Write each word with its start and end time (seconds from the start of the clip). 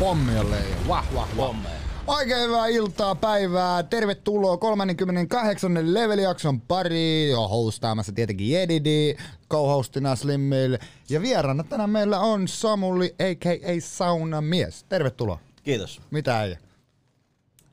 pommi 0.00 0.38
on 0.38 0.50
leijo. 0.50 0.76
Wah, 0.88 1.04
wah, 1.14 1.28
wah. 1.36 1.48
Pommeja. 1.48 1.74
Oikein 2.06 2.40
hyvää 2.42 2.66
iltaa, 2.66 3.14
päivää. 3.14 3.82
Tervetuloa 3.82 4.56
38. 4.56 5.94
levelijakson 5.94 6.60
pari. 6.60 7.30
Jo 7.30 7.48
hostaamassa 7.48 8.12
tietenkin 8.12 8.50
Jedidi, 8.50 9.16
co-hostina 9.50 10.16
Slimmil. 10.16 10.78
Ja 11.08 11.22
vieraana 11.22 11.64
tänään 11.64 11.90
meillä 11.90 12.20
on 12.20 12.48
Samuli, 12.48 13.14
a.k.a. 13.18 13.80
Saunamies. 13.80 14.84
Tervetuloa. 14.88 15.38
Kiitos. 15.62 16.00
Mitä 16.10 16.38
äijä? 16.38 16.58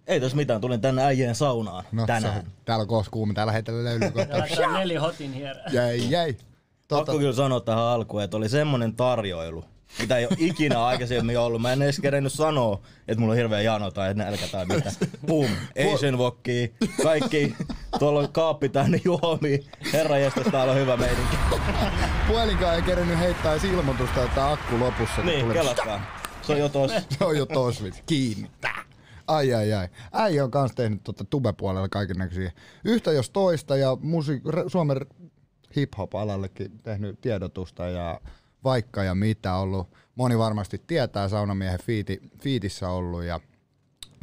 Ei 0.08 0.20
tässä 0.20 0.38
mitään, 0.38 0.62
tulin 0.62 0.82
tänne 0.82 1.04
äijien 1.04 1.36
saunaan 1.36 1.84
No, 1.92 2.06
tänään. 2.06 2.42
Se, 2.42 2.48
täällä 2.66 2.82
on 2.82 2.88
koos 2.88 3.10
kuuma, 3.10 3.34
täällä 3.34 3.54
heitellä 3.54 3.84
löylyä 3.84 4.12
kohta. 4.12 4.38
Neli 4.78 4.96
hotin 4.96 5.34
here. 5.34 5.60
Jäi, 5.72 6.10
jäi. 6.10 6.36
Tota, 6.88 7.06
Pakko 7.06 7.18
kyllä 7.20 7.34
sanoa 7.34 7.60
tähän 7.60 7.84
alkuun, 7.84 8.24
että 8.24 8.38
oli 8.38 8.50
semmonen 8.50 8.96
tarjoilu, 8.96 9.66
mitä 10.00 10.18
ei 10.18 10.26
ole 10.26 10.36
ikinä 10.38 10.86
aikaisemmin 10.86 11.40
ollut. 11.40 11.62
Mä 11.62 11.74
en 11.74 11.82
edes 11.82 12.00
kerennyt 12.00 12.34
sanoa, 12.34 12.82
että 13.08 13.20
mulla 13.20 13.32
on 13.32 13.38
hirveä 13.38 13.62
jano 13.62 13.92
tai 13.92 14.14
nälkä 14.14 14.48
tai 14.52 14.66
mitä. 14.66 14.92
Boom, 15.28 15.52
Asian 15.94 16.18
Wokki, 16.18 16.74
kaikki. 17.04 17.56
Tuolla 18.00 18.20
on 18.20 18.32
kaappi 18.32 18.70
täynnä 18.70 19.00
juomia. 19.06 19.58
Herra 19.94 20.18
jästä, 20.18 20.42
täällä 20.52 20.74
on 20.74 20.80
hyvä 20.80 20.98
meininki. 20.98 21.38
Puhelinkaan 22.28 22.76
ei 22.76 22.82
kerennyt 22.82 23.20
heittää 23.20 23.52
edes 23.52 23.64
ilmoitusta, 23.64 24.24
että 24.24 24.52
akku 24.52 24.80
lopussa. 24.80 25.22
Niin, 25.22 25.52
kelatkaa. 25.52 26.18
Se 26.42 26.54
on 26.54 26.60
jo 26.60 26.70
tossa. 26.70 27.02
Se 27.18 27.26
on 27.26 27.38
jo 27.38 27.46
tos. 27.46 27.84
Kiinni. 28.06 28.52
Ai 29.28 29.54
ai 29.54 29.74
ai. 29.74 29.88
Äijä 30.14 30.44
on 30.44 30.52
kans 30.52 30.72
tehnyt 30.76 31.04
tuota 31.04 31.24
tube-puolella 31.24 31.90
kaiken 31.90 32.18
näköisiä 32.18 32.52
yhtä 32.86 33.12
jos 33.12 33.30
toista 33.30 33.78
ja 33.78 33.98
musi- 34.02 34.42
r- 34.50 34.70
Suomen 34.70 34.98
hip-hop-alallekin 35.76 36.80
tehnyt 36.84 37.22
tiedotusta 37.22 37.86
ja 37.88 38.22
vaikka 38.68 39.04
ja 39.04 39.16
mitä 39.16 39.56
ollut. 39.56 39.88
Moni 40.16 40.38
varmasti 40.38 40.82
tietää 40.88 41.30
Saunamiehen 41.30 41.80
fiiti, 41.84 42.22
fiitissä 42.42 42.90
ollut 42.90 43.24
ja 43.24 43.40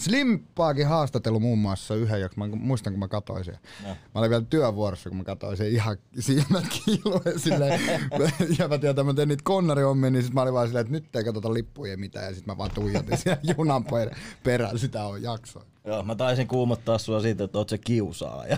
Slimpaakin 0.00 0.86
haastatellut 0.86 1.42
muun 1.42 1.58
muassa 1.58 1.94
yhden, 1.94 2.20
jos 2.20 2.36
mä 2.36 2.46
muistan, 2.46 2.92
kun 2.92 3.00
mä 3.00 3.08
katsoin 3.08 3.44
sen. 3.44 3.58
No. 3.82 3.88
Mä 3.88 3.96
olin 4.14 4.30
vielä 4.30 4.44
työvuorossa, 4.50 5.10
kun 5.10 5.16
mä 5.16 5.24
katsoin 5.24 5.56
sen 5.56 5.66
ihan 5.66 5.96
silmät 6.18 6.64
kiiluen 6.84 7.40
silleen. 7.40 7.80
ja 8.58 8.68
mä 8.68 8.78
tiedän, 8.78 8.90
että 8.90 9.04
mä 9.04 9.14
tein 9.14 9.28
niitä 9.28 9.42
konnarihommia, 9.44 10.10
niin 10.10 10.22
sit 10.22 10.34
mä 10.34 10.42
olin 10.42 10.54
vaan 10.54 10.66
silleen, 10.66 10.80
että 10.86 10.92
nyt 10.92 11.16
ei 11.16 11.24
katsota 11.24 11.54
lippuja 11.54 11.96
mitään. 11.96 12.24
Ja 12.24 12.34
sit 12.34 12.46
mä 12.46 12.58
vaan 12.58 12.70
tuijotin 12.70 13.18
siellä 13.18 13.40
junan 13.56 13.84
per- 13.84 14.14
perään, 14.42 14.78
sitä 14.78 15.04
on 15.04 15.22
jaksoa. 15.22 15.64
Joo, 15.84 16.02
mä 16.02 16.14
taisin 16.14 16.48
kuumottaa 16.48 16.98
sua 16.98 17.20
siitä, 17.20 17.44
että 17.44 17.58
oot 17.58 17.68
se 17.68 17.78
kiusaaja. 17.78 18.56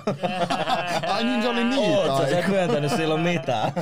Ai 1.15 1.25
niin 1.25 1.43
se 1.43 1.49
oli 1.49 1.65
niitä. 1.65 2.13
Oot 2.13 2.29
sä, 2.29 2.89
sä 2.89 2.97
silloin 2.97 3.21
mitään. 3.21 3.73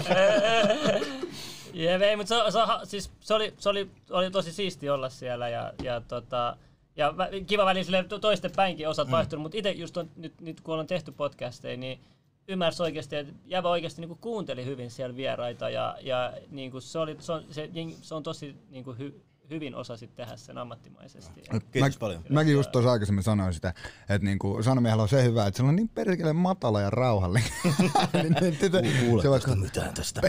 Jep, 1.74 2.02
ei, 2.02 2.16
mutta 2.16 2.50
se, 2.50 2.50
se, 2.50 2.58
siis, 2.84 3.10
se, 3.20 3.34
oli, 3.34 3.54
se 3.58 3.68
oli, 3.68 3.90
oli 4.10 4.30
tosi 4.30 4.52
siisti 4.52 4.90
olla 4.90 5.08
siellä 5.08 5.48
ja, 5.48 5.72
ja, 5.82 6.00
tota, 6.00 6.56
ja 6.96 7.14
kiva 7.46 7.64
väliin 7.64 7.84
sille 7.84 8.04
to- 8.04 8.18
toisten 8.18 8.50
päinkin 8.56 8.88
osat 8.88 9.08
mm. 9.08 9.12
vaihtunut, 9.12 9.42
mutta 9.42 9.58
itse 9.58 9.70
just 9.70 9.96
on, 9.96 10.10
nyt, 10.16 10.40
nyt 10.40 10.60
kun 10.60 10.72
ollaan 10.72 10.86
tehty 10.86 11.12
podcasteja, 11.12 11.76
niin 11.76 12.00
ymmärsi 12.48 12.82
oikeasti, 12.82 13.16
että 13.16 13.32
Jävä 13.46 13.68
oikeasti 13.68 14.00
niin 14.00 14.18
kuunteli 14.20 14.64
hyvin 14.64 14.90
siellä 14.90 15.16
vieraita 15.16 15.70
ja, 15.70 15.96
ja 16.00 16.32
niin 16.50 16.70
kuin 16.70 16.82
se, 16.82 16.98
oli, 16.98 17.16
se, 17.18 17.32
on, 17.32 17.44
se, 17.50 17.70
se 18.02 18.14
on 18.14 18.22
tosi 18.22 18.56
niin 18.70 18.84
kuin 18.84 18.98
hy, 18.98 19.20
hyvin 19.50 19.74
osasit 19.74 20.14
tehdä 20.14 20.36
sen 20.36 20.58
ammattimaisesti. 20.58 21.40
Ja, 21.52 21.60
Kiitos 21.60 21.94
Mä- 21.94 21.98
paljon. 22.00 22.24
Mäkin 22.28 22.52
just 22.52 22.72
tuossa 22.72 22.92
aikaisemmin 22.92 23.24
sanoin 23.24 23.54
sitä, 23.54 23.74
että 24.08 24.24
niinku 24.24 24.62
Sanomiehellä 24.62 25.02
on 25.02 25.08
se 25.08 25.24
hyvä, 25.24 25.46
että 25.46 25.56
se 25.56 25.62
on 25.62 25.76
niin 25.76 25.88
perkele 25.88 26.32
matala 26.32 26.80
ja 26.80 26.90
rauhallinen. 26.90 27.50
niin, 28.22 28.36
niin, 28.40 28.58
se 28.60 28.70
Kuuletko 29.06 29.30
vaikka, 29.30 29.56
mitään 29.56 29.94
tästä? 29.94 30.20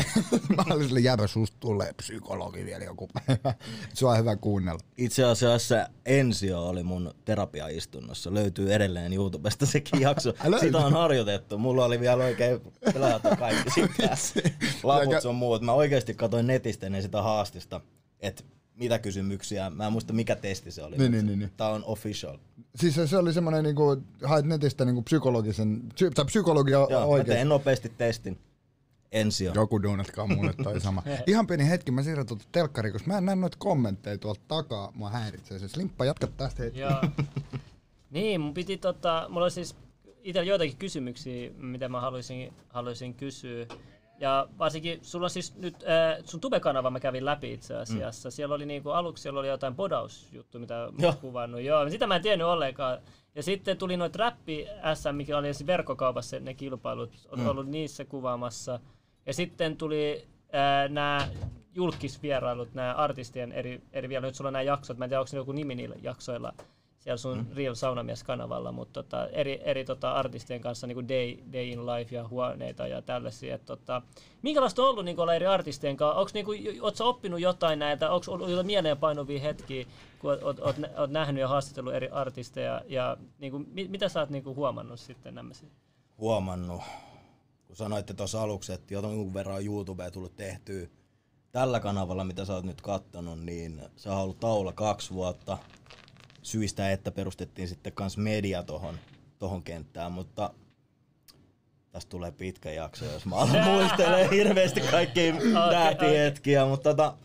mä 0.56 0.64
olin 0.76 0.88
sille 0.88 1.00
jäbä, 1.00 1.28
susta 1.28 1.58
tulee 1.60 1.94
psykologi 1.94 2.66
vielä 2.66 2.84
joku 2.84 3.10
päivä. 3.14 3.54
Se 3.94 4.06
on 4.06 4.18
hyvä 4.18 4.36
kuunnella. 4.36 4.80
Itse 4.98 5.24
asiassa 5.24 5.90
Ensio 6.06 6.68
oli 6.68 6.84
mun 6.84 7.14
terapiaistunnossa. 7.26 8.34
Löytyy 8.34 8.74
edelleen 8.74 9.14
YouTubesta 9.14 9.66
sekin 9.66 10.02
jakso. 10.02 10.34
Sitä 10.60 10.78
on 10.78 10.94
harjoitettu. 10.94 11.58
Mulla 11.58 11.86
oli 11.86 12.00
vielä 12.00 12.24
oikein 12.24 12.62
pelattu 12.94 13.30
kaikki 13.40 13.70
sitä. 13.70 14.18
Laput 14.84 15.22
sun 15.22 15.36
muut. 15.36 15.62
Mä 15.62 15.74
oikeasti 15.74 16.14
katsoin 16.14 16.48
netistä 16.48 16.86
ennen 16.86 17.02
sitä 17.02 17.22
haastista, 17.22 17.82
että 18.20 18.44
mitä 18.76 19.00
kysymyksiä. 19.00 19.70
Mä 19.70 19.86
en 19.86 19.92
muista 19.92 20.14
mikä 20.14 20.36
testi 20.36 20.72
se 20.72 20.84
oli. 20.84 20.98
Niin, 20.98 21.12
niin, 21.12 21.26
niin, 21.26 21.40
niin. 21.40 21.52
Tää 21.58 21.70
on 21.70 21.84
official. 21.86 22.38
Siis 22.76 22.96
se, 22.96 23.08
se 23.08 23.18
oli 23.18 23.34
semmoinen, 23.34 23.64
niinku, 23.64 24.04
haet 24.24 24.46
netistä 24.46 24.86
niinku 24.86 25.02
psykologisen, 25.02 25.82
psy, 25.94 26.12
tai 26.12 26.26
psykologia 26.26 26.78
Joo, 26.78 26.90
mä 26.90 27.06
oikein. 27.06 27.38
tein 27.38 27.50
nopeasti 27.50 27.92
testin. 27.98 28.40
Ensio. 29.12 29.52
Joku 29.56 29.84
duunatkaa 29.84 30.28
mulle 30.28 30.54
toi 30.64 30.82
sama. 30.82 31.04
Ihan 31.28 31.48
pieni 31.48 31.70
hetki, 31.70 31.92
mä 31.92 32.04
siirrän 32.04 32.26
tuolta 32.26 32.46
telkkariin, 32.52 32.94
koska 32.94 33.08
mä 33.08 33.18
en 33.18 33.26
näe 33.26 33.36
noita 33.36 33.58
kommentteja 33.60 34.18
tuolta 34.18 34.42
takaa. 34.48 34.92
Mua 34.96 35.10
häiritsee 35.10 35.60
se. 35.60 35.68
Slimppa, 35.68 36.06
jatka 36.06 36.28
tästä 36.28 36.64
hetki. 36.64 36.80
Joo. 36.80 37.02
niin, 38.12 38.42
mun 38.42 38.54
piti 38.54 38.78
tota, 38.78 39.26
mulla 39.30 39.46
oli 39.46 39.52
siis 39.52 39.76
itsellä 40.24 40.48
joitakin 40.48 40.78
kysymyksiä, 40.78 41.52
mitä 41.58 41.90
mä 41.90 42.02
haluaisin, 42.02 42.54
haluaisin 42.70 43.14
kysyä. 43.14 43.66
Ja 44.20 44.48
varsinkin, 44.60 45.00
sulla 45.02 45.26
on 45.26 45.30
siis 45.30 45.56
nyt, 45.56 45.76
äh, 45.84 46.24
sun 46.26 46.42
Tube-kanava 46.42 46.90
mä 46.90 47.00
kävin 47.00 47.26
läpi 47.26 47.54
itse 47.54 47.76
asiassa. 47.76 48.30
Mm. 48.30 48.32
Siellä 48.32 48.56
oli 48.56 48.66
niinku, 48.66 48.90
aluksi 48.90 49.22
siellä 49.22 49.40
oli 49.40 49.48
jotain 49.48 49.76
bodausjuttu, 49.76 50.60
mitä 50.60 50.90
mä 51.02 51.14
kuvannut. 51.22 51.62
Joo, 51.62 51.90
sitä 51.90 52.08
mä 52.08 52.16
en 52.16 52.22
tiennyt 52.22 52.48
ollenkaan. 52.48 52.98
Ja 53.36 53.44
sitten 53.44 53.78
tuli 53.78 53.98
noit 53.98 54.16
räppi 54.16 54.68
SM, 54.94 55.16
mikä 55.16 55.38
oli 55.38 55.54
siis 55.54 55.68
verkkokaupassa 55.68 56.40
ne 56.40 56.54
kilpailut, 56.54 57.28
on 57.32 57.40
mm. 57.40 57.48
ollut 57.48 57.68
niissä 57.68 58.06
kuvaamassa. 58.06 58.80
Ja 59.26 59.34
sitten 59.34 59.78
tuli 59.78 60.28
äh, 60.56 60.90
nämä 60.90 61.28
julkisvierailut, 61.76 62.74
nämä 62.74 62.94
artistien 62.94 63.52
eri, 63.52 63.82
eri 63.94 64.10
vielä, 64.10 64.28
nyt 64.28 64.36
sulla 64.36 64.48
on 64.48 64.54
nämä 64.54 64.64
jaksot, 64.64 64.98
mä 64.98 65.06
en 65.06 65.10
tiedä 65.10 65.20
onko 65.20 65.30
ne 65.34 65.38
joku 65.38 65.52
nimi 65.52 65.76
niillä 65.76 65.96
jaksoilla 66.02 66.54
siellä 67.06 67.18
sun 67.18 67.38
mm. 67.38 67.56
Real 67.56 67.76
Saunamies-kanavalla, 67.76 68.72
mutta 68.72 69.04
tota, 69.04 69.28
eri, 69.28 69.62
eri 69.64 69.86
tota, 69.86 70.12
artistien 70.12 70.62
kanssa 70.62 70.88
niin 70.88 70.96
kuin 70.96 71.08
day, 71.08 71.38
day 71.54 71.68
in 71.68 71.86
life 71.86 72.16
ja 72.16 72.28
huoneita 72.28 72.88
ja 72.88 73.02
tällaisia. 73.02 73.56
Et, 73.56 73.66
tota, 73.66 74.02
minkälaista 74.42 74.82
on 74.82 74.90
ollut 74.90 75.06
niin 75.06 75.20
olla 75.20 75.36
eri 75.36 75.46
artistien 75.46 75.98
kanssa? 75.98 76.20
Onko 76.20 76.32
niin 76.34 76.46
kuin, 76.46 76.82
oppinut 77.00 77.40
jotain 77.40 77.80
näitä? 77.80 78.12
Onko 78.12 78.32
ollut 78.32 78.50
jotain 78.50 78.66
mieleenpainuvia 78.66 79.40
hetkiä, 79.40 79.86
kun 80.20 80.32
oot, 80.32 80.44
oot, 80.44 80.60
oot, 80.60 80.76
oot 80.98 81.12
nähnyt 81.12 81.42
ja 81.42 81.48
haastatellut 81.48 81.94
eri 81.94 82.10
artisteja? 82.10 82.82
Ja 82.88 83.18
niin 83.40 83.52
kuin, 83.52 83.68
mit, 83.72 83.92
mitä 83.92 84.10
sä 84.10 84.20
oot 84.20 84.30
niin 84.30 84.44
kuin 84.44 84.56
huomannut 84.56 85.00
sitten 85.00 85.36
nämä? 85.36 85.54
huomannut, 86.18 86.82
kun 87.68 87.76
sanoitte 87.76 88.14
tuossa 88.14 88.42
aluksi, 88.42 88.74
että 88.74 88.94
jonkun 88.94 89.34
verran 89.34 89.66
YouTubea 89.66 90.12
tullut 90.12 90.36
tehtyä 90.36 90.88
tällä 91.52 91.80
kanavalla, 91.80 92.24
mitä 92.24 92.46
sä 92.46 92.54
oot 92.54 92.66
nyt 92.66 92.82
kattonut, 92.82 93.40
niin 93.40 93.82
se 93.96 94.10
on 94.10 94.18
ollut 94.18 94.40
taula 94.40 94.74
kaksi 94.74 95.14
vuotta 95.14 95.58
syistä, 96.46 96.92
että 96.92 97.12
perustettiin 97.12 97.68
sitten 97.68 97.94
kans 97.94 98.18
media 98.18 98.64
tohon, 98.64 99.00
tohon 99.40 99.64
kenttään, 99.64 100.12
mutta 100.12 100.54
tästä 101.92 102.10
tulee 102.10 102.32
pitkä 102.32 102.72
jakso, 102.72 103.06
jos 103.06 103.26
mä 103.26 103.36
alan 103.36 103.64
muistelee 103.72 104.30
hirveästi 104.32 104.82
kaikkia 104.82 105.34
tähtihetkiä, 105.72 106.66
mutta 106.66 106.90
tota, 106.90 107.18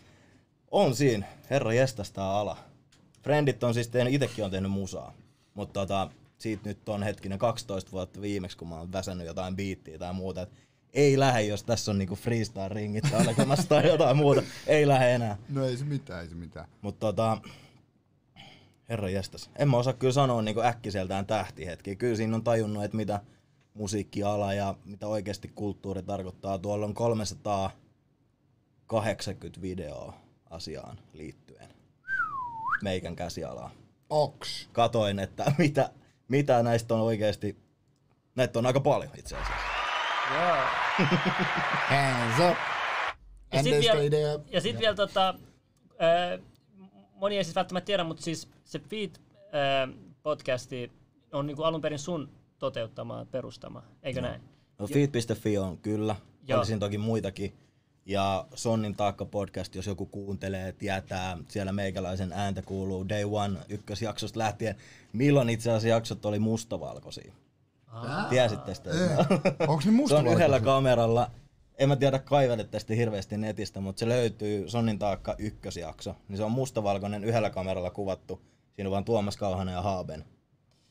on 0.70 0.94
siinä, 0.94 1.26
herra 1.50 1.72
jestas 1.72 2.12
tää 2.12 2.32
ala. 2.32 2.56
Friendit 3.22 3.64
on 3.64 3.74
siis 3.74 3.88
tehnyt, 3.88 4.14
itekin 4.14 4.44
on 4.44 4.50
tehnyt 4.50 4.70
musaa, 4.70 5.14
mutta 5.54 5.80
tota, 5.80 6.10
siitä 6.38 6.68
nyt 6.68 6.88
on 6.88 7.02
hetkinen 7.02 7.38
12 7.38 7.92
vuotta 7.92 8.20
viimeksi, 8.20 8.56
kun 8.56 8.68
mä 8.68 8.78
oon 8.78 8.92
väsännyt 8.92 9.26
jotain 9.26 9.56
biittiä 9.56 9.98
tai 9.98 10.12
muuta, 10.12 10.42
et 10.42 10.50
ei 10.92 11.18
lähde, 11.18 11.42
jos 11.42 11.64
tässä 11.64 11.90
on 11.90 11.98
niinku 11.98 12.14
freestyle-ringit 12.14 13.10
tai 13.10 13.26
alkamassa 13.26 13.68
tai 13.68 13.86
jotain 13.86 14.16
muuta, 14.16 14.42
ei 14.66 14.88
lähde 14.88 15.14
enää. 15.14 15.36
No 15.48 15.66
ei 15.66 15.76
se 15.76 15.84
mitään, 15.84 16.22
ei 16.22 16.28
se 16.28 16.34
mitään. 16.34 16.68
Mutta 16.82 17.06
tota, 17.06 17.38
herra 18.90 19.08
jestas, 19.08 19.50
en 19.58 19.70
mä 19.70 19.76
osaa 19.76 19.92
kyllä 19.92 20.12
sanoa 20.12 20.42
niinku 20.42 20.60
äkkiseltään 20.60 21.26
tähtihetkiä. 21.26 21.94
Kyllä 21.94 22.16
siinä 22.16 22.36
on 22.36 22.44
tajunnut, 22.44 22.84
että 22.84 22.96
mitä 22.96 23.20
musiikkiala 23.74 24.54
ja 24.54 24.74
mitä 24.84 25.06
oikeasti 25.06 25.52
kulttuuri 25.54 26.02
tarkoittaa. 26.02 26.58
Tuolla 26.58 26.86
on 26.86 26.94
380 26.94 29.62
videoa 29.62 30.14
asiaan 30.50 30.98
liittyen. 31.12 31.68
Meikän 32.82 33.16
käsialaa. 33.16 33.70
Oks. 34.10 34.68
Katoin, 34.72 35.18
että 35.18 35.52
mitä, 35.58 35.90
mitä 36.28 36.62
näistä 36.62 36.94
on 36.94 37.00
oikeasti, 37.00 37.56
näitä 38.34 38.58
on 38.58 38.66
aika 38.66 38.80
paljon 38.80 39.10
itse 39.16 39.36
asiassa. 39.36 39.62
Joo. 40.34 40.56
Hands 41.90 42.38
up. 42.50 42.56
Ja 43.52 43.62
sitten 43.62 43.80
vielä, 43.80 44.00
ja 44.50 44.60
sit 44.60 44.78
vielä 44.78 44.94
tota, 44.94 45.34
ää, 45.98 46.38
moni 47.20 47.36
ei 47.36 47.44
siis 47.44 47.56
välttämättä 47.56 47.86
tiedä, 47.86 48.04
mutta 48.04 48.22
siis 48.22 48.48
se 48.64 48.78
Feed 48.78 49.10
ää, 49.52 49.88
podcasti 50.22 50.92
on 51.32 51.46
niinku 51.46 51.62
alun 51.62 51.80
perin 51.80 51.98
sun 51.98 52.28
toteuttama, 52.58 53.26
perustama, 53.30 53.82
eikö 54.02 54.20
näin? 54.20 54.40
No 54.78 54.86
feed.fi 54.86 55.58
on 55.58 55.78
kyllä, 55.78 56.16
Joo. 56.48 56.58
olisin 56.58 56.80
toki 56.80 56.98
muitakin. 56.98 57.54
Ja 58.06 58.46
Sonnin 58.54 58.96
taakka 58.96 59.24
podcast, 59.24 59.74
jos 59.74 59.86
joku 59.86 60.06
kuuntelee, 60.06 60.72
tietää, 60.72 61.38
siellä 61.48 61.72
meikäläisen 61.72 62.32
ääntä 62.32 62.62
kuuluu 62.62 63.08
Day 63.08 63.24
One 63.24 63.58
ykkösjaksosta 63.68 64.38
lähtien. 64.38 64.76
Milloin 65.12 65.50
itse 65.50 65.70
asiassa 65.70 65.88
jaksot 65.88 66.24
oli 66.24 66.38
mustavalkoisia? 66.38 67.32
Tiesitte 68.28 68.74
sitä? 68.74 68.90
Onks 69.68 69.84
ne 69.86 69.90
Se 69.90 69.96
musta 69.96 70.18
on 70.18 70.26
yhdellä 70.26 70.60
kameralla, 70.60 71.30
en 71.80 71.88
mä 71.88 71.96
tiedä 71.96 72.18
kaivele 72.18 72.64
tästä 72.64 72.94
hirveästi 72.94 73.36
netistä, 73.36 73.80
mutta 73.80 74.00
se 74.00 74.08
löytyy 74.08 74.68
Sonnin 74.68 74.98
taakka 74.98 75.34
ykkösjakso. 75.38 76.16
Niin 76.28 76.36
se 76.36 76.44
on 76.44 76.52
mustavalkoinen 76.52 77.24
yhdellä 77.24 77.50
kameralla 77.50 77.90
kuvattu. 77.90 78.42
Siinä 78.72 78.88
on 78.88 78.92
vaan 78.92 79.04
Tuomas 79.04 79.36
Kauhanen 79.36 79.72
ja 79.72 79.82
Haaben. 79.82 80.24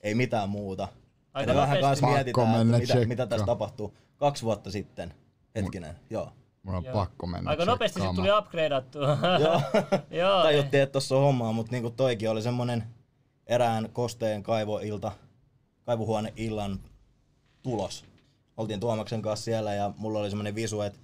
Ei 0.02 0.16
mitään 0.16 0.50
muuta. 0.50 0.88
Aika 1.34 1.56
vähän 1.56 1.82
kanssa 1.82 2.08
mietitään, 2.08 2.68
mitä, 2.68 3.06
mitä 3.06 3.28
tässä 3.28 3.46
tapahtuu. 3.46 3.94
Kaksi 4.18 4.44
vuotta 4.44 4.72
sitten. 4.72 5.14
Hetkinen, 5.56 5.96
joo. 6.10 6.32
Mun 6.64 6.76
on 6.76 6.84
Joo. 6.84 6.94
pakko 6.94 7.28
mennä 7.28 7.50
Aika 7.50 7.66
nopeasti 7.66 8.00
sitten 8.00 8.16
tuli 8.16 8.38
upgradeattua. 8.38 9.18
joo. 9.40 9.62
Joo. 10.22 10.44
Tajuttiin, 10.44 10.84
että 10.84 10.94
tossa 10.94 11.16
on 11.16 11.22
hommaa, 11.22 11.52
mutta 11.52 11.72
niinku 11.72 11.90
toikin 11.90 12.30
oli 12.30 12.42
semmonen 12.42 12.84
erään 13.48 13.90
kosteen 13.94 14.44
kaivoilta, 14.44 15.12
kaivuhuoneillan 15.86 16.80
tulos. 17.64 18.06
Oltiin 18.60 18.80
Tuomaksen 18.80 19.22
kanssa 19.22 19.44
siellä 19.44 19.74
ja 19.74 19.94
mulla 19.98 20.20
oli 20.20 20.30
semmonen 20.30 20.56
visu, 20.56 20.82
että 20.82 21.00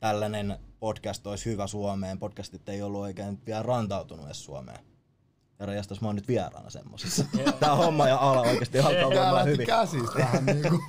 tällainen 0.00 0.58
podcast 0.80 1.26
olisi 1.26 1.50
hyvä 1.50 1.66
Suomeen. 1.66 2.18
Podcastit 2.18 2.68
ei 2.68 2.82
ollut 2.82 3.00
oikein 3.00 3.38
vielä 3.46 3.62
rantautunut 3.62 4.26
edes 4.26 4.44
Suomeen. 4.44 4.78
Herra 5.60 5.74
jästäs, 5.74 6.00
mä 6.00 6.08
oon 6.08 6.16
nyt 6.16 6.28
vieraana 6.28 6.70
semmosessa. 6.70 7.24
Tää 7.60 7.76
homma 7.76 8.08
ja 8.08 8.16
ala 8.16 8.40
oikeesti 8.40 8.78
alkaa 8.78 9.06
olemaan 9.06 9.46
hyvin. 9.46 9.66
käsistä 9.66 10.18
vähän 10.18 10.46
niinku. 10.46 10.80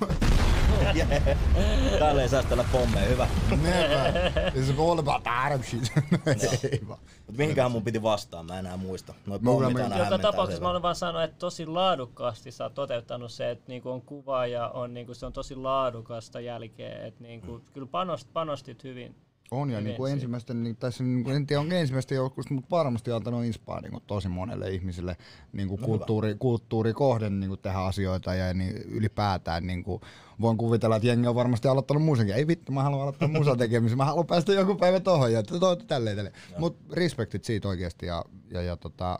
Yeah. 0.96 1.38
Täällä 1.98 2.22
ei 2.22 2.28
säästellä 2.28 2.64
pommeja, 2.72 3.06
hyvä. 3.06 3.28
Never. 3.50 4.32
It's 4.54 4.80
all 4.80 4.98
about 4.98 5.22
Arab 5.24 5.62
shit. 5.62 5.92
Ei 6.72 6.80
vaan. 6.88 6.98
Mut 7.26 7.36
mihinkään 7.36 7.70
mun 7.70 7.84
piti 7.84 8.02
vastaa, 8.02 8.42
mä 8.42 8.58
enää 8.58 8.76
muista. 8.76 9.14
Noi 9.26 9.38
pommit 9.38 9.80
aina 9.80 9.98
Joka 9.98 10.18
tapauksessa 10.18 10.62
mä 10.62 10.70
olen 10.70 10.82
vaan 10.82 10.94
sanonut, 10.94 11.22
että 11.22 11.38
tosi 11.38 11.66
laadukkaasti 11.66 12.50
sä 12.50 12.64
oot 12.64 12.74
toteuttanut 12.74 13.32
se, 13.32 13.50
että 13.50 13.64
niinku 13.68 13.90
on 13.90 14.02
kuva 14.02 14.46
ja 14.46 14.68
on, 14.68 14.94
niinku, 14.94 15.14
se 15.14 15.26
on 15.26 15.32
tosi 15.32 15.56
laadukasta 15.56 16.40
jälkeen. 16.40 17.06
Että 17.06 17.22
niinku, 17.22 17.60
kyllä 17.72 17.86
panost, 17.86 18.28
panostit 18.32 18.84
hyvin. 18.84 19.23
On 19.50 19.70
ja 19.70 19.80
niin 19.80 19.96
kuin 19.96 20.12
ensimmäisten, 20.12 20.62
niin, 20.62 20.76
tässä 20.76 21.04
niin 21.04 21.24
kuin, 21.24 21.36
en 21.36 21.46
tiedä 21.46 21.60
onko 21.60 21.74
ensimmäisten 21.74 22.16
joukosta, 22.16 22.54
mutta 22.54 22.70
varmasti 22.70 23.10
antanut 23.10 23.44
inspaa 23.44 23.80
niin 23.80 23.92
kuin 23.92 24.02
tosi 24.06 24.28
monelle 24.28 24.70
ihmiselle 24.70 25.16
niin 25.52 25.68
kuin 25.68 25.80
No 25.80 25.86
kulttuuri, 25.86 26.34
kulttuurikohden 26.38 27.40
niin 27.40 27.48
kuin 27.48 27.60
tehdä 27.60 27.78
asioita 27.78 28.34
ja 28.34 28.54
niin 28.54 28.76
ylipäätään 28.76 29.66
niin 29.66 29.84
kuin, 29.84 30.00
voin 30.40 30.56
kuvitella, 30.56 30.96
että 30.96 31.08
jengi 31.08 31.26
on 31.26 31.34
varmasti 31.34 31.68
aloittanut 31.68 32.02
musiikin. 32.02 32.34
Ei 32.34 32.46
vittu, 32.46 32.72
mä 32.72 32.82
haluan 32.82 33.02
aloittaa 33.02 33.28
musan 33.28 33.58
tekemisen, 33.58 33.98
mä 33.98 34.04
haluan 34.04 34.26
päästä 34.26 34.52
joku 34.52 34.74
päivä 34.74 35.00
tohon 35.00 35.32
ja 35.32 35.42
to, 35.42 35.58
to, 35.58 35.76
tälleen, 35.76 36.16
tälleen. 36.16 36.36
Mut 36.58 36.76
respektit 36.92 37.44
siitä 37.44 37.68
oikeasti 37.68 38.06
ja, 38.06 38.24
ja, 38.50 38.62
ja 38.62 38.76
tota, 38.76 39.18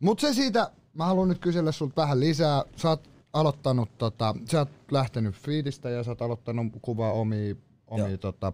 mut 0.00 0.20
se 0.20 0.34
siitä, 0.34 0.70
mä 0.94 1.06
haluan 1.06 1.28
nyt 1.28 1.38
kysellä 1.38 1.72
sulta 1.72 2.02
vähän 2.02 2.20
lisää. 2.20 2.64
Sä 2.76 2.88
oot 2.88 3.10
aloittanut, 3.32 3.98
tota, 3.98 4.34
sä 4.50 4.58
oot 4.58 4.68
lähtenyt 4.90 5.34
feedistä 5.34 5.90
ja 5.90 6.02
sä 6.02 6.10
oot 6.10 6.22
aloittanut 6.22 6.66
kuvaa 6.82 7.12
omia 7.12 7.54
omia 7.94 8.18
tota. 8.18 8.52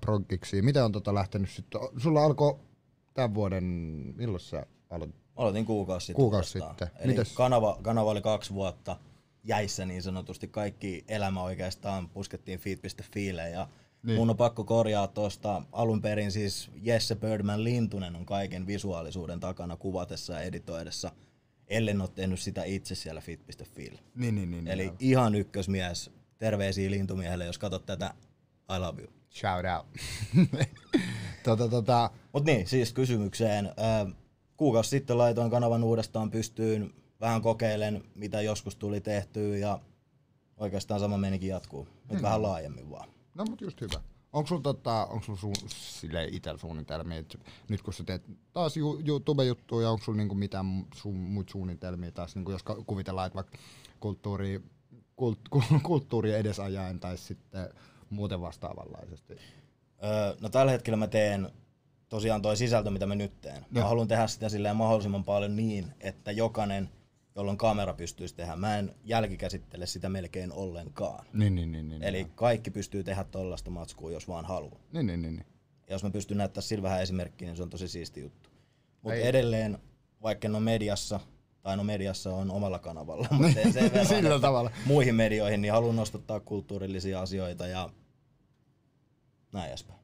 Miten 0.63 0.85
on 0.85 0.93
tota 0.93 1.15
lähtenyt 1.15 1.51
sitten? 1.51 1.81
Sulla 1.97 2.25
alkoi 2.25 2.59
tämän 3.15 3.35
vuoden, 3.35 3.65
milloin 4.17 4.41
sä 4.41 4.67
aloitit? 4.91 5.17
Aloitin 5.37 5.65
kuukausi 5.67 6.07
sitten. 6.07 6.23
Kuukausi 6.23 6.51
sitten. 6.51 6.89
Eli 6.99 7.13
Mites? 7.13 7.33
kanava, 7.33 7.79
kanava 7.83 8.11
oli 8.11 8.21
kaksi 8.23 8.55
vuotta 8.55 8.97
jäissä 9.45 9.85
niin 9.85 10.03
sanotusti. 10.03 10.49
Kaikki 10.49 11.05
elämä 11.09 11.43
oikeastaan 11.43 12.09
puskettiin 12.09 12.59
feed.fiille 12.59 13.51
ja 13.51 13.65
Niin. 14.03 14.09
niin. 14.09 14.19
mun 14.19 14.31
on 14.31 14.37
pakko 14.37 14.65
korjaa 14.65 15.07
tuosta 15.09 15.63
alun 15.73 16.03
perin 16.03 16.33
siis 16.33 16.71
Jesse 16.83 17.15
Birdman 17.15 17.65
Lintunen 17.65 18.17
on 18.17 18.27
kaiken 18.27 18.67
visuaalisuuden 18.67 19.41
takana 19.41 19.77
kuvatessa 19.77 20.33
ja 20.33 20.41
editoidessa. 20.41 21.13
Ellen 21.69 22.01
ole 22.01 22.11
tehnyt 22.15 22.41
sitä 22.41 22.65
itse 22.65 22.95
siellä 22.95 23.21
feed.fiillä. 23.21 24.01
Niin, 24.15 24.35
niin, 24.35 24.51
niin. 24.51 24.69
Eli 24.69 24.85
joo. 24.85 24.97
ihan 25.01 25.35
ykkösmies. 25.35 26.11
Terveisiä 26.39 26.91
lintumiehelle, 26.91 27.45
jos 27.45 27.59
katsot 27.59 27.87
tätä. 27.87 28.15
I 28.77 28.79
love 28.79 29.03
you. 29.03 29.13
Shout 29.31 29.65
out. 29.77 29.87
tota, 31.45 31.69
tota, 31.69 32.11
Mut 32.33 32.45
niin, 32.45 32.67
siis 32.67 32.93
kysymykseen. 32.93 33.71
Kuukausi 34.57 34.91
sitten 34.91 35.19
laitoin 35.19 35.51
kanavan 35.51 35.85
uudestaan 35.85 36.31
pystyyn. 36.31 36.95
Vähän 37.21 37.43
kokeilen, 37.43 38.05
mitä 38.15 38.41
joskus 38.41 38.77
tuli 38.77 39.01
tehtyä 39.01 39.57
ja 39.57 39.79
oikeastaan 40.57 41.01
sama 41.01 41.19
menikin 41.19 41.49
jatkuu. 41.49 41.85
Nyt 41.85 42.11
Hmm. 42.19 42.23
vähän 42.23 42.43
laajemmin 42.43 42.91
vaan. 42.91 43.09
no 43.35 43.45
mut 43.45 43.61
just 43.61 43.81
hyvä. 43.81 44.01
Onko 44.33 44.47
sulla 44.49 44.63
tota, 44.63 45.07
onko 45.07 45.25
sulla 45.25 45.39
su, 45.41 45.53
sille 45.69 46.25
itsellä 46.25 46.59
suunnitelmia, 46.59 47.19
että 47.19 47.39
nyt 47.69 47.83
kun 47.83 47.95
sä 47.95 48.05
teet 48.05 48.23
taas 48.53 48.77
ju, 48.77 49.01
YouTube-juttuja, 49.07 49.91
onko 49.91 50.05
sulla 50.05 50.17
niinku 50.17 50.35
mitään 50.35 50.87
su, 50.95 51.13
muita 51.13 51.51
suunnitelmia 51.53 52.13
taas, 52.13 52.35
niinku 52.35 52.51
jos 52.51 52.63
kuvitellaan, 52.87 53.27
että 53.27 53.35
vaikka 53.35 53.59
kulttuuri, 54.01 54.63
kult, 55.17 55.39
kulttuuri 55.83 56.33
edesajaen 56.35 57.01
tai 57.01 57.19
sitten 57.19 57.69
muuten 58.11 58.41
vastaavanlaisesti? 58.41 59.37
Öö, 60.05 60.37
no 60.41 60.49
tällä 60.49 60.73
hetkellä 60.73 60.97
mä 60.97 61.07
teen 61.07 61.51
tosiaan 62.09 62.43
toi 62.43 62.57
sisältö, 62.57 62.91
mitä 62.91 63.07
mä 63.07 63.15
nyt 63.15 63.41
teen. 63.41 63.67
Mä 63.71 63.85
haluan 63.85 64.09
tehdä 64.09 64.27
sitä 64.27 64.49
silleen 64.49 64.77
mahdollisimman 64.77 65.25
paljon 65.25 65.57
niin, 65.57 65.87
että 66.01 66.33
jokainen, 66.33 66.89
jolla 67.37 67.51
on 67.51 67.57
kamera 67.57 67.95
pystyisi 67.95 68.35
tehdä. 68.35 68.57
Mä 68.57 68.79
en 68.79 68.95
jälkikäsittele 69.05 69.87
sitä 69.87 70.09
melkein 70.09 70.53
ollenkaan. 70.53 71.27
Niin, 71.33 71.55
niin, 71.55 71.73
niin. 71.73 71.89
niin 71.89 72.03
Eli 72.03 72.27
kaikki 72.35 72.71
pystyy 72.71 73.05
tehdä 73.05 73.25
tollaista 73.25 73.71
matskua, 73.71 74.13
jos 74.13 74.29
vaan 74.29 74.45
haluaa. 74.45 74.81
Niin, 74.93 75.07
niin, 75.07 75.23
niin. 75.23 75.37
niin. 75.37 75.47
Ja 75.89 75.95
jos 75.95 76.05
mä 76.05 76.11
pystyn 76.11 76.39
näyttämään 76.39 76.63
sillä 76.63 76.83
vähän 76.83 77.03
esimerkkiä, 77.03 77.49
niin 77.49 77.57
se 77.57 77.63
on 77.63 77.71
tosi 77.71 77.89
siisti 77.89 78.21
juttu. 78.21 78.51
Mutta 79.03 79.19
edelleen, 79.19 79.79
vaikka 80.23 80.49
en 80.49 80.55
ole 80.55 80.63
mediassa, 80.63 81.21
tai 81.63 81.77
no 81.77 81.85
mediassa 81.85 82.35
on 82.35 82.51
omalla 82.51 82.79
kanavalla, 82.79 83.29
mutta 83.39 83.53
sen 83.63 83.75
verran, 83.75 84.07
Sillä 84.07 84.39
tavalla. 84.39 84.71
muihin 84.87 85.15
medioihin, 85.15 85.63
niin 85.63 85.73
haluan 85.73 85.97
nostattaa 85.97 86.41
kulttuurillisia 86.41 87.21
asioita 87.21 87.67
ja 87.67 87.91
näin 89.53 89.69
edespäin. 89.69 90.01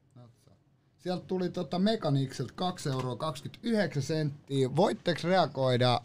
Sieltä 0.99 1.25
tuli 1.27 1.49
tota 1.49 1.79
Mekanikselta 1.79 2.53
2 2.57 2.89
euroa 2.89 3.17
29 3.17 4.03
senttiä. 4.03 4.77
Voitteko 4.77 5.21
reagoida 5.25 6.01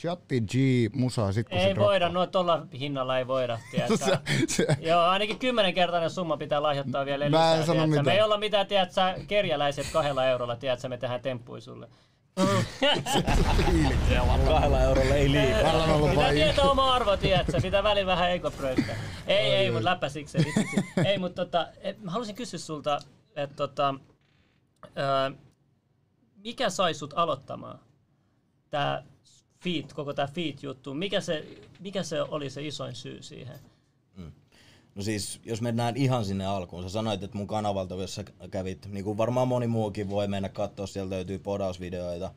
Shatti 0.00 0.40
G 0.40 0.54
musaa 0.94 1.32
sit 1.32 1.48
kun 1.48 1.58
se 1.58 1.64
Ei 1.66 1.76
voida, 1.76 2.04
droppaa? 2.04 2.22
no 2.22 2.26
tuolla 2.26 2.66
hinnalla 2.78 3.18
ei 3.18 3.26
voida, 3.26 3.58
se, 4.04 4.18
se, 4.48 4.66
Joo, 4.80 5.00
ainakin 5.00 5.38
kymmenenkertainen 5.38 6.10
summa 6.10 6.36
pitää 6.36 6.62
lahjoittaa 6.62 7.04
vielä 7.06 7.30
Mä 7.30 7.54
en 7.54 7.66
sano 7.66 7.86
mitään. 7.86 8.06
Me 8.06 8.14
ei 8.14 8.22
olla 8.22 8.38
mitään, 8.38 8.66
tiedätkö, 8.66 9.00
kerjäläiset 9.28 9.86
kahdella 9.92 10.26
eurolla, 10.26 10.56
tiedätkö, 10.56 10.88
me 10.88 10.98
tehdään 10.98 11.20
temppui 11.20 11.60
sulle. 11.60 11.88
Kahdella 14.44 14.80
eurolla 14.80 15.14
ei 15.14 15.32
liikaa. 15.32 15.72
On 15.72 15.90
ollut 15.90 16.16
vain 16.16 16.34
tietää 16.34 16.64
oma 16.64 16.94
arvo, 16.94 17.16
tiedätkö? 17.16 17.60
Pitää 17.62 17.82
välillä 17.82 18.06
vähän 18.06 18.30
ekopröyttää. 18.30 18.96
Ei, 19.26 19.54
ei, 19.54 19.70
mutta 19.70 19.84
läppä 19.84 20.08
siksi. 20.08 20.38
vitsi. 20.38 20.86
Ei, 21.06 21.18
mutta 21.18 21.44
tota, 21.44 21.68
mä 22.00 22.10
haluaisin 22.10 22.34
kysyä 22.34 22.58
sulta, 22.58 22.98
että 23.36 23.56
tota, 23.56 23.94
ö, 24.84 25.36
mikä 26.36 26.70
sai 26.70 26.94
sut 26.94 27.14
aloittamaan 27.16 27.78
tää 28.70 29.04
feed, 29.64 29.84
koko 29.94 30.14
tää 30.14 30.26
feed-juttu? 30.26 30.94
Mikä 30.94 31.20
se, 31.20 31.46
mikä 31.80 32.02
se 32.02 32.22
oli 32.22 32.50
se 32.50 32.62
isoin 32.66 32.94
syy 32.94 33.22
siihen? 33.22 33.60
No 34.94 35.02
siis, 35.02 35.40
jos 35.44 35.60
mennään 35.60 35.96
ihan 35.96 36.24
sinne 36.24 36.46
alkuun, 36.46 36.82
sä 36.82 36.88
sanoit, 36.88 37.22
että 37.22 37.36
mun 37.36 37.46
kanavalta, 37.46 37.94
jos 37.94 38.14
sä 38.14 38.24
kävit, 38.50 38.86
niin 38.86 39.04
kuin 39.04 39.18
varmaan 39.18 39.48
moni 39.48 39.66
muukin 39.66 40.10
voi 40.10 40.28
mennä 40.28 40.48
katsoa, 40.48 40.86
sieltä 40.86 41.10
löytyy 41.10 41.38
podausvideoita. 41.38 42.34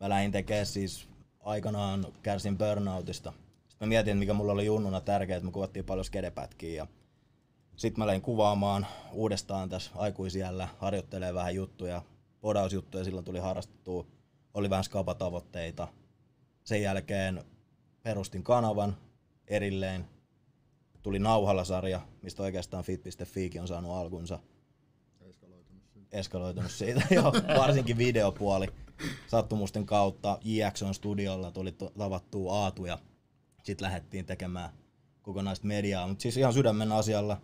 Mä 0.00 0.08
lähdin 0.08 0.32
tekemään 0.32 0.66
siis 0.66 1.08
aikanaan 1.40 2.06
kärsin 2.22 2.58
burnoutista. 2.58 3.32
Sitten 3.68 3.88
mä 3.88 3.90
mietin, 3.90 4.16
mikä 4.16 4.32
mulla 4.34 4.52
oli 4.52 4.66
junnuna 4.66 5.00
tärkeää, 5.00 5.36
että 5.36 5.46
me 5.46 5.52
kuvattiin 5.52 5.84
paljon 5.84 6.04
skedepätkiä 6.04 6.74
ja 6.74 6.86
sitten 7.76 8.00
mä 8.00 8.06
lähdin 8.06 8.22
kuvaamaan 8.22 8.86
uudestaan 9.12 9.68
tässä 9.68 9.90
aikuisiellä, 9.94 10.68
harjoittelee 10.78 11.34
vähän 11.34 11.54
juttuja, 11.54 12.02
podausjuttuja, 12.40 13.04
silloin 13.04 13.24
tuli 13.24 13.38
harrastettua, 13.38 14.06
oli 14.54 14.70
vähän 14.70 14.84
skapatavoitteita. 14.84 15.88
Sen 16.64 16.82
jälkeen 16.82 17.44
perustin 18.02 18.42
kanavan 18.42 18.96
erilleen, 19.46 20.04
tuli 21.08 21.18
Nauhalla-sarja, 21.18 22.00
mistä 22.22 22.42
oikeastaan 22.42 22.84
fit.fiikin 22.84 23.60
on 23.60 23.68
saanut 23.68 23.92
alkunsa. 23.92 24.38
Eskaloitunut 26.12 26.70
siitä, 26.70 27.02
joo, 27.14 27.32
varsinkin 27.58 27.98
videopuoli. 27.98 28.66
Sattumusten 29.26 29.86
kautta 29.86 30.38
JXon 30.44 30.94
studiolla 30.94 31.50
tuli 31.50 31.72
tavattua 31.98 32.52
Aatu 32.52 32.86
ja 32.86 32.98
sitten 33.62 33.86
lähdettiin 33.86 34.26
tekemään 34.26 34.70
kokonaista 35.22 35.66
mediaa. 35.66 36.06
Mutta 36.06 36.22
siis 36.22 36.36
ihan 36.36 36.52
sydämen 36.52 36.92
asialla 36.92 37.40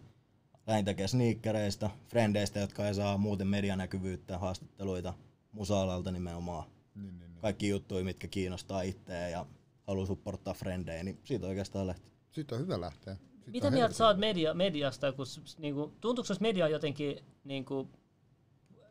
lähdin 0.66 0.84
tekemään 0.84 1.08
sneakereista, 1.08 1.90
frendeistä, 2.08 2.60
jotka 2.60 2.88
ei 2.88 2.94
saa 2.94 3.18
muuten 3.18 3.46
medianäkyvyyttä, 3.46 4.38
haastatteluita 4.38 5.14
musa-alalta 5.52 6.10
nimenomaan. 6.10 6.64
Niin, 6.94 7.18
niin, 7.18 7.18
niin. 7.18 7.40
Kaikki 7.42 7.68
juttuja, 7.68 8.04
mitkä 8.04 8.28
kiinnostaa 8.28 8.82
itseä 8.82 9.28
ja 9.28 9.46
haluaa 9.86 10.06
supporttaa 10.06 10.54
frendejä, 10.54 11.04
niin 11.04 11.20
siitä 11.24 11.46
oikeastaan 11.46 11.86
lähti. 11.86 12.12
Siitä 12.32 12.54
on 12.54 12.60
hyvä 12.60 12.80
lähteä. 12.80 13.16
Mitä 13.46 13.70
mieltä 13.70 13.94
sä 13.94 14.06
oot 14.06 14.18
media, 14.18 14.54
mediasta, 14.54 15.12
kun 15.12 15.26
niinku, 15.58 15.92
tuntuuko 16.00 16.26
se 16.26 16.34
media 16.40 16.68
jotenkin 16.68 17.18
niinku, 17.44 17.88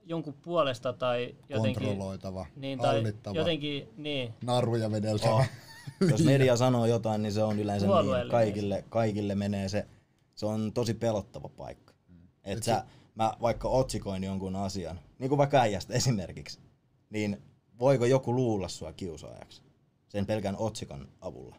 jonkun 0.05 0.33
puolesta 0.33 0.93
tai 0.93 1.35
jotenkin... 1.49 1.83
Kontrolloitava, 1.83 2.45
Niin, 2.55 2.79
tai 2.79 2.95
hallittava, 2.95 3.35
jotenkin, 3.35 3.89
niin. 3.97 4.33
naruja 4.41 4.91
vedeltävä. 4.91 5.33
Oh. 5.33 5.45
Jos 6.11 6.23
media 6.23 6.57
sanoo 6.57 6.85
jotain, 6.85 7.21
niin 7.21 7.33
se 7.33 7.43
on 7.43 7.59
yleensä 7.59 7.87
niin. 7.87 8.29
Kaikille, 8.31 8.85
kaikille 8.89 9.35
menee 9.35 9.69
se, 9.69 9.87
se 10.35 10.45
on 10.45 10.73
tosi 10.73 10.93
pelottava 10.93 11.49
paikka. 11.49 11.93
Et 12.43 12.63
sä, 12.63 12.85
mä 13.15 13.33
vaikka 13.41 13.67
otsikoin 13.67 14.23
jonkun 14.23 14.55
asian, 14.55 14.99
niin 15.19 15.29
kuin 15.29 15.37
vaikka 15.37 15.59
äijästä 15.59 15.93
esimerkiksi, 15.93 16.59
niin 17.09 17.41
voiko 17.79 18.05
joku 18.05 18.35
luulla 18.35 18.67
sua 18.67 18.93
kiusaajaksi 18.93 19.61
sen 20.07 20.25
pelkän 20.25 20.57
otsikon 20.57 21.07
avulla? 21.21 21.55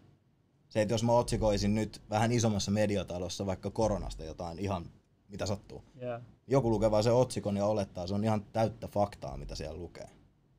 Se, 0.74 0.82
että 0.82 0.94
jos 0.94 1.02
mä 1.04 1.12
otsikoisin 1.12 1.74
nyt 1.74 2.02
vähän 2.10 2.32
isommassa 2.32 2.70
mediatalossa 2.70 3.46
vaikka 3.46 3.70
koronasta 3.70 4.24
jotain 4.24 4.58
ihan 4.58 4.90
mitä 5.28 5.46
sattuu, 5.46 5.84
Yeah. 6.02 6.22
joku 6.46 6.70
lukee 6.70 6.90
vaan 6.90 7.04
se 7.04 7.10
otsikon 7.10 7.56
ja 7.56 7.66
olettaa, 7.66 8.06
se 8.06 8.14
on 8.14 8.24
ihan 8.24 8.44
täyttä 8.52 8.88
faktaa, 8.88 9.36
mitä 9.36 9.54
siellä 9.54 9.78
lukee. 9.78 10.08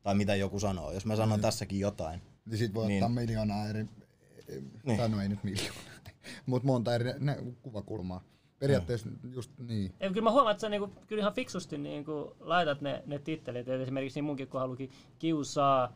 Tai 0.02 0.14
mitä 0.14 0.34
joku 0.34 0.60
sanoo. 0.60 0.92
Jos 0.92 1.06
mä 1.06 1.16
sanon 1.16 1.40
tässäkin 1.40 1.80
jotain, 1.80 2.20
Niin 2.46 2.58
sit 2.58 2.74
voi 2.74 2.86
Niin. 2.86 3.02
ottaa 3.04 3.14
miljoonaa 3.14 3.68
eri, 3.68 3.86
Niin. 4.84 4.98
tai 4.98 5.08
no 5.08 5.20
ei 5.22 5.28
nyt 5.28 5.44
miljoonaa, 5.44 5.82
mutta 6.46 6.66
monta 6.66 6.94
eri 6.94 7.12
ne, 7.18 7.36
kuvakulmaa. 7.62 8.24
Periaatteessa 8.58 9.08
just 9.34 9.50
niin. 9.58 9.92
Ei, 10.00 10.08
kyllä 10.08 10.22
mä 10.24 10.30
huomaan, 10.32 10.52
että 10.52 10.60
sä 10.60 10.68
niinku, 10.68 10.92
kyllä 11.06 11.20
ihan 11.20 11.32
fiksusti 11.34 11.78
niinku 11.78 12.36
laitat 12.40 12.80
ne, 12.80 13.02
ne 13.06 13.18
tittelit. 13.18 13.68
Et 13.68 13.80
esimerkiksi 13.80 14.16
niin 14.20 14.24
munkin 14.24 14.48
kohdalla 14.48 14.70
luki 14.72 14.90
kiusaa, 15.18 15.92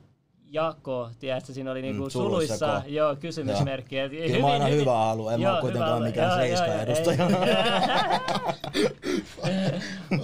jako, 0.52 1.10
tiedätkö, 1.18 1.52
siinä 1.52 1.70
oli 1.70 1.82
niinku 1.82 2.04
Mm, 2.04 2.10
suluissa, 2.10 2.56
suluissa 2.58 2.88
joo, 2.88 3.16
kysymysmerkki. 3.16 3.98
Et 3.98 4.10
Kyllä 4.12 4.40
mä 4.40 4.46
aina 4.46 4.66
hyvää 4.66 5.04
haluan, 5.04 5.34
en 5.34 5.40
mä 5.40 5.46
Joo, 5.46 5.54
oo 5.54 5.60
kuitenkaan 5.60 5.96
hyvä- 5.98 6.06
mikään 6.06 6.28
joo, 6.30 6.38
seiska 6.38 6.66
joo, 6.66 6.74
joo, 6.74 6.82
edustaja. 6.82 7.26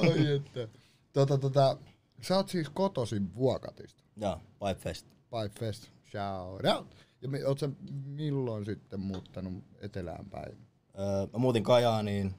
Oi 0.01 0.35
että. 0.37 0.69
Tota, 1.13 1.39
tota, 1.39 1.79
sä 2.21 2.37
oot 2.37 2.49
siis 2.49 2.69
kotoisin 2.71 3.35
Vuokatista. 3.35 4.03
Joo, 4.17 4.41
Pipe 4.59 4.75
Fest. 4.81 5.07
Pipe 5.07 5.61
Fest, 5.61 5.89
shout 6.11 6.65
out. 6.77 6.97
Ja 7.23 7.29
me, 7.29 7.47
oot 7.47 7.59
sä 7.59 7.69
milloin 8.05 8.65
sitten 8.65 9.01
muuttanut 9.01 9.65
etelään 9.81 10.27
päin? 10.31 10.59
Öö, 10.99 11.27
mä 11.33 11.39
muutin 11.39 11.63
Kajaaniin 11.63 12.35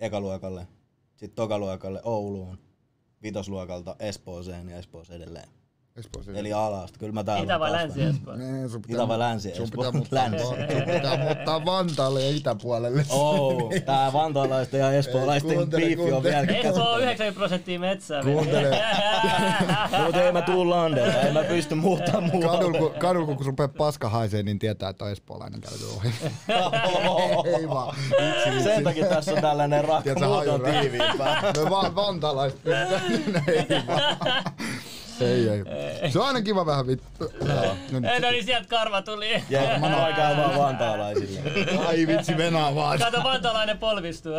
ekaluokalle, 0.00 0.66
sitten 1.16 1.36
tokaluokalle 1.36 2.00
Ouluun, 2.04 2.58
vitosluokalta 3.22 3.96
Espooseen 3.98 4.68
ja 4.68 4.76
Espooseen 4.76 5.22
edelleen. 5.22 5.48
Espoossa. 5.98 6.32
Eli 6.34 6.52
alasta. 6.52 6.98
Kyllä 6.98 7.12
mä 7.12 7.24
täällä 7.24 7.44
Itä 7.44 7.60
vai 7.60 7.72
länsi. 7.72 8.02
Espoo? 8.02 8.36
Nee, 8.36 8.68
sun 8.68 8.82
Itä 8.88 9.08
vai 9.08 9.18
länsi 9.18 9.54
Sun 9.54 9.64
Espoo? 9.64 9.84
pitää 9.84 9.92
muuttaa, 9.92 10.18
Länsi. 10.18 10.44
sun 10.44 10.56
pitää 10.94 11.16
muuttaa 11.18 11.64
Vantaalle 11.64 12.22
ja 12.22 12.30
itäpuolelle. 12.36 13.04
Oh, 13.10 13.72
tää 13.86 14.12
vantaalaisten 14.12 14.80
ja 14.80 14.92
espoolaisten 14.92 15.70
biifi 15.70 16.12
on 16.12 16.22
vielä 16.22 16.40
Espoo 16.52 16.92
on 16.92 17.00
90 17.02 17.38
prosenttia 17.38 17.80
metsää. 17.80 18.22
Kuuntele. 18.22 18.78
Mutta 20.04 20.22
ei 20.22 20.32
mä 20.32 20.42
tuu 20.42 20.70
Landelta, 20.70 21.20
en 21.20 21.32
mä 21.34 21.44
pysty 21.44 21.74
muuttamaan 21.74 22.30
muualle. 22.32 22.90
Kadulla, 22.98 23.26
kun, 23.26 23.36
kun 23.36 23.46
rupeaa 23.46 23.68
paska 23.68 24.08
haisee, 24.08 24.42
niin 24.42 24.58
tietää, 24.58 24.88
että 24.90 25.04
on 25.04 25.10
espoolainen 25.10 25.60
käyty 25.60 25.84
ohi. 25.96 26.08
Ei 27.58 27.68
vaan. 27.68 27.96
Sen 28.62 28.84
takia 28.84 29.06
tässä 29.06 29.32
on 29.34 29.40
tällainen 29.40 29.84
rakko, 29.84 30.02
Tiedätkö, 30.02 30.26
muut 30.26 30.38
on 30.46 30.60
hajura. 30.60 30.80
tiiviimpää. 30.80 31.42
Me 31.64 31.70
vaan 31.70 31.94
vantalaiset 31.94 32.60
pystytään. 32.64 33.02
Ei 33.48 33.82
vaan. 33.86 34.16
Ei, 35.20 35.48
ei. 35.48 36.12
Se 36.12 36.18
on 36.18 36.26
aina 36.26 36.42
kiva 36.42 36.66
vähän 36.66 36.86
vittu. 36.86 37.24
No 37.24 37.54
Ei, 37.62 38.00
nyt. 38.00 38.22
no 38.22 38.30
niin 38.30 38.44
sieltä 38.44 38.68
karva 38.68 39.02
tuli. 39.02 39.28
Noin 39.80 40.14
käy 40.14 40.36
vaan 40.36 40.58
vantaalaisille. 40.58 41.40
Ai 41.86 42.06
vitsi, 42.06 42.36
venaa 42.36 42.74
vaan. 42.74 42.98
Kato, 42.98 43.24
vantalainen 43.24 43.78
polvistuu. 43.78 44.32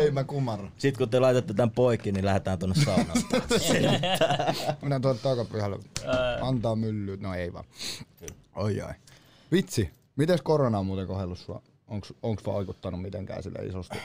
Ei, 0.00 0.10
mä 0.10 0.24
kumarran. 0.24 0.72
Sitten 0.78 0.98
kun 0.98 1.08
te 1.08 1.20
laitatte 1.20 1.54
tän 1.54 1.70
poikki, 1.70 2.12
niin 2.12 2.24
lähdetään 2.24 2.58
tonne 2.58 2.74
saunaan. 2.84 3.18
Minä 4.82 5.00
tuon 5.00 5.18
takapihalle. 5.18 5.78
Antaa 6.40 6.76
myllyt. 6.76 7.20
No 7.20 7.34
ei 7.34 7.52
vaan. 7.52 7.64
Oi 8.56 8.80
ai. 8.80 8.94
Vitsi. 9.52 9.90
Mites 10.16 10.42
korona 10.42 10.78
on 10.78 10.86
muuten 10.86 11.06
kohdellut 11.06 11.38
sua? 11.38 11.62
Onks, 11.88 12.14
onks 12.22 12.46
vaikuttanut 12.46 13.02
mitenkään 13.02 13.42
sille 13.42 13.58
isosti? 13.66 13.98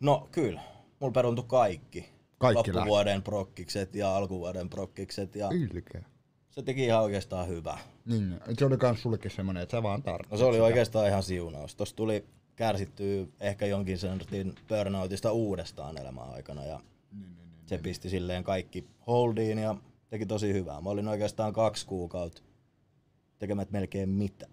No 0.00 0.28
kyllä, 0.32 0.60
mulla 1.00 1.12
peruntui 1.12 1.44
kaikki. 1.48 2.08
Kaikki 2.38 2.72
Loppuvuoden 2.72 3.22
prokkikset 3.22 3.94
ja 3.94 4.16
alkuvuoden 4.16 4.70
prokkikset 4.70 5.36
ja 5.36 5.48
Ylkeä. 5.52 6.04
se 6.50 6.62
teki 6.62 6.84
ihan 6.84 7.02
oikeastaan 7.02 7.48
hyvää. 7.48 7.78
Niin, 8.04 8.40
se 8.58 8.64
oli 8.64 8.76
kans 8.76 9.02
sullekin 9.02 9.30
semmonen, 9.30 9.62
että 9.62 9.76
sä 9.76 9.82
vaan 9.82 10.02
tarvitset. 10.02 10.30
No 10.30 10.38
se 10.38 10.44
oli 10.44 10.60
oikeastaan 10.60 11.08
ihan 11.08 11.22
siunaus. 11.22 11.76
Tuossa 11.76 11.96
tuli 11.96 12.24
kärsittyä 12.56 13.26
ehkä 13.40 13.66
jonkin 13.66 13.98
sortin 13.98 14.54
burnoutista 14.68 15.32
uudestaan 15.32 15.98
elämän 15.98 16.30
aikana 16.30 16.64
ja 16.64 16.80
se 17.66 17.78
pisti 17.78 18.10
silleen 18.10 18.44
kaikki 18.44 18.84
holdiin 19.06 19.58
ja 19.58 19.74
teki 20.10 20.26
tosi 20.26 20.52
hyvää. 20.52 20.80
Mä 20.80 20.90
olin 20.90 21.08
oikeastaan 21.08 21.52
kaksi 21.52 21.86
kuukautta 21.86 22.42
tekemät 23.38 23.70
melkein 23.70 24.08
mitään. 24.08 24.52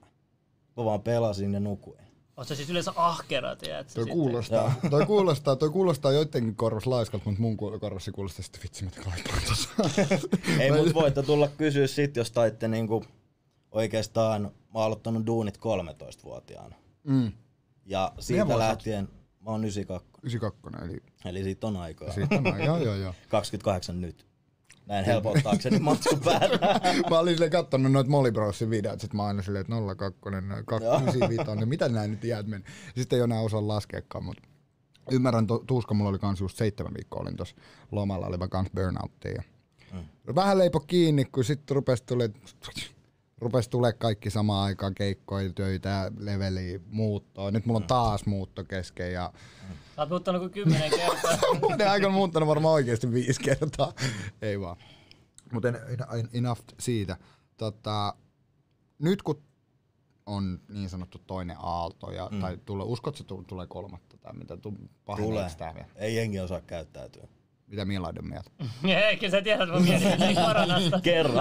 Mä 0.78 0.86
vaan 0.86 1.02
pelasin 1.02 1.54
ja 1.54 1.60
nukuin. 1.60 2.03
Oot 2.38 2.48
sä 2.48 2.56
siis 2.56 2.70
yleensä 2.70 2.94
ahkera, 2.96 3.56
tiedätkö? 3.56 3.94
Toi 3.94 4.04
sitten? 4.04 4.18
kuulostaa, 4.18 4.74
toi 4.90 5.06
kuulostaa, 5.06 5.56
toi 5.56 5.70
kuulostaa 5.70 6.12
joidenkin 6.12 6.56
korvassa 6.56 6.90
laiskalta, 6.90 7.26
mutta 7.26 7.42
mun 7.42 7.58
korvassa 7.58 8.12
kuulostaa 8.12 8.44
sitten 8.44 8.64
vitsi, 8.64 8.86
mitä 8.86 9.02
kaipaan 9.02 9.42
tossa. 9.48 9.70
Ei 10.60 10.72
mut 10.72 10.94
voitte 10.94 11.24
tulla 11.24 11.48
kysyä 11.48 11.88
sit, 11.88 12.16
jos 12.16 12.32
taitte 12.32 12.68
niinku 12.68 13.06
oikeastaan, 13.72 14.42
mä 14.42 14.50
oon 14.74 14.86
aloittanut 14.86 15.26
duunit 15.26 15.58
13-vuotiaana. 15.58 16.76
Mm. 17.04 17.32
Ja 17.86 18.12
siitä 18.20 18.46
vuosi 18.46 18.60
lähtien, 18.60 19.10
mä 19.40 19.52
oon 19.52 19.62
92, 19.62 20.10
92, 20.24 20.86
eli 20.86 21.04
eli 21.26 21.44
siitä 21.44 21.68
on 21.68 21.78
aikaa. 21.78 22.12
siitä 22.12 22.36
on, 22.36 22.64
joo 22.66 22.78
joo 22.78 22.96
joo. 22.96 23.14
28 23.30 24.02
nyt. 24.02 24.26
Näin 24.86 25.06
helpottaakseni 25.06 25.80
matskun 25.90 26.20
päällä. 26.20 26.60
Mä 27.10 27.20
olin 27.20 27.34
silleen 27.34 27.52
kattonut 27.52 27.92
noita 27.92 28.10
Molly 28.10 28.32
Brosin 28.32 28.70
videot, 28.70 29.02
sit 29.02 29.14
mä 29.14 29.24
aina 29.24 29.42
silleen, 29.42 29.62
että 29.62 29.74
02, 29.98 30.20
295, 30.66 31.56
niin 31.56 31.70
mitä 31.70 31.90
nää 31.90 32.08
nyt 32.08 32.26
iät 32.26 32.48
meni. 32.48 32.64
Sitten 32.96 33.18
ei 33.18 33.24
enää 33.24 33.40
osaa 33.40 33.68
laskeakaan, 33.68 34.24
mutta 34.24 34.44
ymmärrän, 35.12 35.48
to, 35.48 35.64
tuuska 35.68 35.94
mulla 35.94 36.10
oli 36.10 36.20
kans 36.20 36.40
just 36.40 36.58
seitsemän 36.58 36.94
viikkoa, 36.94 37.22
olin 37.22 37.38
tossa 37.38 37.56
lomalla, 37.92 38.28
oli 38.28 38.40
vaan 38.40 38.50
kans 38.50 38.70
burnouttia. 38.76 39.32
Ja 39.32 39.44
Mm. 39.94 40.36
Vähän 40.36 40.58
leipo 40.58 40.80
kiinni, 40.80 41.26
kun 41.26 41.44
sitten 41.44 41.76
rupesi 41.76 42.04
tule, 42.06 42.30
rupesi 43.44 43.70
tule 43.70 43.94
kaikki 43.94 44.30
samaan 44.30 44.66
aikaan 44.66 44.96
keikkoja, 44.96 45.54
töitä, 45.54 46.12
leveliä, 46.18 46.80
muuttoa. 46.86 47.52
Nyt 47.52 47.66
mulla 47.66 47.80
on 47.80 47.88
taas 47.88 48.26
muutto 48.26 48.64
kesken 48.64 49.14
ja 49.14 49.34
Sä 49.96 50.02
oot 50.02 50.10
muuttanut 50.10 50.42
kuin 50.42 50.52
kymmenen 50.52 50.92
kertaa. 50.92 51.38
Vuoden 51.62 51.90
aikana 51.90 52.14
muuttanut 52.14 52.50
varmaan 52.50 52.74
oikeasti 52.74 53.12
viisi 53.12 53.42
kertaa. 53.42 53.94
Ei 54.42 54.60
vaan. 54.60 54.78
Mutta 55.52 55.68
enough 56.34 56.62
siitä. 56.80 57.18
Tota, 57.58 58.16
nyt 59.00 59.22
kun 59.24 59.44
on 60.26 60.60
niin 60.70 60.90
sanottu 60.90 61.18
toinen 61.28 61.58
aalto, 61.60 62.12
ja, 62.12 62.30
mm. 62.32 62.40
tai 62.40 62.58
tule, 62.66 62.84
uskot 62.84 63.18
sä 63.18 63.24
tu- 63.24 63.44
tulee 63.48 63.68
kolmatta 63.68 64.18
tai 64.18 64.34
mitä, 64.34 64.58
tu, 64.58 64.74
Tulee. 65.18 65.50
vielä? 65.60 65.86
Ei 65.96 66.16
jengi 66.16 66.40
osaa 66.40 66.62
käyttäytyä. 66.62 67.28
Mitä 67.68 67.86
Milaiden 67.86 68.28
mieltä? 68.28 68.52
Ei, 69.08 69.18
kyllä 69.18 69.32
sä 69.32 69.42
tiedät 69.42 69.70
mun 69.70 69.82
mielipiteeni 69.82 70.36
koronasta. 70.36 71.02
Kerro. 71.02 71.34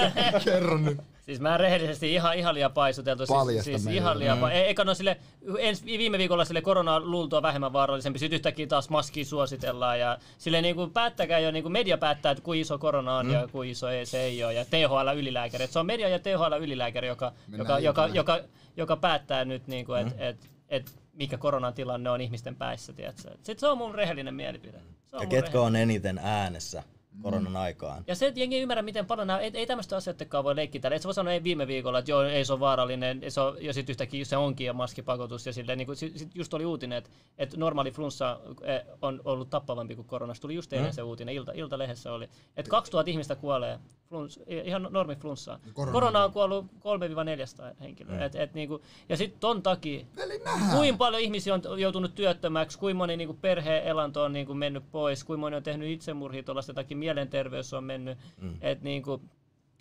Kerro 0.44 0.78
nyt. 0.78 0.98
Siis 1.30 1.40
mä 1.40 1.56
rehellisesti 1.56 2.14
ihan, 2.14 2.36
ihan 2.36 2.54
liian 2.54 2.72
paisuteltu. 2.72 3.26
Siis, 3.26 3.38
Paljasta 3.38 3.64
siis 3.64 3.86
ihan 3.86 4.18
liian 4.18 4.38
pa- 4.38 4.50
ei, 4.50 4.62
eikä 4.62 4.84
no 4.84 4.94
sille, 4.94 5.16
ens, 5.58 5.84
viime 5.84 6.18
viikolla 6.18 6.44
sille 6.44 6.62
korona 6.62 7.00
luultua 7.00 7.42
vähemmän 7.42 7.72
vaarallisempi, 7.72 8.18
sitten 8.18 8.36
yhtäkkiä 8.36 8.66
taas 8.66 8.90
maskia 8.90 9.24
suositellaan 9.24 10.00
ja 10.00 10.18
sille 10.38 10.62
niin 10.62 10.74
kuin 10.74 10.90
päättäkää 10.90 11.38
jo, 11.38 11.50
niin 11.50 11.62
kuin 11.62 11.72
media 11.72 11.98
päättää, 11.98 12.32
että 12.32 12.44
kuinka 12.44 12.60
iso 12.60 12.78
korona 12.78 13.16
on 13.16 13.26
mm. 13.26 13.32
ja 13.32 13.48
kuinka 13.52 13.70
iso 13.70 13.88
ei, 13.88 14.06
se 14.06 14.20
ei 14.20 14.44
ole 14.44 14.54
ja 14.54 14.64
THL 14.64 15.18
ylilääkäri. 15.18 15.64
Et 15.64 15.70
se 15.70 15.78
on 15.78 15.86
media 15.86 16.08
ja 16.08 16.18
THL 16.18 16.54
ylilääkäri, 16.60 17.08
joka, 17.08 17.32
joka, 17.58 17.78
joka, 17.78 18.06
joka, 18.06 18.40
joka, 18.76 18.96
päättää 18.96 19.44
nyt, 19.44 19.66
niin 19.66 19.86
kuin, 19.86 20.00
että 20.00 20.14
et, 20.18 20.50
et, 20.68 20.92
mikä 21.12 21.38
koronan 21.38 21.74
tilanne 21.74 22.10
on 22.10 22.20
ihmisten 22.20 22.56
päissä. 22.56 22.92
Sitten 23.16 23.58
se 23.58 23.66
on 23.66 23.78
mun 23.78 23.94
rehellinen 23.94 24.34
mielipide. 24.34 24.78
Se 25.10 25.16
on 25.16 25.22
Ja 25.22 25.28
ketkä 25.28 25.60
on 25.60 25.76
eniten 25.76 26.20
äänessä 26.22 26.82
koronan 27.22 27.56
aikaan? 27.56 28.04
ja 28.06 28.14
se, 28.14 28.26
että 28.26 28.40
jengi 28.40 28.56
ei 28.56 28.62
ymmärrä, 28.62 28.82
miten 28.82 29.06
paljon 29.06 29.26
nämä, 29.26 29.38
ei, 29.38 29.50
ei 29.54 29.66
tämmöistä 29.66 29.96
asioittakaan 29.96 30.44
voi 30.44 30.56
leikkiä 30.56 30.80
täällä. 30.80 30.96
Et 30.96 31.02
sä 31.02 31.06
voi 31.06 31.14
sanoa 31.14 31.32
ei 31.32 31.44
viime 31.44 31.66
viikolla, 31.66 31.98
että 31.98 32.10
joo, 32.10 32.22
ei 32.22 32.44
se 32.44 32.52
ole 32.52 32.60
vaarallinen, 32.60 33.22
se 33.28 33.40
on, 33.40 33.56
ja 33.60 33.72
sitten 33.72 33.92
yhtäkkiä 33.92 34.24
se 34.24 34.36
onkin 34.36 34.66
ja 34.66 34.72
maskipakotus. 34.72 35.46
Ja 35.46 35.52
silleen, 35.52 35.78
niin 35.78 35.86
kuin, 35.86 35.96
sit, 35.96 36.18
sit 36.18 36.34
just 36.34 36.54
oli 36.54 36.64
uutinen, 36.64 36.98
että, 36.98 37.10
että 37.38 37.56
normaali 37.56 37.90
flunssa 37.90 38.40
eh, 38.62 38.82
on 39.02 39.20
ollut 39.24 39.50
tappavampi 39.50 39.96
kuin 39.96 40.08
koronasta. 40.08 40.42
Tuli 40.42 40.54
just 40.54 40.72
eilen 40.72 40.90
Mm. 40.90 40.94
se 40.94 41.02
uutinen, 41.02 41.34
Ilta, 41.34 41.52
Iltalehdessä 41.54 42.12
oli, 42.12 42.28
että 42.56 42.70
2000 42.70 43.10
ihmistä 43.10 43.36
kuolee 43.36 43.78
flunss, 44.10 44.40
ihan 44.46 44.88
normi 44.90 45.16
flunssaan. 45.16 45.60
Korona. 45.72 45.92
Korona 45.92 46.24
on 46.24 46.32
kuollut 46.32 46.66
3-400 46.66 47.76
henkilöä. 47.80 48.16
Mm. 48.16 48.22
Et, 48.22 48.34
et, 48.34 48.54
niinku, 48.54 48.82
ja 49.08 49.16
sitten 49.16 49.40
ton 49.40 49.62
takia, 49.62 50.06
kuinka 50.76 50.98
paljon 50.98 51.22
ihmisiä 51.22 51.54
on 51.54 51.80
joutunut 51.80 52.14
työttömäksi, 52.14 52.78
kuinka 52.78 52.98
moni 52.98 53.16
niinku 53.16 53.34
perheen 53.34 53.84
elanto 53.84 54.22
on 54.22 54.32
niinku 54.32 54.54
mennyt 54.54 54.84
pois, 54.92 55.24
kuinka 55.24 55.40
moni 55.40 55.56
on 55.56 55.62
tehnyt 55.62 55.88
itsemurhia 55.88 56.42
tuollaista 56.42 56.74
takia, 56.74 56.96
mielenterveys 56.96 57.72
on 57.72 57.84
mennyt. 57.84 58.18
Mm. 58.40 58.54
Et 58.60 58.82
niinku, 58.82 59.22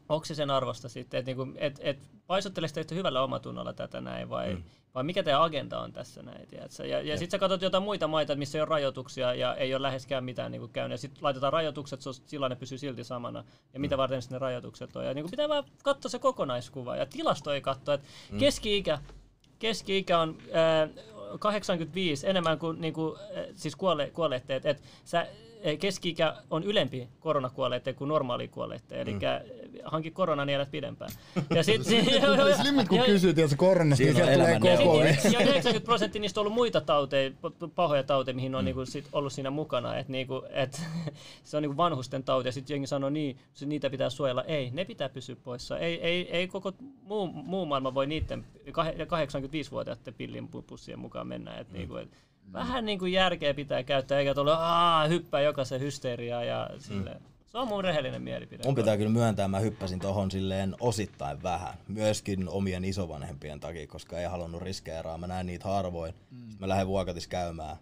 onko 0.10 0.26
se 0.26 0.36
sen 0.36 0.50
arvosta 0.50 0.90
sitten, 0.90 1.18
että 1.18 1.30
niinku, 1.30 1.48
et, 1.56 1.80
et 1.84 2.00
paisuttelisitte 2.28 2.82
yhtä 2.82 2.96
hyvällä 2.96 3.24
omatunnolla 3.24 3.74
tätä 3.74 4.02
näin 4.02 4.30
vai, 4.30 4.54
mm. 4.54 4.64
vai 4.96 5.04
mikä 5.04 5.24
teidän 5.24 5.42
agenda 5.42 5.80
on 5.80 5.94
tässä 5.94 6.24
näin, 6.24 6.48
tiedätkö? 6.48 6.86
Ja, 6.86 7.02
ja 7.02 7.18
sitten 7.18 7.32
sä 7.32 7.40
katsot 7.40 7.62
jotain 7.62 7.84
muita 7.84 8.08
maita, 8.08 8.36
missä 8.36 8.58
ei 8.58 8.62
ole 8.62 8.70
rajoituksia 8.70 9.34
ja 9.34 9.56
ei 9.56 9.74
ole 9.76 9.82
läheskään 9.82 10.24
mitään 10.24 10.52
niinku 10.52 10.68
käynyt, 10.68 10.94
ja 10.94 10.98
sitten 10.98 11.24
laitetaan 11.24 11.54
rajoitukset, 11.54 12.00
silloin 12.26 12.50
ne 12.50 12.56
pysyy 12.56 12.78
silti 12.78 13.04
samana, 13.04 13.44
ja 13.74 13.80
mitä 13.80 13.98
varten 13.98 14.22
sitten 14.22 14.36
ne 14.36 14.40
rajoitukset 14.40 14.96
on. 14.96 15.06
Ja 15.06 15.14
niinku 15.14 15.30
pitää 15.30 15.50
vaan 15.50 15.64
katsoa 15.84 16.10
se 16.10 16.20
kokonaiskuva, 16.20 16.96
ja 16.96 17.06
tilasto 17.06 17.54
ei 17.54 17.62
katsoa, 17.62 17.96
että 17.96 18.08
keski-ikä, 18.40 19.00
keski-ikä 19.60 20.20
on, 20.20 20.38
ää, 20.54 20.88
85 21.40 22.30
enemmän 22.30 22.60
kuin, 22.60 22.82
niin 22.82 22.94
kuin 22.94 23.20
siis 23.56 23.76
kuolle, 23.76 24.12
kuolleette. 24.14 24.56
Että 24.56 24.70
et 24.70 24.82
sä 25.06 25.28
keski-ikä 25.80 26.36
on 26.50 26.64
ylempi 26.64 27.08
koronakuolleiden 27.20 27.96
kuin 27.96 28.08
normaali 28.08 28.48
kuolleiden. 28.48 29.00
Eli 29.00 29.14
mm. 29.14 29.20
hanki 29.84 30.12
korona, 30.12 30.46
niin 30.46 30.56
elät 30.56 30.72
pidempään. 30.72 31.12
Ja 31.56 31.64
sit, 31.64 31.82
Slimmit 32.62 32.88
kun 32.88 33.00
kysyt, 33.00 33.38
jos 33.38 33.56
koronasta, 33.58 34.04
niin 34.04 34.16
sieltä 34.16 34.34
tulee 34.34 34.60
koko 34.60 35.04
Ja 35.04 35.40
90 35.40 35.86
prosenttia 35.86 36.22
niistä 36.22 36.40
on 36.40 36.42
ollut 36.42 36.56
muita 36.56 36.82
tauteja, 36.82 37.32
pahoja 37.76 38.04
tauteja, 38.04 38.36
mihin 38.36 38.56
on 38.56 38.64
mm. 38.64 38.66
niinku 38.66 38.86
sit 38.86 39.10
ollut 39.12 39.34
siinä 39.34 39.50
mukana. 39.50 39.98
Et 39.98 40.10
niinku, 40.10 40.44
et, 40.50 40.82
se 41.44 41.58
on 41.58 41.64
niinku 41.64 41.78
vanhusten 41.78 42.24
tauti, 42.24 42.48
ja 42.48 42.52
sitten 42.52 42.74
jengi 42.74 42.88
sanoo, 42.88 43.10
niin, 43.10 43.38
niitä 43.66 43.90
pitää 43.90 44.10
suojella. 44.10 44.44
Ei, 44.44 44.72
ne 44.74 44.86
pitää 44.86 45.10
pysyä 45.10 45.36
poissa. 45.44 45.80
Ei, 45.80 46.02
ei, 46.02 46.32
ei 46.32 46.48
koko 46.48 46.74
muu, 47.02 47.28
muu 47.28 47.66
maailma 47.66 47.94
voi 47.94 48.08
niiden 48.08 48.46
85-vuotiaiden 48.68 50.14
pillin 50.14 50.48
pussien 50.48 51.00
mukaan 51.00 51.28
mennä. 51.28 51.58
Et 51.58 51.68
mm. 51.68 51.74
niinku, 51.74 51.96
et, 51.96 52.10
vähän 52.54 52.86
niin 52.86 53.00
kuin 53.00 53.12
järkeä 53.12 53.54
pitää 53.54 53.84
käyttää, 53.84 54.20
eikä 54.20 54.34
tuolla 54.34 54.56
Aa, 54.56 55.08
hyppää 55.08 55.42
jokaisen 55.42 55.82
hysteriaa 55.82 56.44
ja 56.44 56.70
sille. 56.78 57.10
Mm. 57.10 57.26
Se 57.46 57.58
on 57.58 57.68
mun 57.68 57.84
rehellinen 57.84 58.22
mielipide. 58.22 58.64
Mun 58.66 58.76
pitää 58.76 58.98
kyllä 58.98 59.10
myöntää, 59.10 59.48
mä 59.48 59.60
hyppäsin 59.60 60.00
tohon 60.00 60.32
silleen 60.32 60.76
osittain 60.80 61.44
vähän. 61.44 61.74
Myöskin 61.88 62.50
omien 62.50 62.86
isovanhempien 62.86 63.60
takia, 63.60 63.88
koska 63.88 64.20
ei 64.20 64.26
halunnut 64.26 64.62
riskeeraa. 64.62 65.18
Mä 65.18 65.28
näen 65.28 65.46
niitä 65.46 65.68
harvoin. 65.68 66.14
Mm. 66.32 66.38
Sitten 66.38 66.60
mä 66.60 66.68
lähden 66.68 66.88
vuokatis 66.88 67.28
käymään, 67.28 67.78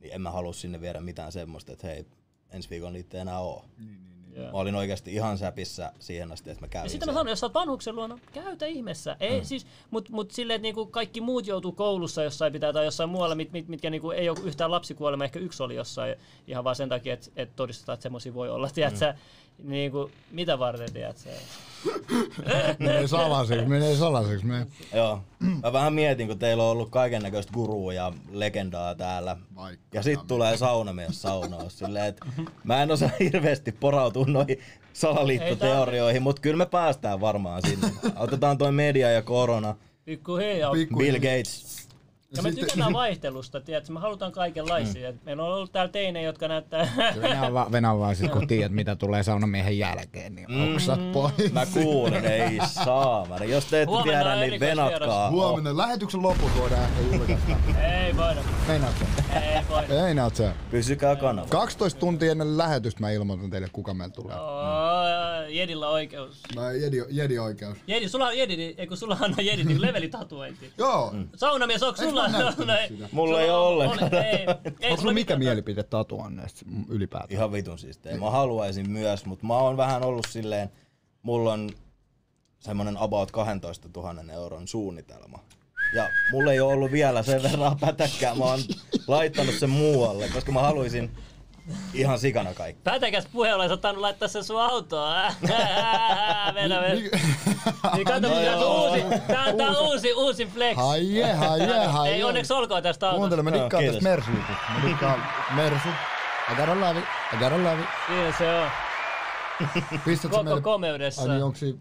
niin 0.00 0.12
en 0.14 0.20
mä 0.20 0.30
halua 0.30 0.52
sinne 0.52 0.80
viedä 0.80 1.00
mitään 1.00 1.32
semmoista, 1.32 1.72
että 1.72 1.86
hei, 1.86 2.06
ensi 2.50 2.70
viikolla 2.70 2.92
niitä 2.92 3.16
ei 3.16 3.20
enää 3.20 3.38
oo. 3.38 3.64
Niin, 3.78 3.88
niin. 3.88 4.11
Yeah. 4.36 4.52
Mä 4.52 4.58
olin 4.58 4.74
oikeasti 4.74 5.14
ihan 5.14 5.38
säpissä 5.38 5.92
siihen 5.98 6.32
asti, 6.32 6.50
että 6.50 6.64
mä 6.64 6.68
kävin 6.68 6.84
Ja 6.84 6.90
sitten 6.90 7.08
mä 7.08 7.12
sanon, 7.12 7.30
jos 7.30 7.40
sä 7.40 7.46
oot 7.46 7.54
vanhuksen 7.54 7.96
luona, 7.96 8.18
käytä 8.32 8.66
ihmeessä. 8.66 9.16
Ei, 9.20 9.40
mm. 9.40 9.44
siis, 9.44 9.66
mut, 9.90 10.08
mut 10.08 10.30
silleen, 10.30 10.56
että 10.56 10.62
niinku 10.62 10.86
kaikki 10.86 11.20
muut 11.20 11.46
joutuu 11.46 11.72
koulussa 11.72 12.22
jossain 12.22 12.52
pitää 12.52 12.72
tai 12.72 12.84
jossain 12.84 13.10
muualla, 13.10 13.34
mit, 13.34 13.52
mit, 13.52 13.68
mitkä 13.68 13.90
niinku 13.90 14.10
ei 14.10 14.28
ole 14.28 14.38
yhtään 14.44 14.70
lapsikuolema, 14.70 15.24
ehkä 15.24 15.38
yksi 15.38 15.62
oli 15.62 15.74
jossain 15.74 16.16
ihan 16.46 16.64
vaan 16.64 16.76
sen 16.76 16.88
takia, 16.88 17.14
että 17.14 17.30
et 17.36 17.56
todistetaan, 17.56 17.94
että 17.94 18.02
semmoisia 18.02 18.34
voi 18.34 18.50
olla. 18.50 18.70
Tiedätkö, 18.70 19.12
mm 19.12 19.18
niin 19.62 19.92
kuin, 19.92 20.12
mitä 20.30 20.58
varten, 20.58 20.92
tiedät 20.92 21.16
sä? 21.16 21.30
Menee 22.78 23.06
salaseksi, 23.06 23.66
menee 23.66 23.96
salaseksi. 23.96 24.46
Me. 24.46 24.66
Joo. 24.94 25.22
Mä 25.62 25.72
vähän 25.72 25.92
mietin, 25.92 26.28
kun 26.28 26.38
teillä 26.38 26.62
on 26.62 26.70
ollut 26.70 26.90
kaiken 26.90 27.22
näköistä 27.22 27.52
gurua 27.52 27.92
ja 27.92 28.12
legendaa 28.30 28.94
täällä. 28.94 29.36
Vaikka 29.56 29.84
ja 29.92 30.02
sit 30.02 30.20
tulee 30.26 30.56
saunamies 30.56 31.22
saunaus. 31.22 31.78
Silleen, 31.78 32.06
että 32.06 32.26
mä 32.64 32.82
en 32.82 32.90
osaa 32.90 33.10
hirveästi 33.20 33.72
porautua 33.72 34.24
noihin 34.26 34.58
salaliittoteorioihin, 34.92 36.22
mutta 36.22 36.42
kyllä 36.42 36.56
me 36.56 36.66
päästään 36.66 37.20
varmaan 37.20 37.62
sinne. 37.68 37.92
Otetaan 38.16 38.58
toi 38.58 38.72
media 38.72 39.10
ja 39.10 39.22
korona. 39.22 39.76
Pikku 40.04 40.36
hiljaa. 40.36 40.72
Bill 40.98 41.16
Gates. 41.16 41.81
Ja 42.36 42.42
me 42.42 42.52
tykätään 42.52 42.92
vaihtelusta, 42.92 43.60
tiedätkö? 43.60 43.92
Me 43.92 44.00
halutaan 44.00 44.32
kaikenlaisia. 44.32 45.12
Mm. 45.12 45.18
Meillä 45.24 45.42
on 45.44 45.54
ollut 45.54 45.72
täällä 45.72 45.92
teinejä, 45.92 46.26
jotka 46.26 46.48
näyttää... 46.48 46.88
Venä 47.22 47.46
on, 47.46 47.54
va- 47.54 47.68
Venä 47.72 47.92
on 47.92 48.00
vaan 48.00 48.16
sit, 48.16 48.30
kun 48.32 48.46
tiedät, 48.46 48.72
mitä 48.72 48.96
tulee 48.96 49.22
saunamiehen 49.22 49.78
jälkeen, 49.78 50.34
niin 50.34 50.46
mm. 50.50 50.74
oksat 50.74 51.12
pois. 51.12 51.52
Mä 51.52 51.66
kuulen, 51.66 52.24
ei 52.24 52.58
saa. 52.84 53.26
Jos 53.46 53.64
te 53.64 53.82
ette 53.82 53.94
tiedä, 54.02 54.36
niin 54.36 54.60
venatkaa. 54.60 55.30
Huomenna 55.30 55.76
lähetyksen 55.76 56.22
loppu 56.22 56.48
tuodaan 56.56 56.82
ehkä 56.82 57.00
julkaista. 57.16 57.52
ei 58.04 58.16
voida. 58.16 58.40
Ei 58.70 59.62
voida. 59.68 60.06
Ei 60.08 60.14
näet 60.14 60.36
se. 60.36 60.50
Pysykää 60.70 61.16
kanavalla. 61.16 61.50
12 61.50 62.00
tuntia 62.00 62.32
ennen 62.32 62.58
lähetystä 62.58 63.00
mä 63.00 63.10
ilmoitan 63.10 63.50
teille, 63.50 63.68
kuka 63.72 63.94
meillä 63.94 64.14
tulee. 64.14 64.36
Oh, 64.36 65.48
Jedillä 65.48 65.88
oikeus. 65.88 66.40
No, 66.56 66.70
jedi, 66.70 66.96
jedi 67.10 67.38
oikeus. 67.38 67.78
Jedi, 67.86 68.08
sulla 68.08 68.26
on 68.26 68.38
Jedi, 68.38 68.56
niin- 68.56 68.74
ei 68.78 68.86
kun 68.86 68.96
sulla 68.96 69.18
on 69.20 69.34
Jedi 69.42 69.64
niin 69.64 69.82
levelitatuointi. 69.82 70.72
Joo. 70.78 71.10
Mm. 71.12 71.28
Saunamies, 71.36 71.82
onko 71.82 72.02
sulla? 72.02 72.21
Mulla 73.12 73.40
ei 73.40 73.50
ole 73.50 73.66
ollenkaan. 73.66 74.10
Onko 74.90 74.96
sulla 75.00 75.12
mikä 75.12 75.36
mielipide 75.36 75.82
tatuanneesta 75.82 76.60
ylipäätään? 76.88 77.32
Ihan 77.32 77.52
vitun 77.52 77.78
siis. 77.78 78.00
Mä 78.20 78.30
haluaisin 78.30 78.90
myös, 78.90 79.26
mutta 79.26 79.46
mä 79.46 79.56
oon 79.56 79.76
vähän 79.76 80.04
ollut 80.04 80.26
silleen, 80.30 80.70
mulla 81.22 81.52
on 81.52 81.70
semmonen 82.60 82.96
about 82.96 83.30
12 83.30 83.88
000 83.96 84.32
euron 84.32 84.68
suunnitelma. 84.68 85.38
Ja 85.94 86.08
mulla 86.32 86.52
ei 86.52 86.60
ole 86.60 86.72
ollut 86.72 86.92
vielä 86.92 87.22
sen 87.22 87.42
verran 87.42 87.78
pätäkkää, 87.78 88.34
mä 88.34 88.44
oon 88.44 88.60
laittanut 89.06 89.54
sen 89.54 89.70
muualle, 89.70 90.28
koska 90.28 90.52
mä 90.52 90.60
haluaisin 90.60 91.10
Ihan 91.94 92.18
sikana 92.18 92.54
kaikki. 92.54 92.82
Pätäkäs 92.84 93.26
puheen 93.32 93.56
olisi 93.56 93.72
ottanut 93.72 94.00
laittaa 94.00 94.28
sen 94.28 94.44
sun 94.44 94.62
autoon. 94.62 95.32
Venä, 96.54 96.80
venä. 96.82 96.94
Niin 97.94 98.04
kato, 98.04 98.28
no 98.28 98.34
tää, 98.34 98.56
on 98.56 98.90
uusi, 98.90 99.00
tää, 99.26 99.44
on, 99.44 99.56
tää 99.56 99.68
on 99.68 99.86
uusi, 99.86 100.12
uusi 100.12 100.46
flex. 100.46 100.76
Haije, 100.76 101.32
haije, 101.32 101.86
haije. 101.86 102.14
Ei 102.14 102.24
onneksi 102.24 102.52
olkoon 102.52 102.82
tästä 102.82 103.06
autosta. 103.06 103.18
Kuuntele, 103.18 103.42
mä 103.42 103.52
dikkaan 103.52 103.84
tästä 103.84 104.02
Mersu 104.02 104.30
Mä 104.30 104.88
dikkaan 104.88 105.24
Mersu. 105.54 105.88
I 106.52 106.54
gotta 106.56 106.80
love 106.80 106.98
it, 106.98 107.04
I 107.32 107.36
gotta 107.36 107.58
love 107.58 107.80
it. 107.80 107.88
Siinä 108.06 108.34
se 108.38 108.60
on. 108.60 108.70
Pistät 110.04 110.30
Koko 110.30 110.42
meille... 110.42 110.60
komeudessa. 110.60 111.22
Ai 111.22 111.28
niin, 111.28 111.44
onks 111.44 111.60
si... 111.60 111.78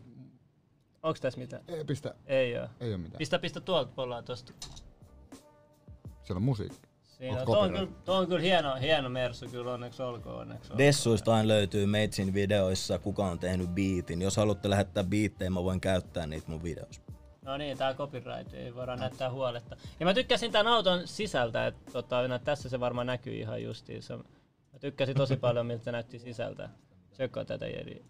Onks 1.04 1.22
tässä 1.22 1.40
mitään? 1.40 1.64
Ei, 1.68 1.86
pistä. 1.86 2.14
Ei 2.26 2.58
oo. 2.58 2.68
Ei 2.80 2.92
oo 2.92 2.98
mitään. 2.98 3.18
Pistä, 3.18 3.40
pistä 3.40 3.60
tuolta 3.60 3.92
pollaan 3.96 4.24
tosta. 4.24 4.54
Siellä 6.24 6.38
on 6.38 6.44
musiikki. 6.44 6.91
Siinä, 7.22 7.46
tuo, 7.46 7.60
on 7.60 7.72
kyllä, 7.72 7.88
tuo 8.06 8.16
on 8.16 8.28
kyllä 8.28 8.42
hieno, 8.42 8.76
hieno 8.76 9.10
mersu, 9.10 9.46
kyllä 9.50 9.74
onneksi 9.74 10.04
olkoon. 10.04 10.40
Onneksi 10.40 10.64
olkoon. 10.64 10.78
Dessuistain 10.78 11.48
löytyy 11.48 11.86
Meitsin 11.86 12.34
videoissa, 12.34 13.00
kuka 13.00 13.26
on 13.26 13.40
tehnyt 13.40 13.70
biitin. 13.70 14.22
Jos 14.22 14.38
haluatte 14.38 14.70
lähettää 14.70 15.04
biittejä, 15.04 15.50
mä 15.50 15.64
voin 15.64 15.82
käyttää 15.82 16.28
niitä 16.28 16.52
mun 16.52 16.64
videoissa. 16.64 17.02
No 17.42 17.58
niin, 17.58 17.78
tää 17.78 17.94
copyright, 17.94 18.54
ei 18.54 18.76
voida 18.76 18.96
näyttää 18.96 19.32
huoletta. 19.32 19.78
Ja 20.00 20.06
mä 20.06 20.14
tykkäsin 20.14 20.52
tän 20.52 20.68
auton 20.68 21.08
sisältä, 21.08 21.68
että 21.68 21.92
tota, 21.92 22.28
no, 22.28 22.40
tässä 22.40 22.70
se 22.70 22.80
varmaan 22.80 23.08
näkyy 23.08 23.34
ihan 23.34 23.64
justiinsa. 23.64 24.18
Mä 24.74 24.80
tykkäsin 24.80 25.16
tosi 25.16 25.38
paljon, 25.38 25.66
miltä 25.66 25.84
se 25.84 25.92
näytti 25.92 26.20
sisältä. 26.20 26.70
Sökkaa 27.12 27.46
tätä 27.46 27.68
jedi. 27.68 28.02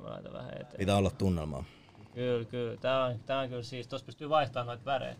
Mä 0.00 0.10
laitan 0.10 0.32
vähän 0.32 0.52
eteen. 0.52 0.78
Pitää 0.78 0.96
olla 0.96 1.10
tunnelmaa. 1.10 1.64
Kyllä, 2.14 2.44
kyllä. 2.44 2.76
Tää 2.76 3.04
on, 3.04 3.20
tää 3.26 3.40
on 3.40 3.48
kyllä 3.48 3.62
siis, 3.62 3.88
tossa 3.88 4.06
pystyy 4.06 4.28
vaihtamaan 4.28 4.66
noita 4.66 4.84
värejä. 4.84 5.16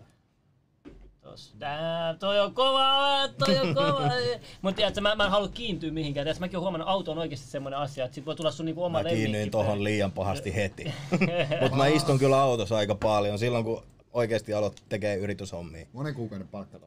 Tää, 1.59 2.15
toi 2.15 2.41
on 2.41 2.55
kova, 2.55 3.29
toi 3.39 3.59
on 3.59 3.75
kova. 3.75 4.01
Mutta 4.63 4.77
tiedätkö, 4.77 5.01
mä, 5.01 5.15
mä 5.15 5.25
en 5.25 5.31
halua 5.31 5.49
kiintyä 5.49 5.91
mihinkään. 5.91 6.25
Tiedätkö, 6.25 6.41
mäkin 6.41 6.57
oon 6.57 6.63
huomannut, 6.63 6.89
auto 6.89 7.13
on 7.13 7.19
oikeasti 7.19 7.47
semmoinen 7.47 7.81
asia, 7.81 8.05
että 8.05 8.15
sit 8.15 8.27
voi 8.27 8.37
tulla 8.37 8.51
sun 8.51 8.67
niinku 8.67 8.85
oma 8.85 9.03
Mä 9.03 9.09
kiinnyin 9.09 9.51
tohon 9.51 9.85
liian 9.85 10.13
pahasti 10.13 10.55
heti. 10.55 10.93
Mutta 11.61 11.77
mä 11.77 11.87
istun 11.87 12.19
kyllä 12.19 12.41
autossa 12.43 12.77
aika 12.77 12.95
paljon 12.95 13.39
silloin, 13.39 13.65
kun 13.65 13.83
oikeasti 14.13 14.55
aloit 14.55 14.83
tekee 14.89 15.17
yrityshommia. 15.17 15.87
Monen 15.93 16.15
kuukauden 16.15 16.49
palkka 16.49 16.79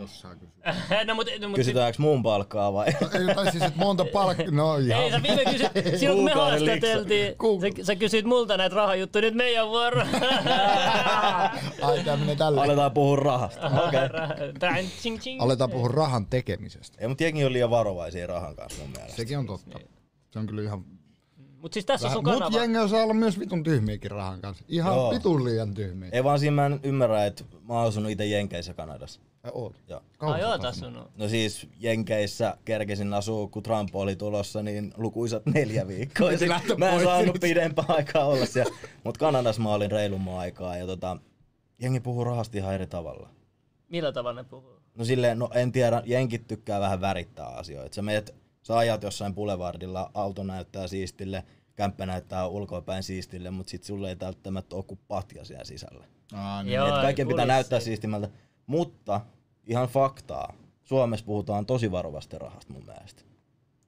jos 0.00 0.20
saa 0.20 0.34
kysyä. 0.34 1.04
no, 1.06 1.14
mut, 1.14 1.26
no, 1.40 1.48
mut 1.48 1.56
Kysytäänkö 1.56 2.02
mun 2.02 2.22
palkkaa 2.22 2.72
vai? 2.72 2.86
ei, 2.88 3.34
tai 3.34 3.50
siis, 3.50 3.62
että 3.64 3.78
monta 3.78 4.04
palkkaa, 4.12 4.46
no 4.50 4.76
ihan. 4.76 5.02
Ei, 5.02 5.10
sä 5.10 5.22
viime 5.22 5.44
kysyt, 5.44 5.70
silloin 6.00 6.16
kun 6.16 6.24
me 6.24 6.32
haastateltiin, 6.32 7.34
sä, 7.76 7.84
sä, 7.84 7.96
kysyit 7.96 8.24
multa 8.24 8.56
näitä 8.56 8.76
rahajuttuja, 8.76 9.22
nyt 9.22 9.34
meidän 9.34 9.68
vuoro. 9.68 10.02
Ai, 11.82 12.04
tää 12.04 12.16
menee 12.16 12.36
tällä. 12.36 12.62
Aletaan 12.62 12.92
puhua 12.92 13.16
rahasta. 13.16 13.66
Okay. 13.66 14.08
Aletaan 15.38 15.70
puhua 15.70 15.88
rahan 15.88 16.26
tekemisestä. 16.26 16.98
Ei, 17.00 17.08
mutta 17.08 17.24
jengi 17.24 17.44
on 17.44 17.52
liian 17.52 17.70
varovaisia 17.70 18.26
rahan 18.26 18.56
kanssa 18.56 18.82
mun 18.82 18.90
mielestä. 18.90 19.16
Sekin 19.16 19.38
on 19.38 19.46
totta. 19.46 19.78
Se 20.30 20.38
on 20.38 20.46
kyllä 20.46 20.62
ihan 20.62 20.84
Mut 21.60 21.72
siis 21.72 21.86
tässä 21.86 22.04
Vähän, 22.04 22.18
on 22.18 22.24
kanava. 22.24 22.50
Mut 22.50 22.60
jengi 22.60 22.78
osaa 22.78 23.02
olla 23.02 23.14
myös 23.14 23.38
vitun 23.38 23.62
tyhmiäkin 23.62 24.10
rahan 24.10 24.40
kanssa. 24.40 24.64
Ihan 24.68 24.94
Joo. 24.94 25.10
vitun 25.10 25.44
liian 25.44 25.74
tyhmiä. 25.74 26.08
Ei 26.12 26.24
vaan 26.24 26.38
siinä 26.38 26.54
mä 26.54 26.66
en 26.66 26.80
ymmärrä, 26.82 27.26
että 27.26 27.44
mä 27.62 27.74
oon 27.74 27.88
asunut 27.88 28.10
itse 28.10 28.26
Jenkeissä 28.26 28.74
Kanadassa. 28.74 29.20
Ja 29.44 29.52
oot. 29.52 29.76
Joo. 29.88 30.02
Ai 30.18 30.44
oot 30.44 30.64
asunut. 30.64 31.10
No 31.16 31.28
siis 31.28 31.68
Jenkeissä 31.78 32.56
kerkesin 32.64 33.14
asua, 33.14 33.48
kun 33.48 33.62
Trump 33.62 33.96
oli 33.96 34.16
tulossa, 34.16 34.62
niin 34.62 34.94
lukuisat 34.96 35.46
neljä 35.46 35.88
viikkoa. 35.88 36.36
Sit 36.36 36.48
mä 36.78 36.90
en 36.90 37.04
saanut 37.04 37.36
pidempää 37.40 37.84
aikaa 37.88 38.24
olla 38.24 38.46
siellä. 38.46 38.76
Mut 39.04 39.18
Kanadassa 39.18 39.62
mä 39.62 39.74
olin 39.74 39.90
reilumman 39.90 40.38
aikaa 40.38 40.76
ja 40.76 40.86
tota, 40.86 41.16
jengi 41.78 42.00
puhuu 42.00 42.24
rahasta 42.24 42.58
ihan 42.58 42.74
eri 42.74 42.86
tavalla. 42.86 43.28
Millä 43.88 44.12
tavalla 44.12 44.42
ne 44.42 44.48
puhuu? 44.48 44.80
No 44.94 45.04
silleen, 45.04 45.38
no 45.38 45.50
en 45.54 45.72
tiedä, 45.72 46.02
jenkit 46.06 46.46
tykkää 46.46 46.80
vähän 46.80 47.00
värittää 47.00 47.46
asioita. 47.46 47.94
Sä 47.94 48.02
meet 48.02 48.34
sä 48.62 48.76
ajat 48.76 49.02
jossain 49.02 49.34
boulevardilla, 49.34 50.10
auto 50.14 50.42
näyttää 50.42 50.86
siistille, 50.86 51.44
kämppä 51.76 52.06
näyttää 52.06 52.46
ulkoapäin 52.46 53.02
siistille, 53.02 53.50
mutta 53.50 53.70
sit 53.70 53.84
sulle 53.84 54.08
ei 54.08 54.16
välttämättä 54.20 54.76
ole 54.76 54.84
kuin 54.84 55.00
patja 55.08 55.44
siellä 55.44 55.64
sisällä. 55.64 56.04
Aa, 56.32 56.62
niin. 56.62 56.74
Joo, 56.74 56.90
kaiken 56.90 57.28
pitää 57.28 57.46
näyttää 57.46 57.80
siistimältä. 57.80 58.28
Mutta 58.70 59.20
ihan 59.66 59.88
faktaa, 59.88 60.52
Suomessa 60.82 61.26
puhutaan 61.26 61.66
tosi 61.66 61.90
varovasti 61.90 62.38
rahasta 62.38 62.72
mun 62.72 62.84
mielestä. 62.86 63.22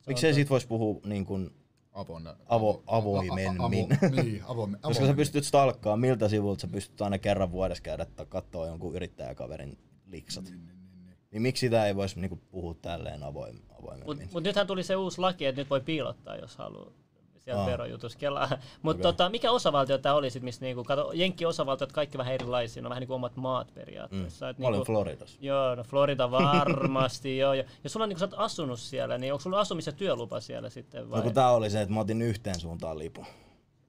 Miksei 0.06 0.34
siitä 0.34 0.50
voisi 0.50 0.66
puhua 0.66 1.00
niin 1.04 1.26
kuin 1.26 1.50
Avon, 1.92 2.28
avo, 2.46 2.82
avoimemmin. 2.86 3.60
Avo, 3.60 3.68
niin, 4.22 4.42
avoime, 4.44 4.78
Koska 4.82 5.06
sä 5.06 5.14
pystyt 5.14 5.44
stalkkaan 5.44 6.00
miltä 6.00 6.28
sivulta 6.28 6.60
sä 6.60 6.68
pystyt 6.68 7.02
aina 7.02 7.18
kerran 7.18 7.52
vuodessa 7.52 7.82
käydä 7.82 8.02
että 8.02 8.24
katsoa 8.24 8.66
jonkun 8.66 8.94
yrittäjäkaverin 8.94 9.78
liksat. 10.06 10.44
Niin, 10.44 10.66
niin, 10.66 10.78
niin, 10.90 11.04
niin. 11.06 11.16
niin 11.30 11.42
miksi 11.42 11.60
sitä 11.60 11.86
ei 11.86 11.96
voisi 11.96 12.20
niinku 12.20 12.36
puhua 12.36 12.74
tälleen 12.74 13.22
avoim, 13.22 13.58
avoimemmin? 13.78 14.06
Mutta 14.06 14.24
mut 14.32 14.42
nythän 14.42 14.66
tuli 14.66 14.82
se 14.82 14.96
uusi 14.96 15.20
laki, 15.20 15.46
että 15.46 15.60
nyt 15.60 15.70
voi 15.70 15.80
piilottaa, 15.80 16.36
jos 16.36 16.56
haluaa. 16.56 17.01
Sieltä 17.44 17.60
Aa. 17.60 17.66
verojutussa. 17.66 18.18
Kelaa. 18.18 18.48
Mutta 18.82 19.00
Okei. 19.00 19.12
tota, 19.12 19.28
mikä 19.28 19.50
osavaltio 19.50 19.98
tämä 19.98 20.14
oli 20.14 20.30
sit, 20.30 20.42
missä 20.42 20.64
niinku, 20.64 20.84
kato, 20.84 21.10
Jenkki 21.14 21.46
osavaltiot 21.46 21.92
kaikki 21.92 22.18
vähän 22.18 22.34
erilaisia, 22.34 22.82
ne 22.82 22.86
on 22.86 22.90
vähän 22.90 23.00
niinku 23.00 23.14
omat 23.14 23.36
maat 23.36 23.74
periaatteessa. 23.74 24.48
Et 24.48 24.58
Mä 24.58 24.66
olin 24.66 24.78
niinku, 24.78 24.92
Floridassa. 24.92 25.38
Joo, 25.40 25.74
no 25.74 25.82
Florida 25.84 26.30
varmasti, 26.30 27.38
joo. 27.38 27.54
Ja, 27.54 27.64
ja 27.84 27.90
sulla 27.90 28.04
on, 28.04 28.08
niin 28.08 28.14
kun 28.16 28.20
sä 28.30 28.36
oot 28.36 28.44
asunut 28.44 28.80
siellä, 28.80 29.18
niin 29.18 29.32
onko 29.32 29.40
sulla 29.40 29.60
asumis- 29.60 29.86
ja 29.86 29.92
työlupa 29.92 30.40
siellä 30.40 30.70
sitten 30.70 31.10
vai? 31.10 31.18
No 31.18 31.22
kun 31.24 31.34
tää 31.34 31.50
oli 31.50 31.70
se, 31.70 31.80
että 31.82 31.94
mä 31.94 32.00
otin 32.00 32.22
yhteen 32.22 32.60
suuntaan 32.60 32.98
lipun. 32.98 33.26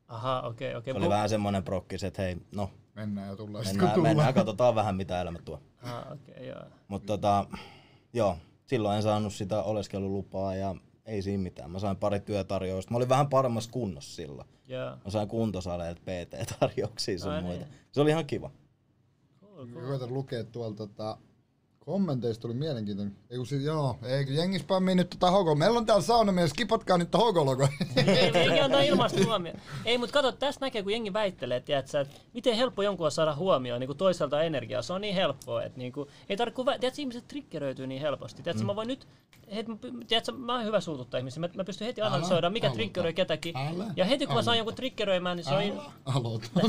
Aha, 0.08 0.42
okei, 0.42 0.76
okei. 0.76 0.94
Se 0.94 1.00
oli 1.00 1.10
vähän 1.10 1.30
semmonen 1.30 1.64
prokkis, 1.64 2.04
että 2.04 2.22
hei, 2.22 2.38
no, 2.56 2.70
Mennään 2.96 3.30
ja 3.30 3.36
tullaan 3.36 3.66
sitten 3.66 3.80
kun 3.80 3.86
mennään, 3.88 3.96
tullaan. 3.96 4.16
mennään 4.18 4.34
katsotaan 4.34 4.76
vähän 4.76 4.96
mitä 4.96 5.22
elämä 5.22 5.40
tuo. 5.46 5.60
Aha, 5.84 6.06
okei, 6.14 6.48
joo. 6.48 6.62
Mutta 6.88 7.08
tota, 7.08 7.46
joo, 8.14 8.38
silloin 8.66 8.96
en 8.98 9.04
saanut 9.04 9.34
sitä 9.34 9.64
oleskelulupaa 9.64 10.56
ja 10.56 10.76
ei 11.06 11.22
siinä 11.22 11.44
mitään. 11.44 11.72
Mä 11.72 11.80
sain 11.80 11.98
pari 11.98 12.20
työtarjousta. 12.20 12.92
Mä 12.92 12.98
olin 12.98 13.10
vähän 13.10 13.30
paremmassa 13.30 13.72
kunnossa 13.72 14.16
silloin. 14.16 14.48
Joo. 14.68 14.90
Mä 15.06 15.10
sain 15.12 15.28
kuntosaleilta 15.28 16.02
PT-tarjouksia 16.02 17.20
sun 17.20 17.32
Ai 17.32 17.42
muita. 17.42 17.66
niin. 17.66 17.74
Se 17.92 18.02
oli 18.02 18.10
ihan 18.10 18.26
kiva. 18.26 18.52
Cool, 19.40 19.68
cool. 19.68 19.86
Koitan 19.88 20.14
lukea 20.14 20.44
tuolta 20.44 20.78
tota, 20.78 21.18
kommenteista 21.86 22.42
tuli 22.42 22.54
mielenkiintoinen. 22.54 23.16
Ei 23.30 23.38
kun 23.38 23.48
sit, 23.48 23.62
joo, 23.62 23.98
ei 24.04 24.26
kun 24.26 24.36
jengi 24.36 24.60
spammii 24.60 24.96
nyt 24.96 25.10
tota 25.10 25.32
hogo. 25.32 25.56
Meillä 25.56 25.78
on 25.78 25.86
täällä 25.86 26.04
saunamies, 26.04 26.50
skipatkaa 26.50 26.98
nyt 26.98 27.14
hogologo. 27.14 27.68
ei, 27.96 28.38
ei 28.38 28.60
antaa 28.60 28.82
ilmasta 28.82 29.20
huomioon. 29.26 29.60
Ei, 29.86 29.98
mutta 29.98 30.14
kato, 30.14 30.32
tästä 30.32 30.66
näkee, 30.66 30.84
kun 30.84 30.92
jengi 30.92 31.14
väittelee, 31.14 31.60
tiedätkö, 31.60 32.02
että 32.02 32.16
miten 32.34 32.56
helppo 32.56 32.82
jonkun 32.82 33.06
on 33.06 33.12
saada 33.12 33.36
huomioon 33.36 33.80
niin 33.80 33.88
kuin 33.88 33.98
toiselta 33.98 34.44
energiaa. 34.44 34.82
Se 34.82 34.94
on 34.94 35.02
niin 35.02 35.16
helppoa, 35.16 35.64
että 35.64 35.78
niin 35.78 35.94
kuin, 35.94 36.10
ei 36.30 36.38
tarvitse, 36.38 36.56
kun 36.56 36.66
vä- 36.66 36.80
tiedätkö, 36.80 37.02
ihmiset 37.02 37.28
triggeröityy 37.28 37.88
niin 37.88 38.02
helposti. 38.02 38.44
Tiedätkö, 38.44 38.64
mm. 38.64 38.68
mä 38.68 38.76
voin 38.76 38.88
nyt, 38.88 39.08
heti, 39.56 39.72
tiedätkö, 40.08 40.32
mä 40.32 40.56
oon 40.56 40.66
hyvä 40.66 40.82
suututtaa 40.82 41.18
ihmisiä. 41.18 41.42
Mä, 41.42 41.50
mä 41.56 41.64
pystyn 41.64 41.88
heti 41.88 42.02
analysoida, 42.02 42.50
mikä 42.50 42.68
aloita. 42.68 42.78
triggeröi 42.78 43.14
ketäkin. 43.14 43.58
Älä 43.58 43.86
ja 43.96 44.06
heti 44.06 44.26
kun 44.26 44.36
mä 44.36 44.42
saan 44.42 44.54
aloita. 44.54 44.60
jonkun 44.60 44.76
triggeröimään, 44.76 45.38
niin 45.38 45.46
se 45.46 45.56
on... 45.56 45.82
Aloita. 46.06 46.48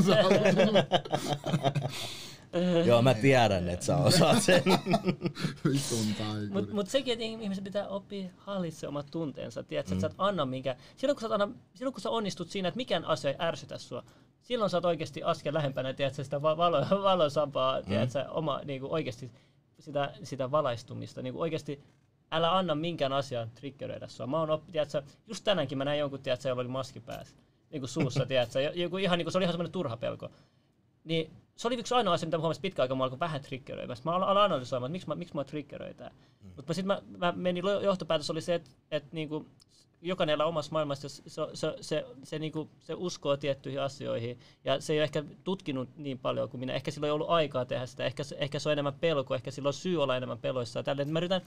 joo, 2.85 3.01
mä 3.01 3.13
tiedän, 3.13 3.69
että 3.69 3.85
sä 3.85 3.97
osaat 3.97 4.43
sen. 4.43 4.63
Mutta 6.53 6.73
mut 6.73 6.87
sekin, 6.87 7.13
että 7.13 7.25
ihmisen 7.25 7.63
pitää 7.63 7.87
oppia 7.87 8.29
hallitsemaan 8.37 8.89
omat 8.89 9.11
tunteensa. 9.11 9.63
Tiedätkö, 9.63 9.91
mm. 9.91 9.97
että 9.97 10.01
sä 10.01 10.07
et 10.07 10.15
anna 10.17 10.45
minkä... 10.45 10.75
Silloin 10.95 11.15
kun, 11.15 11.29
sä 11.29 11.33
anna, 11.33 11.49
silloin 11.73 11.93
kun 11.93 12.01
sä 12.01 12.09
onnistut 12.09 12.49
siinä, 12.49 12.67
että 12.67 12.77
mikään 12.77 13.05
asia 13.05 13.31
ei 13.31 13.37
ärsytä 13.39 13.77
sua, 13.77 14.03
silloin 14.41 14.69
sä 14.69 14.77
oot 14.77 14.85
oikeasti 14.85 15.23
askel 15.23 15.53
lähempänä, 15.53 15.93
tiedätkö, 15.93 16.23
sitä 16.23 16.41
va- 16.41 16.57
valo, 16.57 16.85
valosampaa, 17.09 17.81
tiedätkö, 17.81 18.25
oma, 18.29 18.61
niin 18.65 18.81
kuin 18.81 18.91
oikeasti 18.91 19.31
sitä, 19.79 20.13
sitä 20.23 20.51
valaistumista. 20.51 21.21
Niin 21.21 21.33
kuin 21.33 21.41
oikeasti 21.41 21.83
älä 22.31 22.57
anna 22.57 22.75
minkään 22.75 23.13
asian 23.13 23.51
triggeröidä 23.51 24.07
sua. 24.07 24.27
Mä 24.27 24.39
oon 24.39 24.49
oppi, 24.49 24.71
tiedätkö, 24.71 25.03
just 25.27 25.43
tänäänkin 25.43 25.77
mä 25.77 25.85
näin 25.85 25.99
jonkun, 25.99 26.19
tiedätkö, 26.19 26.49
jolla 26.49 26.61
oli 26.61 26.69
maski 26.69 26.99
päässä. 26.99 27.35
Niin 27.71 27.81
kuin 27.81 27.89
suussa, 27.89 28.25
tiedätkö, 28.27 28.61
joku 28.61 28.97
ihan, 28.97 29.17
niin 29.17 29.25
kuin, 29.25 29.31
se 29.31 29.37
oli 29.37 29.43
ihan 29.43 29.53
semmoinen 29.53 29.71
turha 29.71 29.97
pelko. 29.97 30.29
Niin 31.05 31.31
se 31.55 31.67
oli 31.67 31.75
yksi 31.75 31.93
ainoa 31.93 32.13
asia, 32.13 32.27
mitä 32.27 32.37
mä 32.37 32.41
huomasin 32.41 32.61
pitkä 32.61 32.81
aikaa, 32.81 32.97
mä 32.97 33.03
alkoin 33.03 33.19
vähän 33.19 33.41
triggeröimään. 33.41 33.97
Mä 34.03 34.15
aloin 34.15 34.37
analysoimaan, 34.37 34.89
että 34.89 34.91
miksi 34.91 35.07
mä, 35.07 35.15
miksi 35.15 35.35
mä 35.35 35.43
triggeröin 35.43 35.95
tää. 35.95 36.11
Mm. 36.43 36.51
Mutta 36.55 36.73
sitten 36.73 36.87
mä, 36.87 37.01
mä 37.17 37.33
menin, 37.35 37.63
johtopäätös 37.83 38.29
oli 38.29 38.41
se, 38.41 38.55
että, 38.55 38.69
että 38.91 39.09
niinku, 39.11 39.45
jokainen 40.01 40.41
omassa 40.41 40.71
maailmassa, 40.71 41.09
se, 41.09 41.23
se, 41.27 41.41
se, 41.53 41.75
se, 41.81 42.05
se, 42.23 42.39
niinku, 42.39 42.69
se 42.79 42.93
uskoo 42.93 43.37
tiettyihin 43.37 43.81
asioihin. 43.81 44.39
Ja 44.65 44.81
se 44.81 44.93
ei 44.93 44.99
ole 44.99 45.03
ehkä 45.03 45.23
tutkinut 45.43 45.89
niin 45.97 46.19
paljon 46.19 46.49
kuin 46.49 46.59
minä. 46.59 46.73
Ehkä 46.73 46.91
sillä 46.91 47.07
ei 47.07 47.11
ollut 47.11 47.29
aikaa 47.29 47.65
tehdä 47.65 47.85
sitä. 47.85 48.05
Ehkä, 48.05 48.23
ehkä 48.37 48.59
se 48.59 48.69
on 48.69 48.73
enemmän 48.73 48.93
pelko, 48.93 49.35
ehkä 49.35 49.51
sillä 49.51 49.67
on 49.67 49.73
syy 49.73 50.03
olla 50.03 50.17
enemmän 50.17 50.39
peloissa. 50.39 50.83
Tälle, 50.83 51.05
mä 51.05 51.19
yritän 51.19 51.41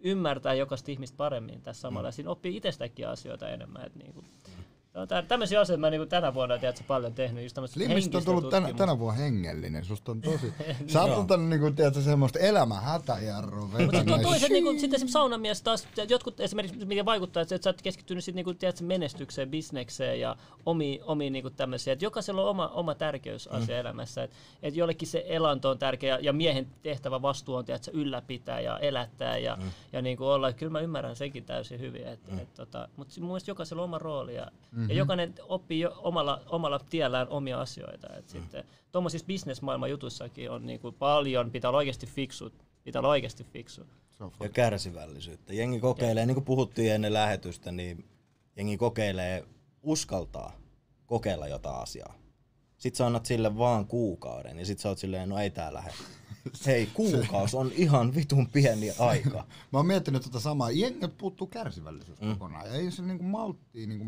ymmärtää 0.00 0.54
jokaista 0.54 0.90
ihmistä 0.90 1.16
paremmin 1.16 1.62
tässä 1.62 1.80
samalla. 1.80 2.08
Ja 2.08 2.12
siinä 2.12 2.30
oppii 2.30 2.56
itsestäkin 2.56 3.08
asioita 3.08 3.48
enemmän. 3.48 3.86
Et 3.86 3.94
niinku, 3.94 4.22
se 4.22 4.50
on 5.00 5.08
tä- 5.08 5.22
tämmöisiä 5.22 5.60
asioita 5.60 5.80
mä 5.80 5.90
niinku 5.90 6.06
tänä 6.06 6.34
vuonna 6.34 6.58
tiedätkö, 6.58 6.84
paljon 6.86 7.14
tehnyt. 7.14 7.42
Just 7.42 7.58
Slimmistä 7.66 8.18
on 8.18 8.24
tullut 8.24 8.50
tänä, 8.50 8.66
tutkimusta. 8.66 8.86
tänä 8.86 8.98
vuonna 8.98 9.22
hengellinen. 9.22 9.84
Susta 9.84 10.12
on 10.12 10.20
tosi... 10.20 10.52
Sä 10.92 11.02
oot 11.02 11.18
ottanut 11.18 11.48
niinku, 11.48 11.70
tiedätkö, 11.70 12.00
semmoista 12.00 12.38
elämänhätäjarrua 12.38 13.68
Mutta 13.68 13.96
sitten 13.96 14.14
on 14.14 14.20
toiset, 14.20 14.50
niin 14.50 14.64
kuin, 14.64 14.80
sitten 14.80 14.96
esimerkiksi 14.96 15.12
saunamies 15.12 15.62
taas, 15.62 15.88
jotkut 16.08 16.40
esimerkiksi, 16.40 16.84
mikä 16.84 17.04
vaikuttaa, 17.04 17.42
että 17.42 17.58
sä 17.62 17.70
oot 17.70 17.82
keskittynyt 17.82 18.24
sit, 18.24 18.34
niin 18.34 18.44
kuin, 18.44 18.58
tiedätkö, 18.58 18.84
menestykseen, 18.84 19.50
bisnekseen 19.50 20.20
ja 20.20 20.36
omiin, 20.66 21.04
omiin 21.04 21.32
niin 21.32 21.54
tämmöisiä. 21.56 21.92
Että 21.92 22.04
jokaisella 22.04 22.42
on 22.42 22.48
oma, 22.48 22.68
oma 22.68 22.94
tärkeysasia 22.94 23.74
mm. 23.76 23.80
elämässä. 23.80 24.22
Että 24.22 24.36
et 24.62 24.76
jollekin 24.76 25.08
se 25.08 25.24
elanto 25.28 25.70
on 25.70 25.78
tärkeä 25.78 26.18
ja 26.22 26.32
miehen 26.32 26.66
tehtävä 26.82 27.22
vastuu 27.22 27.54
on 27.54 27.64
tiedätkö, 27.64 27.90
ylläpitää 27.94 28.60
ja 28.60 28.78
elättää 28.78 29.38
ja, 29.38 29.56
mm. 29.56 29.70
ja 29.92 30.02
niin 30.02 30.16
kuin 30.16 30.28
olla. 30.28 30.52
Kyllä 30.52 30.72
mä 30.72 30.80
ymmärrän 30.80 31.16
senkin 31.16 31.44
täysin 31.44 31.80
hyvin. 31.80 32.06
Et, 32.06 32.30
mm. 32.30 32.38
et, 32.38 32.54
tota, 32.54 32.88
mutta 32.96 33.14
mun 33.20 33.28
mielestä 33.28 33.50
jokaisella 33.50 33.82
on 33.82 33.88
oma 33.88 33.98
rooli 33.98 34.34
ja, 34.34 34.50
mm-hmm. 34.88 34.96
ja 34.96 34.98
jokainen 34.98 35.34
oppii 35.42 35.80
jo 35.80 35.92
omalla, 35.98 36.40
omalla 36.46 36.78
tiellään 36.78 37.28
omia 37.28 37.60
asioita. 37.60 38.16
Et 38.16 38.24
mm. 38.24 38.28
sitten 38.28 38.64
tuommoisissa 38.92 39.26
bisnesmaailman 39.26 39.90
jutussakin 39.90 40.50
on 40.50 40.66
niin 40.66 40.80
kuin 40.80 40.94
paljon, 40.94 41.50
pitää 41.50 41.70
olla 41.70 41.78
oikeasti 41.78 42.06
fiksu. 42.06 42.52
Pitää 42.84 43.00
olla 43.00 43.08
oikeasti 43.08 43.44
fiksu. 43.44 43.82
Ja 44.40 44.48
kärsivällisyyttä. 44.48 45.54
Jengi 45.54 45.80
kokeilee, 45.80 46.26
niin 46.26 46.34
kuin 46.34 46.44
puhuttiin 46.44 46.92
ennen 46.92 47.12
lähetystä, 47.12 47.72
niin 47.72 48.04
jengi 48.56 48.76
kokeilee, 48.76 49.44
uskaltaa 49.82 50.52
kokeilla 51.06 51.48
jotain 51.48 51.82
asiaa. 51.82 52.14
Sitten 52.78 52.98
sä 52.98 53.06
annat 53.06 53.26
sille 53.26 53.58
vaan 53.58 53.86
kuukauden 53.86 54.58
ja 54.58 54.66
sit 54.66 54.78
sä 54.78 54.88
oot 54.88 54.98
silleen, 54.98 55.28
no 55.28 55.38
ei 55.38 55.50
tää 55.50 55.74
lähde. 55.74 55.92
Hei, 56.66 56.88
kuukaus 56.94 57.54
on 57.54 57.72
ihan 57.74 58.14
vitun 58.14 58.48
pieni 58.48 58.90
aika. 58.98 59.46
Mä 59.72 59.78
oon 59.78 59.86
miettinyt 59.86 60.22
tota 60.22 60.40
samaa. 60.40 60.70
Jengi 60.70 61.08
puuttuu 61.08 61.46
kärsivällisyys 61.46 62.20
mm. 62.20 62.28
kokonaan. 62.28 62.66
Ja 62.66 62.72
ei 62.72 62.90
se 62.90 63.02
niinku 63.02 63.24
malttia, 63.24 63.86
niinku, 63.86 64.04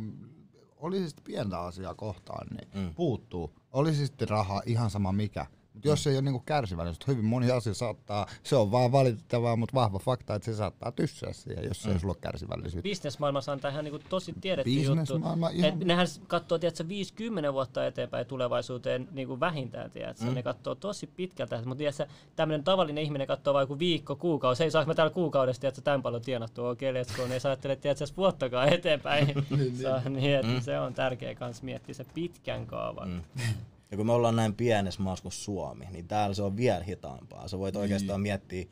oli 0.81 0.99
se 0.99 1.09
sitten 1.09 1.25
pientä 1.25 1.61
asiaa 1.61 1.95
kohtaan, 1.95 2.47
niin 2.51 2.69
mm. 2.75 2.95
puuttuu. 2.95 3.55
Oli 3.73 3.95
se 3.95 4.07
sitten 4.07 4.29
rahaa, 4.29 4.63
ihan 4.67 4.91
sama 4.91 5.13
mikä. 5.13 5.47
Mutta 5.75 5.89
jos 5.89 6.07
ei 6.07 6.15
ole 6.15 6.23
niinku 6.23 6.43
kärsivällisyyttä, 6.47 7.05
hyvin 7.09 7.25
moni 7.25 7.51
asia 7.51 7.75
saattaa, 7.75 8.27
se 8.43 8.57
on 8.57 8.71
vaan 8.73 8.93
valitettavaa, 8.93 9.57
mutta 9.57 9.75
vahva 9.75 9.99
fakta, 9.99 10.35
että 10.35 10.47
se 10.47 10.55
saattaa 10.57 10.93
tyssää 10.93 11.33
siihen, 11.33 11.65
jos 11.65 11.87
mm. 11.87 11.93
ei 11.93 11.99
sulla 11.99 12.13
ole 12.13 12.21
kärsivällisyyttä. 12.21 12.83
Bisnesmaailmassa 12.83 13.53
on 13.53 13.61
tähän 13.61 13.85
niin 13.85 14.01
tosi 14.09 14.35
tiedetty 14.41 14.71
juttu. 14.71 15.17
Ihan- 15.17 15.65
Et 15.65 15.79
nehän 15.85 16.07
katsoo 16.27 16.59
tiedätkö, 16.59 16.89
50 16.89 17.53
vuotta 17.53 17.87
eteenpäin 17.87 18.27
tulevaisuuteen 18.27 19.09
niin 19.13 19.29
kuin 19.29 19.41
vähintään. 19.41 19.91
Tiedätkö. 19.91 20.25
Mm. 20.25 20.35
Ne 20.35 20.43
katsoo 20.43 20.75
tosi 20.75 21.07
pitkältä. 21.07 21.63
Mutta 21.65 21.79
tiedätkö, 21.79 22.07
tämmöinen 22.37 22.65
tavallinen 22.65 23.05
ihminen 23.05 23.27
katsoo 23.27 23.55
vain 23.55 23.79
viikko, 23.79 24.17
kuukausi. 24.17 24.65
Ei 24.65 24.71
saanko 24.71 24.91
mä 24.91 24.95
täällä 24.95 25.15
kuukaudessa 25.15 25.61
tiedätkö, 25.61 25.81
tämän 25.83 26.03
paljon 26.03 26.23
tienattua. 26.23 26.71
Okei, 26.71 26.93
let's 26.93 27.17
go. 27.17 27.27
Ne 27.27 27.35
ei 27.35 27.41
saa 27.41 27.51
ajattele, 27.51 27.77
tiedätkö, 27.77 28.05
edes 28.05 28.17
vuottakaan 28.17 28.69
eteenpäin. 28.73 29.27
se, 29.81 29.89
on, 29.93 30.13
niin, 30.13 30.35
että 30.35 30.47
Mm. 30.53 30.61
se 30.61 30.81
on 30.81 30.95
tärkeä 30.95 31.35
kans 31.35 31.63
miettiä 31.63 31.95
se 31.95 32.05
pitkän 32.15 32.67
kaavan. 32.67 33.09
Mm. 33.09 33.43
Ja 33.91 33.97
kun 33.97 34.07
me 34.07 34.13
ollaan 34.13 34.37
näin 34.37 34.55
pienessä 34.55 35.03
maassa 35.03 35.23
kuin 35.23 35.33
Suomi, 35.33 35.87
niin 35.91 36.09
täällä 36.09 36.35
se 36.35 36.43
on 36.43 36.57
vielä 36.57 36.85
hitaampaa. 36.85 37.49
Sä 37.49 37.59
voit 37.59 37.77
oikeastaan 37.77 38.21
miettiä 38.21 38.67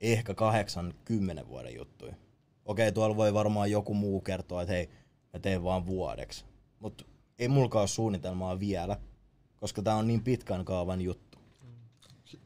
ehkä 0.00 0.34
80 0.34 1.48
vuoden 1.48 1.74
juttuja. 1.74 2.14
Okei, 2.64 2.92
tuolla 2.92 3.16
voi 3.16 3.34
varmaan 3.34 3.70
joku 3.70 3.94
muu 3.94 4.20
kertoa, 4.20 4.62
että 4.62 4.74
hei, 4.74 4.90
mä 5.32 5.40
teen 5.40 5.64
vaan 5.64 5.86
vuodeksi. 5.86 6.44
Mutta 6.80 7.04
ei 7.38 7.48
mulkaan 7.48 7.80
ole 7.80 7.88
suunnitelmaa 7.88 8.60
vielä, 8.60 8.96
koska 9.56 9.82
tää 9.82 9.94
on 9.94 10.06
niin 10.06 10.24
pitkän 10.24 10.64
kaavan 10.64 11.00
juttu. 11.00 11.33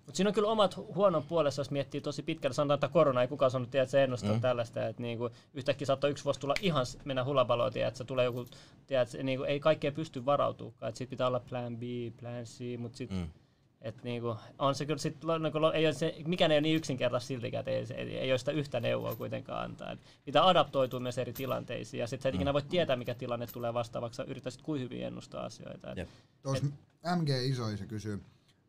Mutta 0.07 0.17
siinä 0.17 0.29
on 0.29 0.35
kyllä 0.35 0.49
omat 0.49 0.77
huonon 0.77 1.23
puolessa, 1.23 1.61
jos 1.61 1.71
miettii 1.71 2.01
tosi 2.01 2.23
pitkälle. 2.23 2.55
Sanotaan, 2.55 2.77
että 2.77 2.89
korona 2.89 3.23
ei 3.23 3.29
kukaan 3.29 3.51
sanonut, 3.51 3.75
että 3.75 3.91
se 3.91 4.05
ennustaa 4.05 4.33
mm. 4.33 4.41
tällaista. 4.41 4.87
Että 4.87 5.03
niinku, 5.03 5.31
yhtäkkiä 5.55 5.87
saattaa 5.87 6.11
yksi 6.11 6.25
vuosi 6.25 6.41
tulla 6.41 6.55
ihan 6.63 6.87
mennä 7.05 7.25
hulabaloon, 7.25 7.73
että 7.75 7.99
se 7.99 8.05
tulee 8.05 8.25
joku, 8.25 8.47
tiedä, 8.87 9.03
että 9.03 9.13
se, 9.13 9.23
niinku, 9.23 9.45
ei 9.45 9.61
kaikkea 9.61 9.93
pysty 9.93 10.25
varautumaan. 10.25 10.93
Sitten 10.93 11.09
pitää 11.09 11.27
olla 11.27 11.41
plan 11.41 11.77
B, 11.77 11.83
plan 12.21 12.45
C, 12.45 12.79
mutta 12.79 12.99
sitten 12.99 13.19
Mm. 13.19 13.29
et 13.81 14.03
niinku, 14.03 14.37
on 14.59 14.75
se 14.75 14.87
kyllä 14.87 14.99
sit, 14.99 15.17
niinku, 15.43 15.59
ei 15.75 15.87
ole 15.87 15.95
se, 15.95 16.15
mikään 16.27 16.51
ei 16.51 16.57
ole 16.57 16.61
niin 16.61 16.77
yksinkertaista 16.77 17.29
siltikään, 17.29 17.61
että 17.69 17.95
ei, 17.95 18.01
ei, 18.09 18.19
ei 18.19 18.33
ole 18.33 18.39
sitä 18.39 18.53
yhtä 18.53 18.81
neuvoa 18.81 19.17
kuitenkaan 19.17 19.65
antaa. 19.65 19.93
Et 19.93 19.99
pitää 20.25 20.49
adaptoitua 20.49 21.01
myös 21.01 21.19
eri 21.19 21.33
tilanteisiin 21.33 22.01
ja 22.01 22.07
sitten 22.07 22.23
sä 22.23 22.29
et 22.29 22.35
ikinä 22.35 22.53
voi 22.53 22.63
tietää, 22.63 22.97
mikä 22.97 23.15
tilanne 23.15 23.47
tulee 23.47 23.75
vastaavaksi, 23.75 24.23
yrittäisit 24.27 24.63
kuin 24.63 24.81
hyvin 24.81 25.03
ennustaa 25.03 25.45
asioita. 25.45 25.93
Et. 25.97 26.09
Tuossa 26.43 26.67
MG 27.17 27.29
Isoisa 27.51 27.87
kysyy. 27.87 28.21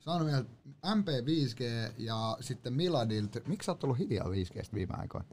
Sano 0.09 0.25
vielä 0.25 0.43
MP5G 0.85 1.93
ja 1.97 2.37
sitten 2.39 2.73
Miladilta. 2.73 3.39
Miksi 3.47 3.65
sä 3.65 3.71
oot 3.71 3.83
ollut 3.83 3.97
hiljaa 3.99 4.25
5Gstä 4.25 4.73
viime 4.73 4.93
aikoina? 4.97 5.27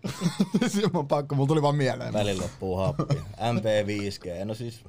Se 0.68 0.82
on 0.92 1.08
pakko, 1.08 1.34
mulla 1.34 1.48
tuli 1.48 1.62
vaan 1.62 1.76
mieleen. 1.76 2.12
Välillä 2.12 2.42
loppuu 2.42 2.76
happi. 2.76 3.14
MP5G. 3.32 4.44
No 4.44 4.54
siis 4.54 4.84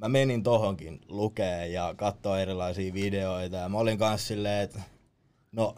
mä 0.00 0.08
menin 0.08 0.42
tohonkin 0.42 1.00
lukee 1.08 1.68
ja 1.68 1.94
katsoa 1.96 2.40
erilaisia 2.40 2.94
videoita 2.94 3.56
ja 3.56 3.68
mä 3.68 3.78
olin 3.78 3.98
kanssa 3.98 4.26
silleen, 4.26 4.62
että 4.62 4.80
no 5.52 5.74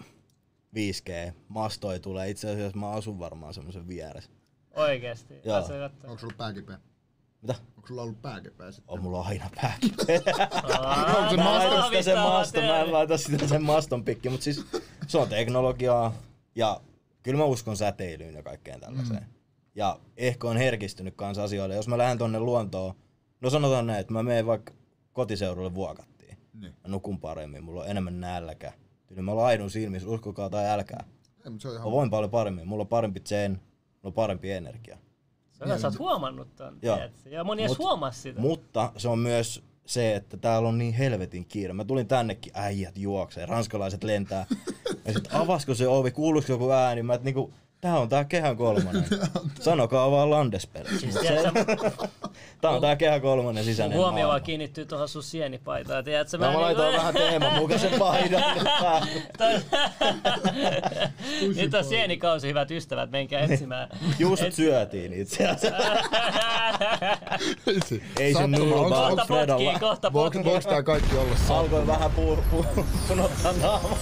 5G, 0.76 1.32
mastoi 1.48 2.00
tulee. 2.00 2.30
Itse 2.30 2.50
asiassa 2.50 2.78
mä 2.78 2.90
asun 2.90 3.18
varmaan 3.18 3.54
semmoisen 3.54 3.88
vieressä. 3.88 4.30
Oikeesti. 4.70 5.34
Joo. 5.44 5.56
Onko 6.04 6.18
sulla 6.18 6.34
pääkipeä? 6.36 6.78
Mitä? 7.44 7.54
Onko 7.76 7.88
sulla 7.88 8.02
ollut 8.02 8.22
pääkipeä 8.22 8.72
sitten? 8.72 8.94
On 8.94 9.02
mulla 9.02 9.20
aina 9.20 9.50
pääkipeä. 9.62 10.20
Aa, 10.78 11.30
se 11.30 11.88
sitä 11.88 12.02
sen 12.02 12.18
maston, 12.18 12.64
mä 12.64 12.80
en 12.80 12.92
laita 12.92 13.18
sitä 13.18 13.48
sen 13.48 13.62
maston 13.62 14.04
pikki, 14.04 14.28
mutta 14.28 14.44
siis 14.44 14.66
se 15.06 15.18
on 15.18 15.28
teknologiaa 15.28 16.14
ja 16.54 16.80
kyllä 17.22 17.38
mä 17.38 17.44
uskon 17.44 17.76
säteilyyn 17.76 18.34
ja 18.34 18.42
kaikkeen 18.42 18.80
tällaiseen. 18.80 19.26
Ja 19.74 19.98
ehkä 20.16 20.48
on 20.48 20.56
herkistynyt 20.56 21.14
kanssa 21.16 21.44
asioille. 21.44 21.74
Jos 21.74 21.88
mä 21.88 21.98
lähden 21.98 22.18
tonne 22.18 22.40
luontoon, 22.40 22.94
no 23.40 23.50
sanotaan 23.50 23.86
näin, 23.86 24.00
että 24.00 24.12
mä 24.12 24.22
menen 24.22 24.46
vaikka 24.46 24.72
kotiseudulle 25.12 25.74
vuokattiin. 25.74 26.38
Niin. 26.54 26.72
Mä 26.72 26.88
nukun 26.88 27.20
paremmin, 27.20 27.64
mulla 27.64 27.82
on 27.82 27.88
enemmän 27.88 28.20
nälkä. 28.20 28.72
Tyyli 29.06 29.22
mä 29.22 29.36
laidun 29.36 29.70
silmissä, 29.70 30.08
uskokaa 30.08 30.50
tai 30.50 30.68
älkää. 30.68 31.04
Ei, 31.44 31.50
mutta 31.50 31.62
se 31.62 31.68
on 31.68 31.74
ihan 31.74 31.86
Mä 31.86 31.92
voin 31.92 32.10
paljon 32.10 32.30
paremmin, 32.30 32.68
mulla 32.68 32.82
on 32.82 32.88
parempi 32.88 33.20
zen, 33.20 33.50
mulla 33.52 33.60
on 34.02 34.12
parempi 34.12 34.50
energia. 34.50 34.98
Hyvä, 35.64 35.78
sä 35.78 35.86
oot 35.86 35.98
huomannut 35.98 36.56
ton. 36.56 36.78
Joo. 36.82 36.96
tiedätkö? 36.96 37.30
Ja 37.30 37.44
moni 37.44 37.62
edes 37.62 37.72
Mut- 37.72 37.78
huomaa 37.78 38.10
sitä. 38.10 38.40
Mutta 38.40 38.92
se 38.96 39.08
on 39.08 39.18
myös 39.18 39.62
se, 39.86 40.16
että 40.16 40.36
täällä 40.36 40.68
on 40.68 40.78
niin 40.78 40.94
helvetin 40.94 41.44
kiire. 41.44 41.72
Mä 41.72 41.84
tulin 41.84 42.06
tännekin, 42.08 42.52
äijät 42.56 42.98
juoksee, 42.98 43.46
ranskalaiset 43.46 44.04
lentää. 44.04 44.46
Ja 45.06 45.12
sit 45.12 45.28
avasko 45.32 45.74
se 45.74 45.88
ovi, 45.88 46.10
kuuluuko 46.10 46.46
joku 46.48 46.70
ääni? 46.70 47.02
Mä 47.02 47.14
et 47.14 47.22
niinku, 47.22 47.52
tää 47.84 47.98
on 47.98 48.08
tää 48.08 48.24
kehä 48.24 48.54
kolmonen. 48.54 49.04
Sanokaa 49.60 50.10
vaan 50.10 50.30
Landesberg. 50.30 50.88
Siis 50.98 51.14
tiedätkö, 51.14 51.64
Tää 52.60 52.70
on 52.70 52.80
tää 52.80 52.96
kehä 52.96 53.20
kolmonen 53.20 53.64
sisäinen 53.64 53.98
huomio 53.98 54.28
vaan 54.28 54.42
kiinnittyy 54.42 54.86
tuohon 54.86 55.08
sun 55.08 55.22
sienipaitaan. 55.22 56.04
Tiedätkö, 56.04 56.38
No, 56.38 56.52
mä 56.52 56.60
laitoin 56.60 56.86
niinku- 56.88 56.98
vähän 57.00 57.14
Teeman 57.14 57.54
mukaisen 57.54 57.98
paidan. 57.98 58.42
Nyt 61.56 61.74
on 61.74 61.84
sienikausi, 61.84 62.48
hyvät 62.48 62.70
ystävät, 62.70 63.10
menkää 63.10 63.40
etsimään. 63.40 63.88
Just 64.18 64.42
syötiin 64.52 65.12
itse 65.12 65.48
asiassa. 65.48 65.76
Ei 68.20 68.34
onks- 68.34 68.90
vaan 68.90 69.16
kohta 69.16 69.26
potkii, 69.28 69.78
kohta 69.80 70.10
potkii. 70.10 70.44
voiko 70.44 70.68
tää 70.68 70.82
kaikki 70.82 71.16
olla 71.16 71.36
sa- 71.48 71.58
Alkoi 71.58 71.86
vähän 71.86 72.10
punottaa 73.08 73.52
naamaa. 73.62 73.98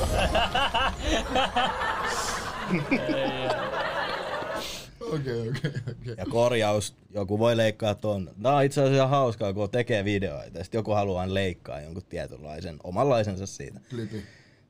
Okei, 5.01 5.49
okei, 5.49 5.71
okei. 5.91 6.15
Ja 6.17 6.27
korjaus, 6.31 6.95
joku 7.11 7.39
voi 7.39 7.57
leikkaa 7.57 7.95
ton. 7.95 8.31
Tää 8.43 8.55
on 8.57 8.65
itse 8.65 8.81
asiassa 8.81 8.97
ihan 8.97 9.11
hauskaa, 9.11 9.53
kun 9.53 9.71
tekee 9.71 10.05
videoita 10.05 10.59
ja 10.59 10.65
sit 10.65 10.75
joku 10.75 10.91
haluaa 10.93 11.35
leikkaa 11.35 11.81
jonkun 11.81 12.03
tietynlaisen, 12.09 12.77
omanlaisensa 12.85 13.47
siitä. 13.47 13.81
Klipi. 13.91 14.23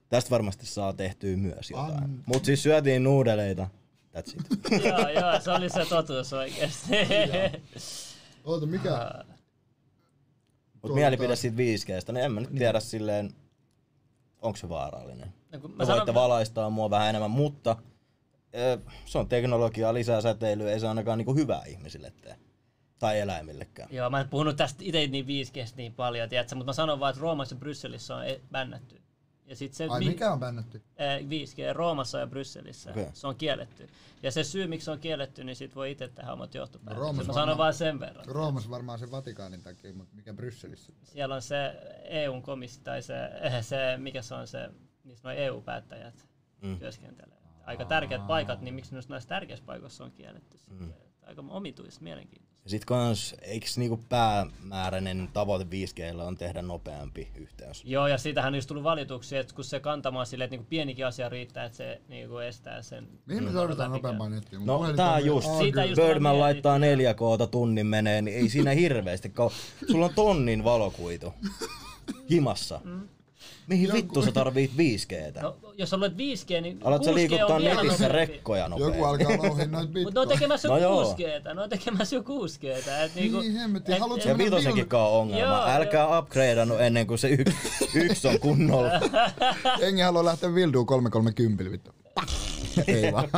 Tästä 0.08 0.30
varmasti 0.30 0.66
saa 0.66 0.92
tehtyä 0.92 1.36
myös 1.36 1.70
jotain. 1.70 2.02
An- 2.04 2.22
Mut 2.26 2.44
siis 2.44 2.62
syötiin 2.62 3.04
nuudeleita. 3.04 3.68
That's 4.16 4.30
it. 4.34 4.82
joo, 4.84 5.08
joo, 5.08 5.40
se 5.40 5.50
oli 5.50 5.68
se 5.70 5.84
totuus 5.88 6.32
oikeesti. 6.32 6.88
Oota, 8.44 8.66
mikä? 8.66 9.10
Mut 10.82 10.94
mielipide 10.94 11.36
siitä 11.36 11.56
5Gstä, 11.56 12.12
niin 12.12 12.24
en 12.24 12.32
mä 12.32 12.40
nyt 12.40 12.54
tiedä 12.58 12.80
silleen, 12.80 13.30
onko 14.42 14.56
se 14.56 14.68
vaarallinen. 14.68 15.32
No, 15.52 15.58
mä 15.58 15.68
Mä 15.76 15.84
sanon- 15.84 15.96
voitte 15.98 16.14
valaistaa 16.14 16.70
mua 16.70 16.90
vähän 16.90 17.08
enemmän, 17.08 17.30
mutta 17.30 17.76
se 19.04 19.18
on 19.18 19.28
teknologiaa, 19.28 19.94
lisää 19.94 20.20
säteilyä, 20.20 20.72
ei 20.72 20.80
se 20.80 20.88
ainakaan 20.88 21.18
niinku 21.18 21.34
hyvää 21.34 21.62
ihmisille 21.64 22.12
tee. 22.20 22.36
Tai 22.98 23.20
eläimillekään. 23.20 23.88
Joo, 23.92 24.10
mä 24.10 24.20
en 24.20 24.28
puhunut 24.28 24.56
tästä 24.56 24.84
itse 24.84 25.06
niin 25.06 25.26
5 25.26 25.52
niin 25.76 25.94
paljon, 25.94 26.28
tiedätkö, 26.28 26.54
mutta 26.54 26.68
mä 26.68 26.72
sanon 26.72 27.00
vaan, 27.00 27.10
että 27.10 27.22
Roomassa 27.22 27.54
ja 27.54 27.58
Brysselissä 27.58 28.16
on 28.16 28.26
e- 28.26 28.40
bännätty. 28.52 29.02
Ja 29.46 29.56
sit 29.56 29.74
se 29.74 29.86
Ai 29.90 29.98
mi- 30.00 30.06
mikä 30.06 30.32
on 30.32 30.40
bännätty? 30.40 30.82
eh, 30.96 31.28
5G 31.28 31.72
Roomassa 31.72 32.18
ja 32.18 32.26
Brysselissä. 32.26 32.90
Okei. 32.90 33.06
Se 33.12 33.26
on 33.26 33.36
kielletty. 33.36 33.88
Ja 34.22 34.30
se 34.32 34.44
syy, 34.44 34.66
miksi 34.66 34.84
se 34.84 34.90
on 34.90 34.98
kielletty, 34.98 35.44
niin 35.44 35.56
sit 35.56 35.74
voi 35.74 35.90
itse 35.90 36.08
tehdä 36.08 36.32
omat 36.32 36.54
johtopäätökset. 36.54 37.00
Roomassa 37.02 37.26
Mä 37.28 37.32
sanon 37.34 37.38
varmaan- 37.48 37.58
vaan 37.58 37.74
sen 37.74 38.00
verran. 38.00 38.24
Roomassa 38.26 38.70
varmaan 38.70 38.98
se 38.98 39.10
Vatikaanin 39.10 39.62
takia, 39.62 39.92
mutta 39.94 40.16
mikä 40.16 40.32
Brysselissä? 40.34 40.92
Siellä 41.02 41.34
on 41.34 41.42
se 41.42 41.74
EUn 42.04 42.42
komissio, 42.42 42.82
tai 42.84 43.02
se, 43.02 43.14
se, 43.60 43.76
mikä 43.96 44.22
se 44.22 44.34
on 44.34 44.46
se, 44.46 44.68
missä 45.04 45.28
nuo 45.28 45.38
EU-päättäjät 45.38 46.26
Mm. 46.62 46.78
työskentelee. 46.78 47.32
Aika 47.66 47.85
tärkeät 47.85 48.27
paikat, 48.27 48.61
niin 48.61 48.75
miksi 48.75 48.92
myös 48.92 49.09
näissä 49.09 49.29
tärkeissä 49.29 49.64
paikoissa 49.66 50.05
on 50.05 50.12
kielletty 50.12 50.57
Mm. 50.70 50.79
sitten. 50.79 50.94
Aika 51.27 51.44
omituista, 51.48 52.05
mielenkiintoista. 52.05 52.53
Ja 52.64 52.70
sit 52.70 52.85
kans, 52.85 53.35
eiks 53.42 53.79
niinku 53.79 54.01
päämääräinen 54.09 55.29
tavoite 55.33 55.64
5Gllä 55.70 56.22
on 56.25 56.37
tehdä 56.37 56.62
nopeampi 56.62 57.29
yhteys? 57.37 57.83
Joo, 57.85 58.07
ja 58.07 58.18
siitähän 58.18 58.53
on 58.53 58.59
just 58.59 58.68
tullut 58.68 58.85
valituksia, 58.85 59.40
että 59.40 59.55
kun 59.55 59.64
se 59.64 59.81
kantamaan 59.81 60.27
silleen, 60.27 60.44
että 60.46 60.53
niinku 60.57 60.66
pienikin 60.70 61.07
asia 61.07 61.29
riittää, 61.29 61.64
että 61.64 61.77
se 61.77 62.01
niinku 62.09 62.38
estää 62.38 62.83
sen. 62.83 63.09
Mihin 63.27 63.44
me 63.44 63.53
tarvitaan 63.53 63.90
nopeampaa 63.90 64.29
nettiä? 64.29 64.59
No 64.64 64.77
puhelin 64.77 64.96
tää 64.96 65.18
just. 65.18 65.48
Siitä 65.59 65.85
just- 65.85 66.03
Birdman 66.03 66.40
laittaa 66.40 66.79
4K 66.79 67.46
tunnin 67.51 67.87
menee, 67.87 68.22
niin 68.22 68.37
ei 68.37 68.48
siinä 68.48 68.70
hirveästi 68.70 69.31
kau... 69.31 69.51
Sulla 69.90 70.07
on 70.07 70.14
tonnin 70.14 70.64
valokuitu 70.64 71.35
himassa. 72.31 72.81
Mihin 73.66 73.92
vittu 73.92 74.22
sä 74.22 74.33
tarvit 74.33 74.70
5Gtä? 74.79 75.42
No, 75.42 75.57
jos 75.79 75.90
haluat 75.92 76.12
5G, 76.12 76.61
niin 76.61 76.79
Alat 76.85 77.03
6G 77.03 77.05
sä 77.05 77.14
liikuttaa 77.14 77.59
netissä 77.59 78.09
rekkoja 78.09 78.62
Joku 78.64 78.79
nopeasti. 78.79 79.03
alkaa 79.05 79.46
louhia 79.46 79.66
noita 79.66 79.66
Mutta 79.66 79.77
ne 79.77 79.77
on 79.79 79.88
bitcoin. 79.88 80.29
tekemässä 80.29 80.68
No 80.68 80.77
jo 80.79 80.83
joo. 80.83 81.14
6G, 81.14 81.55
ne 81.55 81.61
on 81.62 81.68
tekemässä 81.70 82.16
jo 82.16 82.22
6G. 82.22 82.64
Et 83.05 83.14
niinku, 83.14 83.40
Niin, 83.40 83.53
hemmetti. 83.53 83.92
et- 83.92 83.98
Haluatko 84.01 84.29
Ja 84.29 84.35
Bill- 84.35 84.55
on 84.98 85.20
ongelma. 85.20 85.55
Joo, 85.57 85.66
Älkää 85.66 86.18
upgradeannut 86.18 86.81
ennen 86.81 87.07
kuin 87.07 87.18
se 87.18 87.29
yksi, 87.29 87.55
yksi 87.94 88.29
on 88.29 88.40
kunnolla. 88.40 88.90
Jengi 89.81 90.01
haluaa 90.03 90.25
lähteä 90.25 90.55
Vilduun 90.55 90.87
330 90.87 91.72
vittu. 91.72 91.90
Ei 92.87 93.12
vaan. 93.12 93.28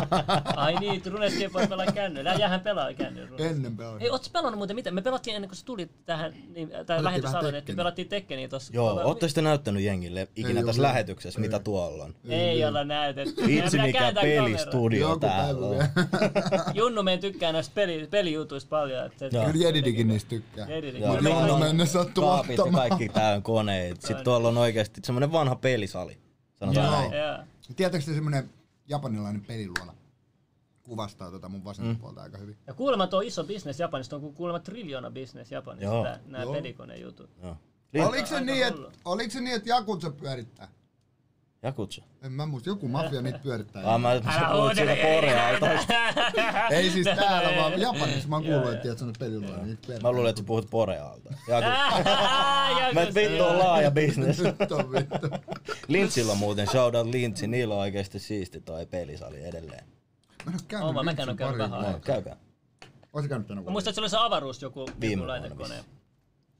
Ai 0.57 0.75
niin, 0.75 1.03
Runescape 1.07 1.53
voi 1.53 1.67
pelaa 1.67 1.87
kännyllä. 1.87 2.35
Jähän 2.35 2.61
pelaa 2.61 2.95
kännyllä. 2.95 3.37
Ennen 3.39 3.77
pelaa. 3.77 3.99
Ei, 4.01 4.11
ootko 4.11 4.29
pelannut 4.33 4.59
muuten 4.59 4.77
mitä? 4.77 4.91
Me 4.91 5.03
pelattiin 5.03 5.37
ennen 5.37 5.49
kuin 5.49 5.57
sä 5.57 5.65
tulit 5.65 5.91
tähän 6.07 6.35
niin, 6.55 6.71
tai 6.87 7.05
lähetysalueen, 7.05 7.55
että 7.55 7.61
Tekkeniä. 7.61 7.77
pelattiin 7.77 8.09
Tekkeniä 8.09 8.49
tossa. 8.49 8.73
Joo, 8.75 9.01
ootte 9.05 9.29
sitten 9.29 9.45
näyttänyt 9.45 9.83
jengille 9.83 10.29
ikinä 10.37 10.61
Ei 10.61 10.67
tässä 10.67 10.83
ole. 10.83 10.89
lähetyksessä, 10.89 11.41
mitä 11.41 11.59
tuolla 11.59 12.05
on? 12.05 12.15
Ei 12.29 12.65
olla 12.65 12.85
näytetty. 12.85 13.47
Vitsi 13.47 13.77
Minä 13.77 13.87
mikä 13.87 14.13
pelistudio 14.21 15.17
täällä 15.17 15.67
on. 15.67 15.77
Junnu 16.75 17.03
meidän 17.03 17.21
tykkää 17.21 17.53
näistä 17.53 17.75
peli, 17.75 18.07
pelijutuista 18.11 18.69
paljon. 18.69 19.07
Että, 19.07 19.29
Joo. 19.33 19.45
Kyllä 19.45 19.67
Jedidikin 19.67 20.09
niistä 20.09 20.29
tykkää. 20.29 20.67
On- 21.51 21.61
mennessä 21.61 22.03
sattuu 22.03 22.29
ottamaan. 22.29 22.89
kaikki 22.89 23.09
täynnä 23.09 23.41
koneet. 23.41 24.01
Sitten 24.03 24.25
tuolla 24.25 24.49
on 24.49 24.59
oikeasti 24.59 25.01
semmonen 25.05 25.33
vanha 25.33 25.57
pelisali. 25.57 26.19
Sanotaan 26.55 26.87
Joo, 26.87 27.01
näin. 27.01 28.01
semmonen 28.01 28.51
japanilainen 28.89 29.45
peliluola? 29.45 29.95
Kuvastaa 30.83 31.31
tota 31.31 31.49
mun 31.49 31.65
vasenta 31.65 31.93
Mm. 31.93 31.99
puolta 31.99 32.23
aika 32.23 32.39
hyvin. 32.39 32.57
Ja 32.67 32.75
kuulemma 32.75 33.07
tuo 33.07 33.21
iso 33.21 33.45
bisnes 33.45 33.81
Japanista 33.81 34.17
on 34.17 34.35
kuulemma 34.35 34.59
triljoona 34.61 35.11
bisnes 35.11 35.51
tää, 36.03 36.21
nämä 36.27 36.45
Joo. 36.45 36.53
pelikonejutut. 36.53 37.31
Joo. 37.43 37.57
Oliko 38.09 38.27
se, 38.27 38.41
niin, 38.41 38.67
että, 38.67 38.77
hullu. 38.81 38.93
oliko 39.05 39.31
se 39.31 39.41
niin, 39.41 39.57
että 39.57 39.69
Jakutsa 39.69 40.11
pyörittää? 40.11 40.69
Jakutsu. 41.65 42.03
En 42.23 42.33
mä 42.33 42.47
muista, 42.47 42.69
joku 42.71 42.89
mafia 42.89 43.23
niitä 43.23 43.39
pyörittää. 43.39 43.95
Ah, 43.95 44.01
mä 44.01 44.15
sä 44.15 44.41
puhut 44.53 44.75
siitä 44.75 44.97
Porealta. 45.03 45.67
Ei 46.77 46.91
siis 46.91 47.05
täällä, 47.17 47.57
vaan 47.63 47.81
Japanissa. 47.81 48.29
Mä 48.29 48.37
oon 48.37 48.45
kuullut, 48.45 48.69
että 48.71 48.83
tiedät, 48.83 49.03
että 49.03 49.19
peliluola 49.19 49.63
niitä 49.63 49.83
Mä 50.03 50.13
luulen, 50.13 50.31
että 50.31 50.41
sä 50.43 50.47
puhut. 50.47 50.71
Joku 50.71 50.71
Mä 52.95 53.03
et 53.03 53.13
se- 53.13 53.21
vittu 53.21 53.45
on 53.45 53.59
laaja 53.59 53.91
bisnes. 53.91 54.39
Nyt 54.43 54.73
on 54.73 54.93
vittu. 54.93 55.29
Lintsillä 55.89 56.33
on 56.33 56.39
muuten, 56.39 56.67
shout 56.67 56.95
out 56.95 57.07
Lintsi, 57.07 57.47
niillä 57.47 57.75
on 57.75 57.81
oikeesti 57.81 58.19
siisti 58.19 58.61
toi 58.61 58.87
pelisali 58.87 59.45
edelleen. 59.45 59.85
Mä 60.47 60.51
en 60.51 60.55
oo 60.55 60.61
käynyt 60.69 60.87
Oon 60.87 60.95
mä, 60.95 61.03
mäkään 61.03 61.29
Lintsin 61.29 61.31
oon 61.31 61.37
käynyt 61.37 61.59
pariin 61.59 61.71
vähän 61.73 61.85
vuoteen. 61.93 62.03
Käykää. 62.15 62.37
Oisit 63.13 63.29
käynyt 63.29 63.47
tänä 63.49 63.61
Mä 63.61 63.65
vuonna? 63.65 63.73
muistan, 63.73 63.91
että 63.91 63.95
se 63.95 64.01
oli 64.01 64.11
se 64.11 64.17
avaruus 64.19 64.63
joku, 64.63 64.87
Viime 65.01 65.27
laitekone. 65.27 65.75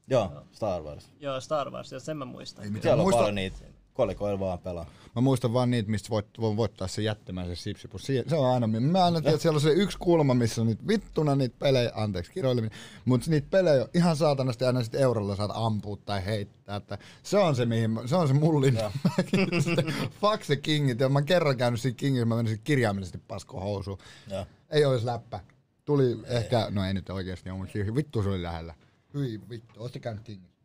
Joo, 0.07 0.43
Star 0.51 0.81
Wars. 0.81 1.11
Joo, 1.19 1.41
Star 1.41 1.69
Wars, 1.71 1.91
ja 1.91 1.99
sen 1.99 2.17
mä 2.17 2.25
muistan. 2.25 2.63
Ei 2.63 2.69
mitään. 2.69 2.81
Siellä 2.81 3.01
on 3.01 3.05
Muista- 3.07 3.17
paljon 3.17 3.35
niitä. 3.35 3.57
Kolikoilla 3.95 4.39
vaan 4.39 4.59
pelaa. 4.59 4.85
Mä 5.15 5.21
muistan 5.21 5.53
vaan 5.53 5.71
niitä, 5.71 5.91
mistä 5.91 6.09
voit, 6.09 6.25
voi 6.39 6.57
voittaa 6.57 6.87
se 6.87 7.01
jättimäisen 7.01 7.55
sipsipus. 7.55 8.03
Si- 8.03 8.23
Se 8.27 8.35
on 8.35 8.53
aina, 8.53 8.67
mä 8.67 9.05
aina 9.05 9.21
tiedän, 9.21 9.33
että 9.33 9.41
siellä 9.41 9.57
on 9.57 9.61
se 9.61 9.69
yksi 9.71 9.97
kulma, 9.97 10.33
missä 10.33 10.61
on 10.61 10.67
niitä 10.67 10.87
vittuna 10.87 11.35
niitä 11.35 11.55
pelejä, 11.59 11.91
anteeksi 11.95 12.31
kiroileminen, 12.31 12.77
mutta 13.05 13.29
niitä 13.31 13.47
pelejä 13.51 13.81
on 13.83 13.89
ihan 13.93 14.15
saatanasti 14.15 14.65
aina 14.65 14.83
sitten 14.83 15.01
eurolla 15.01 15.35
saat 15.35 15.51
ampua 15.53 15.97
tai 16.05 16.25
heittää. 16.25 16.75
Että 16.75 16.97
se 17.23 17.37
on 17.37 17.55
se, 17.55 17.65
mihin, 17.65 17.89
mä- 17.91 18.07
se 18.07 18.15
on 18.15 18.27
se 18.27 18.33
mullin. 18.33 18.77
Fuck 20.21 20.43
se 20.43 20.55
kingit, 20.55 20.99
ja 20.99 21.09
mä 21.09 21.19
oon 21.19 21.25
kerran 21.25 21.57
käynyt 21.57 21.81
siinä 21.81 21.95
kingissä, 21.95 22.25
mä 22.25 22.35
menin 22.35 22.61
kirjaimellisesti 22.63 23.21
pasko 23.27 23.59
housuun. 23.59 23.97
Joo. 24.31 24.45
Ei 24.69 24.85
olisi 24.85 25.05
läppä. 25.05 25.39
Tuli 25.85 26.17
ehkä, 26.27 26.67
no 26.69 26.85
ei 26.85 26.93
nyt 26.93 27.09
oikeesti 27.09 27.49
ole, 27.49 27.57
mutta 27.57 27.73
vittu 27.95 28.23
se 28.23 28.29
oli 28.29 28.43
lähellä. 28.43 28.73
Hyi 29.13 29.41
vittu, 29.49 29.73
ootte 29.81 29.99
käynyt 29.99 30.23
kingissä? 30.23 30.55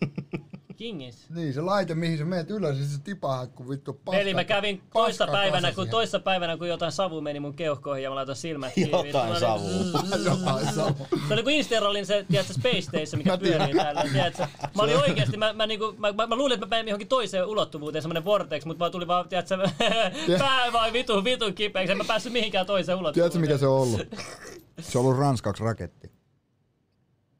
Kingis. 0.80 1.30
Niin, 1.30 1.54
se 1.54 1.60
laite, 1.60 1.94
mihin 1.94 2.18
sä 2.18 2.24
meet 2.24 2.50
ylös, 2.50 2.78
ja 2.78 2.84
se 2.84 3.00
tipaa, 3.04 3.46
kun 3.46 3.68
vittu 3.68 3.92
paska. 3.92 4.20
Eli 4.20 4.34
mä 4.34 4.44
kävin 4.44 4.82
paska 4.92 5.26
päivänä, 5.26 5.72
kun 5.72 5.88
toissa 5.88 6.20
päivänä, 6.20 6.56
kun 6.56 6.68
jotain 6.68 6.92
savu 6.92 7.20
meni 7.20 7.40
mun 7.40 7.54
keuhkoihin 7.54 8.04
ja 8.04 8.10
mä 8.10 8.14
laitoin 8.14 8.36
silmät 8.36 8.74
kiinni. 8.74 8.90
Jotain 8.90 9.04
Vittu, 9.04 9.18
mä 9.18 9.24
olin- 9.24 9.40
savua. 9.40 10.24
Jotain 10.30 10.74
sama. 10.74 10.94
Se 11.28 11.34
oli 11.34 11.42
kuin 11.42 11.56
Interrallin 11.56 12.06
se, 12.06 12.26
tiedätkö, 12.28 12.52
Space 12.54 12.80
Station, 12.80 13.18
mikä 13.18 13.38
pyörii 13.38 13.74
täällä. 13.74 14.04
Tiedätkö? 14.12 14.46
Mä 14.76 14.82
olin 14.82 14.96
oikeesti, 14.96 15.36
mä, 15.36 15.52
mä, 15.52 15.66
niinku, 15.66 15.94
mä, 15.98 16.12
mä, 16.12 16.26
mä, 16.26 16.36
luulin, 16.36 16.54
että 16.54 16.66
mä 16.66 16.70
menin 16.70 16.88
johonkin 16.90 17.08
toiseen 17.08 17.46
ulottuvuuteen, 17.46 18.02
semmonen 18.02 18.24
vortex, 18.24 18.64
mutta 18.64 18.78
vaan 18.78 18.92
tuli 18.92 19.06
vaan, 19.06 19.28
tiedätkö, 19.28 19.56
pää 20.38 20.72
vaan 20.72 20.92
vitun 20.92 21.24
vitun 21.24 21.54
kipeäksi, 21.54 21.92
en 21.92 21.98
mä 21.98 22.04
päässyt 22.04 22.32
mihinkään 22.32 22.66
toiseen 22.66 22.98
ulottuvuuteen. 22.98 23.30
Tiedätkö 23.32 23.52
mikä 23.52 23.58
se 23.58 23.66
on 23.66 23.80
ollut? 23.80 24.00
Se 24.80 24.98
on 24.98 25.04
ollut 25.04 25.18
ranskaksi 25.18 25.64
raketti. 25.64 26.10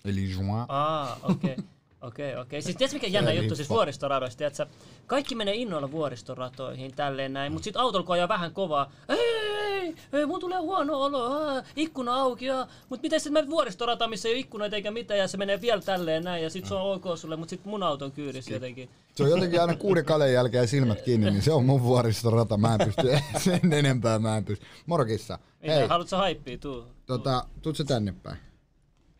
Eli 0.04 0.30
Juin. 0.30 0.64
Aa, 0.68 1.16
okei. 1.22 1.56
Okei, 2.02 2.36
okei. 2.36 2.62
Siis 2.62 2.76
tiedätkö 2.76 2.96
mikä 2.96 3.06
jännä 3.06 3.32
juttu 3.32 3.56
siis 3.56 3.70
vuoristoradoista, 3.70 4.38
tiedätkö? 4.38 4.66
Kaikki 5.06 5.34
menee 5.34 5.54
innoilla 5.54 5.90
vuoristoratoihin 5.90 6.94
tälleen 6.96 7.32
näin, 7.32 7.52
mutta 7.52 7.64
sitten 7.64 7.82
autolla 7.82 8.06
kun 8.06 8.14
ajaa 8.14 8.28
vähän 8.28 8.52
kovaa, 8.52 8.92
ei, 9.08 9.18
ei, 9.18 9.94
ei, 10.12 10.26
mun 10.26 10.40
tulee 10.40 10.58
huono 10.58 11.00
olo, 11.02 11.24
aa, 11.24 11.62
ikkuna 11.76 12.14
auki, 12.14 12.46
mutta 12.88 13.02
miten 13.02 13.20
sitten 13.20 13.44
mä 13.44 13.50
vuoristorata, 13.50 14.08
missä 14.08 14.28
ei 14.28 14.34
ole 14.34 14.40
ikkunoita 14.40 14.76
eikä 14.76 14.90
mitään, 14.90 15.18
ja 15.20 15.28
se 15.28 15.36
menee 15.36 15.60
vielä 15.60 15.82
tälleen 15.82 16.24
näin, 16.24 16.42
ja 16.42 16.50
sit 16.50 16.66
se 16.66 16.74
on 16.74 16.92
ok 16.94 17.18
sulle, 17.18 17.36
mutta 17.36 17.50
sitten 17.50 17.70
mun 17.70 17.82
auton 17.82 18.12
kyydissä 18.12 18.52
jotenkin. 18.52 18.90
Se 19.14 19.22
on 19.22 19.30
jotenkin 19.30 19.60
aina 19.60 19.76
kuuden 19.76 20.04
kalen 20.04 20.32
jälkeen 20.32 20.68
silmät 20.68 21.02
kiinni, 21.02 21.30
niin 21.30 21.42
se 21.42 21.52
on 21.52 21.64
mun 21.64 21.82
vuoristorata. 21.82 22.56
Mä 22.56 22.74
en 22.74 22.86
pysty 22.86 23.08
sen 23.44 23.72
enempää, 23.72 24.18
mä 24.18 24.36
en 24.36 24.44
pysty. 24.44 24.66
Morkissa. 24.86 25.38
Hei. 25.62 25.70
Hei, 25.76 25.86
Haluatko 25.86 26.16
haippia, 26.16 26.58
tuu. 26.58 26.84
tota, 27.06 27.44
tuut 27.62 27.76
se 27.76 27.84
tänne 27.84 28.14
päin. 28.22 28.36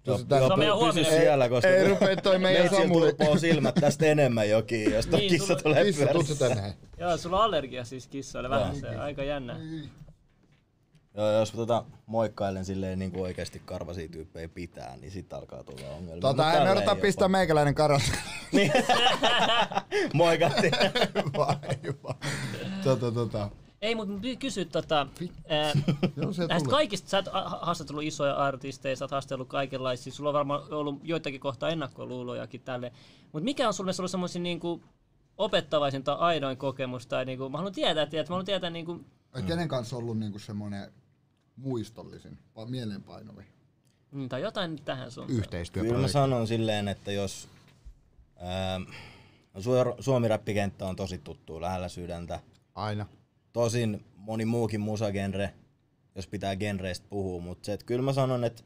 Se 0.04 0.10
joo, 0.10 0.18
Se 0.18 0.24
on 0.52 0.58
meidän 0.58 0.76
pysy 0.78 0.84
huominen. 0.84 1.04
siellä, 1.20 1.48
koska 1.48 1.68
ei 1.68 1.88
rupee 1.88 2.16
toi 2.16 2.38
meidän 2.38 2.68
Samuli- 2.68 3.38
silmät 3.38 3.74
tästä 3.74 4.06
enemmän 4.06 4.48
jokin, 4.50 4.92
jos 4.92 5.06
toi 5.06 5.20
Niin, 5.20 5.30
kissa 5.30 5.46
sulla- 5.46 5.60
tulee 5.62 5.84
Kissa, 5.84 6.06
pyörissä. 6.06 6.74
Joo, 6.98 7.16
sulla 7.16 7.38
on 7.38 7.44
allergia 7.44 7.84
siis 7.84 8.06
kissoille, 8.06 8.50
vähän 8.50 8.76
se, 8.76 8.88
aika 8.88 9.22
jännä. 9.24 9.56
Joo, 11.16 11.30
jos 11.32 11.50
tota 11.52 11.84
moikkailen 12.06 12.64
silleen 12.64 12.98
niin 12.98 13.10
kuin 13.12 13.22
oikeasti 13.22 13.62
karvasia 13.64 14.08
tyyppejä 14.08 14.48
pitää, 14.48 14.96
niin 14.96 15.10
sit 15.10 15.32
alkaa 15.32 15.64
tulla 15.64 15.88
ongelmia. 15.96 16.20
Tota, 16.20 16.42
tälleen 16.42 16.72
odota 16.72 16.90
jopa. 16.90 17.00
pistää 17.02 17.28
meikäläinen 17.28 17.74
karat. 17.74 18.02
Niin. 18.52 18.72
Moikattiin. 20.14 20.72
Vaiva. 21.36 22.14
Tota, 22.84 23.12
tota. 23.12 23.50
Ei, 23.82 23.94
mutta 23.94 24.12
kysy 24.38 24.64
tota, 24.64 25.06
ää, 25.48 25.72
Joo, 26.16 26.32
se 26.32 26.46
näistä 26.46 26.68
kaikista, 26.70 27.08
sä 27.08 27.16
oot 27.16 27.26
ha- 27.32 27.58
haastatellut 27.62 28.04
isoja 28.04 28.34
artisteja, 28.34 28.96
sä 28.96 29.04
oot 29.04 29.10
haastellut 29.10 29.48
kaikenlaisia, 29.48 30.12
sulla 30.12 30.30
on 30.30 30.34
varmaan 30.34 30.72
ollut 30.72 31.00
joitakin 31.02 31.40
kohtaa 31.40 31.68
ennakkoluulojakin 31.68 32.60
tälle, 32.60 32.92
mutta 33.32 33.44
mikä 33.44 33.68
on 33.68 33.74
sulle 33.74 33.92
ollut 33.98 34.10
semmoisin 34.10 34.42
niinku 34.42 34.82
opettavaisin 35.38 36.04
tai 36.04 36.16
aidoin 36.18 36.56
kokemus, 36.56 37.06
tai 37.06 37.24
niinku, 37.24 37.48
mä 37.48 37.58
haluan 37.58 37.74
tietää, 37.74 38.02
että 38.02 38.16
mä 38.16 38.24
haluan 38.28 38.44
tietää 38.44 38.70
niinku, 38.70 39.00
Ai, 39.32 39.42
Kenen 39.42 39.68
kanssa 39.68 39.96
on 39.96 40.02
ollut 40.02 40.18
niinku 40.18 40.38
semmonen 40.38 40.92
muistollisin, 41.56 42.38
vai 42.56 42.66
mieleenpainovi? 42.66 43.42
mm, 44.10 44.28
tai 44.28 44.42
jotain 44.42 44.82
tähän 44.84 45.10
sun. 45.10 45.30
Yhteistyö. 45.30 45.82
Kyllä 45.82 45.98
mä 45.98 46.08
sanon 46.08 46.46
silleen, 46.46 46.88
että 46.88 47.12
jos 47.12 47.48
ää, 48.36 48.80
Su- 49.58 49.96
Suomi-räppikenttä 50.00 50.86
on 50.86 50.96
tosi 50.96 51.18
tuttu 51.18 51.60
lähellä 51.60 51.88
sydäntä. 51.88 52.40
Aina. 52.74 53.06
Tosin 53.52 54.04
moni 54.16 54.44
muukin 54.44 54.80
musagenre, 54.80 55.54
jos 56.14 56.26
pitää 56.26 56.56
genreistä 56.56 57.06
puhua, 57.10 57.40
mutta 57.40 57.66
se, 57.66 57.72
että 57.72 57.86
kyllä 57.86 58.02
mä 58.02 58.12
sanon, 58.12 58.44
että 58.44 58.62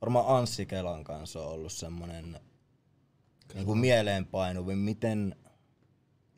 varmaan 0.00 0.38
Anssi 0.38 0.66
Kelan 0.66 1.04
kanssa 1.04 1.42
on 1.42 1.52
ollut 1.52 1.72
semmonen 1.72 2.40
niin 3.54 3.66
kuin 3.66 3.78
mieleenpainuvi, 3.78 4.74
miten 4.74 5.36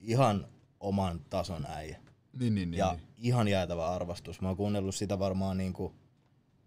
ihan 0.01 0.47
oman 0.81 1.21
tason 1.31 1.67
äijä. 1.67 2.01
Niin, 2.39 2.55
niin, 2.55 2.71
niin. 2.71 2.79
ja 2.79 2.93
niin. 2.93 3.09
ihan 3.19 3.49
jäätävä 3.49 3.87
arvostus. 3.87 4.41
Mä 4.41 4.49
oon 4.49 4.57
kuunnellut 4.57 4.95
sitä 4.95 5.19
varmaan 5.19 5.57
niinku, 5.57 5.95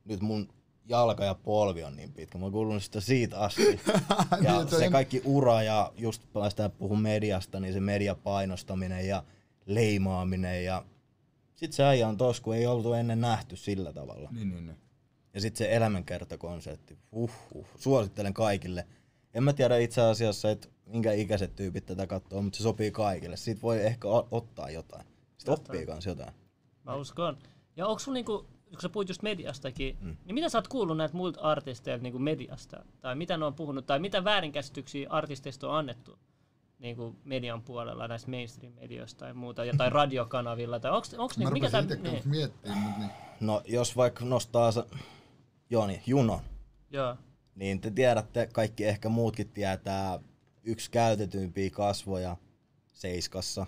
nyt 0.05 0.21
mun 0.21 0.49
jalka 0.85 1.25
ja 1.25 1.35
polvi 1.35 1.83
on 1.83 1.95
niin 1.95 2.13
pitkä. 2.13 2.37
Mä 2.37 2.45
oon 2.45 2.51
kuunnellut 2.51 2.83
sitä 2.83 3.01
siitä 3.01 3.39
asti. 3.39 3.79
ja 4.41 4.57
Niin, 4.57 4.69
se 4.69 4.89
kaikki 4.89 5.21
ura 5.25 5.63
ja 5.63 5.93
just 5.97 6.23
päästään 6.33 6.71
puhun 6.71 7.01
mediasta, 7.01 7.59
niin 7.59 7.73
se 7.73 7.79
mediapainostaminen 7.79 9.07
ja 9.07 9.23
leimaaminen 9.65 10.65
ja 10.65 10.85
sit 11.59 11.73
se 11.73 11.83
äijä 11.83 12.07
on 12.07 12.17
tos, 12.17 12.41
kun 12.41 12.55
ei 12.55 12.67
oltu 12.67 12.93
ennen 12.93 13.21
nähty 13.21 13.55
sillä 13.55 13.93
tavalla. 13.93 14.29
Niin, 14.31 14.49
niin, 14.49 14.65
niin. 14.65 14.77
Ja 15.33 15.41
sitten 15.41 15.57
se 15.57 15.75
elämänkertakonsepti, 15.75 16.97
huh, 17.11 17.31
huh, 17.53 17.67
suosittelen 17.75 18.33
kaikille. 18.33 18.87
En 19.33 19.43
mä 19.43 19.53
tiedä 19.53 19.77
itse 19.77 20.01
asiassa, 20.01 20.51
että 20.51 20.67
minkä 20.85 21.11
ikäiset 21.11 21.55
tyypit 21.55 21.85
tätä 21.85 22.07
katsoo, 22.07 22.41
mutta 22.41 22.57
se 22.57 22.63
sopii 22.63 22.91
kaikille. 22.91 23.37
Siitä 23.37 23.61
voi 23.61 23.81
ehkä 23.81 24.07
ottaa 24.31 24.69
jotain. 24.69 25.05
Sitten 25.37 25.53
oppii 25.53 25.85
kans 25.85 26.05
jotain. 26.05 26.33
Mä 26.83 26.95
uskon. 26.95 27.37
Ja 27.75 27.87
onko 27.87 27.99
sulla 27.99 28.13
niinku, 28.13 28.45
kun 28.69 28.81
sä 28.81 28.89
puhuit 28.89 29.09
just 29.09 29.21
mediastakin, 29.21 29.97
mm. 30.01 30.17
niin 30.25 30.35
mitä 30.35 30.49
sä 30.49 30.57
oot 30.57 30.67
kuullut 30.67 30.97
näiltä 30.97 31.17
muilta 31.17 31.41
artisteilta 31.41 32.03
niinku 32.03 32.19
mediasta? 32.19 32.85
Tai 33.01 33.15
mitä 33.15 33.37
ne 33.37 33.45
on 33.45 33.53
puhunut, 33.53 33.85
tai 33.85 33.99
mitä 33.99 34.23
väärinkäsityksiä 34.23 35.09
artisteista 35.09 35.69
on 35.69 35.75
annettu 35.75 36.19
niinku 36.79 37.15
median 37.23 37.61
puolella 37.61 38.07
näistä 38.07 38.29
mainstream-medioista 38.31 39.19
tai 39.19 39.33
muuta, 39.33 39.65
ja, 39.65 39.73
tai 39.77 39.89
radiokanavilla, 39.89 40.79
tai 40.79 40.91
onks, 40.91 41.13
onks 41.13 41.37
niinku, 41.37 41.53
mikä 41.53 41.69
niin, 41.81 41.87
kanssa 41.99 42.29
miettimään, 42.29 42.79
mutta 42.79 42.99
niin. 42.99 43.11
No 43.39 43.61
jos 43.65 43.97
vaikka 43.97 44.25
nostaa 44.25 44.71
se, 44.71 44.83
Joni, 45.69 46.03
Junon, 46.05 46.39
joo, 46.89 47.15
niin 47.55 47.81
te 47.81 47.91
tiedätte, 47.91 48.49
kaikki 48.53 48.85
ehkä 48.85 49.09
muutkin 49.09 49.49
tietää, 49.49 50.19
yksi 50.63 50.91
käytetyimpiä 50.91 51.69
kasvoja 51.69 52.37
Seiskassa. 52.93 53.65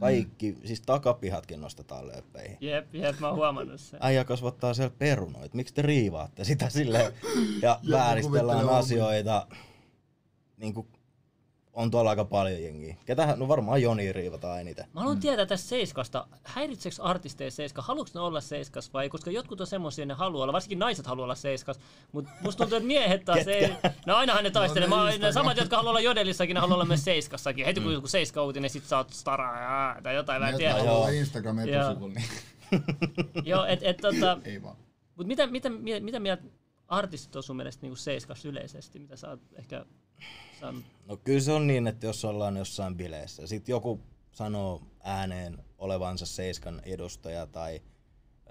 Kaikki, 0.00 0.52
mm. 0.52 0.66
siis 0.66 0.80
takapihatkin 0.80 1.60
nostetaan 1.60 2.06
lööppeihin. 2.08 2.56
jep, 2.60 2.94
jep, 2.94 3.20
mä 3.20 3.28
oon 3.28 3.36
huomannut 3.36 3.80
sen. 3.80 4.00
Äijä 4.02 4.24
kasvattaa 4.24 4.74
siellä 4.74 4.94
perunoita, 4.98 5.56
miksi 5.56 5.74
te 5.74 5.82
riivaatte 5.82 6.44
sitä 6.44 6.70
silleen 6.70 7.12
ja 7.62 7.80
vääristellään 7.90 8.68
asioita. 8.68 9.46
Niin 10.56 10.74
kuin 10.74 10.88
on 11.78 11.90
tuolla 11.90 12.10
aika 12.10 12.24
paljon 12.24 12.62
jengiä. 12.62 12.96
Ketähän, 13.06 13.38
no 13.38 13.48
varmaan 13.48 13.82
Joni 13.82 14.12
riivataan 14.12 14.60
eniten. 14.60 14.84
Mä 14.94 15.00
haluan 15.00 15.20
tietää 15.20 15.46
tästä 15.46 15.68
Seiskasta, 15.68 16.26
häiritseekö 16.44 17.02
artisteja 17.02 17.50
Seiska, 17.50 17.82
haluatko 17.82 18.18
ne 18.18 18.20
olla 18.24 18.40
Seiskas 18.40 18.92
vai? 18.92 19.08
Koska 19.08 19.30
jotkut 19.30 19.60
on 19.60 19.66
semmoisia, 19.66 20.06
ne 20.06 20.14
haluaa 20.14 20.42
olla, 20.42 20.52
varsinkin 20.52 20.78
naiset 20.78 21.06
haluaa 21.06 21.24
olla 21.24 21.34
Seiskas, 21.34 21.80
mutta 22.12 22.30
musta 22.40 22.58
tuntuu, 22.64 22.76
että 22.76 22.86
miehet 22.86 23.24
taas 23.24 23.46
ei, 23.48 23.70
no 24.06 24.16
ainahan 24.16 24.44
ne 24.44 24.50
taistelee, 24.50 24.88
No 24.88 25.04
ne 25.04 25.10
ne, 25.10 25.18
ne 25.18 25.32
samat, 25.32 25.56
jotka 25.56 25.76
haluaa 25.76 25.90
olla 25.90 26.00
Jodelissakin, 26.00 26.54
ne 26.54 26.60
haluaa 26.60 26.74
olla 26.74 26.84
myös 26.84 27.04
Seiskassakin, 27.04 27.64
heti 27.66 27.80
kun 27.80 27.92
joku 27.92 28.08
Seiska-uutinen, 28.08 28.70
sit 28.70 28.84
sä 28.84 28.96
oot 28.96 29.10
stara 29.10 29.60
ja, 29.60 29.96
tai 30.02 30.14
jotain, 30.14 30.42
mä 30.42 30.48
en 30.48 30.52
Ne, 30.52 30.58
tiedä. 30.58 30.74
haluaa 30.74 31.08
Instagram 31.08 31.58
etusivulla, 31.58 32.14
niin 32.14 32.24
Joo, 33.44 33.64
et, 33.64 33.80
et, 33.82 33.96
tota, 33.96 34.38
ei 34.44 34.62
vaan. 34.62 34.76
mut 35.16 35.26
mitä, 35.26 35.46
mitä, 35.46 35.70
mitä, 35.70 36.00
mitä 36.00 36.20
mieltä 36.20 36.42
artistit 36.88 37.36
on 37.36 37.42
sun 37.42 37.56
mielestä 37.56 37.82
niinku 37.82 37.96
Seiskas 37.96 38.44
yleisesti, 38.44 38.98
mitä 38.98 39.16
sä 39.16 39.28
oot 39.30 39.40
ehkä 39.54 39.84
saanut? 40.60 40.84
No 41.06 41.16
kyllä 41.16 41.40
se 41.40 41.52
on 41.52 41.66
niin, 41.66 41.86
että 41.86 42.06
jos 42.06 42.24
ollaan 42.24 42.56
jossain 42.56 42.96
bileissä, 42.96 43.46
sit 43.46 43.68
joku 43.68 44.00
sanoo 44.32 44.82
ääneen 45.02 45.58
olevansa 45.78 46.26
Seiskan 46.26 46.80
edustaja 46.84 47.46
tai 47.46 47.80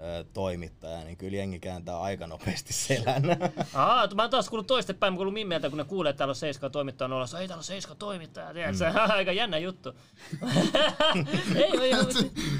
ö, 0.00 0.24
toimittaja, 0.32 1.04
niin 1.04 1.16
kyllä 1.16 1.36
jengi 1.36 1.60
kääntää 1.60 2.00
aika 2.00 2.26
nopeasti 2.26 2.72
selän. 2.72 3.22
Aa, 3.74 4.08
mä 4.14 4.22
oon 4.22 4.30
taas 4.30 4.48
kuullut 4.48 4.66
toistepäin, 4.66 5.12
mä 5.12 5.16
kuullut 5.16 5.34
Mimmeltä, 5.34 5.68
kun 5.68 5.78
ne 5.78 5.84
kuulee, 5.84 6.10
että 6.10 6.18
täällä 6.18 6.30
on 6.30 6.36
Seiska 6.36 6.70
toimittaja 6.70 7.14
olla, 7.14 7.40
ei 7.40 7.48
täällä 7.48 7.60
on 7.60 7.64
Seiska 7.64 7.94
toimittaja, 7.94 8.52
tiedätkö? 8.52 8.90
Mm. 8.90 8.96
Aika 9.16 9.32
jännä 9.32 9.58
juttu. 9.58 9.92
ei, 11.56 11.80
ei, 11.80 11.92
ei, 11.92 11.94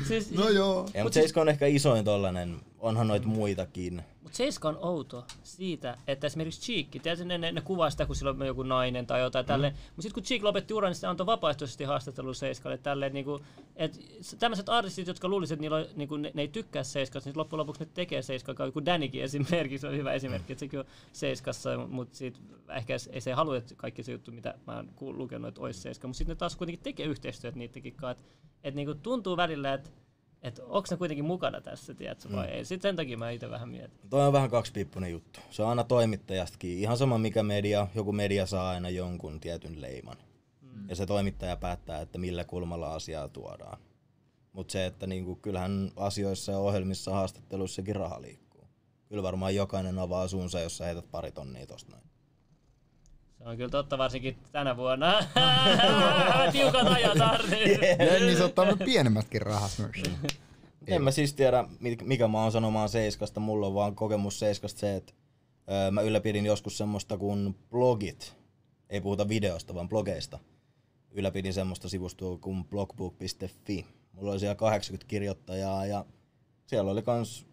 siis, 0.09 0.31
No 0.31 0.49
joo. 0.49 0.89
ja, 0.95 1.03
mutta 1.03 1.15
Seiska 1.15 1.41
on 1.41 1.49
ehkä 1.49 1.67
isoin 1.67 2.05
tollanen, 2.05 2.61
onhan 2.81 3.09
noita 3.09 3.29
muitakin. 3.29 4.03
Mutta 4.23 4.37
Seiska 4.37 4.69
on 4.69 4.79
outo 4.81 5.25
siitä, 5.43 5.99
että 6.07 6.27
esimerkiksi 6.27 6.61
Cheek, 6.61 7.03
tiedätkö, 7.03 7.25
ne, 7.25 7.39
ne, 7.39 7.53
ne 7.53 7.61
kuvaa 7.61 7.91
sitä, 7.91 8.07
kun 8.07 8.17
sillä 8.17 8.31
on 8.31 8.47
joku 8.47 8.63
nainen 8.63 9.07
tai 9.07 9.21
jotain 9.21 9.45
mm. 9.45 9.49
tälleen. 9.49 9.73
Mutta 9.73 10.03
sitten 10.03 10.15
kun 10.15 10.23
Cheek 10.23 10.43
lopetti 10.43 10.75
uran, 10.75 10.89
niin 10.89 10.97
se 10.97 11.07
antoi 11.07 11.27
vapaaehtoisesti 11.27 11.85
haastattelun 11.85 12.35
Seiskalle 12.35 12.79
tälleen, 12.79 13.13
niinku, 13.13 13.41
että 13.77 13.99
tämmöiset 14.39 14.69
artistit, 14.69 15.07
jotka 15.07 15.29
luulisivat, 15.29 15.57
että 15.57 15.61
niillä 15.61 15.77
on, 15.77 15.87
niinku, 15.97 16.17
ne, 16.17 16.31
ne, 16.35 16.43
ei 16.43 16.49
tykkää 16.49 16.83
Seiskasta, 16.83 17.31
niin 17.31 17.39
loppujen 17.39 17.59
lopuksi 17.59 17.85
ne 17.85 17.91
tekee 17.95 18.23
Seiskaa, 18.23 18.67
joku 18.67 18.85
Danikin 18.85 19.23
esimerkiksi 19.23 19.87
on 19.87 19.97
hyvä 19.97 20.13
esimerkki, 20.13 20.53
että 20.53 20.61
sekin 20.61 20.79
on 20.79 20.87
Seiskassa, 21.13 21.77
mutta 21.89 22.17
siitä 22.17 22.39
ehkä 22.77 22.97
ei 23.13 23.21
se 23.21 23.33
halua, 23.33 23.57
että 23.57 23.75
kaikki 23.77 24.03
se 24.03 24.13
juttu, 24.13 24.33
mitä 24.33 24.55
mä 24.67 24.77
oon 24.77 25.19
lukenut, 25.19 25.49
että 25.49 25.61
olisi 25.61 25.81
Seiska, 25.81 26.09
mutta 26.09 26.19
sitten 26.19 26.35
ne 26.35 26.39
taas 26.39 26.57
kuitenkin 26.57 26.83
tekee 26.83 27.07
yhteistyötä 27.07 27.59
niidenkin 27.59 27.95
kanssa, 27.95 28.11
että 28.11 28.39
et, 28.63 28.75
niinku, 28.75 28.95
tuntuu 28.95 29.37
välillä, 29.37 29.75
että 29.75 29.91
että 30.43 30.63
onko 30.63 30.87
ne 30.91 30.97
kuitenkin 30.97 31.25
mukana 31.25 31.61
tässä, 31.61 31.95
tiedätkö, 31.95 32.33
vai 32.33 32.47
mm. 32.47 32.53
ei. 32.53 32.65
Sitten 32.65 32.89
sen 32.89 32.97
takia 32.97 33.19
mä 33.19 33.31
itse 33.31 33.51
vähän 33.51 33.69
mietin. 33.69 34.11
Toi 34.11 34.27
on 34.27 34.33
vähän 34.33 34.51
kaksipiippunen 34.51 35.11
juttu. 35.11 35.41
Se 35.51 35.63
on 35.63 35.69
aina 35.69 35.85
toimittajastakin. 35.85 36.79
Ihan 36.79 36.97
sama 36.97 37.19
mikä 37.19 37.43
media, 37.43 37.87
joku 37.95 38.13
media 38.13 38.47
saa 38.47 38.71
aina 38.71 38.91
jonkun 38.91 39.41
tietyn 39.41 39.81
leiman. 39.81 40.17
Mm. 40.61 40.89
Ja 40.89 40.97
se 40.97 41.07
toimittaja 41.07 41.57
päättää, 41.57 42.01
että 42.01 42.19
millä 42.19 42.45
kulmalla 42.45 42.95
asiaa 42.95 43.29
tuodaan. 43.29 43.79
Mutta 44.53 44.73
se, 44.73 44.87
että 44.87 45.07
niinku, 45.07 45.37
kyllähän 45.37 45.93
asioissa 45.97 46.53
ja 46.53 46.59
ohjelmissa 46.59 47.11
haastatteluissakin 47.11 47.97
raha 47.97 48.23
liikkuu. 48.23 48.69
Kyllä 49.09 49.23
varmaan 49.23 49.55
jokainen 49.55 49.99
avaa 49.99 50.29
suunsa, 50.29 50.61
jos 50.61 50.77
sä 50.77 50.85
heität 50.85 51.11
pari 51.11 51.33
tonnia 51.33 51.67
tosta 51.67 51.93
noin. 51.93 52.08
Se 53.39 53.45
on 53.45 53.57
kyllä 53.57 53.71
totta, 53.71 53.99
varsinkin 53.99 54.39
tänä 54.53 54.77
vuonna. 54.77 55.15
Tiukat 56.53 56.87
ajat, 56.87 57.21
Arni. 57.21 57.79
Jengi 58.13 58.37
se 58.37 58.45
ottaa 58.45 58.65
nyt 58.65 58.79
pienemmätkin 58.85 59.43
rahat 59.43 59.71
myös. 59.79 60.03
En 60.87 61.03
mä 61.03 61.11
siis 61.11 61.35
tiedä, 61.35 61.65
mikä 62.05 62.29
mä 62.29 62.43
oon 62.43 62.53
sanomaan 62.53 62.89
Seiskasta. 62.89 63.41
Mulla 63.41 63.67
on 63.67 63.75
vaan 63.75 63.95
kokemus 63.95 64.39
Seiskasta 64.39 64.81
se, 64.81 64.97
että 64.97 65.13
öö, 65.71 65.91
mä 65.91 66.01
ylläpidin 66.01 66.47
joskus 66.47 66.79
semmoista 66.79 67.19
kuin 67.19 67.57
blogit. 67.71 68.37
Ei 68.91 69.01
puhuta 69.01 69.29
videosta, 69.29 69.75
vaan 69.75 69.89
blogeista. 69.89 70.39
Ylläpidin 71.11 71.53
semmoista 71.53 71.89
sivustoa 71.89 72.39
kuin 72.39 72.65
blogbook.fi. 72.65 73.87
Mulla 74.13 74.31
oli 74.31 74.41
siellä 74.41 74.55
80 74.55 75.09
kirjoittajaa 75.09 75.87
ja 75.87 76.05
siellä 76.67 76.91
oli 76.91 77.03
kans 77.03 77.47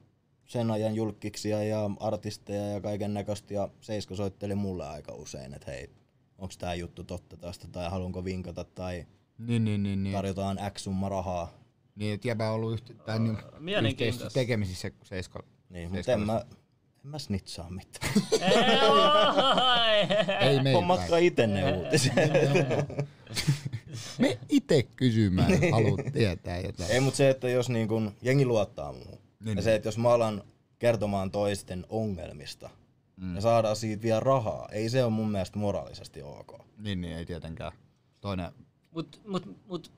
sen 0.46 0.72
ajan 0.72 0.96
julkkiksia 0.96 1.64
ja 1.64 1.90
artisteja 2.00 2.70
ja 2.70 2.82
kaiken 2.82 3.14
näköistä. 3.14 3.54
Ja 3.54 3.70
Seiska 3.82 4.16
soitteli 4.16 4.56
mulle 4.56 4.88
aika 4.88 5.14
usein, 5.14 5.54
että 5.54 5.72
hei, 5.72 5.90
onks 6.38 6.58
tää 6.58 6.76
juttu 6.76 7.04
totta 7.04 7.38
tästä 7.38 7.68
tai 7.68 7.90
haluanko 7.90 8.24
vinkata 8.24 8.64
tai 8.64 9.06
Niin, 9.38 9.66
niin, 9.66 9.84
niin, 9.84 10.04
niin. 10.04 10.14
tarjotaan 10.14 10.60
X 10.74 10.82
summa 10.82 11.10
rahaa 11.10 11.54
Niin, 11.96 12.14
et 12.14 12.26
jäbä 12.26 12.50
on 12.50 12.56
ollut 12.56 12.74
yhtä, 12.74 12.94
tai 12.94 13.20
niin, 13.20 13.38
yhteistyössä 13.86 14.40
tekemisissä 14.40 14.92
Seiska. 15.04 15.44
Niin, 15.70 15.92
mutta 15.92 16.12
en 16.12 16.20
mä, 16.20 16.46
en 17.06 17.12
mä 17.12 17.20
snitsaa 17.20 17.70
mitään. 17.70 18.14
Ei, 20.42 20.62
meitä. 20.64 20.78
Hommatkaa 20.78 21.18
ite 21.18 21.48
ne 21.48 21.72
uutiset. 21.74 22.14
Me 24.18 24.40
itse 24.50 24.84
kysymään, 24.84 25.52
jos 25.52 25.72
haluat 25.72 26.02
tietää 26.14 26.60
jotain. 26.60 26.92
Ei, 26.92 27.00
mutta 27.00 27.18
se, 27.18 27.30
että 27.30 27.50
jos 27.50 27.70
niin 27.70 27.88
kun, 27.88 28.12
jengi 28.22 28.46
luottaa 28.46 28.94
muuhun. 28.94 29.25
Niin. 29.46 29.58
Ja 29.58 29.64
se, 29.64 29.76
että 29.76 29.88
jos 29.88 29.98
mä 29.98 30.10
alan 30.10 30.44
kertomaan 30.80 31.32
toisten 31.32 31.86
ongelmista 31.90 32.70
mm. 33.18 33.36
ja 33.36 33.42
saadaan 33.42 33.76
siitä 33.76 34.04
vielä 34.04 34.20
rahaa, 34.20 34.70
ei 34.72 34.90
se 34.90 35.04
ole 35.04 35.12
mun 35.12 35.32
mielestä 35.32 35.60
moraalisesti 35.60 36.22
ok. 36.22 36.66
Niin, 36.78 37.02
niin, 37.02 37.18
ei 37.18 37.26
tietenkään. 37.26 37.72
Toinen, 38.22 38.52
Mut, 38.96 39.22
mut, 39.28 39.44
mut, 39.68 39.92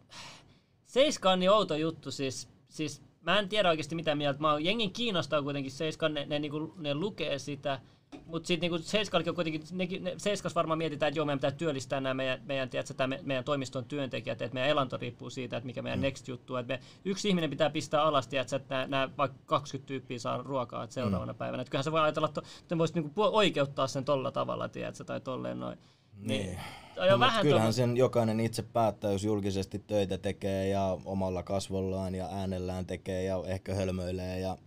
Seiska 0.86 1.32
on 1.32 1.40
niin 1.40 1.52
outo 1.52 1.76
juttu, 1.76 2.12
siis, 2.12 2.50
siis 2.70 3.02
mä 3.22 3.40
en 3.40 3.50
tiedä 3.50 3.70
oikeasti 3.70 3.96
mitä 3.96 4.16
mieltä. 4.16 4.40
Mä 4.40 4.52
oon, 4.52 4.66
jengin 4.66 4.94
kiinnostaa 4.94 5.42
kuitenkin 5.42 5.72
Seiska, 5.72 6.10
ne, 6.10 6.26
ne, 6.26 6.40
niinku, 6.40 6.74
ne 6.78 6.94
lukee 6.94 7.40
sitä. 7.40 7.80
Mutta 8.26 8.48
sitten 8.48 8.72
niinku 8.72 8.88
Seiskallakin 8.88 9.32
on 9.32 9.36
kuitenkin, 9.36 9.64
nekin, 9.72 10.04
ne, 10.04 10.14
Seiskas 10.18 10.56
varmaan 10.56 10.78
mietitään, 10.78 11.08
että 11.08 11.20
joo, 11.20 11.26
meidän 11.26 11.40
pitää 11.40 11.52
työllistää 11.52 12.02
nämä 12.02 12.14
meidän, 12.14 12.42
meidän, 12.46 12.70
tiedätkö, 12.70 12.94
tää 12.94 13.08
me, 13.08 13.20
meidän 13.24 13.44
toimiston 13.44 13.86
työntekijät, 13.86 14.42
että 14.42 14.54
meidän 14.54 14.70
elanto 14.70 14.98
riippuu 14.98 15.30
siitä, 15.30 15.58
että 15.58 15.66
mikä 15.66 15.82
meidän 15.82 16.00
mm. 16.00 16.04
next 16.04 16.28
juttu 16.28 16.54
on. 16.54 16.60
Että 16.60 16.74
me, 16.74 16.80
yksi 17.06 17.30
ihminen 17.30 17.50
pitää 17.50 17.70
pistää 17.70 18.04
alas, 18.04 18.28
tiedätkö, 18.28 18.56
että 18.56 18.88
nämä, 18.88 19.10
vaikka 19.18 19.38
20 19.46 19.88
tyyppiä 19.88 20.20
saa 20.20 20.38
ruokaa 20.38 20.84
että 20.84 20.94
seuraavana 20.94 21.34
mm. 21.34 21.38
päivänä. 21.38 21.62
Että 21.62 21.72
kyllähän 21.72 21.84
se 21.84 21.92
voi 21.92 22.00
ajatella, 22.00 22.28
että 22.28 22.42
te 22.68 22.78
voisi 22.78 22.94
niinku 22.94 23.12
oikeuttaa 23.18 23.88
sen 23.88 24.06
tolla 24.06 24.32
tavalla, 24.32 24.70
tiedätkö, 24.70 25.04
tai 25.04 25.22
tolleen 25.22 25.60
noin. 25.60 25.78
Niin. 26.22 26.60
on 26.98 27.10
No, 27.10 27.20
vähän 27.20 27.42
kyllähän 27.42 27.70
tommo- 27.70 27.74
sen 27.74 27.98
jokainen 27.98 28.40
itse 28.40 28.64
päättää, 28.64 29.12
jos 29.12 29.24
julkisesti 29.24 29.80
töitä 29.80 30.18
tekee 30.18 30.68
ja 30.68 30.98
omalla 31.06 31.44
kasvollaan 31.44 32.16
ja 32.16 32.28
äänellään 32.32 32.86
tekee 32.86 33.24
ja 33.24 33.44
ehkä 33.48 33.76
hölmöilee 33.76 34.40
ja 34.40 34.58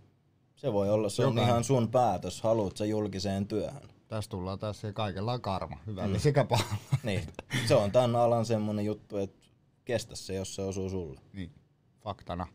se 0.61 0.73
voi 0.73 0.89
olla, 0.89 1.09
se 1.09 1.21
on 1.21 1.27
Jokainen. 1.29 1.49
ihan 1.49 1.63
sun 1.63 1.87
päätös, 1.91 2.41
haluat 2.41 2.77
sä 2.77 2.85
julkiseen 2.85 3.47
työhön. 3.47 3.89
tässä 4.07 4.29
tullaan 4.29 4.59
taas 4.59 4.83
ja 4.83 4.93
kaikella 4.93 5.33
on 5.33 5.41
karma, 5.41 5.77
hyvällä 5.87 6.17
mm. 6.17 6.21
sekä 6.21 6.45
pahalla. 6.45 6.75
Niin, 7.03 7.27
se 7.67 7.75
on 7.75 7.91
tämän 7.91 8.15
alan 8.15 8.45
semmonen 8.45 8.85
juttu, 8.85 9.17
että 9.17 9.47
kestä 9.85 10.15
se, 10.15 10.35
jos 10.35 10.55
se 10.55 10.61
osuu 10.61 10.89
sulle. 10.89 11.21
Niin, 11.33 11.51
faktana. 12.03 12.47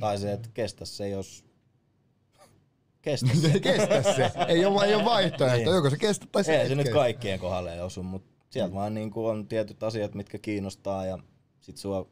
Tai 0.00 0.18
se, 0.18 0.32
että 0.32 0.48
kestä 0.54 0.84
se, 0.84 1.08
jos... 1.08 1.44
Kestä 3.02 3.34
se. 3.34 3.60
Kestä 3.70 4.02
se. 4.02 4.30
Ei 4.48 4.64
ole, 4.64 4.84
ei 4.84 4.94
ole 4.94 5.04
vaihtoehto. 5.04 5.56
Niin. 5.56 5.74
Joko 5.74 5.90
se 5.90 5.96
kestä 5.96 6.26
tai 6.32 6.44
se 6.44 6.56
Ei 6.56 6.62
et 6.62 6.68
se 6.68 6.74
nyt 6.74 6.88
kaikkien 6.88 7.40
kohdalle 7.40 7.82
osu, 7.82 8.02
mutta 8.02 8.44
sieltä 8.50 8.74
vaan 8.74 8.94
niin 8.94 9.10
kuin 9.10 9.30
on 9.30 9.48
tietyt 9.48 9.82
asiat, 9.82 10.14
mitkä 10.14 10.38
kiinnostaa 10.38 11.06
ja 11.06 11.18
sit 11.60 11.76
sua, 11.76 12.00
su- 12.02 12.08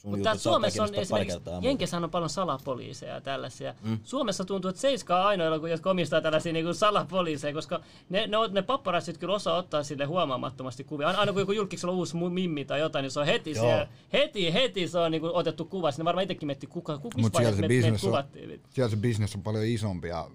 sun 0.00 0.10
Mutta 0.10 0.36
Suomessa 0.36 0.82
on 0.82 0.94
esimerkiksi. 0.94 1.40
Jenkessähän 1.60 2.04
on 2.04 2.10
paljon 2.10 2.30
salapoliiseja 2.30 3.14
ja 3.14 3.20
tällaisia. 3.20 3.74
Mm. 3.82 3.98
Suomessa 4.04 4.44
tuntuu, 4.44 4.68
että 4.68 4.80
Seiska 4.80 5.20
on 5.20 5.26
ainoa, 5.26 5.68
jotka 5.68 5.90
omistaa 5.90 6.20
tällaisia 6.20 6.52
niin 6.52 6.74
salapoliiseja, 6.74 7.54
koska 7.54 7.80
ne, 8.08 8.26
ne, 8.26 8.36
ne 8.50 8.62
papparazsit 8.62 9.18
kyllä 9.18 9.34
osaa 9.34 9.56
ottaa 9.56 9.82
sille 9.82 10.04
huomaamattomasti 10.04 10.84
kuvia. 10.84 11.06
Aina, 11.06 11.20
aina 11.20 11.32
kun 11.32 11.42
joku 11.42 11.52
julkiksella 11.52 11.92
on 11.92 11.98
uusi 11.98 12.16
mimmi 12.16 12.64
tai 12.64 12.80
jotain, 12.80 13.02
niin 13.02 13.10
se 13.10 13.20
on 13.20 13.26
heti 13.26 13.50
Joo. 13.50 13.64
siellä, 13.64 13.88
heti, 14.12 14.54
heti 14.54 14.88
se 14.88 14.98
on 14.98 15.10
niin 15.10 15.20
kuin 15.20 15.32
otettu 15.32 15.64
kuva. 15.64 15.90
Sinne 15.90 16.04
varmaan 16.04 16.22
itsekin 16.22 16.46
miettii, 16.46 16.68
kuka, 16.68 16.98
kuka 16.98 17.18
missä 17.18 17.40
me, 17.40 17.50
me 17.50 17.68
business 17.68 18.04
on- 18.04 18.10
kuvattiin. 18.10 18.62
Siellä 18.70 18.90
se 18.90 18.96
bisnes 18.96 19.34
on 19.34 19.42
paljon 19.42 19.64
isompi 19.64 20.08
ja 20.08 20.30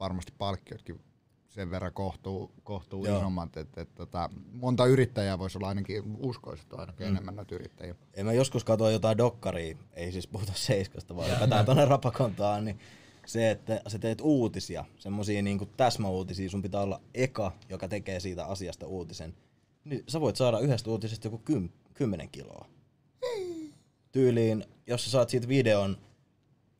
varmasti 0.00 0.32
palkkiotkin 0.38 1.00
sen 1.56 1.70
verran 1.70 1.92
kohtuu, 1.92 2.50
kohtuu 2.64 3.04
Joo. 3.04 3.18
isommat, 3.18 3.56
että 3.56 3.80
et, 3.80 3.94
tota, 3.94 4.30
monta 4.52 4.86
yrittäjää 4.86 5.38
voisi 5.38 5.58
olla 5.58 5.68
ainakin, 5.68 6.02
uskoisin, 6.18 6.66
ainakin 6.72 7.06
mm. 7.06 7.10
enemmän 7.10 7.36
näitä 7.36 7.54
yrittäjiä. 7.54 7.94
Ei 8.14 8.24
mä 8.24 8.32
joskus 8.32 8.64
katsoin 8.64 8.92
jotain 8.92 9.18
dokkaria, 9.18 9.76
ei 9.92 10.12
siis 10.12 10.26
puhuta 10.26 10.52
seiskasta, 10.68 11.16
vaan 11.16 11.30
hypätään 11.30 11.64
tuonne 11.64 11.84
rapakontaan, 11.84 12.64
niin 12.64 12.78
se, 13.26 13.50
että 13.50 13.80
sä 13.86 13.98
teet 13.98 14.20
uutisia, 14.20 14.84
semmosia 14.98 15.42
niinku 15.42 15.66
täsmäuutisia, 15.66 16.50
sun 16.50 16.62
pitää 16.62 16.80
olla 16.80 17.00
eka, 17.14 17.52
joka 17.68 17.88
tekee 17.88 18.20
siitä 18.20 18.46
asiasta 18.46 18.86
uutisen. 18.86 19.34
Niin 19.84 20.04
sä 20.08 20.20
voit 20.20 20.36
saada 20.36 20.58
yhdestä 20.58 20.90
uutisesta 20.90 21.26
joku 21.26 21.38
kym, 21.38 21.68
10 21.94 22.28
kiloa. 22.28 22.66
Tyyliin, 24.12 24.64
jos 24.86 25.04
sä 25.04 25.10
saat 25.10 25.28
siitä 25.28 25.48
videon, 25.48 25.96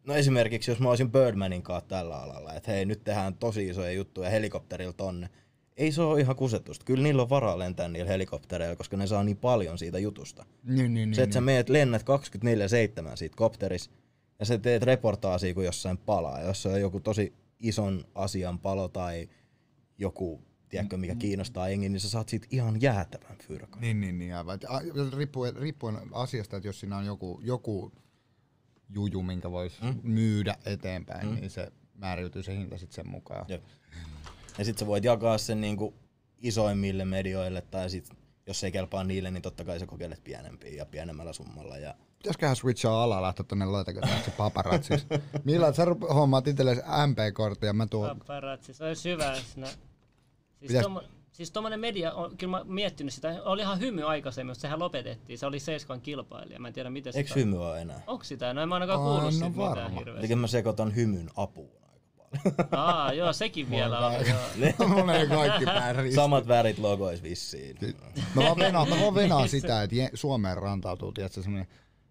no 0.07 0.15
esimerkiksi 0.15 0.71
jos 0.71 0.81
mä 0.81 0.89
olisin 0.89 1.13
Birdmanin 1.13 1.63
kanssa 1.63 1.89
tällä 1.89 2.23
alalla, 2.23 2.55
että 2.55 2.73
hei 2.73 2.87
nyt 2.87 3.05
tehdään 3.05 3.35
tosi 3.35 3.69
isoja 3.69 3.93
juttuja 3.93 4.31
helikopterilla 4.31 4.93
tonne. 4.93 5.29
Ei 5.77 5.93
se 5.93 6.03
ole 6.03 6.21
ihan 6.21 6.37
kusetusta. 6.37 6.85
Kyllä 6.85 7.03
niillä 7.03 7.23
on 7.23 7.31
varaa 7.31 7.59
lentää 7.59 7.89
niillä 7.89 8.11
helikoptereilla, 8.11 8.77
koska 8.77 8.97
ne 8.97 9.07
saa 9.07 9.25
niin 9.25 9.37
paljon 9.37 9.79
siitä 9.79 9.99
jutusta. 9.99 10.47
Niin, 10.63 10.95
niin, 10.95 11.15
Se, 11.15 11.21
niin, 11.21 11.25
että 11.25 11.35
sä 11.35 11.41
meet 11.41 11.69
lennät 11.69 12.03
24-7 12.03 13.17
siitä 13.17 13.37
kopteris 13.37 13.91
ja 14.39 14.47
sä 14.47 14.59
teet 14.59 14.83
reportaasia, 14.83 15.55
kun 15.55 15.65
jossain 15.65 15.99
palaa. 15.99 16.41
Jos 16.41 16.67
on 16.67 16.81
joku 16.81 17.01
tosi 17.01 17.35
ison 17.61 18.05
asian 18.15 18.59
palo 18.59 18.89
tai 18.89 19.29
joku, 19.99 20.43
tiedätkö, 20.69 20.97
mikä 20.97 21.15
kiinnostaa 21.15 21.69
jengi, 21.69 21.89
niin 21.89 22.01
sä 22.01 22.11
saat 22.11 22.29
siitä 22.29 22.47
ihan 22.51 22.81
jäätävän 22.81 23.37
fyrkan. 23.43 23.81
Niin, 23.81 24.01
niin, 24.01 24.19
niin 24.19 24.35
aivan. 24.35 24.59
Riippuen, 25.17 25.57
riippuen 25.57 25.97
asiasta, 26.13 26.57
että 26.57 26.69
jos 26.69 26.81
siinä 26.81 26.97
on 26.97 27.07
joku, 27.07 27.41
joku 27.45 27.93
juju, 28.89 29.23
minkä 29.23 29.51
voisi 29.51 29.85
mm. 29.85 30.01
myydä 30.03 30.57
eteenpäin, 30.65 31.29
mm. 31.29 31.35
niin 31.35 31.51
se 31.51 31.73
määriytyy 31.95 32.43
se 32.43 32.57
hinta 32.57 32.79
sitten 32.79 32.95
sen 32.95 33.09
mukaan. 33.09 33.45
Jep. 33.49 33.65
Ja 34.59 34.65
sit 34.65 34.79
sä 34.79 34.87
voit 34.87 35.05
jakaa 35.05 35.39
sen 35.39 35.61
niinku 35.61 35.95
isoimmille 36.39 37.05
medioille 37.05 37.61
tai 37.61 37.91
sit 37.91 38.11
jos 38.47 38.65
ei 38.65 38.73
kelpaa 38.73 39.05
niille, 39.05 39.31
niin 39.31 39.43
totta 39.43 39.65
kai 39.65 39.81
sä 39.81 39.87
kokeilet 39.87 40.25
pienempiä 40.25 40.71
ja 40.71 40.87
pienemmällä 40.87 41.33
summalla. 41.33 41.77
Ja 41.77 41.95
Pitäisiköhän 42.19 42.57
switchaa 42.57 43.03
alaa 43.03 43.23
lähteä 43.23 43.45
tonne 43.45 43.65
laitakotaksi 43.65 44.31
paparazziksi. 44.31 45.07
Millä 45.45 45.73
sä 45.73 45.87
hommaat 46.15 46.49
itsellesi 46.49 46.81
MP-kortin 47.07 47.67
ja 47.67 47.73
mä 47.73 47.87
tuon... 47.87 48.19
Paparazzi, 48.19 48.75
se 48.75 48.85
olisi 48.85 49.11
hyvä. 49.11 49.35
Siis, 49.35 49.79
Pitäis- 50.61 50.83
tommo, 50.83 51.03
siis 51.37 51.51
tommonen 51.51 51.81
media, 51.81 52.13
on, 52.13 52.37
kyllä 52.37 52.51
mä 52.51 52.65
miettinyt 52.65 53.15
sitä, 53.15 53.43
oli 53.45 53.63
ihan 53.63 53.81
hymy 53.81 54.03
aikaisemmin, 54.03 54.51
mutta 54.51 54.61
sehän 54.61 54.79
lopetettiin. 54.79 55.39
Se 55.39 55.47
oli 55.47 55.61
Seiskan 55.61 56.01
kilpailija, 56.01 56.61
mä 56.61 56.69
en 56.69 56.75
tiedä 56.75 56.91
miten 56.91 57.13
eikö 57.17 57.29
sitä... 57.29 57.41
hymy 57.41 57.69
ole 57.69 57.81
enää? 57.81 58.01
Onko 58.07 58.25
sitä? 58.25 58.55
No 58.55 58.63
en 58.63 58.69
mä 58.69 58.75
ainakaan 58.75 59.01
On, 59.01 59.05
kuullut 59.05 59.25
no 59.25 59.31
siitä 59.31 59.49
mitään 59.49 59.71
varma. 59.71 59.99
hirveästi. 59.99 60.27
Eli 60.27 60.35
mä 60.37 60.47
sekoitan 60.47 60.97
hymyn 60.97 61.31
apuun 61.37 61.71
aika 61.93 62.65
paljon. 62.65 62.89
Aa, 62.89 63.13
joo, 63.13 63.33
sekin 63.33 63.71
vielä 63.71 64.07
on. 64.07 64.13
Joo. 64.13 64.89
Mulla 64.89 65.15
ei 65.15 65.27
kaikki 65.27 65.65
ristiin. 65.93 66.15
Samat 66.15 66.49
värit 66.49 66.79
logois 66.79 67.23
vissiin. 67.23 67.77
Mä 68.35 68.43
vaan 68.43 68.57
venaan, 68.57 68.89
mä 68.89 68.97
vaan 69.01 69.15
venaan 69.15 69.49
sitä, 69.49 69.83
että 69.83 69.97
Suomeen 70.15 70.57
rantautuu, 70.57 71.13
tiedätkö, 71.13 71.43
semmoinen 71.43 71.69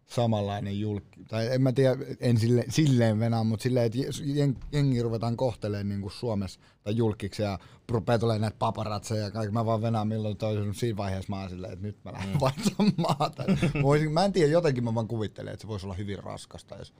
samanlainen 0.07 0.79
julkki. 0.79 1.23
Tai 1.23 1.47
en 1.53 1.61
mä 1.61 1.71
tiedä, 1.71 1.97
en 2.19 2.37
sille, 2.37 2.65
silleen 2.69 3.19
venaa, 3.19 3.43
mutta 3.43 3.63
silleen, 3.63 3.85
että 3.85 3.97
jen- 4.21 4.65
jengi 4.71 5.01
ruvetaan 5.01 5.37
kohtelemaan 5.37 5.89
niin 5.89 6.01
kuin 6.01 6.11
Suomessa 6.11 6.59
tai 6.83 6.97
julkiksi 6.97 7.41
ja 7.43 7.59
rupeaa 7.89 8.19
tulemaan 8.19 8.41
näitä 8.41 8.57
paparatseja 8.59 9.23
ja 9.23 9.31
kaikki. 9.31 9.53
Mä 9.53 9.65
vaan 9.65 9.81
venaan 9.81 10.07
milloin 10.07 10.37
toisen 10.37 10.73
siinä 10.73 10.97
vaiheessa 10.97 11.29
mä 11.29 11.39
oon 11.39 11.49
silleen, 11.49 11.73
että 11.73 11.85
nyt 11.85 11.97
mä 12.05 12.13
lähden 12.13 12.33
mm. 12.33 12.39
vaihtamaan 12.39 12.93
maata. 12.97 13.43
Mä, 13.47 13.81
voisin, 13.83 14.11
mä 14.11 14.25
en 14.25 14.33
tiedä, 14.33 14.51
jotenkin 14.51 14.83
mä 14.83 14.95
vaan 14.95 15.07
kuvittelen, 15.07 15.53
että 15.53 15.61
se 15.61 15.67
voisi 15.67 15.85
olla 15.85 15.95
hyvin 15.95 16.19
raskasta, 16.19 16.75
jos 16.75 16.93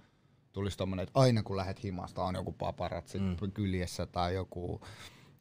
tulisi 0.53 0.77
tommonen, 0.77 1.03
että 1.03 1.19
aina 1.19 1.43
kun 1.43 1.57
lähdet 1.57 1.83
himasta 1.83 2.23
on 2.23 2.35
joku 2.35 2.51
paparatsi 2.51 3.19
mm. 3.19 3.51
kyljessä 3.53 4.05
tai 4.05 4.35
joku 4.35 4.81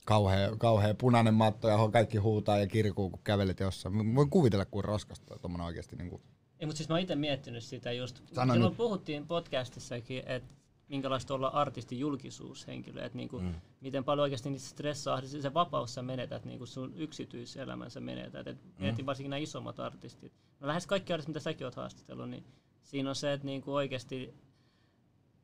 kauhea, 0.06 0.56
kauhea 0.56 0.94
punainen 0.94 1.34
matto 1.34 1.68
ja 1.68 1.78
kaikki 1.92 2.18
huutaa 2.18 2.58
ja 2.58 2.66
kirkuu, 2.66 3.10
kun 3.10 3.20
kävelet 3.24 3.60
jossain. 3.60 3.96
Mä 3.96 4.14
voin 4.14 4.30
kuvitella, 4.30 4.64
kuin 4.64 4.84
raskasta 4.84 5.38
tuommoinen 5.38 5.66
oikeasti. 5.66 5.96
Niin 5.96 6.10
kuin. 6.10 6.22
Ei, 6.61 6.66
mutta 6.66 6.76
siis 6.76 6.88
mä 6.88 6.94
oon 6.94 7.02
itse 7.02 7.14
miettinyt 7.14 7.64
sitä 7.64 7.92
just. 7.92 8.22
Sano 8.32 8.52
Silloin 8.52 8.70
nyt. 8.70 8.76
puhuttiin 8.76 9.26
podcastissakin, 9.26 10.22
että 10.26 10.55
minkälaista 10.88 11.34
olla 11.34 11.48
artisti 11.48 11.98
julkisuushenkilö, 11.98 13.05
että 13.05 13.18
niinku, 13.18 13.38
mm. 13.38 13.55
miten 13.80 14.05
paljon 14.05 14.22
oikeasti 14.22 14.50
niitä 14.50 14.64
stressaa, 14.64 15.20
siis 15.20 15.42
se 15.42 15.55
vapaus 15.55 15.94
sä 15.94 16.02
menetät, 16.02 16.44
niinku 16.44 16.66
sun 16.66 16.92
yksityiselämänsä 16.96 18.00
menetät. 18.00 18.46
Et 18.46 18.59
mietin 18.78 19.07
varsinkin 19.07 19.30
nämä 19.30 19.38
isommat 19.38 19.80
artistit. 19.80 20.32
No 20.61 20.68
lähes 20.68 20.86
kaikki 20.86 21.12
artistit, 21.12 21.34
mitä 21.34 21.40
säkin 21.40 21.66
oot 21.66 21.74
haastatellut, 21.74 22.30
niin 22.30 22.44
siinä 22.82 23.09
on 23.09 23.16
se, 23.16 23.32
että 23.32 23.46
niinku 23.46 23.74
oikeasti 23.74 24.34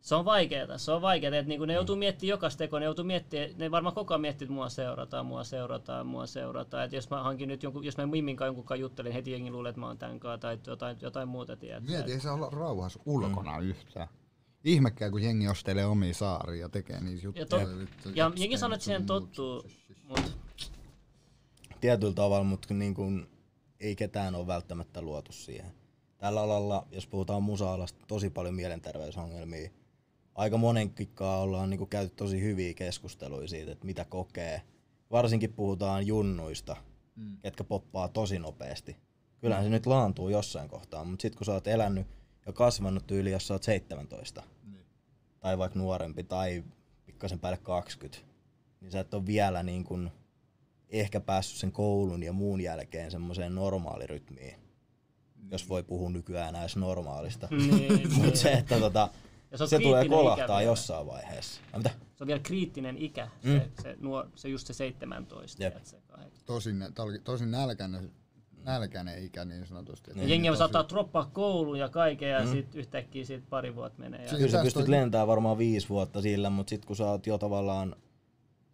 se 0.00 0.14
on 0.14 0.24
vaikeaa, 0.24 0.78
se 0.78 0.92
on 0.92 1.02
vaikeaa, 1.02 1.36
että 1.36 1.48
niinku 1.48 1.64
ne 1.64 1.74
joutuu 1.74 1.96
miettimään 1.96 2.30
jokaista 2.30 2.58
tekoa, 2.58 2.78
ne 2.78 2.84
joutuu 2.84 3.04
miettimään, 3.04 3.50
ne 3.58 3.70
varmaan 3.70 3.94
koko 3.94 4.14
ajan 4.14 4.20
miettii, 4.20 4.44
että 4.44 4.54
mua 4.54 4.68
seurataan, 4.68 5.26
mua 5.26 5.44
seurataan, 5.44 6.06
mua 6.06 6.26
seurataan. 6.26 6.84
Että 6.84 6.96
jos 6.96 7.10
mä 7.10 7.22
hankin 7.22 7.48
nyt 7.48 7.62
jonkun, 7.62 7.84
jos 7.84 7.96
mä 7.96 8.06
Mimmin 8.06 8.36
kanssa 8.36 8.48
jonkun 8.48 8.64
kanssa 8.64 8.80
juttelin, 8.80 9.12
heti 9.12 9.32
jengi 9.32 9.50
luulee, 9.50 9.70
että 9.70 9.80
mä 9.80 9.86
oon 9.86 9.98
tämän 9.98 10.20
kanssa 10.20 10.38
tai 10.38 10.58
jotain, 10.66 10.96
jotain 11.00 11.28
muuta, 11.28 11.56
tiedätkö? 11.56 11.90
Mieti, 11.90 12.12
ei 12.12 12.20
saa 12.20 12.34
olla 12.34 12.50
rauhassa 12.50 13.00
ulkona 13.06 13.60
mm. 13.60 13.66
yhtään. 13.66 14.08
Ihmekään, 14.64 15.10
kun 15.10 15.22
jengi 15.22 15.48
ostelee 15.48 15.86
omia 15.86 16.14
saaria 16.14 16.60
ja 16.60 16.68
tekee 16.68 17.00
niitä 17.00 17.16
Ja, 17.16 17.22
juttuja. 17.24 17.46
to, 17.46 17.78
Vittu, 17.78 18.08
ja 18.14 18.26
yksi 18.26 18.42
jengi 18.42 18.58
sanoo, 18.58 18.74
että 18.74 18.84
siihen 18.84 19.06
tottuu, 19.06 19.64
mutta 20.08 20.30
Tietyllä 21.80 22.12
tavalla, 22.12 22.44
mutta 22.44 22.74
niin 22.74 22.94
kuin 22.94 23.26
ei 23.80 23.96
ketään 23.96 24.34
ole 24.34 24.46
välttämättä 24.46 25.02
luotu 25.02 25.32
siihen. 25.32 25.72
Tällä 26.18 26.42
alalla, 26.42 26.86
jos 26.90 27.06
puhutaan 27.06 27.42
musa-alasta, 27.42 28.04
tosi 28.06 28.30
paljon 28.30 28.54
mielenterveysongelmia. 28.54 29.70
Aika 30.40 30.56
monenkikkaa 30.56 31.40
ollaan 31.40 31.70
niin 31.70 31.78
kuin 31.78 31.90
käyty 31.90 32.14
tosi 32.16 32.40
hyviä 32.40 32.74
keskusteluja 32.74 33.48
siitä, 33.48 33.72
että 33.72 33.86
mitä 33.86 34.04
kokee. 34.04 34.62
Varsinkin 35.10 35.52
puhutaan 35.52 36.06
junnuista, 36.06 36.76
mm. 37.16 37.36
ketkä 37.42 37.64
poppaa 37.64 38.08
tosi 38.08 38.38
nopeasti. 38.38 38.96
Kyllähän 39.40 39.64
se 39.64 39.70
nyt 39.70 39.86
laantuu 39.86 40.28
jossain 40.28 40.68
kohtaa, 40.68 41.04
mutta 41.04 41.22
sitten 41.22 41.38
kun 41.38 41.44
sä 41.44 41.52
oot 41.52 41.66
elänyt 41.66 42.06
ja 42.46 42.52
kasvanut 42.52 43.06
tyyli, 43.06 43.30
jos 43.30 43.46
sä 43.46 43.54
oot 43.54 43.62
17. 43.62 44.42
Niin. 44.72 44.84
Tai 45.40 45.58
vaikka 45.58 45.78
nuorempi 45.78 46.24
tai 46.24 46.64
pikkasen 47.04 47.38
päälle 47.38 47.58
20. 47.62 48.18
Niin 48.80 48.90
sä 48.90 49.00
et 49.00 49.14
ole 49.14 49.26
vielä 49.26 49.62
niin 49.62 49.84
kun 49.84 50.10
ehkä 50.88 51.20
päässyt 51.20 51.58
sen 51.58 51.72
koulun 51.72 52.22
ja 52.22 52.32
muun 52.32 52.60
jälkeen 52.60 53.10
semmoiseen 53.10 53.54
normaalirytmiin. 53.54 54.54
Jos 55.50 55.68
voi 55.68 55.82
puhua 55.82 56.10
nykyään 56.10 56.56
edes 56.56 56.76
normaalista. 56.76 57.48
Niin, 57.50 58.12
Mutta 58.22 58.36
se, 58.36 58.52
että 58.52 58.78
tota, 58.78 59.08
Ja 59.50 59.58
se 59.58 59.64
on 59.64 59.68
se 59.70 59.78
tulee 59.78 60.08
kolahtaa 60.08 60.62
jossain 60.62 61.06
vaiheessa. 61.06 61.60
Ja 61.72 61.78
mitä? 61.78 61.90
Se 62.14 62.24
on 62.24 62.26
vielä 62.26 62.40
kriittinen 62.42 62.98
ikä, 62.98 63.28
Mm. 63.42 63.50
se, 63.60 63.82
se, 63.82 63.96
nuor, 64.00 64.26
se 64.34 64.48
just 64.48 64.66
se 64.66 64.72
17. 64.72 65.62
Jep. 65.62 65.74
Jep. 65.74 65.84
Se 65.84 66.00
kahdeksan. 66.06 66.46
Tosin, 66.46 66.84
tosin 67.24 67.50
nälkäinen, 67.50 68.10
nälkäinen 68.64 69.24
ikä 69.24 69.44
niin 69.44 69.66
sanotusti. 69.66 70.10
Niin. 70.14 70.28
Jengi 70.28 70.48
tosi- 70.48 70.58
saattaa 70.58 70.88
droppaa 70.88 71.30
koulun 71.32 71.78
ja 71.78 71.88
kaiken 71.88 72.30
ja 72.30 72.40
Mm. 72.40 72.46
mm. 72.46 72.52
sitten 72.52 72.78
yhtäkkiä 72.78 73.24
siitä 73.24 73.46
pari 73.50 73.74
vuotta 73.74 73.98
menee. 74.02 74.22
Ja... 74.22 74.30
Si- 74.30 74.36
Kyllä 74.36 74.50
sä 74.50 74.62
pystyt 74.62 74.84
on- 74.84 74.90
lentämään 74.90 75.28
varmaan 75.28 75.58
viisi 75.58 75.88
vuotta 75.88 76.22
sillä, 76.22 76.50
mutta 76.50 76.70
sit 76.70 76.84
kun 76.84 76.96
sä 76.96 77.06
oot 77.10 77.26
jo 77.26 77.38
tavallaan 77.38 77.96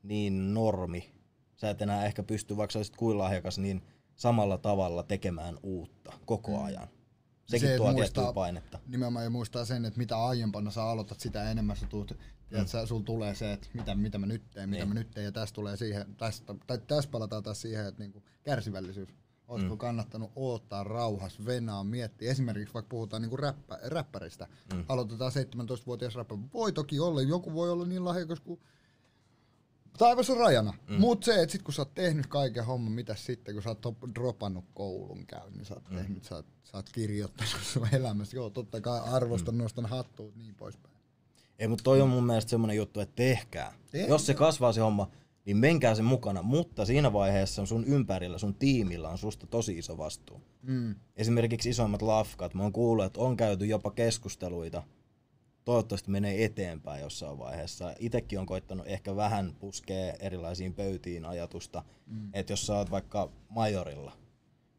niin 0.02 0.54
normi, 0.54 1.10
sä 1.56 1.70
et 1.70 1.82
enää 1.82 2.06
ehkä 2.06 2.22
pysty, 2.22 2.56
vaikka 2.56 2.72
sä 2.72 2.78
olisit 2.78 2.96
kuin 2.96 3.18
lahjakas, 3.18 3.58
niin 3.58 3.82
samalla 4.16 4.58
tavalla 4.58 5.02
tekemään 5.02 5.58
uutta 5.62 6.12
koko 6.26 6.62
ajan. 6.62 6.88
Sekin 7.46 7.60
Se, 7.68 7.74
että 7.74 7.76
tuo 7.84 7.92
muistaa- 7.92 8.32
painetta. 8.32 8.78
Nimenomaan 8.86 9.24
ja 9.24 9.30
muistaa 9.30 9.64
sen, 9.64 9.84
että 9.84 9.98
mitä 9.98 10.24
aiempana 10.26 10.70
sä 10.70 10.84
aloitat, 10.84 11.20
sitä 11.20 11.50
enemmän 11.50 11.76
sä 11.76 11.86
tuut, 11.86 12.18
mm. 12.50 12.66
sä, 12.66 12.86
sul 12.86 13.00
tulee 13.00 13.34
se, 13.34 13.52
että 13.52 13.68
mitä, 13.74 13.94
mitä 13.94 14.18
mä 14.18 14.26
nyt 14.26 14.50
teen, 14.50 14.68
mitä 14.68 14.80
Niin. 14.84 14.88
mä 14.88 14.94
nyt 14.94 15.10
teen, 15.10 15.24
ja 15.24 15.32
tästä 15.32 15.54
tulee 15.54 15.76
siihen, 15.76 16.14
tästä, 16.16 16.54
tai 16.66 16.78
tässä 16.86 17.10
palataan 17.10 17.42
taas 17.42 17.62
siihen, 17.62 17.86
että 17.86 18.02
niinku 18.02 18.22
kärsivällisyys. 18.44 19.08
Olisiko 19.48 19.74
mm. 19.74 19.78
kannattanut 19.78 20.32
odottaa 20.36 20.84
rauhassa, 20.84 21.44
venaa, 21.46 21.84
miettiä. 21.84 22.30
Esimerkiksi 22.30 22.74
vaikka 22.74 22.88
puhutaan 22.88 23.22
niinku 23.22 23.36
räppä, 23.36 23.78
räppäristä. 23.82 24.48
Mm. 24.74 24.84
Aloitetaan 24.88 25.32
17-vuotias 25.32 26.14
räppä. 26.14 26.38
Voi 26.54 26.72
toki 26.72 27.00
olla, 27.00 27.22
joku 27.22 27.52
voi 27.54 27.70
olla 27.70 27.86
niin 27.86 28.04
lahjakas 28.04 28.40
kuin 28.40 28.60
taivas 29.98 30.30
on 30.30 30.36
rajana. 30.36 30.74
Mm. 30.88 31.00
Mut 31.00 31.22
se, 31.22 31.42
että 31.42 31.52
sit 31.52 31.62
kun 31.62 31.74
sä 31.74 31.82
oot 31.82 31.94
tehnyt 31.94 32.26
kaiken 32.26 32.64
homman, 32.64 32.92
mitä 32.92 33.14
sitten, 33.14 33.54
kun 33.54 33.62
sä 33.62 33.68
oot 33.68 34.14
dropannut 34.14 34.64
koulun 34.74 35.26
käyn, 35.26 35.52
niin 35.52 35.64
sä 35.64 35.74
oot 35.74 35.90
mm. 35.90 35.96
tehnyt, 35.96 36.24
sä 36.24 36.34
oot, 36.34 36.46
sä 36.64 36.76
oot 36.76 36.90
kirjoittanut 36.90 37.62
sun 37.72 37.88
elämässä. 37.92 38.36
Joo, 38.36 38.50
totta 38.50 38.80
kai 38.80 39.00
arvostan, 39.00 39.54
mm. 39.54 39.62
nostan 39.62 39.86
hattuun, 39.86 40.32
niin 40.38 40.54
poispäin. 40.54 40.96
Ei, 41.58 41.68
mutta 41.68 41.82
toi 41.84 42.00
on 42.00 42.08
mun 42.08 42.26
mielestä 42.26 42.50
semmonen 42.50 42.76
juttu, 42.76 43.00
että 43.00 43.16
tehkää. 43.16 43.72
Tehkää. 43.90 44.08
Jos 44.08 44.26
se 44.26 44.34
kasvaa 44.34 44.72
se 44.72 44.80
homma, 44.80 45.10
niin 45.46 45.56
menkää 45.56 45.94
sen 45.94 46.04
mukana, 46.04 46.42
mutta 46.42 46.84
siinä 46.84 47.12
vaiheessa 47.12 47.66
sun 47.66 47.84
ympärillä, 47.84 48.38
sun 48.38 48.54
tiimillä 48.54 49.08
on 49.08 49.18
susta 49.18 49.46
tosi 49.46 49.78
iso 49.78 49.98
vastuu. 49.98 50.42
Mm. 50.62 50.94
Esimerkiksi 51.16 51.70
isommat 51.70 52.02
lafkat, 52.02 52.54
mä 52.54 52.62
oon 52.62 52.72
kuullut, 52.72 53.04
että 53.04 53.20
on 53.20 53.36
käyty 53.36 53.66
jopa 53.66 53.90
keskusteluita, 53.90 54.82
toivottavasti 55.66 56.10
menee 56.10 56.44
eteenpäin 56.44 57.02
jossain 57.02 57.38
vaiheessa. 57.38 57.94
Itekin 57.98 58.38
on 58.38 58.46
koittanut 58.46 58.86
ehkä 58.86 59.16
vähän 59.16 59.56
puskea 59.58 60.12
erilaisiin 60.20 60.74
pöytiin 60.74 61.24
ajatusta, 61.24 61.84
mm. 62.06 62.30
että 62.32 62.52
jos 62.52 62.66
sä 62.66 62.76
oot 62.76 62.90
vaikka 62.90 63.32
majorilla 63.48 64.12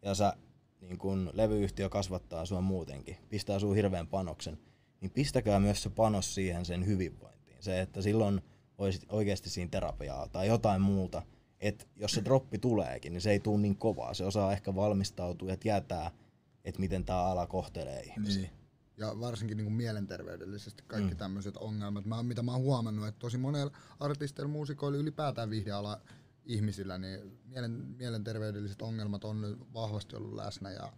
ja 0.01 0.15
sä 0.15 0.33
niin 0.81 0.97
kun 0.97 1.29
levyyhtiö 1.33 1.89
kasvattaa 1.89 2.45
sua 2.45 2.61
muutenkin, 2.61 3.17
pistää 3.29 3.59
sun 3.59 3.75
hirveän 3.75 4.07
panoksen, 4.07 4.57
niin 5.01 5.11
pistäkää 5.11 5.59
myös 5.59 5.83
se 5.83 5.89
panos 5.89 6.35
siihen 6.35 6.65
sen 6.65 6.85
hyvinvointiin. 6.85 7.57
Se, 7.59 7.81
että 7.81 8.01
silloin 8.01 8.41
olisit 8.77 9.05
oikeasti 9.09 9.49
siinä 9.49 9.69
terapiaa 9.69 10.27
tai 10.27 10.47
jotain 10.47 10.81
muuta, 10.81 11.21
että 11.59 11.85
jos 11.95 12.11
se 12.11 12.25
droppi 12.25 12.57
tuleekin, 12.57 13.13
niin 13.13 13.21
se 13.21 13.31
ei 13.31 13.39
tule 13.39 13.61
niin 13.61 13.75
kovaa. 13.75 14.13
Se 14.13 14.25
osaa 14.25 14.53
ehkä 14.53 14.75
valmistautua 14.75 15.49
ja 15.49 15.57
tietää, 15.57 16.11
että 16.65 16.79
miten 16.79 17.05
tämä 17.05 17.23
ala 17.23 17.47
kohtelee 17.47 18.01
ihmisiä. 18.01 18.41
Niin. 18.41 18.56
Ja 18.97 19.19
varsinkin 19.19 19.57
niin 19.57 19.65
kuin 19.65 19.75
mielenterveydellisesti 19.75 20.83
kaikki 20.87 21.11
mm. 21.13 21.17
tämmöiset 21.17 21.57
ongelmat. 21.57 22.05
Mä, 22.05 22.23
mitä 22.23 22.43
mä 22.43 22.51
oon 22.51 22.61
huomannut, 22.61 23.07
että 23.07 23.19
tosi 23.19 23.37
monella 23.37 23.71
artisteilla, 23.99 24.51
muusikoilla, 24.51 24.97
ylipäätään 24.97 25.49
viihdeala 25.49 26.01
ihmisillä, 26.45 26.97
niin 26.97 27.39
mielen, 27.45 27.71
mielenterveydelliset 27.71 28.81
ongelmat 28.81 29.23
on 29.23 29.67
vahvasti 29.73 30.15
ollut 30.15 30.33
läsnä 30.33 30.71
ja 30.71 30.93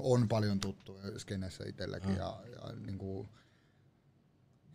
on 0.00 0.28
paljon 0.28 0.60
tuttuja 0.60 1.18
skenessä 1.18 1.64
itselläkin. 1.66 2.10
Mm. 2.10 2.16
Ja, 2.16 2.40
ja 2.52 2.72
niin 2.86 2.98
kuin... 2.98 3.28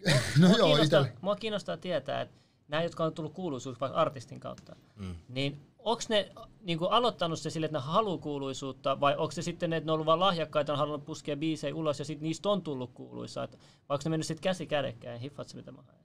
no 0.39 0.47
mua, 0.47 0.57
joo, 0.57 0.67
kiinnostaa, 0.67 1.01
itellä. 1.01 1.19
mua 1.21 1.35
kiinnostaa 1.35 1.77
tietää, 1.77 2.21
että 2.21 2.37
nämä, 2.67 2.83
jotka 2.83 3.03
on 3.03 3.13
tullut 3.13 3.33
kuuluisuus 3.33 3.79
vaikka 3.81 3.97
artistin 3.97 4.39
kautta, 4.39 4.75
Mm. 4.95 5.15
niin 5.29 5.70
onko 5.83 6.01
ne 6.09 6.31
niin 6.61 6.77
kuin 6.79 6.91
aloittanut 6.91 7.39
se 7.39 7.49
sille, 7.49 7.65
että 7.65 7.77
ne 7.77 7.83
haluaa 7.83 8.17
kuuluisuutta, 8.17 8.99
vai 8.99 9.15
onko 9.17 9.31
se 9.31 9.41
sitten, 9.41 9.73
että 9.73 9.85
ne 9.85 9.91
on 9.91 9.93
ollut 9.93 10.05
vaan 10.05 10.19
lahjakkaita, 10.19 10.71
on 10.71 10.77
halunnut 10.79 11.05
puskea 11.05 11.37
biisejä 11.37 11.75
ulos 11.75 11.99
ja 11.99 12.05
sitten 12.05 12.23
niistä 12.27 12.49
on 12.49 12.61
tullut 12.61 12.91
kuuluisa, 12.93 13.41
vai 13.41 13.49
onko 13.89 14.01
ne 14.05 14.09
mennyt 14.09 14.27
sitten 14.27 14.43
käsi 14.43 14.67
kädekkäin, 14.67 15.19
hiffaat 15.21 15.47
se 15.49 15.55
mitä 15.55 15.71
mä 15.71 15.81
haen? 15.87 16.01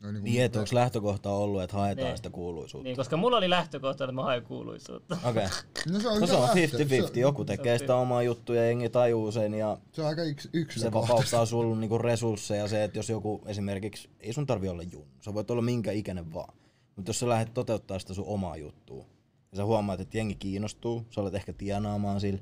No, 0.00 0.12
niin 0.12 0.24
Niin, 0.24 0.42
että 0.42 0.58
onko 0.58 0.70
lähtökohta 0.74 1.30
ollut, 1.30 1.62
että 1.62 1.76
haetaan 1.76 2.06
Niin. 2.06 2.16
sitä 2.16 2.30
kuuluisuutta? 2.30 2.84
Niin, 2.84 2.96
koska 2.96 3.16
mulla 3.16 3.36
oli 3.36 3.50
lähtökohta, 3.50 4.04
että 4.04 4.12
mä 4.12 4.22
haen 4.22 4.42
kuuluisuutta. 4.42 5.18
Okei. 5.24 5.46
Okay. 5.46 5.92
no 5.92 6.00
se 6.00 6.08
on, 6.08 6.20
No 6.20 6.26
se 6.26 6.32
on 6.34 6.48
hyvä 6.54 6.66
50-50. 6.66 7.02
lähtö. 7.02 7.20
Joku 7.20 7.44
tekee 7.44 7.78
sitä 7.78 7.94
omaa 7.96 8.22
juttua 8.22 8.56
ja 8.56 8.64
jengi 8.64 8.88
tajuu 8.88 9.32
sen 9.32 9.54
ja 9.54 9.76
Se, 9.90 9.94
se 9.96 10.02
on 10.02 10.08
aika 10.08 10.22
yks, 10.22 10.42
se 10.42 10.48
yksilökohtaista. 10.52 11.12
vapauttaa 11.14 11.46
sulla 11.46 11.76
niinku 11.76 11.98
resursseja 11.98 12.68
se, 12.68 12.84
että 12.84 12.98
jos 12.98 13.08
joku 13.08 13.42
esimerkiksi, 13.46 14.10
ei 14.20 14.32
sun 14.32 14.46
tarvi 14.46 14.68
olla 14.68 14.82
junnu, 14.82 15.08
sä 15.20 15.34
voit 15.34 15.50
olla 15.50 15.62
minkä 15.62 15.92
ikäinen 15.92 16.34
vaan. 16.34 16.54
Mutta 17.00 17.10
jos 17.10 17.18
sä 17.20 17.28
lähdet 17.28 17.54
toteuttaa 17.54 17.98
sitä 17.98 18.14
sun 18.14 18.24
omaa 18.26 18.56
juttua 18.56 19.04
ja 19.52 19.56
sä 19.56 19.64
huomaat, 19.64 20.00
että 20.00 20.18
jengi 20.18 20.34
kiinnostuu, 20.34 21.06
sä 21.10 21.20
olet 21.20 21.34
ehkä 21.34 21.52
tienaamaan 21.52 22.20
sillä, 22.20 22.40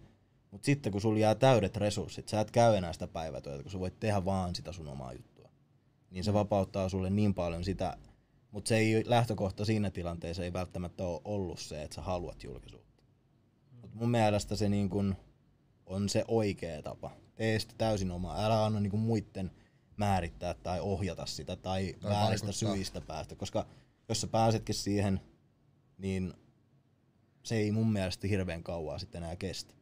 mutta 0.50 0.66
sitten 0.66 0.92
kun 0.92 1.00
sulla 1.00 1.18
jää 1.18 1.34
täydet 1.34 1.76
resurssit, 1.76 2.28
sä 2.28 2.40
et 2.40 2.50
käy 2.50 2.76
enää 2.76 2.92
sitä 2.92 3.08
päivätyötä, 3.08 3.62
kun 3.62 3.72
sä 3.72 3.78
voit 3.78 4.00
tehdä 4.00 4.24
vaan 4.24 4.54
sitä 4.54 4.72
sun 4.72 4.88
omaa 4.88 5.12
juttua. 5.12 5.48
Niin 6.10 6.24
se 6.24 6.32
vapauttaa 6.32 6.88
sulle 6.88 7.10
niin 7.10 7.34
paljon 7.34 7.64
sitä, 7.64 7.96
mutta 8.50 8.68
se 8.68 8.76
ei 8.76 9.04
lähtökohta 9.06 9.64
siinä 9.64 9.90
tilanteessa 9.90 10.44
ei 10.44 10.52
välttämättä 10.52 11.04
ole 11.04 11.20
ollut 11.24 11.58
se, 11.58 11.82
että 11.82 11.94
sä 11.94 12.02
haluat 12.02 12.44
julkisuutta. 12.44 13.02
Mut 13.82 13.94
mun 13.94 14.10
mielestä 14.10 14.56
se 14.56 14.68
niin 14.68 14.90
kun 14.90 15.16
on 15.86 16.08
se 16.08 16.24
oikea 16.28 16.82
tapa. 16.82 17.10
Tee 17.34 17.58
sitä 17.58 17.74
täysin 17.78 18.10
omaa. 18.10 18.44
Älä 18.44 18.64
anna 18.64 18.80
niinku 18.80 18.96
muiden 18.96 19.50
määrittää 19.96 20.54
tai 20.54 20.80
ohjata 20.80 21.26
sitä 21.26 21.56
tai, 21.56 21.94
Tai 22.00 22.10
vääristä 22.10 22.46
vaikuttaa. 22.46 22.74
syistä 22.74 23.00
päästä. 23.00 23.36
Koska 23.36 23.66
jos 24.08 24.20
sä 24.20 24.26
pääsetkin 24.26 24.74
siihen, 24.74 25.20
niin 25.98 26.34
se 27.42 27.56
ei 27.56 27.72
mun 27.72 27.92
mielestä 27.92 28.28
hirveän 28.28 28.62
kauaa 28.62 28.98
sitten 28.98 29.22
enää 29.22 29.36
kestä. 29.36 29.74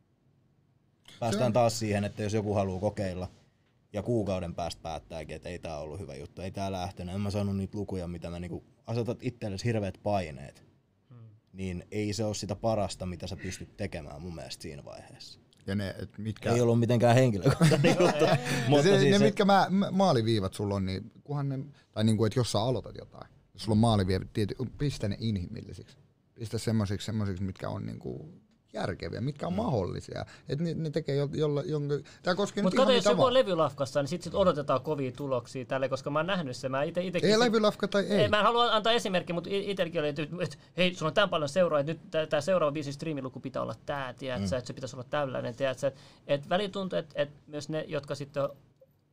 Päästään 1.20 1.52
taas 1.52 1.78
siihen, 1.78 2.04
että 2.04 2.22
jos 2.22 2.34
joku 2.34 2.54
haluaa 2.54 2.80
kokeilla 2.80 3.30
ja 3.92 4.02
kuukauden 4.02 4.54
päästä 4.54 4.82
päättääkin, 4.82 5.36
että 5.36 5.48
ei 5.48 5.58
tää 5.58 5.78
ollut 5.78 6.00
hyvä 6.00 6.14
juttu, 6.14 6.42
ei 6.42 6.50
tää 6.50 6.72
lähtenyt, 6.72 7.14
en 7.14 7.20
mä 7.20 7.30
saanut 7.30 7.56
niitä 7.56 7.78
lukuja, 7.78 8.08
mitä 8.08 8.30
mä 8.30 8.40
niinku 8.40 8.64
asetat 8.86 9.18
itsellesi 9.20 9.64
hirveät 9.64 10.00
paineet, 10.02 10.64
niin 11.52 11.86
ei 11.90 12.12
se 12.12 12.24
ole 12.24 12.34
sitä 12.34 12.56
parasta, 12.56 13.06
mitä 13.06 13.26
sä 13.26 13.36
pystyt 13.36 13.76
tekemään 13.76 14.22
mun 14.22 14.34
mielestä 14.34 14.62
siinä 14.62 14.84
vaiheessa. 14.84 15.40
Ja 15.66 15.74
ne, 15.74 15.94
et 15.98 16.18
mitkä... 16.18 16.52
Ei 16.52 16.60
ollut 16.60 16.80
mitenkään 16.80 17.14
henkilökohtainen 17.14 17.96
juttu. 18.00 18.24
Mutta 18.68 18.82
se, 18.82 18.98
siis 18.98 19.10
ne, 19.10 19.18
se, 19.18 19.24
mitkä 19.24 19.44
mä, 19.44 19.66
mä- 19.70 19.90
maaliviivat 19.90 20.54
sulla 20.54 20.74
on, 20.74 20.86
niin 20.86 21.12
kunhan 21.24 21.48
ne, 21.48 21.58
tai 21.92 22.04
niinku, 22.04 22.24
että 22.24 22.38
jos 22.38 22.52
sä 22.52 22.60
aloitat 22.60 22.96
jotain, 22.98 23.30
jos 23.57 23.62
sulla 23.62 23.74
on 23.74 23.78
maaliviivat, 23.78 24.32
tiety, 24.32 24.54
pistä 24.78 25.09
ne 25.09 25.16
inhimillisiksi. 25.20 25.96
Pistä 26.34 26.59
semmosiksi 26.59 27.42
mitkä 27.42 27.68
on 27.68 27.86
niinku 27.86 28.28
järkeviä, 28.72 29.20
mitkä 29.20 29.46
on 29.46 29.52
mm. 29.52 29.57
mahdollisia. 29.57 30.24
Että 30.48 30.64
ne, 30.64 30.74
ne 30.74 30.90
tekee 30.90 31.16
jo, 31.16 31.28
jolla, 31.32 31.62
jonka, 31.62 31.94
tää 32.22 32.34
koskee 32.34 32.62
Mutta 32.62 32.74
nyt 32.74 32.80
kato, 32.80 32.90
ihan 32.90 32.96
jos 32.96 33.04
joku 33.04 33.24
on 33.24 33.34
levylafkassa, 33.34 34.02
niin 34.02 34.09
sitten 34.09 34.24
sit 34.24 34.34
odotetaan 34.34 34.80
kovia 34.80 35.12
tuloksia 35.12 35.64
tälle, 35.64 35.88
koska 35.88 36.11
mä 36.11 36.18
oon 36.18 36.26
nähnyt 36.26 36.57
sen. 36.57 36.70
Mä 36.70 36.82
ite, 36.82 37.02
itekin 37.02 37.30
Ei 37.30 37.38
levylafka 37.38 37.88
tai 37.88 38.02
ei. 38.02 38.20
Ei, 38.20 38.28
mä 38.28 38.38
en 38.38 38.44
halua 38.44 38.72
antaa 38.72 38.92
esimerkkiä, 38.92 39.34
mutta 39.34 39.50
itselläkin 39.52 40.00
oli, 40.00 40.09
että, 40.09 40.22
että 40.22 40.57
hei, 40.76 40.94
sulla 40.94 41.11
on 41.11 41.14
tämän 41.14 41.28
paljon 41.28 41.48
seuraajia, 41.48 41.94
nyt 41.94 42.28
tämä 42.30 42.40
seuraava 42.40 42.72
biisin 42.72 42.92
striimiluku 42.92 43.40
pitää 43.40 43.62
olla 43.62 43.74
tämä, 43.86 44.14
tiedätkö, 44.18 44.48
mm. 44.48 44.59
että 44.59 44.66
se 44.66 44.72
pitäisi 44.72 44.96
olla 44.96 45.07
tällainen, 45.11 45.57
tiedätkö, 45.57 45.86
että 45.86 46.00
et 46.26 46.48
välillä 46.48 46.70
tuntuu, 46.70 46.98
että, 46.98 47.22
että 47.22 47.40
myös 47.46 47.68
ne, 47.68 47.84
jotka 47.88 48.14
sitten 48.14 48.48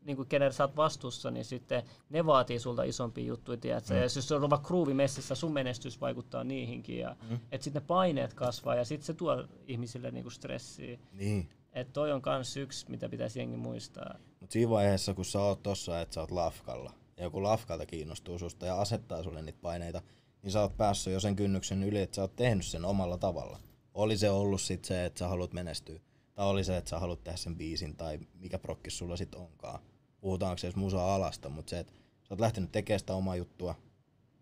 niin 0.06 0.18
kuin 0.18 0.28
kenelle 0.28 0.52
sä 0.54 0.64
oot 0.64 0.76
vastuussa, 0.76 1.32
niin 1.32 1.46
sitten 1.46 1.84
ne 2.10 2.26
vaatii 2.26 2.60
sulta 2.60 2.84
isompia 2.84 3.26
juttuja, 3.26 3.58
tiedätkö? 3.58 3.94
Mm. 3.94 3.98
Ja 3.98 4.04
jos 4.04 4.28
se 4.28 4.36
on 4.36 4.50
vaikka 4.50 4.68
groovy 4.68 4.94
messissä, 4.94 5.36
sun 5.36 5.54
menestys 5.54 6.02
vaikuttaa 6.02 6.44
niihinkin, 6.44 7.00
ja 7.00 7.16
mm. 7.30 7.40
että 7.52 7.64
sitten 7.64 7.82
ne 7.82 7.88
paineet 7.88 8.34
kasvaa, 8.34 8.76
ja 8.76 8.86
sitten 8.86 9.06
se 9.06 9.14
tuo 9.14 9.44
ihmisille 9.68 10.12
niin 10.12 10.24
kuin 10.24 10.34
stressiä. 10.34 11.00
niin. 11.14 11.50
Että 11.74 11.94
toi 11.94 12.12
on 12.12 12.22
kans 12.22 12.58
yksi, 12.58 12.86
mitä 12.90 13.10
pitäisi 13.10 13.40
jengi 13.40 13.58
muistaa. 13.58 14.16
Mut 14.40 14.52
siinä 14.52 14.70
vaiheessa, 14.70 15.14
kun 15.14 15.26
sä 15.26 15.42
oot 15.42 15.64
tossa, 15.64 16.02
että 16.02 16.14
sä 16.14 16.22
oot 16.22 16.32
lafkalla, 16.32 16.94
ja 17.18 17.24
joku 17.24 17.44
lafkalta 17.44 17.86
kiinnostuu 17.86 18.40
susta 18.40 18.66
ja 18.66 18.82
asettaa 18.82 19.24
sulle 19.24 19.42
niitä 19.42 19.60
paineita, 19.62 20.02
niin 20.44 20.52
sä 20.52 20.62
oot 20.62 20.78
päässyt 20.78 21.14
jo 21.14 21.20
sen 21.20 21.36
kynnyksen 21.36 21.84
yli, 21.84 22.02
että 22.02 22.16
sä 22.16 22.22
oot 22.22 22.36
tehnyt 22.36 22.66
sen 22.66 22.86
omalla 22.86 23.18
tavalla. 23.18 23.60
Oli 23.94 24.18
se 24.18 24.30
ollut 24.30 24.62
sit 24.62 24.86
se, 24.86 25.06
että 25.06 25.20
sä 25.20 25.28
haluat 25.28 25.54
menestyä, 25.54 26.00
tai 26.34 26.46
oli 26.46 26.64
se, 26.64 26.78
että 26.78 26.90
sä 26.90 27.00
haluat 27.00 27.24
tehdä 27.24 27.38
sen 27.38 27.56
biisin, 27.56 27.96
tai 27.96 28.20
mikä 28.40 28.60
prokkis 28.60 28.98
sulla 28.98 29.18
sit 29.18 29.36
onkaan. 29.36 29.80
Puhutaanko 30.24 30.58
se 30.58 30.68
edes 30.68 30.76
musa-alasta, 30.76 31.50
mutta 31.50 31.70
se, 31.70 31.80
että 31.80 31.94
sä 31.94 32.28
oot 32.30 32.40
lähtenyt 32.40 32.72
tekemään 32.72 33.00
sitä 33.00 33.14
omaa 33.14 33.36
juttua, 33.36 33.76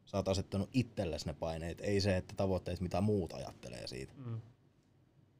sä 0.05 0.17
oot 0.17 0.27
asettanut 0.27 0.69
itsellesi 0.73 1.25
ne 1.25 1.33
paineet, 1.33 1.81
ei 1.81 2.01
se, 2.01 2.17
että 2.17 2.33
tavoitteet 2.37 2.81
mitä 2.81 3.01
muut 3.01 3.33
ajattelee 3.33 3.87
siitä. 3.87 4.13
Mm. 4.17 4.41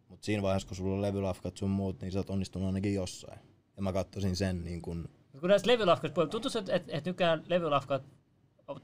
Mutta 0.08 0.26
siinä 0.26 0.42
vaiheessa, 0.42 0.68
kun 0.68 0.78
sulla 0.78 0.96
on 0.96 1.02
levylafkat 1.02 1.58
sun 1.58 1.70
muut, 1.70 2.02
niin 2.02 2.12
sä 2.12 2.20
oot 2.20 2.30
onnistunut 2.30 2.68
ainakin 2.68 2.94
jossain. 2.94 3.40
Ja 3.78 3.84
mä 3.84 3.94
katsoisin 3.94 4.36
sen 4.36 4.64
niin 4.64 4.82
kun, 4.82 5.10
Kun 5.40 5.50
näistä 5.50 5.68
puhutaan, 6.02 6.30
tuntuu, 6.30 6.52
että, 6.60 6.76
että, 6.76 6.98
että 6.98 7.10
nykyään 7.10 7.44
levylafkat 7.48 8.04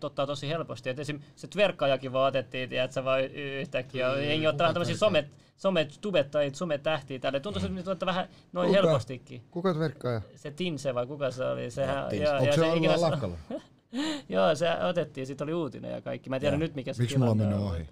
ottaa 0.03 0.25
tosi 0.27 0.49
helposti. 0.49 0.89
Että 0.89 1.01
esim. 1.01 1.19
se 1.35 1.47
tverkkaajakin 1.47 2.13
vaan 2.13 2.27
otettiin, 2.27 2.69
tiedätkö, 2.69 3.03
vaan 3.03 3.23
yhtäkkiä. 3.23 4.15
Mm, 4.15 4.23
Jengi 4.23 4.47
ottaa 4.47 4.65
vähän 4.65 4.73
tämmöisiä 4.73 4.97
somet, 4.97 5.27
somet 5.57 5.97
tubettajia, 6.01 6.53
sometähtiä 6.53 7.19
tälle. 7.19 7.39
Tuntuu, 7.39 7.61
että 7.61 7.73
nyt 7.75 7.87
ottaa 7.87 8.07
vähän 8.07 8.27
noin 8.53 8.67
Kuka? 8.67 8.81
helpostikin. 8.81 9.43
Kuka 9.51 9.79
verkkaaja? 9.79 10.21
Se 10.35 10.51
Tinse 10.51 10.95
vai 10.95 11.07
kuka 11.07 11.31
se 11.31 11.45
oli? 11.45 11.71
Sehän, 11.71 12.09
Tinse. 12.09 12.25
ja, 12.25 12.33
Onko 12.33 12.45
ja 12.45 12.51
se 12.51 12.55
se 12.55 12.63
ollut 12.63 12.77
ikinä 12.77 13.01
lakkalla? 13.01 13.37
Joo, 14.29 14.55
se 14.55 14.69
otettiin, 14.83 15.27
siitä 15.27 15.43
oli 15.43 15.53
uutinen 15.53 15.91
ja 15.91 16.01
kaikki. 16.01 16.29
Mä 16.29 16.35
en 16.35 16.39
tiedä 16.39 16.55
Joo. 16.55 16.59
nyt 16.59 16.75
mikä 16.75 16.93
se 16.93 17.01
Miksi 17.01 17.17
mulla 17.17 17.31
on 17.31 17.37
mennyt 17.37 17.59
ohi? 17.59 17.87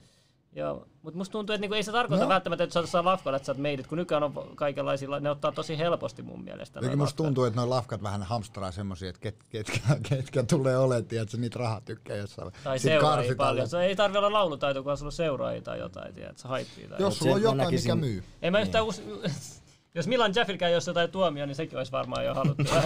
Joo, 0.55 0.87
mutta 1.01 1.17
musta 1.17 1.31
tuntuu, 1.31 1.53
että 1.53 1.61
niinku 1.61 1.75
ei 1.75 1.83
se 1.83 1.91
tarkoita 1.91 2.23
No. 2.23 2.29
välttämättä, 2.29 2.63
että 2.63 2.73
sä 2.73 2.85
saa 2.85 3.05
lafkalla, 3.05 3.35
että 3.35 3.45
sä 3.45 3.51
oot 3.51 3.57
meidät, 3.57 3.87
kun 3.87 3.97
nykyään 3.97 4.23
on 4.23 4.33
kaikenlaisilla, 4.55 5.19
ne 5.19 5.29
ottaa 5.29 5.51
tosi 5.51 5.77
helposti 5.77 6.21
mun 6.21 6.43
mielestä. 6.43 6.77
Jotenkin 6.77 6.99
musta 6.99 7.17
tuntuu, 7.17 7.43
että 7.43 7.55
noin 7.55 7.69
lafkat 7.69 8.03
vähän 8.03 8.23
hamstraa 8.23 8.71
semmosia, 8.71 9.09
että 9.09 9.21
ket, 9.21 9.35
ketkä, 9.49 9.79
ketkä 10.09 10.43
tulee 10.43 10.77
olemaan, 10.77 11.05
että 11.21 11.37
niitä 11.37 11.59
rahat 11.59 11.85
tykkää 11.85 12.17
jossain. 12.17 12.51
Tai 12.63 12.79
seuraajia 12.79 13.35
paljon. 13.35 13.69
Se 13.69 13.81
ei 13.81 13.95
tarvi 13.95 14.17
olla 14.17 14.33
laulutaito, 14.33 14.83
kun 14.83 14.97
sulla 14.97 15.07
on 15.07 15.11
seuraajia 15.11 15.61
tai 15.61 15.79
jotain, 15.79 16.13
tiedät, 16.13 16.37
sä 16.37 16.47
haippia 16.47 16.89
tai 16.89 16.97
Jos 16.99 17.19
sulla 17.19 17.35
on 17.35 17.41
jotain, 17.41 17.73
mikä 17.73 17.95
myy. 17.95 18.23
Ei 18.41 18.51
mä 18.51 18.61
yhtään 18.61 18.85
us... 18.85 19.03
Jos 19.95 20.07
Milan 20.07 20.31
Jaffilkään 20.35 20.71
jos 20.71 20.87
jotain 20.87 21.11
tuomio, 21.11 21.45
niin 21.45 21.55
sekin 21.55 21.77
olisi 21.77 21.91
varmaan 21.91 22.25
jo 22.25 22.33
haluttu. 22.33 22.63
Ai, 22.73 22.81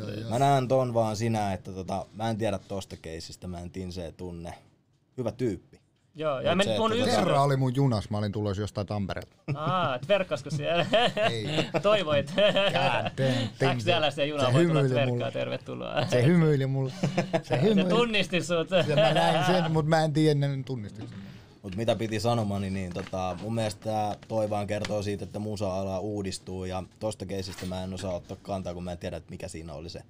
ai, 0.00 0.24
ai. 0.24 0.30
Mä 0.30 0.38
näen 0.38 0.68
ton 0.68 0.94
vaan 0.94 1.16
sinä, 1.16 1.52
että 1.52 1.72
tota, 1.72 2.06
mä 2.12 2.30
en 2.30 2.38
tiedä 2.38 2.58
tosta 2.58 2.96
keisistä, 2.96 3.46
mä 3.46 3.60
en 3.60 3.70
Tinseä 3.70 4.12
tunne. 4.12 4.54
Hyvä 5.16 5.32
tyyppi. 5.32 5.80
Joo, 6.14 6.40
ja 6.40 6.50
Mut 6.50 6.56
mä 6.56 6.62
se, 6.62 6.68
nyt 6.70 6.78
mun 6.78 6.92
että 6.92 7.04
yksi... 7.04 7.16
Kerran 7.16 7.42
oli 7.42 7.56
mun 7.56 7.74
junas, 7.74 8.10
mä 8.10 8.18
olin 8.18 8.32
tulossa 8.32 8.62
jostain 8.62 8.86
Tampereelta. 8.86 9.36
Aa, 9.54 9.94
et 9.96 10.08
verkkasko 10.08 10.50
siellä? 10.50 10.86
Ei. 11.30 11.46
Toivoit. 11.82 12.32
Äks 13.62 13.84
täällä 13.84 14.10
se 14.10 14.26
juna 14.26 14.46
Se 14.46 14.52
voi 14.52 14.62
tulla 14.66 14.80
hymyili 14.80 14.94
verkkaa, 14.94 15.14
mulle. 15.14 15.30
tervetuloa. 15.32 16.06
Se 16.06 16.24
hymyili 16.26 16.66
mulle. 16.66 16.92
Se 17.02 17.40
Se 17.42 17.62
hymyili. 17.62 17.88
tunnisti 17.88 18.42
sut. 18.42 18.70
Ja 18.70 18.96
mä 18.96 19.12
näin 19.14 19.44
sen, 19.46 19.72
mutta 19.72 19.88
mä 19.88 20.04
en 20.04 20.12
tiedä 20.12 20.30
ennen 20.30 20.64
tunnistin 20.64 21.08
sen. 21.08 21.18
Mut 21.62 21.76
mitä 21.76 21.96
piti 21.96 22.20
sanomani, 22.20 22.70
niin 22.70 22.92
tota, 22.92 23.36
mun 23.42 23.54
mielestä 23.54 23.84
tää 23.84 24.16
toi 24.28 24.50
vaan 24.50 24.66
kertoo 24.66 25.02
siitä, 25.02 25.24
että 25.24 25.38
musa-ala 25.38 26.00
uudistuu 26.00 26.64
ja 26.64 26.82
tosta 27.00 27.26
keisistä 27.26 27.66
mä 27.66 27.84
en 27.84 27.94
osaa 27.94 28.14
ottaa 28.14 28.36
kantaa, 28.42 28.74
kun 28.74 28.84
mä 28.84 28.92
en 28.92 28.98
tiedä, 28.98 29.16
että 29.16 29.30
mikä 29.30 29.48
siinä 29.48 29.72
oli 29.74 29.88
se 29.90 30.00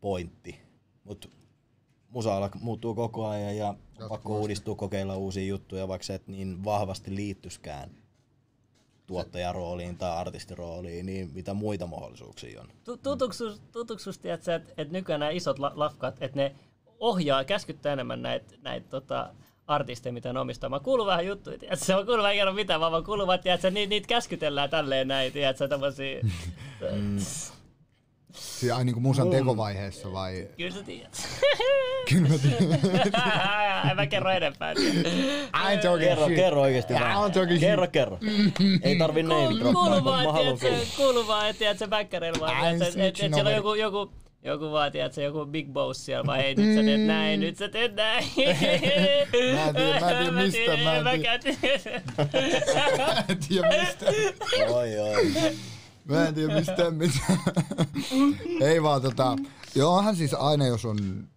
pointti. 0.00 0.60
Mut 1.04 1.30
musa-ala 2.10 2.50
muuttuu 2.60 2.94
koko 2.94 3.26
ajan 3.28 3.56
ja 3.56 3.68
on 4.02 4.08
pakko 4.08 4.38
uudistua, 4.40 4.74
kokeilla 4.74 5.16
uusia 5.16 5.46
juttuja, 5.46 5.88
vaikka 5.88 6.04
se 6.06 6.14
et 6.14 6.28
niin 6.28 6.64
vahvasti 6.64 7.16
liittyskään 7.16 7.90
tuottajarooliin 9.06 9.96
tai 9.96 10.10
artistirooliin, 10.16 11.06
niin 11.06 11.30
mitä 11.34 11.54
muita 11.54 11.86
mahdollisuuksia 11.86 12.60
on. 12.60 12.68
Tu- 12.84 12.96
Tuntuuko 12.96 13.32
sus- 13.34 13.60
tuntuuko 13.72 14.02
susta, 14.02 14.22
tiedätkö, 14.22 14.54
että, 14.54 14.72
että 14.76 14.92
nykyään 14.92 15.20
nämä 15.20 15.30
isot 15.30 15.58
la- 15.58 15.72
lafkat, 15.74 16.16
että 16.22 16.36
ne 16.36 16.54
ohjaa, 17.00 17.44
käskyttää 17.44 17.92
enemmän 17.92 18.22
näitä 18.22 18.54
näit, 18.62 18.88
tota, 18.88 19.34
artisteja, 19.66 20.12
mitä 20.12 20.32
ne 20.32 20.40
omistaa. 20.40 20.70
Mä 20.70 20.80
kuulun 20.80 21.06
vähän 21.06 21.26
juttuja, 21.26 21.58
tiedätkö, 21.58 21.84
se 21.84 21.94
on 21.96 22.06
kuullut 22.06 22.22
vähän 22.22 22.36
kerran 22.36 22.54
mitään, 22.54 22.80
vaan 22.80 22.92
mä 22.92 23.02
kuulun 23.02 23.26
vaan, 23.26 23.40
tiedätkö, 23.40 23.70
niitä, 23.70 23.88
niitä 23.90 24.06
käskytellään 24.06 24.70
tälleen 24.70 25.08
näin, 25.08 25.32
tiedätkö, 25.32 25.68
tämmösiä. 25.68 26.20
Siis 28.32 28.72
ai 28.72 28.84
niinku 28.84 29.00
musan 29.00 29.30
tekovaiheessa 29.30 30.12
vai? 30.12 30.48
Kyllä 30.56 30.70
sä 30.76 30.82
tiedät. 30.82 31.28
Kyllä 32.10 32.28
mä 32.28 32.34
tiedän. 32.38 32.78
en 33.90 33.96
mä 33.96 34.06
kerro 34.06 34.30
enempää. 34.30 34.74
I'm 34.74 35.78
talking 35.82 35.98
Kerro, 36.00 36.24
shit. 36.26 36.36
kerro 36.36 36.60
oikeesti 36.60 36.92
Yeah, 36.92 37.14
vaan. 37.14 37.30
I'm 37.30 37.34
talking 37.34 37.60
Kerro, 37.60 37.86
kerro. 37.86 38.18
Ei 38.82 38.98
tarvi 38.98 39.22
name 39.22 39.46
Kuulu 39.46 39.58
droppaa, 39.60 40.04
vaan, 40.04 40.24
mä 40.26 40.32
haluan 40.32 40.58
tiedätkö, 40.58 40.86
kuulu 40.96 41.26
vaan, 41.26 41.48
että 41.48 41.58
tiedätkö, 41.58 41.88
bäkkäreillä 41.88 42.40
vaan, 42.40 42.74
et, 42.76 42.82
et 42.82 42.92
snitching 42.92 43.34
siellä 43.34 43.50
on 43.50 43.56
joku, 43.56 43.74
joku, 43.74 44.12
joku 44.42 44.72
vaan, 44.72 44.92
tiedätkö, 44.92 45.22
joku 45.22 45.46
big 45.46 45.68
boss 45.68 46.04
siellä, 46.06 46.26
vai 46.26 46.38
hei, 46.38 46.54
nyt 46.54 46.76
sä 46.76 46.82
teet 46.82 47.00
näin, 47.06 47.40
nyt 47.40 47.56
sä 47.56 47.68
teet 47.68 47.94
näin. 47.94 48.24
Mä 49.54 49.68
en 49.68 49.74
tiedä- 49.74 50.00
mä 50.00 50.10
en 50.10 50.16
tiedä 50.16 50.32
mistä, 50.32 50.76
mä 50.84 50.96
en 50.96 51.04
tiedä. 51.40 52.00
Mä 52.98 53.24
en 53.28 53.38
tiedä 53.48 53.68
mistä. 53.80 54.06
Oi, 54.68 54.98
oi. 54.98 55.26
Mä 56.04 56.28
en 56.28 56.34
tiedä 56.34 56.54
mistä 56.54 56.90
mitään. 56.90 57.38
Ei 58.70 58.82
vaan 58.82 59.02
tota, 59.02 59.36
joo, 59.74 59.96
onhan 59.96 60.16
siis 60.16 60.34
aina 60.34 60.66
jos 60.66 60.84
on 60.84 61.28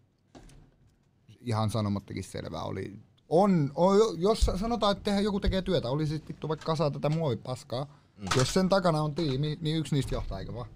ihan 1.42 1.70
sanomattakin 1.70 2.24
selvää 2.24 2.64
oli, 2.64 2.94
on, 3.30 3.72
on, 3.76 3.98
jos 4.22 4.52
sanotaan, 4.56 4.92
että 4.92 5.04
tehdään, 5.04 5.24
joku 5.24 5.40
tekee 5.40 5.62
työtä, 5.62 5.90
oli 5.90 6.08
siis 6.08 6.28
vittu 6.28 6.48
vaikka 6.48 6.66
kasaa 6.66 6.92
tätä 6.92 7.10
muovipaskaa, 7.10 7.86
mm. 8.18 8.26
jos 8.36 8.54
sen 8.54 8.70
takana 8.70 9.02
on 9.02 9.16
tiimi, 9.16 9.58
niin 9.62 9.78
yksi 9.78 9.96
niistä 9.96 10.16
johtaa, 10.16 10.40
eikö 10.40 10.54
vaan? 10.54 10.70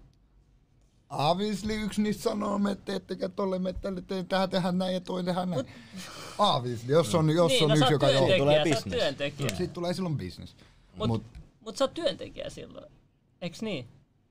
Obviously 1.10 1.74
yksi 1.74 2.02
niistä 2.02 2.24
sanoo, 2.24 2.60
me 2.60 2.76
teettekö 2.76 3.30
tolle, 3.30 3.60
me 3.60 3.74
tälle, 3.74 4.02
te, 4.02 4.24
tähän 4.24 4.50
tehdään 4.50 4.78
näin 4.78 4.94
ja 4.94 5.02
toi 5.02 5.24
tehdään 5.24 5.50
näin. 5.50 5.66
Obviously, 6.38 6.94
jos 6.94 7.16
on, 7.16 7.30
jos 7.30 7.52
Niin, 7.52 7.64
on 7.64 7.70
no 7.70 7.76
yksi, 7.76 7.94
joka 7.94 8.10
johtaa. 8.10 8.28
työntekijä, 8.28 8.82
Tulee 8.82 9.24
business. 9.24 9.58
Siitä 9.58 9.74
tulee 9.74 9.94
silloin 9.94 10.18
business. 10.18 10.56
Mut, 10.96 11.08
Mut- 11.08 11.24
mut 11.60 11.78
sä 11.78 11.84
oot 11.84 11.94
työntekijä 11.94 12.50
silloin, 12.50 12.86
eiks 13.42 13.62
niin? 13.62 13.88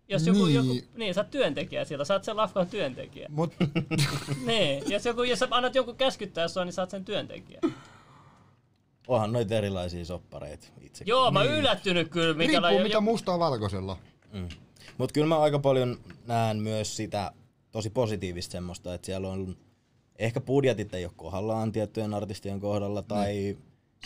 Jos 0.09 0.26
joku, 0.26 0.44
Niin. 0.44 0.54
joku, 0.54 0.86
niin, 0.96 1.14
sä 1.14 1.20
oot 1.20 1.30
työntekijä 1.30 1.84
silloin, 1.84 2.07
sä 2.07 2.14
oot 2.14 2.24
sen 2.24 2.36
lafkan 2.36 2.66
työntekijä. 2.66 3.28
Mut, 3.30 3.52
niin, 4.46 4.82
jos, 4.90 5.04
joku, 5.04 5.22
jos 5.22 5.38
sä 5.38 5.48
annat 5.50 5.74
jonkun 5.74 5.96
käskyttää 5.96 6.48
sua, 6.48 6.64
niin 6.64 6.72
sä 6.72 6.82
oot 6.82 6.90
sen 6.90 7.04
työntekijä. 7.04 7.61
Onhan 9.09 9.32
noita 9.32 9.54
erilaisia 9.54 10.04
soppareita 10.04 10.66
itse. 10.80 11.04
Joo, 11.07 11.30
mä 11.30 11.38
oon 11.40 11.52
yllättynyt 11.52 12.09
kyllä, 12.09 12.34
mikä 12.34 12.61
riippuu 12.61 12.82
mitä 12.82 13.00
mustaa 13.00 13.38
valkoisella. 13.38 13.98
Mm. 14.32 14.48
Mutta 14.98 15.12
kyllä 15.12 15.26
mä 15.26 15.38
aika 15.40 15.59
paljon 15.59 15.98
näen 16.26 16.57
myös 16.57 16.96
sitä 16.96 17.32
tosi 17.70 17.90
positiivista 17.90 18.52
semmoista, 18.52 18.94
että 18.94 19.07
siellä 19.07 19.28
on 19.28 19.57
ehkä 20.18 20.40
budjetit 20.40 20.94
ei 20.94 21.04
ole 21.04 21.12
kohdallaan 21.16 21.72
tiettyjen 21.72 22.14
artistien 22.14 22.61
kohdalla, 22.61 23.02
tai 23.02 23.57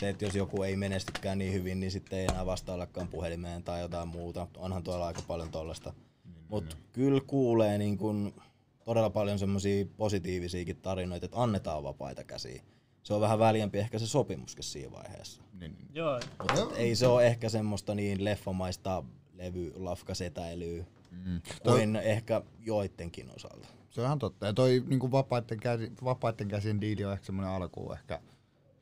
se, 0.01 0.09
että 0.09 0.25
jos 0.25 0.35
joku 0.35 0.63
ei 0.63 0.77
menestykään 0.77 1.39
niin 1.39 1.53
hyvin, 1.53 1.81
niin 1.81 1.91
sitten 1.91 2.19
ei 2.19 2.27
enää 2.31 2.47
vastaillakaan 2.47 3.09
puhelimeen 3.09 3.63
tai 3.63 3.81
jotain 3.81 4.09
muuta. 4.09 4.47
Onhan 4.57 4.83
tuolla 4.83 5.07
aika 5.07 5.23
paljon 5.27 5.51
tollasta. 5.51 5.93
Mutta 6.49 6.77
kyllä 6.93 7.21
kuulee 7.27 7.79
niin 7.79 7.99
kun 7.99 8.35
todella 8.85 9.11
paljon 9.11 9.39
semmoisia 9.39 9.87
positiivisiakin 9.97 10.77
tarinoita, 10.77 11.27
että 11.27 11.43
annetaan 11.43 11.83
vapaita 11.83 12.25
käsiä. 12.25 12.63
Se 13.03 13.15
on 13.15 13.21
vähän 13.21 13.39
väljempi 13.39 13.79
ehkä 13.79 13.99
se 13.99 14.07
sopimuskin 14.07 14.65
siinä 14.65 14.93
vaiheessa. 14.93 15.43
Joo. 15.93 16.21
Mutta 16.39 16.77
ei 16.77 16.97
se 16.97 17.07
ole 17.07 17.27
ehkä 17.27 17.49
semmoista 17.49 17.95
niin 17.95 18.25
leffamaista 18.25 19.03
levy 19.33 19.73
lafkasetäilyä 19.77 20.85
mm. 21.11 21.41
kuin 21.63 21.97
ehkä 21.97 22.43
joidenkin 22.61 23.31
osalta. 23.37 23.69
Se 23.91 24.01
on 24.01 24.05
ihan 24.05 24.19
totta. 24.19 24.47
Ja 24.47 24.53
toi 24.53 24.85
niinku 24.87 25.11
vapaitten, 25.11 25.61
käsi, 25.61 25.93
vapaitten 26.05 26.49
käsien 26.49 26.81
diili 26.81 27.05
on 27.05 27.13
ehkä 27.13 27.27
semmoinen 27.27 27.53
alkuun 27.53 27.95
ehkä. 27.95 28.21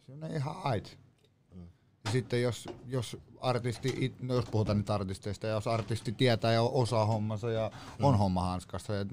Se 0.08 0.12
on 0.12 0.30
ihan 0.36 0.56
ait. 0.64 0.98
Ja 2.04 2.10
sitten 2.12 2.42
jos, 2.42 2.68
jos 2.86 3.16
artisti, 3.40 4.14
no 4.20 4.34
jos 4.34 4.44
puhutaan 4.50 4.78
nyt 4.78 4.90
artisteista, 4.90 5.46
ja 5.46 5.52
jos 5.52 5.66
artisti 5.66 6.12
tietää 6.12 6.52
ja 6.52 6.62
osaa 6.62 7.06
hommansa 7.06 7.50
ja 7.50 7.70
on 8.00 8.14
Mm. 8.14 8.18
homma 8.18 8.42
hanskassa, 8.44 8.94
ja 8.94 9.04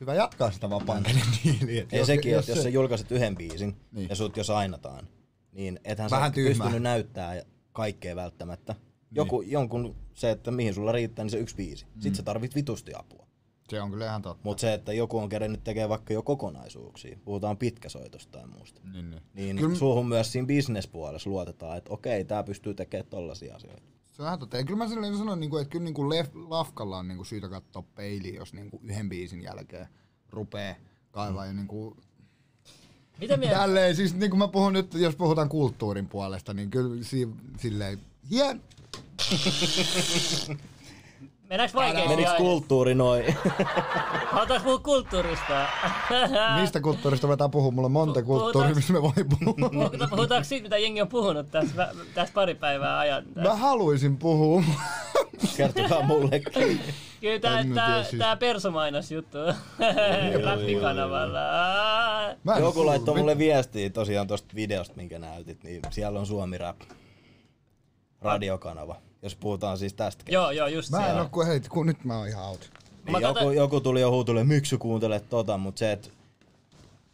hyvä 0.00 0.14
jatkaa 0.14 0.50
sitä 0.50 0.70
vapaan 0.70 1.02
käden 1.02 1.22
diiliä. 1.44 1.82
Et 1.82 1.92
Ja 1.92 2.06
sekin, 2.06 2.32
jos, 2.32 2.48
jos 2.48 2.62
sä 2.62 2.68
julkaiset 2.68 3.10
yhden 3.12 3.36
biisin 3.36 3.68
Niin. 3.70 3.76
niin. 3.92 4.08
ja 4.08 4.16
sut 4.16 4.36
jo 4.36 4.44
sainataan, 4.44 5.08
niin 5.52 5.80
ethän 5.84 6.10
Vähän 6.10 6.30
sä 6.30 6.34
tyhmää. 6.34 6.52
pystynyt 6.66 6.82
näyttää 6.82 7.42
kaikkea 7.72 8.16
välttämättä. 8.16 8.74
Joku, 9.10 9.40
niin. 9.40 9.50
Jonkun 9.50 9.96
se, 10.14 10.30
että 10.30 10.50
mihin 10.50 10.74
sulla 10.74 10.92
riittää, 10.92 11.24
niin 11.24 11.30
se 11.30 11.38
yksi 11.38 11.56
biisi. 11.56 11.84
Mm. 11.84 11.90
Sitten 11.92 12.14
sä 12.14 12.22
tarvit 12.22 12.54
vitusti 12.54 12.94
apua. 12.94 13.21
Se 13.70 13.80
on 13.82 13.90
kyllä 13.90 14.06
ihan 14.06 14.22
totta. 14.22 14.40
Mutta 14.44 14.60
se, 14.60 14.74
että 14.74 14.92
joku 14.92 15.18
on 15.18 15.28
kerennyt 15.28 15.64
tekemään 15.64 15.88
vaikka 15.90 16.12
jo 16.12 16.22
kokonaisuuksia, 16.22 17.18
puhutaan 17.24 17.56
pitkäsoitosta 17.56 18.38
tai 18.38 18.46
muusta, 18.46 18.80
Niin, 18.92 19.10
niin. 19.10 19.22
niin 19.34 19.56
Kyllä- 19.56 19.74
suuhun 19.78 20.08
myös 20.08 20.32
siinä 20.32 20.46
bisnespuolessa 20.46 21.30
luotetaan, 21.30 21.78
että 21.78 21.92
okei, 21.92 22.24
tää 22.24 22.42
pystyy 22.42 22.74
tekemään 22.74 23.10
tollasia 23.10 23.54
asioita. 23.56 23.82
Se 24.12 24.22
on 24.22 24.26
ihan 24.28 24.38
totta. 24.38 24.56
Ja 24.56 24.64
kyllä 24.64 24.78
mä 24.78 24.88
silleen 24.88 25.18
sanon, 25.18 25.40
niinku, 25.40 25.56
että 25.56 25.70
kyllä 25.70 25.84
niinku 25.84 26.10
lef, 26.10 26.28
lafkalla 26.34 26.98
on 26.98 27.08
niinku 27.08 27.24
syytä 27.24 27.48
katsoa 27.48 27.84
peiliin, 27.94 28.34
jos 28.34 28.52
niinku 28.52 28.80
yhden 28.84 29.08
biisin 29.08 29.42
jälkeen 29.42 29.88
rupee 30.30 30.76
kaivaa. 31.10 31.42
Mm. 31.44 31.48
Ja 31.48 31.54
niinku, 31.54 31.96
Mitä 33.20 33.36
mieltä? 33.36 33.58
tälleen, 33.58 33.96
siis 33.96 34.14
niin 34.14 34.30
kuin 34.30 34.38
mä 34.38 34.48
puhun 34.48 34.72
nyt, 34.72 34.94
jos 34.94 35.16
puhutaan 35.16 35.48
kulttuurin 35.48 36.08
puolesta, 36.08 36.54
niin 36.54 36.70
kyllä 36.70 37.04
si, 37.04 37.28
silleen, 37.58 37.98
hien, 38.30 38.62
Mennäänkö 41.52 41.74
vaikeasti 41.78 42.08
Meniks 42.08 42.30
kulttuuri 42.36 42.94
noin? 42.94 43.24
Halutaanko 44.26 44.64
puhua 44.64 44.78
kulttuurista? 44.78 45.66
mistä 46.60 46.80
kulttuurista 46.80 47.28
voidaan 47.28 47.50
puhua? 47.50 47.70
Mulla 47.70 47.86
on 47.86 47.92
monta 47.92 48.22
kulttuuria, 48.22 48.74
missä 48.74 48.92
me 48.92 49.02
voi 49.02 49.12
puhua. 49.12 49.68
Puhuta- 49.70 50.08
Puhutaanko 50.10 50.44
siitä, 50.44 50.62
mitä 50.62 50.78
jengi 50.78 51.00
on 51.02 51.08
puhunut 51.08 51.50
tässä, 51.50 51.94
tässä 52.14 52.34
pari 52.34 52.54
päivää 52.54 52.98
ajan? 52.98 53.24
Mä 53.34 53.54
haluaisin 53.56 54.16
puhua. 54.16 54.62
Kertokaa 55.56 56.02
mullekin. 56.02 56.80
Kyllä 57.20 57.38
tää, 57.40 57.64
tää, 57.74 58.02
siis- 58.04 58.18
tää 58.18 58.36
persomainos 58.36 59.10
juttu 59.12 59.38
Räppikanavalla. 60.44 61.40
Mä 62.44 62.54
en 62.56 62.62
Joku 62.62 62.86
laittoi 62.86 63.16
mulle 63.18 63.38
viestiä 63.38 63.90
tosiaan 63.90 64.26
tosta 64.26 64.54
videosta, 64.54 64.94
minkä 64.96 65.18
näytit, 65.18 65.64
niin 65.64 65.82
siellä 65.90 66.20
on 66.20 66.26
Suomi 66.26 66.58
Rap 66.58 66.76
radiokanava. 68.20 68.96
Jos 69.22 69.36
puhutaan 69.36 69.78
siis 69.78 69.94
tästä. 69.94 70.24
Joo, 70.28 70.50
joo, 70.50 70.66
just 70.66 70.90
Mä 70.90 71.06
en 71.06 71.20
oo, 71.20 71.28
kun, 71.30 71.46
hei, 71.46 71.60
kun 71.60 71.86
nyt 71.86 72.04
mä 72.04 72.18
oon 72.18 72.28
ihan 72.28 72.44
out. 72.44 72.70
Mä 73.10 73.18
Niin, 73.18 73.22
joku, 73.22 73.50
joku 73.50 73.80
tuli 73.80 74.00
jo 74.00 74.10
huutulle, 74.10 74.44
miksi 74.44 74.76
kuuntelet 74.76 75.28
tota, 75.28 75.58
mutta 75.58 75.78
se, 75.78 75.92
että 75.92 76.08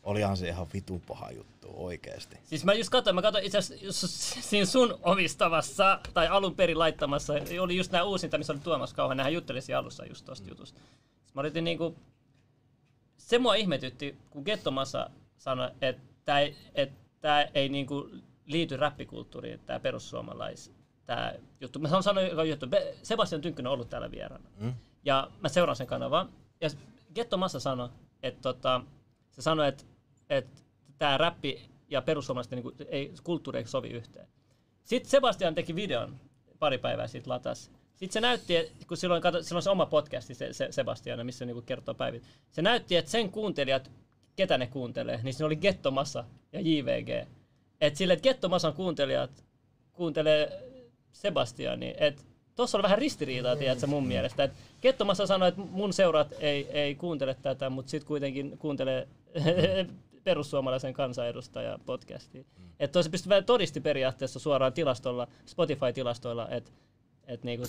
olihan 0.03 0.37
se 0.37 0.49
ihan 0.49 0.67
vitun 0.73 1.01
paha 1.01 1.31
juttu 1.31 1.69
oikeesti. 1.77 2.37
Siis 2.45 2.65
mä 2.65 2.73
just 2.73 2.91
katsoin, 2.91 3.15
mä 3.15 3.23
katsoin 3.23 3.45
itse 3.45 3.59
asiassa 3.59 4.07
siinä 4.41 4.67
sun 4.67 4.99
omistavassa 5.03 6.01
tai 6.15 6.29
alun 6.29 6.55
perin 6.55 6.79
laittamassa, 6.79 7.33
oli 7.61 7.77
just 7.77 7.93
nää 7.93 8.05
uusinta, 8.05 8.39
missä 8.39 8.53
oli 8.53 8.61
Tuomas 8.61 8.95
Kauhan, 8.95 9.17
nähän 9.17 9.33
jutteli 9.33 9.61
siinä 9.61 9.79
alussa 9.79 10.05
just 10.05 10.25
tosta 10.25 10.49
jutusta. 10.49 10.81
Siis 11.23 11.35
mä 11.35 11.41
yritin 11.41 11.65
niinku, 11.65 11.97
se 13.19 13.39
mua 13.39 13.55
ihmetytti, 13.55 14.19
kun 14.31 14.43
Gettomassa 14.43 15.11
sanoi, 15.39 15.71
että 15.81 16.03
tää 16.25 16.41
ei, 16.41 16.57
et 16.75 16.93
tää 17.21 17.49
ei 17.55 17.69
niinku 17.69 18.11
liity 18.47 18.77
räppikulttuuriin, 18.77 19.61
tää 19.67 19.81
perussuomalais, 19.81 20.73
tää 21.09 21.35
juttu. 21.61 21.79
Mä 21.79 22.03
sanoin 22.03 22.29
joka 22.29 22.45
juttu, 22.45 22.67
Sebastian 23.03 23.41
Tynkkynen 23.41 23.67
on 23.67 23.75
ollut 23.75 23.91
täällä 23.91 24.11
vieraana. 24.11 24.49
Mm? 24.61 24.75
Ja 25.05 25.31
mä 25.41 25.49
seuraan 25.49 25.77
sen 25.77 25.87
kanavan. 25.87 26.29
Ja 26.61 26.71
Getto 27.15 27.37
Massa 27.37 27.61
sanoi, 27.61 27.89
että 28.23 28.43
tota, 28.43 28.81
se 29.31 29.43
sanoi, 29.43 29.69
että, 29.69 29.85
että 30.31 30.61
tämä 30.99 31.19
räppi 31.19 31.71
ja 31.89 32.03
perussuomalaiset 32.03 32.53
niin 32.53 32.75
ei, 32.89 33.13
kulttuuri 33.23 33.59
ei 33.59 33.67
sovi 33.67 33.89
yhteen. 33.89 34.29
Sitten 34.85 35.11
Sebastian 35.11 35.55
teki 35.55 35.75
videon 35.75 36.17
pari 36.59 36.79
päivää 36.79 37.07
sitten 37.07 37.33
latas. 37.33 37.71
Sitten 37.97 38.13
se 38.13 38.21
näytti, 38.21 38.57
että 38.57 38.87
kun 38.89 38.97
silloin, 38.97 39.23
kato, 39.23 39.43
silloin 39.43 39.63
se 39.63 39.71
oma 39.71 39.87
podcasti, 39.87 40.35
se, 40.35 40.53
se 40.53 40.69
Sebastian, 40.71 41.27
missä 41.27 41.39
se 41.39 41.47
niin 41.47 41.63
kertoo 41.63 41.95
päivit. 41.95 42.23
Se 42.51 42.63
näytti, 42.63 42.97
että 42.97 43.11
sen 43.11 43.33
kuuntelijat, 43.33 43.91
ketä 44.37 44.59
ne 44.59 44.67
kuuntelee, 44.67 45.21
niin 45.23 45.35
siinä 45.35 45.47
oli 45.47 45.57
Getto 45.57 45.91
Massa 45.91 46.25
ja 46.53 46.61
JVG. 46.61 47.29
Että 47.81 47.99
sille, 47.99 48.13
että 48.13 48.23
Getto 48.23 48.49
Massan 48.49 48.73
kuuntelijat 48.73 49.45
kuuntelee 49.93 50.68
Sebastiania, 51.13 51.95
että 51.99 52.23
tuossa 52.55 52.79
on 52.79 52.83
vähän 52.83 52.99
ristiriitaa, 52.99 53.57
tiedätkö, 53.57 53.87
mun 53.87 54.07
mielestä. 54.07 54.45
Et 54.45 54.53
Kettomassa 54.81 55.27
sanoi, 55.27 55.49
että 55.49 55.61
mun 55.61 55.93
seurat 55.93 56.35
ei, 56.39 56.71
ei 56.71 56.95
kuuntele 56.95 57.37
tätä, 57.43 57.71
mutta 57.71 57.91
sitten 57.91 58.09
kuitenkin 58.09 58.59
kuuntelee 58.59 59.09
perussuomalaisen 60.25 60.95
kansanedustaja 60.95 61.79
podcastia. 61.87 62.45
Että 62.81 62.93
tosi 62.93 63.11
pystyy 63.11 63.43
todisti 63.47 63.81
periaatteessa 63.81 64.39
suoraan 64.39 64.73
tilastolla, 64.73 65.27
Spotify-tilastoilla, 65.47 66.49
että 66.51 66.71
et 67.27 67.45
niinku, 67.45 67.67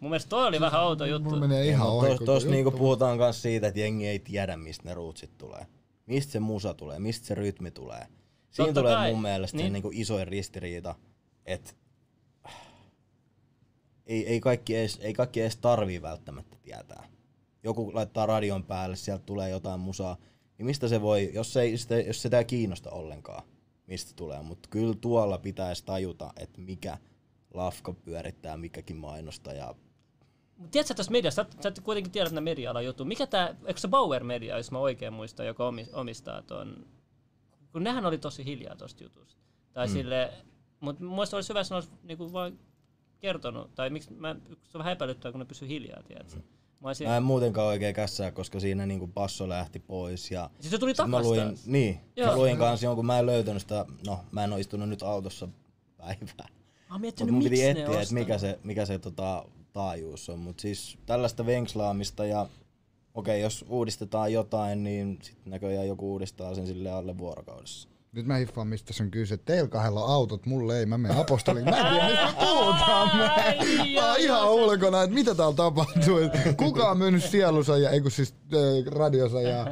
mun 0.00 0.10
mielestä 0.10 0.28
toi 0.28 0.46
oli 0.46 0.60
vähän 0.60 0.82
outo 0.82 1.04
juttu. 1.04 1.28
Mulla 1.30 1.40
menee 1.48 1.66
ihan 1.66 1.88
ohi. 1.88 2.08
tos, 2.08 2.18
koko 2.18 2.32
tos 2.32 2.46
niinku 2.46 2.70
puhutaan 2.70 3.16
myös 3.18 3.42
siitä, 3.42 3.66
että 3.66 3.80
jengi 3.80 4.06
ei 4.06 4.18
tiedä, 4.18 4.56
mistä 4.56 4.88
ne 4.88 4.94
ruutsit 4.94 5.38
tulee. 5.38 5.66
Mistä 6.06 6.32
se 6.32 6.40
musa 6.40 6.74
tulee, 6.74 6.98
mistä 6.98 7.26
se 7.26 7.34
rytmi 7.34 7.70
tulee. 7.70 8.06
Siinä 8.50 8.66
Totta 8.66 8.80
tulee 8.80 8.94
kai. 8.94 9.12
mun 9.12 9.22
mielestä 9.22 9.56
niin. 9.56 9.64
Niin. 9.64 9.72
niinku 9.72 9.90
isoin 9.92 10.28
ristiriita, 10.28 10.94
että 11.46 11.72
ei, 14.06 14.26
ei, 14.26 14.40
kaikki 14.40 14.76
edes, 14.76 14.98
ei 15.02 15.14
kaikki 15.14 15.40
edes 15.40 15.56
tarvii 15.56 16.02
välttämättä 16.02 16.56
tietää. 16.62 17.08
Joku 17.62 17.94
laittaa 17.94 18.26
radion 18.26 18.64
päälle, 18.64 18.96
sieltä 18.96 19.24
tulee 19.24 19.50
jotain 19.50 19.80
musaa, 19.80 20.16
niin 20.58 20.66
mistä 20.66 20.88
se 20.88 21.02
voi, 21.02 21.30
jos, 21.34 21.56
ei, 21.56 21.78
sitä, 21.78 22.00
jos 22.00 22.22
sitä 22.22 22.38
ei 22.38 22.44
kiinnosta 22.44 22.90
ollenkaan, 22.90 23.42
mistä 23.86 24.12
tulee. 24.16 24.42
Mutta 24.42 24.68
kyllä 24.68 24.94
tuolla 25.00 25.38
pitäisi 25.38 25.84
tajuta, 25.84 26.32
että 26.36 26.60
mikä 26.60 26.98
lafka 27.54 27.92
pyörittää 27.92 28.56
mikäkin 28.56 28.96
mainosta 28.96 29.52
ja 29.52 29.74
Mut 30.56 30.70
tiedätkö 30.70 30.94
tuossa 30.94 31.12
mediassa, 31.12 31.46
sä, 31.62 31.72
sä 31.76 31.82
kuitenkin 31.82 32.12
tiedät 32.12 32.32
nämä 32.32 32.44
media-alan 32.44 32.84
juttu. 32.84 33.04
Mikä 33.04 33.26
tää, 33.26 33.54
eikö 33.66 33.80
se 33.80 33.88
Bauer 33.88 34.24
Media, 34.24 34.56
jos 34.56 34.70
mä 34.70 34.78
oikein 34.78 35.12
muistan, 35.12 35.46
joka 35.46 35.68
omi- 35.68 35.88
omistaa 35.92 36.42
ton, 36.42 36.86
kun 37.72 37.84
nehän 37.84 38.06
oli 38.06 38.18
tosi 38.18 38.44
hiljaa 38.44 38.76
tosta 38.76 39.04
jutusta. 39.04 39.40
Tai 39.72 39.86
mm. 39.86 39.92
sille, 39.92 40.32
mutta 40.80 41.04
muista 41.04 41.36
olisi 41.36 41.48
hyvä, 41.48 41.60
jos 41.60 41.70
ne 41.70 41.74
olisi 41.74 41.90
niinku 42.02 42.32
vaan 42.32 42.58
kertonut, 43.22 43.74
tai 43.74 43.90
miksi, 43.90 44.14
mä, 44.14 44.36
se 44.48 44.78
on 44.78 44.78
vähän 44.78 44.92
epäilyttävää, 44.92 45.32
kun 45.32 45.38
ne 45.38 45.44
pysyy 45.44 45.68
hiljaa, 45.68 46.02
tiedätkö? 46.02 46.36
Mä 46.80 46.88
olisin, 46.88 47.08
Mä 47.08 47.16
en 47.16 47.22
muutenkaan 47.22 47.66
oikein 47.68 47.94
kässää, 47.94 48.30
koska 48.30 48.60
siinä 48.60 48.86
niinku 48.86 49.06
basso 49.06 49.48
lähti 49.48 49.78
pois 49.78 50.30
ja 50.30 50.50
siis 50.60 50.70
se 50.70 50.78
tuli 50.78 50.94
takas 50.94 51.26
luin, 51.26 51.58
niin, 51.66 52.00
Joo. 52.16 52.30
mä 52.30 52.36
luin 52.36 52.56
kanssa 52.56 52.86
jonkun, 52.86 53.06
mä 53.06 53.18
en 53.18 53.26
löytänyt 53.26 53.62
sitä, 53.62 53.86
no 54.06 54.18
mä 54.30 54.44
en 54.44 54.52
oo 54.52 54.58
istunut 54.58 54.88
nyt 54.88 55.02
autossa 55.02 55.48
päivää. 55.96 56.48
Mä 56.88 56.94
oon 56.94 57.00
miettinyt, 57.00 57.34
miksi 57.34 57.50
piti 57.50 57.62
ne 57.62 57.70
etsiä, 57.70 58.00
että 58.00 58.14
mikä 58.14 58.38
se, 58.38 58.58
mikä 58.64 58.86
se 58.86 58.98
tota, 58.98 59.44
taajuus 59.72 60.28
on. 60.28 60.38
Mutta 60.38 60.60
siis 60.60 60.98
tällaista 61.06 61.46
venkslaamista 61.46 62.26
ja 62.26 62.46
okei, 63.14 63.40
jos 63.40 63.64
uudistetaan 63.68 64.32
jotain, 64.32 64.84
niin 64.84 65.18
sitten 65.22 65.50
näköjään 65.50 65.88
joku 65.88 66.12
uudistaa 66.12 66.54
sen 66.54 66.66
sille 66.66 66.90
alle 66.90 67.18
vuorokaudessa. 67.18 67.88
Nyt 68.12 68.26
mä 68.26 68.36
hiffaan, 68.36 68.68
mistä 68.68 68.94
on 69.00 69.10
kyse. 69.10 69.36
Teillä 69.36 69.68
kahdella 69.68 70.04
on 70.04 70.12
autot, 70.12 70.46
mulle 70.46 70.78
ei. 70.78 70.86
Mä 70.86 70.98
menen 70.98 71.16
apostoliin. 71.16 71.64
Mä 71.64 71.76
en 71.76 71.86
tiedä, 71.86 72.08
mistä 72.08 72.34
puhutaan. 72.40 73.16
Mä, 73.18 73.24
mä 74.00 74.10
oon 74.10 74.20
ihan 74.20 74.50
ulkona, 74.50 75.02
että 75.02 75.14
mitä 75.14 75.34
täällä 75.34 75.54
tapahtuu. 75.54 76.18
Et 76.18 76.32
Kuka 76.56 76.90
on 76.90 76.98
myynyt 76.98 77.24
sielunsa 77.24 77.78
ja, 77.78 77.90
ei 77.90 78.00
kun 78.00 78.10
siis 78.10 78.34
äh, 78.54 78.92
radiosa 78.94 79.42
ja 79.42 79.66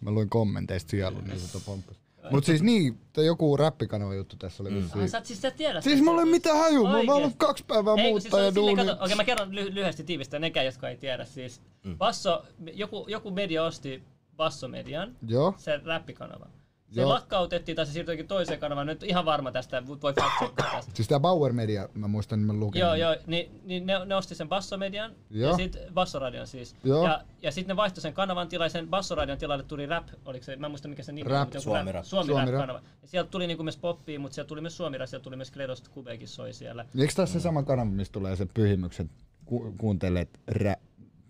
mä 0.00 0.10
luin 0.10 0.28
kommenteista 0.30 0.90
sielun, 0.90 1.24
niin 1.24 1.40
se 1.40 1.58
pomppas. 1.66 1.96
Mut 2.30 2.44
siis 2.44 2.62
niin, 2.62 2.98
joku 3.16 3.56
räppikanava 3.56 4.14
juttu 4.14 4.36
tässä 4.36 4.62
oli 4.62 4.74
vissiin. 4.74 5.02
Ah, 5.02 5.08
sä 5.08 5.20
siis 5.24 5.42
sä 5.42 5.50
tiedä 5.50 5.80
Siis 5.80 6.02
mulla 6.02 6.20
ei 6.20 6.24
ole 6.24 6.30
mitään 6.30 6.58
haju, 6.58 6.84
mä 6.84 6.96
oon 6.96 7.10
ollut 7.10 7.34
kaksi 7.36 7.64
päivää 7.64 7.94
Ei, 7.94 8.10
muuttaa 8.10 8.40
siis 8.40 8.44
ja 8.44 8.54
duuni. 8.54 8.76
kato, 8.86 9.04
okei 9.04 9.16
mä 9.16 9.24
kerron 9.24 9.54
ly- 9.54 9.74
lyhyesti 9.74 10.04
tiivistä, 10.04 10.38
nekään 10.38 10.66
jotka 10.66 10.88
ei 10.88 10.96
tiedä 10.96 11.24
siis. 11.24 11.60
Mm. 11.84 11.98
Basso, 11.98 12.44
joku, 12.72 13.04
joku 13.08 13.30
media 13.30 13.64
osti 13.64 14.02
Basso-median, 14.36 15.16
Joo, 15.28 15.54
se 15.56 15.76
räppikanava. 15.84 16.46
Se 16.90 17.00
Joo. 17.00 17.08
lakkautettiin 17.08 17.76
tai 17.76 17.86
se 17.86 17.92
siirtyi 17.92 18.12
jokin 18.12 18.28
toiseen 18.28 18.60
kanavaan, 18.60 18.86
nyt 18.86 19.02
ihan 19.02 19.24
varma 19.24 19.52
tästä, 19.52 19.86
voi 19.86 20.12
fact 20.14 20.56
tästä. 20.56 20.92
siis 20.96 21.08
tää 21.08 21.20
Bauer 21.20 21.52
Media, 21.52 21.88
mä 21.94 22.08
muistan, 22.08 22.40
mä 22.40 22.52
lukenut. 22.52 22.88
Joo, 22.88 22.94
joo, 22.94 23.16
niin, 23.26 23.60
niin 23.64 23.86
ne, 23.86 24.04
ne 24.04 24.14
osti 24.14 24.34
sen 24.34 24.48
Basso-median 24.48 25.12
Joo. 25.30 25.50
ja 25.50 25.56
sitten 25.56 25.94
Bassoradion 25.94 26.46
siis. 26.46 26.76
Joo. 26.84 27.04
Ja, 27.04 27.24
ja 27.42 27.52
sitten 27.52 27.74
ne 27.74 27.76
vaihtoi 27.76 28.02
sen 28.02 28.12
kanavan 28.12 28.48
tilalle, 28.48 28.70
sen 28.70 28.88
Bassoradion 28.88 29.38
tilalle 29.38 29.62
tuli 29.62 29.86
rap, 29.86 30.08
oliko 30.24 30.44
se, 30.44 30.56
mä 30.56 30.66
en 30.66 30.70
muista 30.70 30.88
mikä 30.88 31.02
se 31.02 31.12
nimi 31.12 31.30
Rap. 31.30 31.54
on, 31.54 31.62
Suomi 31.62 31.92
Rap. 31.92 32.04
Suomi, 32.04 32.26
Suomi 32.26 32.44
rap 32.44 32.52
Rap. 32.52 32.60
kanava. 32.60 32.80
Ja 33.02 33.08
sieltä 33.08 33.30
tuli 33.30 33.46
niinku 33.46 33.62
myös 33.62 33.76
poppia, 33.76 34.20
mutta 34.20 34.34
sieltä 34.34 34.48
tuli 34.48 34.60
myös 34.60 34.76
Suomi 34.76 34.98
Rap, 34.98 35.08
sieltä 35.08 35.24
tuli 35.24 35.36
myös 35.36 35.50
Kledosta 35.50 35.90
Kubekin 35.90 36.28
soi 36.28 36.52
siellä. 36.52 36.84
Eikö 36.98 37.12
tässä 37.16 37.32
se 37.32 37.42
sama 37.42 37.62
kanava, 37.62 37.90
mistä 37.90 38.12
tulee 38.12 38.36
se 38.36 38.46
pyhimyksen, 38.54 39.10
ku, 39.44 39.74
kuuntelet 39.78 40.40
rä, 40.48 40.76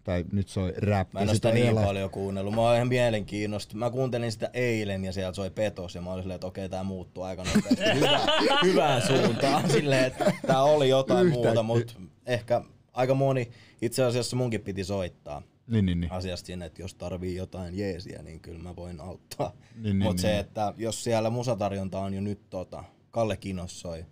tai 0.08 0.24
nyt 0.32 0.48
soi 0.48 0.72
rap. 0.76 1.12
Mä 1.12 1.20
en 1.20 1.34
sitä 1.34 1.52
niin 1.52 1.72
ela- 1.76 1.84
paljon 1.84 2.10
kuunnellut. 2.10 2.54
Mä 2.54 2.60
oon 2.60 2.74
ihan 2.76 2.88
mielenkiinnosta. 2.88 3.76
Mä 3.76 3.90
kuuntelin 3.90 4.32
sitä 4.32 4.50
eilen 4.52 5.04
ja 5.04 5.12
sieltä 5.12 5.36
soi 5.36 5.50
petos 5.50 5.94
ja 5.94 6.00
mä 6.02 6.12
olin 6.12 6.22
silleen, 6.22 6.34
että 6.34 6.46
okei 6.46 6.68
tää 6.68 6.82
muuttuu 6.84 7.22
aika 7.22 7.44
nopeasti 7.44 7.84
hyvä, 7.94 8.20
hyvään 8.62 9.02
suuntaan. 9.02 9.70
Silleen, 9.78 10.04
että 10.04 10.32
tää 10.46 10.62
oli 10.62 10.88
jotain 10.88 11.26
Yhtäkkiä. 11.26 11.44
muuta, 11.44 11.62
mutta 11.62 11.92
ehkä 12.26 12.60
aika 12.92 13.14
moni, 13.14 13.50
itse 13.82 14.04
asiassa 14.04 14.36
munkin 14.36 14.60
piti 14.60 14.84
soittaa 14.84 15.42
Niin, 15.70 15.86
niin, 15.86 16.00
niin. 16.00 16.12
asiasta 16.12 16.46
sinne, 16.46 16.66
että 16.66 16.82
jos 16.82 16.94
tarvii 16.94 17.36
jotain 17.36 17.78
jeesiä, 17.78 18.22
niin 18.22 18.40
kyllä 18.40 18.58
mä 18.62 18.76
voin 18.76 19.00
auttaa. 19.00 19.52
Niin, 19.74 19.82
niin, 19.82 19.96
Mutta 20.02 20.22
se, 20.22 20.28
niin. 20.28 20.40
että 20.40 20.74
jos 20.76 21.04
siellä 21.04 21.30
musatarjonta 21.30 21.98
on 22.00 22.14
jo 22.14 22.20
nyt 22.20 22.50
tota, 22.50 22.84
Kalle 23.10 23.36
Kinos 23.36 23.80
soi, 23.80 24.04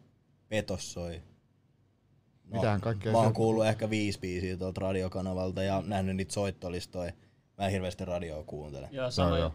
Petos 0.49 0.92
soi, 0.92 1.22
No, 2.47 2.57
Mitähän 2.57 2.80
kaikkea 2.80 3.12
mä 3.12 3.18
oon 3.18 3.32
kuullut 3.32 3.66
ehkä 3.66 3.90
viisi 3.90 4.20
biisiä 4.20 4.57
tuolta 4.57 4.80
radiokanavalta 4.80 5.62
ja 5.62 5.82
nähnyt 5.86 6.16
niitä 6.16 6.32
soittolistoja. 6.32 7.12
Mä 7.59 7.66
en 7.66 7.72
hirveästi 7.72 8.05
radioa 8.05 8.44
kuuntele. 8.44 8.88
Joo, 8.92 9.11
sama. 9.11 9.53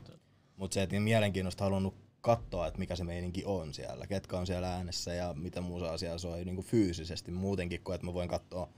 Mutta 0.55 0.73
se, 0.73 0.81
että 0.83 0.93
niin 0.93 1.03
mielenkiinnosta 1.03 1.63
halunnut 1.63 1.95
katsoa, 2.21 2.67
että 2.67 2.79
mikä 2.79 2.95
se 2.95 3.03
meininki 3.03 3.43
on 3.45 3.73
siellä, 3.73 4.07
ketkä 4.07 4.37
on 4.37 4.47
siellä 4.47 4.73
äänessä 4.73 5.13
ja 5.13 5.33
mitä 5.33 5.61
musaa 5.61 5.97
siellä 5.97 6.17
soi 6.17 6.45
niin 6.45 6.55
kuin 6.55 6.65
fyysisesti 6.65 7.31
muutenkin, 7.31 7.81
kuin 7.83 7.95
että 7.95 8.07
mä 8.07 8.13
voin 8.13 8.29
katsoa 8.29 8.69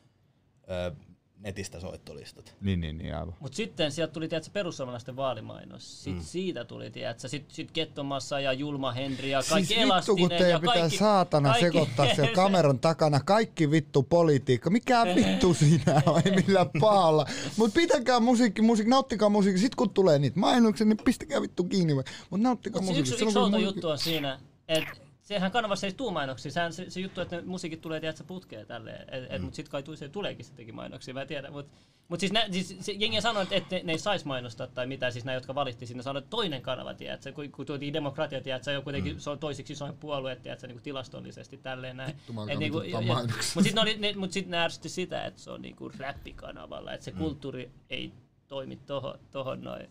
ö, 0.69 0.95
netistä 1.43 1.79
soittolistat. 1.79 2.55
Niin, 2.61 2.81
niin, 2.81 2.97
niin, 2.97 3.15
aivan. 3.15 3.35
Mut 3.39 3.53
sitten 3.53 3.91
sieltä 3.91 4.13
tuli 4.13 4.27
tiedätkö, 4.27 4.51
perussuomalaisten 4.53 5.15
vaalimainos. 5.15 6.03
Sitten 6.03 6.23
mm. 6.23 6.25
siitä 6.25 6.65
tuli, 6.65 6.91
tiedätkö, 6.91 7.27
sit, 7.27 7.51
sit 7.51 7.71
Kettomassa 7.71 8.39
ja 8.39 8.53
Julma 8.53 8.91
Henri 8.91 9.31
ja 9.31 9.41
kaikki 9.49 9.73
siis 9.73 9.79
vittu, 9.79 10.15
kun 10.15 10.19
Elastinen 10.19 10.29
teidän 10.29 10.49
ja 10.49 10.59
pitää 10.59 10.73
kaikki, 10.73 10.97
saatana 10.97 11.49
kaikki, 11.49 11.65
sekoittaa 11.65 12.15
siellä 12.15 12.33
kameran 12.43 12.79
takana 12.79 13.19
kaikki 13.19 13.71
vittu 13.71 14.03
politiikka. 14.03 14.69
Mikä 14.69 15.05
vittu 15.15 15.53
siinä 15.53 16.01
on, 16.05 16.21
ei 16.25 16.31
millään 16.31 16.69
pahalla. 16.79 17.25
Mut 17.57 17.73
pitäkää 17.73 18.19
musiikki, 18.19 18.61
musiikki, 18.61 18.89
nauttikaa 18.89 19.29
musiikki. 19.29 19.59
Sitten 19.59 19.77
kun 19.77 19.89
tulee 19.89 20.19
niitä 20.19 20.39
mainoksia, 20.39 20.85
niin 20.85 20.97
pistäkää 21.05 21.41
vittu 21.41 21.63
kiinni. 21.63 21.93
Mut 22.29 22.41
nauttikaa 22.41 22.81
Mut 22.81 22.95
se 22.95 22.99
musiikki. 22.99 23.13
yksi, 23.13 23.25
yksi 23.25 23.39
outo 23.39 23.57
juttu 23.57 23.89
on 23.89 23.97
siinä, 23.97 24.39
että 24.67 25.02
sehän 25.23 25.51
kanavassa 25.51 25.87
ei 25.87 25.93
tuu 25.93 26.11
mainoksia. 26.11 26.51
Sehän 26.51 26.73
se, 26.73 26.89
se 26.89 26.99
juttu, 26.99 27.21
että 27.21 27.41
musiikit 27.45 27.81
tulee 27.81 27.99
tiedätkö, 27.99 28.23
putkeen 28.23 28.67
tälleen. 28.67 29.13
Et, 29.13 29.23
et, 29.29 29.41
mm. 29.41 29.45
Mut 29.45 29.53
sit 29.53 29.69
kai 29.69 29.83
tuu- 29.83 29.95
se 29.95 30.09
tuleekin 30.09 30.45
sittenkin 30.45 30.75
mainoksia, 30.75 31.13
mä 31.13 31.21
en 31.21 31.27
tiedä. 31.27 31.51
Mut, 31.51 31.67
mut 32.07 32.19
siis, 32.19 32.31
nä, 32.31 32.45
siis 32.51 32.77
se, 32.79 32.91
jengi 32.91 33.21
sanoi, 33.21 33.45
että, 33.51 33.75
ne, 33.75 33.81
ne 33.83 33.91
ei 33.91 33.99
sais 33.99 34.25
mainostaa 34.25 34.67
tai 34.67 34.87
mitä, 34.87 35.11
siis 35.11 35.25
nämä, 35.25 35.35
jotka 35.35 35.55
valittiin 35.55 35.87
sinne, 35.87 36.03
sanoi, 36.03 36.19
että 36.19 36.29
toinen 36.29 36.61
kanava, 36.61 36.93
tiedätkö, 36.93 37.31
kun, 37.31 37.51
kun 37.51 37.65
tuotiin 37.65 37.93
demokratia, 37.93 38.41
tiedätkö, 38.41 38.63
se 38.65 38.77
on 38.77 38.83
kuitenkin 38.83 39.13
mm. 39.13 39.19
se 39.19 39.29
on 39.29 39.39
toisiksi 39.39 39.73
isoin 39.73 39.97
puolue, 39.97 40.35
tiedätkö, 40.35 40.67
niin 40.67 40.75
kuin 40.75 40.83
tilastollisesti 40.83 41.57
tälleen 41.57 41.97
näin. 41.97 42.15
niinku, 42.59 42.79
vituttaa 42.79 43.01
ja- 43.01 43.07
mainoksia. 43.07 43.51
Mut 43.55 43.63
sitten 43.63 44.01
ne, 44.01 44.13
mut 44.13 44.31
sit 44.31 44.47
ne 44.47 44.57
ärsytti 44.57 44.89
sitä, 44.89 45.25
että 45.25 45.41
se 45.41 45.51
on 45.51 45.61
niinku 45.61 45.91
räppikanavalla, 45.97 46.93
että 46.93 47.05
se 47.05 47.11
kulttuuri 47.11 47.71
ei 47.89 48.13
toimi 48.47 48.75
tohon, 48.75 49.19
tohon 49.31 49.61
noin. 49.61 49.89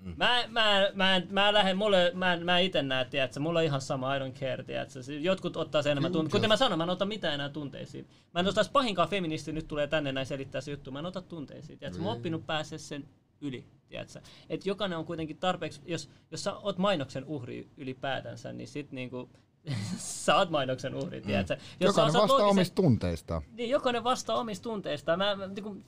Mm. 0.00 0.14
Mä, 0.16 0.44
mä, 0.48 0.88
mä, 0.94 1.22
mä 1.30 1.52
lähden, 1.52 1.76
mulle, 1.76 2.10
mä, 2.14 2.36
mä 2.36 2.58
itse 2.58 2.82
näen, 2.82 3.10
tiedätkö, 3.10 3.40
mulla 3.40 3.58
on 3.58 3.64
ihan 3.64 3.80
sama, 3.80 4.16
I 4.16 4.18
don't 4.18 4.40
care, 4.40 4.64
tiedätkö. 4.64 5.00
Jotkut 5.20 5.56
ottaa 5.56 5.82
sen 5.82 5.90
enemmän 5.92 6.12
tunteisiin. 6.12 6.38
Kuten 6.40 6.48
mä 6.48 6.56
sanoin, 6.56 6.78
mä 6.78 6.84
en 6.84 6.90
ota 6.90 7.04
mitään 7.06 7.34
enää 7.34 7.48
tunteisiin. 7.48 8.06
Mä 8.34 8.40
en 8.40 8.46
ottaisi 8.48 8.70
pahinkaan 8.70 9.08
feministi 9.08 9.52
nyt 9.52 9.68
tulee 9.68 9.86
tänne 9.86 10.12
näin 10.12 10.26
selittää 10.26 10.60
se 10.60 10.70
juttu, 10.70 10.90
mä 10.90 10.98
en 10.98 11.06
ota 11.06 11.22
tunteisiin, 11.22 11.78
tiedätkö. 11.78 12.02
Mä 12.02 12.08
oon 12.08 12.16
oppinut 12.16 12.46
pääse 12.46 12.78
sen 12.78 13.08
yli, 13.40 13.64
tiedätkö. 13.88 14.20
Et 14.48 14.66
jokainen 14.66 14.98
on 14.98 15.04
kuitenkin 15.04 15.36
tarpeeksi, 15.36 15.80
jos, 15.86 16.10
jos 16.30 16.44
sä 16.44 16.54
oot 16.54 16.78
mainoksen 16.78 17.24
uhri 17.24 17.68
ylipäätänsä, 17.76 18.52
niin 18.52 18.68
sit 18.68 18.92
niinku, 18.92 19.30
sä 20.24 20.36
oot 20.36 20.50
mainoksen 20.50 20.94
uhri, 20.94 21.20
tiedätkö. 21.20 21.56
Jos 21.80 21.88
Jokainen 21.88 22.12
vastaa 22.14 22.38
loogisen- 22.38 22.50
omista 22.50 22.74
tunteistaan. 22.74 23.42
niin, 23.52 23.70
jokainen 23.70 24.04
vastaa 24.04 24.36
omista 24.36 24.62
tunteistaan. 24.62 25.18
Mä, 25.18 25.36
mä 25.36 25.46
niin 25.46 25.62
kuin, 25.62 25.84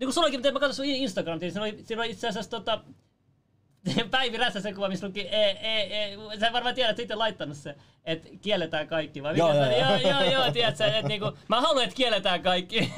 niin 0.00 0.10
kuin 0.14 0.30
miten 0.36 0.52
mä 0.54 0.60
katsoin 0.60 0.88
sun 0.88 0.96
Instagram, 0.96 1.40
siinä 1.40 1.60
oli, 1.62 1.78
siinä 1.84 2.02
oli 2.02 2.10
itse 2.10 2.28
asiassa 2.28 2.50
tota, 2.50 2.80
Päivi 4.10 4.36
Räsäsen 4.36 4.74
kuva, 4.74 4.88
missä 4.88 5.06
luki, 5.06 5.20
e, 5.20 5.50
e, 5.50 5.80
e, 6.12 6.16
sä 6.40 6.52
varmaan 6.52 6.74
tiedät, 6.74 6.90
että 6.90 7.02
itse 7.02 7.14
laittanut 7.14 7.56
se, 7.56 7.74
että 8.04 8.28
kielletään 8.40 8.88
kaikki, 8.88 9.22
vai 9.22 9.36
Joo, 9.38 9.48
mikä 9.48 9.60
joo, 9.60 9.78
joo. 9.78 9.96
Joo, 9.96 10.20
joo, 10.20 10.32
joo, 10.32 10.52
tiedät 10.52 10.76
sä, 10.76 10.86
että 10.86 11.08
niinku, 11.08 11.32
mä 11.48 11.60
haluan, 11.60 11.84
että 11.84 11.96
kielletään 11.96 12.42
kaikki. 12.42 12.80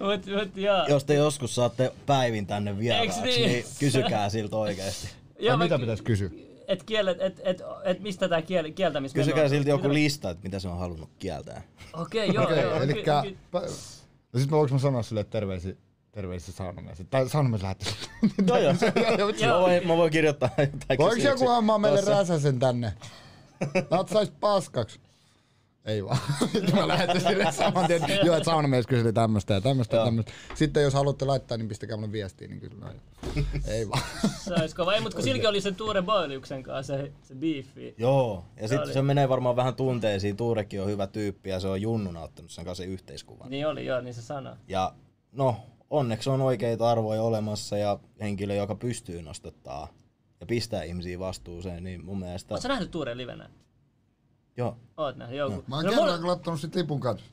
mut, 0.00 0.26
mut, 0.26 0.56
joo. 0.56 0.86
Jos 0.88 1.04
te 1.04 1.14
joskus 1.14 1.54
saatte 1.54 1.92
päivin 2.06 2.46
tänne 2.46 2.78
vieraaksi, 2.78 3.22
niin? 3.22 3.50
niin? 3.50 3.64
kysykää 3.78 4.28
siltä 4.28 4.56
oikeesti. 4.56 5.08
joo, 5.38 5.56
mä- 5.56 5.64
mitä 5.64 5.78
pitäisi 5.78 6.02
kysyä? 6.02 6.30
Et, 6.68 6.82
kielet, 6.82 7.20
et, 7.20 7.40
et, 7.44 7.62
et, 7.84 8.00
mistä 8.00 8.28
tää 8.28 8.42
kiel, 8.42 8.72
kieltämismeno 8.72 9.24
Kysykää 9.24 9.44
on? 9.44 9.50
siltä 9.50 9.70
joku 9.70 9.92
lista, 9.92 10.30
että 10.30 10.42
mitä 10.42 10.58
se 10.58 10.68
on 10.68 10.78
halunnut 10.78 11.10
kieltää. 11.18 11.62
Okei, 11.92 12.30
joo, 12.34 12.44
Okei, 12.44 12.62
joo. 12.62 12.82
elikkä... 12.82 13.22
ky- 13.22 13.30
ky- 13.30 13.72
No 14.32 14.40
sit 14.40 14.50
voinko 14.50 14.74
mä 14.74 14.78
sanoa 14.78 15.02
sille 15.02 15.24
terveisiä, 15.24 15.74
terveisiä 16.16 16.54
saunomiehet? 16.54 17.10
Tai 17.10 17.28
saunomiehet 17.28 17.62
lähettäisi. 17.62 17.96
Joo, 18.48 18.58
joo. 18.58 18.74
Joo. 19.18 19.58
Mä 19.58 19.60
voin, 19.60 19.86
mä 19.86 19.96
voin 19.96 20.10
kirjoittaa 20.12 20.50
jotain 20.58 20.98
Voiko 20.98 21.22
joku 21.22 21.48
hammaa 21.48 21.78
meille 21.78 22.00
räsäsen 22.00 22.58
tänne? 22.58 22.92
Natsais 23.90 24.30
paskaksi. 24.30 25.00
Ei 25.84 26.04
vaan. 26.04 26.18
mä 26.74 26.88
lähetän 26.88 27.20
sille 27.20 27.52
saman 27.52 27.86
tien. 27.86 28.02
Joo, 28.24 28.36
että 28.36 28.44
saunamies 28.44 28.86
kyseli 28.86 29.12
tämmöstä 29.12 29.54
ja 29.54 29.60
tämmöstä 29.60 29.96
ja 29.96 30.04
tämmöstä. 30.04 30.32
Sitten 30.54 30.82
jos 30.82 30.94
haluatte 30.94 31.24
laittaa, 31.24 31.56
niin 31.58 31.68
pistäkää 31.68 31.96
mulle 31.96 32.12
viestiä, 32.12 32.48
niin 32.48 32.60
kyllä. 32.60 32.92
Ei 33.66 33.88
vaan. 33.88 34.02
Se 34.38 34.54
olisi 34.54 34.76
kova. 34.76 34.94
Ei, 34.94 35.00
mutta 35.00 35.16
kun 35.16 35.24
silläkin 35.24 35.48
oli 35.48 35.60
sen 35.60 35.74
Tuure 35.74 36.02
Boiliuksen 36.02 36.62
kanssa 36.62 36.96
se, 36.96 37.12
se 37.22 37.34
beefi. 37.34 37.94
Joo, 37.98 38.44
ja 38.60 38.68
sitten 38.68 38.92
se 38.92 39.02
menee 39.02 39.28
varmaan 39.28 39.56
vähän 39.56 39.74
tunteisiin. 39.74 40.36
Tuurekin 40.36 40.82
on 40.82 40.88
hyvä 40.88 41.06
tyyppi 41.06 41.50
ja 41.50 41.60
se 41.60 41.68
on 41.68 41.82
junnuna 41.82 42.20
ottanut 42.20 42.50
sen 42.50 42.64
kanssa 42.64 42.84
yhteiskuvan. 42.84 43.50
Niin 43.50 43.66
oli, 43.66 43.86
joo, 43.86 44.00
niin 44.00 44.14
se 44.14 44.22
sana. 44.22 44.56
Ja 44.68 44.94
no, 45.32 45.56
onneksi 45.90 46.30
on 46.30 46.40
oikeita 46.40 46.90
arvoja 46.90 47.22
olemassa 47.22 47.78
ja 47.78 47.98
henkilö, 48.20 48.54
joka 48.54 48.74
pystyy 48.74 49.22
nostattaa 49.22 49.88
ja 50.40 50.46
pistää 50.46 50.82
ihmisiä 50.82 51.18
vastuuseen, 51.18 51.84
niin 51.84 52.04
mun 52.04 52.18
mielestä... 52.18 52.54
Oletko 52.54 52.68
nähnyt 52.68 52.90
Tuuren 52.90 53.18
livenä? 53.18 53.50
Joo. 54.56 54.76
Oot 54.96 55.16
nähnyt, 55.16 55.38
joo. 55.38 55.48
Mä 55.66 55.76
oon 55.76 55.84
No, 55.84 55.90
kerran 55.90 56.06
mulla- 56.06 56.18
kyllä 56.18 56.32
ottanut 56.32 56.60
sit 56.60 56.74
lipun 56.74 57.00
kanssa. 57.00 57.26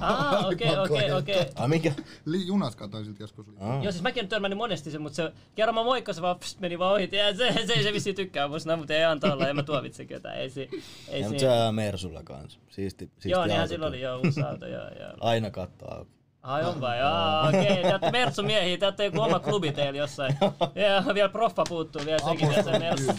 Aa, 0.00 0.38
okei, 0.48 0.78
okei, 0.78 1.12
okei. 1.12 1.46
Ai 1.54 1.68
mikä? 1.68 1.92
Li- 2.24 2.46
junas 2.46 2.76
katsoin 2.76 3.04
sit 3.04 3.20
joskus. 3.20 3.46
Ah. 3.60 3.82
Joo, 3.82 3.92
siis 3.92 4.02
mäkin 4.02 4.22
en 4.22 4.28
törmännyt 4.28 4.56
monesti 4.58 4.90
sen, 4.90 5.02
mutta 5.02 5.16
se 5.16 5.32
kerran 5.54 5.74
mä 5.74 5.84
moikkasin 5.84 6.22
vaan 6.22 6.38
pst, 6.38 6.60
meni 6.60 6.78
vaan 6.78 6.92
ohi. 6.94 7.08
Ja 7.12 7.36
se, 7.36 7.52
se, 7.66 7.82
se 7.82 7.92
vissiin 7.92 8.16
tykkää 8.16 8.48
musta, 8.48 8.76
mutta 8.76 8.94
ei 8.94 9.04
antaa 9.04 9.32
olla, 9.32 9.48
en 9.48 9.56
mä 9.56 9.62
tuomitse 9.62 10.04
ketään. 10.04 10.38
Ei, 10.38 10.50
si, 10.50 10.68
ei 11.08 11.20
Ja, 11.20 11.28
mutta 11.28 11.40
se 11.40 11.72
Mersulla 11.72 12.22
kanssa. 12.22 12.58
Siisti, 12.70 13.06
siisti 13.06 13.30
Joo, 13.30 13.46
niinhän 13.46 13.68
silloin 13.68 13.88
oli 13.90 14.00
joo, 14.00 14.18
uusi 14.18 14.42
auto, 14.42 14.66
joo, 14.66 14.88
joo. 15.00 15.12
Aina 15.20 15.50
katto 15.50 15.94
auki. 15.94 16.17
Ai 16.42 16.64
on 16.64 16.80
vai? 16.80 17.00
Aa, 17.02 17.48
okei. 17.48 17.82
Te 17.82 17.88
olette 17.90 18.10
Mertsu 18.10 18.42
miehiä, 18.42 18.76
te 18.78 18.86
olette 18.86 19.04
joku 19.04 19.20
oma 19.20 19.38
klubi 19.40 19.72
teillä 19.72 19.98
jossain. 19.98 20.36
Ja 20.74 21.14
vielä 21.14 21.28
proffa 21.28 21.62
puuttuu 21.68 22.02
vielä 22.06 22.18
sekin 22.18 22.48
tässä 22.54 22.70
Mertsu. 22.78 23.12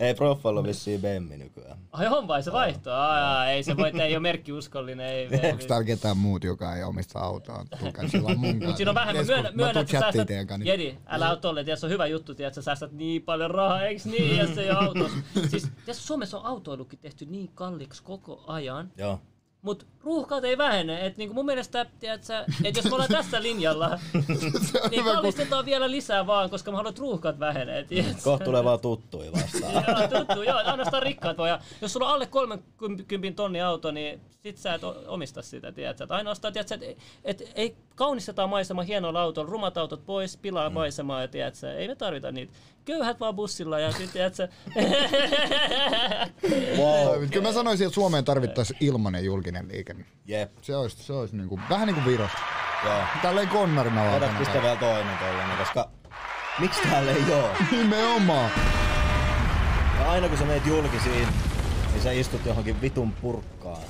Ei 0.00 0.14
proffalla 0.14 0.62
vissiin 0.64 1.00
Bemmi 1.00 1.36
nykyään. 1.36 1.78
Ai 1.92 2.06
on 2.06 2.28
vai? 2.28 2.42
Se 2.42 2.52
vaihtoo? 2.52 2.92
Aa, 2.94 3.46
ei 3.46 3.62
se 3.62 3.76
voi, 3.76 3.92
ei 4.02 4.14
ole 4.14 4.20
merkkiuskollinen. 4.20 5.06
Ei, 5.06 5.28
ei, 5.42 5.52
Onks 5.52 5.66
täällä 5.66 5.84
ketään 5.84 6.16
muut, 6.16 6.44
joka 6.44 6.76
ei 6.76 6.82
omista 6.84 7.18
autoa? 7.18 7.64
Tulkaa 7.80 8.08
sillä 8.08 8.28
on 8.28 8.38
mun 8.38 8.48
Mut 8.54 8.58
kanssa. 8.60 8.76
siinä 8.76 8.90
on 8.90 8.94
vähemmän, 8.94 9.16
Keskus- 9.26 9.28
myönnä, 9.34 9.50
mä 9.50 9.56
myönnä 9.56 9.80
että 9.80 10.00
säästät, 10.00 10.28
niin- 10.28 10.66
Jedi, 10.66 10.98
älä 11.06 11.30
oo 11.30 11.36
tolle, 11.36 11.64
tiedät, 11.64 11.78
se 11.80 11.86
on 11.86 11.92
hyvä 11.92 12.06
juttu, 12.06 12.34
tiedät, 12.34 12.54
sä 12.54 12.62
säästät 12.62 12.92
niin 12.92 13.22
paljon 13.22 13.50
rahaa, 13.50 13.82
eiks 13.82 14.06
niin, 14.06 14.36
ja 14.36 14.46
se 14.54 14.62
ei 14.62 14.70
oo 14.70 14.78
autos. 14.78 15.12
Siis, 15.50 15.62
tiedät, 15.84 15.96
Suomessa 16.00 16.38
on 16.38 16.46
autoilukin 16.46 16.98
tehty 16.98 17.26
niin 17.26 17.50
kalliiksi 17.54 18.02
koko 18.02 18.44
ajan, 18.46 18.92
Joo. 18.96 19.20
Mut 19.62 19.86
ruuhkaat 20.00 20.44
ei 20.44 20.58
vähene, 20.58 21.06
et 21.06 21.16
niinku 21.16 21.34
mun 21.34 21.46
mielestä, 21.46 21.86
sä, 22.20 22.44
et 22.64 22.76
jos 22.76 22.84
me 22.84 22.94
ollaan 22.94 23.10
tässä 23.10 23.42
linjalla, 23.42 23.98
niin 24.90 25.04
kallistetaan 25.04 25.64
vielä 25.64 25.90
lisää 25.90 26.26
vaan, 26.26 26.50
koska 26.50 26.70
mä 26.70 26.76
haluan, 26.76 26.90
että 26.90 27.00
ruuhkat 27.00 27.38
vähenee. 27.40 27.86
Kohta 28.24 28.44
tulee 28.44 28.64
vaan 28.64 28.80
tuttuja 28.80 29.32
vastaan. 29.32 29.72
Joo, 29.88 30.18
tuttu, 30.18 30.42
joo, 30.42 30.56
ainoastaan 30.56 31.02
rikkaat 31.02 31.38
voi. 31.38 31.48
Ja 31.48 31.60
jos 31.80 31.92
sulla 31.92 32.06
on 32.06 32.14
alle 32.14 32.26
30 32.26 33.36
tonni 33.36 33.60
auto, 33.60 33.90
niin 33.90 34.20
sit 34.42 34.56
sä 34.56 34.74
et 34.74 34.82
omista 35.06 35.42
sitä, 35.42 35.72
tiedätkö? 35.72 36.04
Et 36.04 36.10
ainoastaan, 36.10 36.52
tiedätkö, 36.52 36.74
et, 36.74 36.98
et, 37.24 37.52
ei 37.54 37.76
kaunistetaan 37.94 38.48
maisema 38.48 38.82
hienolla 38.82 39.22
autolla, 39.22 39.50
rumat 39.50 39.78
autot 39.78 40.06
pois, 40.06 40.36
pilaa 40.36 40.68
mm. 40.68 40.74
maisemaa, 40.74 41.20
ja 41.20 41.28
tiedätkö, 41.28 41.72
ei 41.72 41.88
me 41.88 41.94
tarvita 41.94 42.32
niitä. 42.32 42.52
Köyhät 42.84 43.20
vaan 43.20 43.34
bussilla 43.34 43.78
ja 43.78 43.92
sit, 43.92 44.12
tiedätkö, 44.12 44.48
Wow. 46.78 47.28
Kyllä 47.32 47.48
mä 47.48 47.52
sanoisin, 47.52 47.86
että 47.86 47.94
Suomeen 47.94 48.24
tarvittaisiin 48.24 48.76
ilmanen 48.80 49.24
julkinen 49.24 49.68
liikenne. 49.68 50.04
Jep. 50.26 50.50
Se 50.62 50.76
olisi, 50.76 51.02
se 51.02 51.12
olisi 51.12 51.36
niinku, 51.36 51.60
vähän 51.70 51.86
niin 51.86 51.94
kuin 51.94 52.06
Virossa. 52.06 52.38
Joo. 52.84 53.02
Tälleen 53.22 53.48
konnarina 53.48 54.02
Ota 54.02 54.12
aikana. 54.14 54.38
pistä 54.38 54.62
vielä 54.62 54.76
toinen 54.76 55.18
tollanen, 55.18 55.56
koska 55.56 55.90
miksi 56.58 56.80
täällä 56.90 57.10
ei 57.12 57.32
oo? 57.32 57.50
Nimenomaan. 57.72 58.50
Ja 60.00 60.10
aina 60.10 60.28
kun 60.28 60.38
sä 60.38 60.44
meet 60.44 60.66
julkisiin, 60.66 61.28
niin 61.92 62.02
sä 62.02 62.10
istut 62.12 62.46
johonkin 62.46 62.80
vitun 62.80 63.12
purkkaan. 63.12 63.82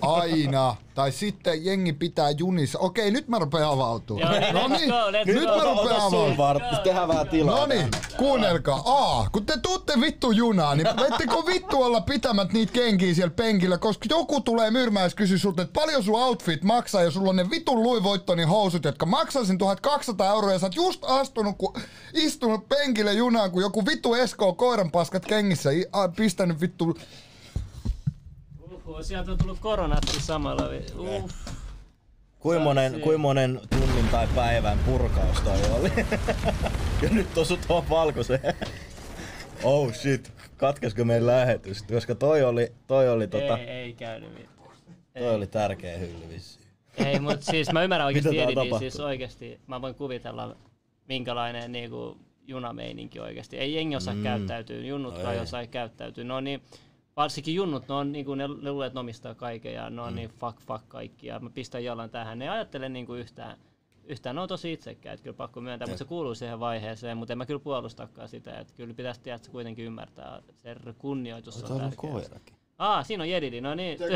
Aina. 0.00 0.76
Tai 0.94 1.12
sitten 1.12 1.64
jengi 1.64 1.92
pitää 1.92 2.30
junissa. 2.30 2.78
Okei, 2.78 3.10
nyt 3.10 3.28
mä 3.28 3.38
rupean 3.38 3.70
avautumaan. 3.70 4.32
No 4.52 4.68
niin, 4.68 4.90
nyt 5.26 5.44
go. 5.48 5.56
mä 5.56 5.62
rupean 5.64 6.00
avautumaan. 6.00 6.60
tehdään 6.84 7.08
vähän 7.08 7.28
tilaa. 7.28 7.58
No 7.60 7.66
niin, 7.66 7.88
kuunnelkaa. 8.16 8.82
Aa, 8.86 9.28
kun 9.32 9.46
te 9.46 9.58
tuutte 9.62 10.00
vittu 10.00 10.30
junaan, 10.30 10.78
niin 10.78 10.86
ettekö 11.12 11.36
vittu 11.46 11.82
olla 11.82 12.00
pitämät 12.00 12.52
niitä 12.52 12.72
kenkiä 12.72 13.14
siellä 13.14 13.30
penkillä, 13.36 13.78
koska 13.78 14.06
joku 14.10 14.40
tulee 14.40 14.70
myrmään 14.70 15.04
ja 15.10 15.16
kysyy 15.16 15.38
sulta, 15.38 15.62
että 15.62 15.80
paljon 15.80 16.02
sun 16.02 16.22
outfit 16.22 16.62
maksaa 16.64 17.02
ja 17.02 17.10
sulla 17.10 17.30
on 17.30 17.36
ne 17.36 17.50
vitun 17.50 17.82
Louis 17.82 18.02
Vuittonin 18.02 18.48
housut, 18.48 18.84
jotka 18.84 19.06
maksasin 19.06 19.58
1200 19.58 20.32
euroa 20.32 20.52
ja 20.52 20.58
sä 20.58 20.66
oot 20.66 20.76
just 20.76 21.04
astunut, 21.04 21.54
kun 21.58 21.74
istunut 22.14 22.68
penkille 22.68 23.12
junaan, 23.12 23.50
kun 23.50 23.62
joku 23.62 23.86
vittu 23.86 24.14
Esko 24.14 24.52
koiranpaskat 24.54 25.24
kengissä 25.26 25.70
i- 25.70 25.86
a, 25.92 26.08
pistänyt 26.08 26.60
vittu 26.60 26.98
Sieltä 29.02 29.32
on 29.32 29.38
tullut 29.38 29.58
koronatkin 29.58 30.20
samalla. 30.20 30.70
vi- 30.70 31.16
Uff. 31.24 31.34
Kuin 32.38 32.62
monen, 32.62 33.00
kuin 33.00 33.20
monen 33.20 33.60
tunnin 33.70 34.08
tai 34.10 34.28
päivän 34.34 34.78
purkaus 34.78 35.40
toi 35.40 35.58
oli. 35.80 35.92
ja 37.02 37.08
nyt 37.10 37.38
osut 37.38 37.60
tuohon 37.66 37.90
valkoiseen. 37.90 38.54
oh 39.64 39.92
shit, 39.94 40.32
katkesko 40.56 41.04
meidän 41.04 41.26
lähetys? 41.26 41.82
Koska 41.82 42.14
toi 42.14 42.42
oli, 42.42 42.72
toi 42.86 43.08
oli, 43.08 43.26
tota, 43.26 43.58
Ei, 43.58 43.68
ei 43.68 43.92
käynyt 43.92 44.32
mitään. 44.34 44.68
toi 45.18 45.34
oli 45.34 45.46
tärkeä 45.46 45.98
hylly 45.98 46.28
vissiin. 46.28 46.66
Ei, 47.06 47.20
mutta 47.20 47.46
siis 47.50 47.72
mä 47.72 47.82
ymmärrän 47.82 48.06
oikeesti 48.06 48.38
Edin, 48.40 48.54
tapahtuu? 48.54 48.78
siis 48.78 49.00
oikeesti 49.00 49.60
mä 49.66 49.82
voin 49.82 49.94
kuvitella 49.94 50.56
minkälainen 51.08 51.72
niinku 51.72 52.16
junameininki 52.46 53.20
oikeesti. 53.20 53.56
Ei 53.58 53.74
jengi 53.74 53.96
osaa 53.96 54.14
mm. 54.14 54.22
käyttäytyä, 54.22 54.80
junnutkaan 54.80 55.24
No 55.24 55.30
ei 55.32 55.36
ei. 55.36 55.42
osaa 55.42 55.66
käyttäytyä. 55.66 56.24
Ne 56.24 56.34
on 56.34 56.44
niin, 56.44 56.62
varsinkin 57.18 57.54
junnut, 57.54 57.88
ne, 57.88 57.94
on, 57.94 58.12
niinku, 58.12 58.34
ne, 58.34 58.48
ne 58.48 58.70
luulee, 58.70 58.86
että 58.86 58.96
ne 58.96 59.00
omistaa 59.00 59.34
kaiken 59.34 59.74
ja 59.74 59.90
ne 59.90 60.02
on 60.02 60.12
mm. 60.12 60.16
niin 60.16 60.30
fuck 60.40 60.60
fuck 60.60 60.88
kaikki 60.88 61.26
ja 61.26 61.40
mä 61.40 61.50
pistän 61.50 61.84
jalan 61.84 62.10
tähän. 62.10 62.38
Ne 62.38 62.44
ei 62.44 62.48
ajattele 62.48 62.88
niinku 62.88 63.14
yhtään, 63.14 63.58
yhtään, 64.04 64.36
ne 64.36 64.42
on 64.42 64.48
tosi 64.48 64.72
itsekkäät, 64.72 65.20
kyllä 65.20 65.36
pakko 65.36 65.60
myöntää, 65.60 65.88
mutta 65.88 65.98
se 65.98 66.04
kuuluu 66.04 66.34
siihen 66.34 66.60
vaiheeseen, 66.60 67.16
mutta 67.16 67.32
en 67.32 67.38
mä 67.38 67.46
kyllä 67.46 67.60
puolustakaan 67.60 68.28
sitä, 68.28 68.58
että 68.58 68.72
kyllä 68.76 68.94
pitäisi 68.94 69.20
tiedä, 69.20 69.36
että 69.36 69.50
kuitenkin 69.50 69.84
ymmärtää, 69.84 70.42
se 70.56 70.76
kunnioitus 70.98 71.64
on 71.64 71.72
on 71.72 71.80
tärkeää. 71.80 72.12
koirakin. 72.12 72.54
Aa, 72.78 73.04
siinä 73.04 73.22
on 73.22 73.30
Jedidi, 73.30 73.60
no 73.60 73.74
niin. 73.74 73.98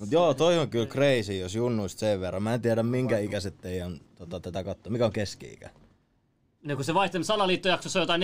Mut 0.00 0.12
joo, 0.12 0.34
toi 0.34 0.58
on 0.58 0.70
kyllä 0.70 0.86
crazy, 0.86 1.32
jos 1.32 1.54
junnuista 1.54 2.00
sen 2.00 2.20
verran. 2.20 2.42
Mä 2.42 2.54
en 2.54 2.62
tiedä 2.62 2.82
minkä 2.82 3.18
ikäiset 3.18 3.58
teidän 3.58 4.00
tota, 4.14 4.40
tätä 4.40 4.64
katsoa. 4.64 4.92
Mikä 4.92 5.06
on 5.06 5.12
keski-ikä? 5.12 5.70
No 6.66 6.76
kun 6.76 6.84
se 6.84 6.94
vaihtaa 6.94 7.22
salaliittojaksossa 7.22 7.98
on 7.98 8.02
jotain 8.02 8.22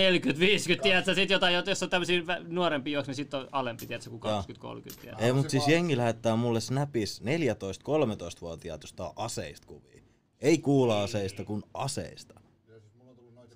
40-50, 0.77 0.81
tiedätkö, 0.81 1.15
sit 1.15 1.29
jotain, 1.29 1.55
jos 1.67 1.83
on 1.83 1.89
tämmöisiä 1.89 2.21
nuorempia 2.47 2.93
juoksia, 2.93 3.09
niin 3.09 3.15
sitten 3.15 3.39
on 3.39 3.47
alempi, 3.51 3.85
tiedätkö, 3.85 4.09
kuin 4.09 4.21
20-30, 4.21 4.93
tiedätkö. 5.01 5.25
Ei, 5.25 5.33
mutta 5.33 5.49
siis 5.49 5.67
jengi 5.67 5.97
lähettää 5.97 6.35
mulle 6.35 6.61
Snapis 6.61 7.21
14-13-vuotiaat 7.21 8.83
jostain 8.83 9.11
aseista 9.15 9.67
kuvia. 9.67 10.03
Ei 10.41 10.57
kuulla 10.57 11.03
aseista, 11.03 11.43
kun 11.43 11.63
aseista. 11.73 12.39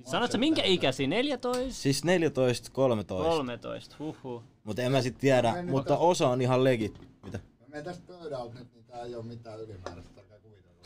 Sanoitko 0.05 0.38
minkä 0.38 0.61
ikäisiä? 0.63 1.07
14? 1.07 1.73
Siis 1.73 2.03
14, 2.03 2.71
13. 2.71 3.29
13, 3.29 3.95
huhhuh. 3.99 4.43
Mutta 4.63 4.81
en 4.81 4.91
mä 4.91 5.01
sit 5.01 5.17
tiedä, 5.17 5.53
mutta 5.63 5.97
osa 5.97 6.29
on 6.29 6.41
ihan 6.41 6.63
legit. 6.63 7.01
Mitä? 7.23 7.39
Mä 7.67 7.81
tästä 7.81 8.03
pöydältä 8.07 8.59
nyt, 8.59 8.73
niin 8.73 8.85
tää 8.85 9.01
ei 9.01 9.15
oo 9.15 9.23
mitään 9.23 9.59
ylimääräistä. 9.59 10.21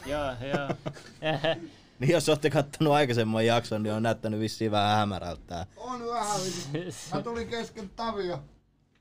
Joo, 0.06 0.26
joo. 0.26 0.70
Niin 2.02 2.12
jos 2.12 2.30
olette 2.30 2.50
kattonut 2.50 2.94
aikaisemman 2.94 3.46
jakson, 3.46 3.84
niin 3.84 3.94
on 3.94 4.04
näyttänyt 4.04 4.40
vissiin 4.40 4.72
vähän 4.72 4.98
hämärältä. 4.98 5.66
On 5.78 6.08
vähän. 6.08 6.42
Mä 7.14 7.22
tulin 7.22 7.48
kesken 7.48 7.90
Tavio. 7.90 8.44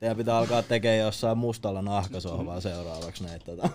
Teidän 0.01 0.17
pitää 0.17 0.39
alkaa 0.39 0.63
tekemään 0.63 0.99
jossain 0.99 1.39
mustalla 1.39 1.83
nahkasohvaa 1.83 2.61
seuraavaksi 2.61 3.25
näitä. 3.25 3.45
Tota. 3.45 3.69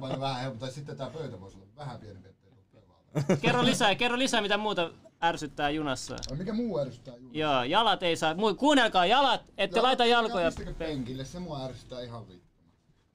Mä 0.00 0.06
olin 0.06 0.20
vähän 0.20 0.40
helppo, 0.40 0.60
tai 0.60 0.72
sitten 0.72 0.96
tää 0.96 1.10
pöytä 1.10 1.40
voisi 1.40 1.56
olla 1.56 1.66
vähän 1.76 2.00
pienempi, 2.00 2.28
ettei. 2.28 3.36
Kerro 3.36 3.64
lisää, 3.64 3.94
kerro 3.94 4.18
lisää, 4.18 4.40
mitä 4.40 4.56
muuta 4.58 4.90
ärsyttää 5.22 5.70
junassa. 5.70 6.16
Ai 6.30 6.36
mikä 6.36 6.52
muu 6.52 6.78
ärsyttää 6.78 7.16
Juna? 7.16 7.30
Joo, 7.32 7.62
jalat 7.62 8.02
ei 8.02 8.16
saa. 8.16 8.34
Muu, 8.34 8.54
kuunnelkaa 8.54 9.06
jalat, 9.06 9.42
ette 9.58 9.78
Joo, 9.78 9.82
laita 9.82 10.04
ja 10.04 10.10
jalkoja. 10.10 10.48
pistäkö 10.48 10.74
penkille, 10.74 11.24
se 11.24 11.38
mua 11.38 11.64
ärsyttää 11.64 12.00
ihan 12.00 12.28
vittuna. 12.28 12.70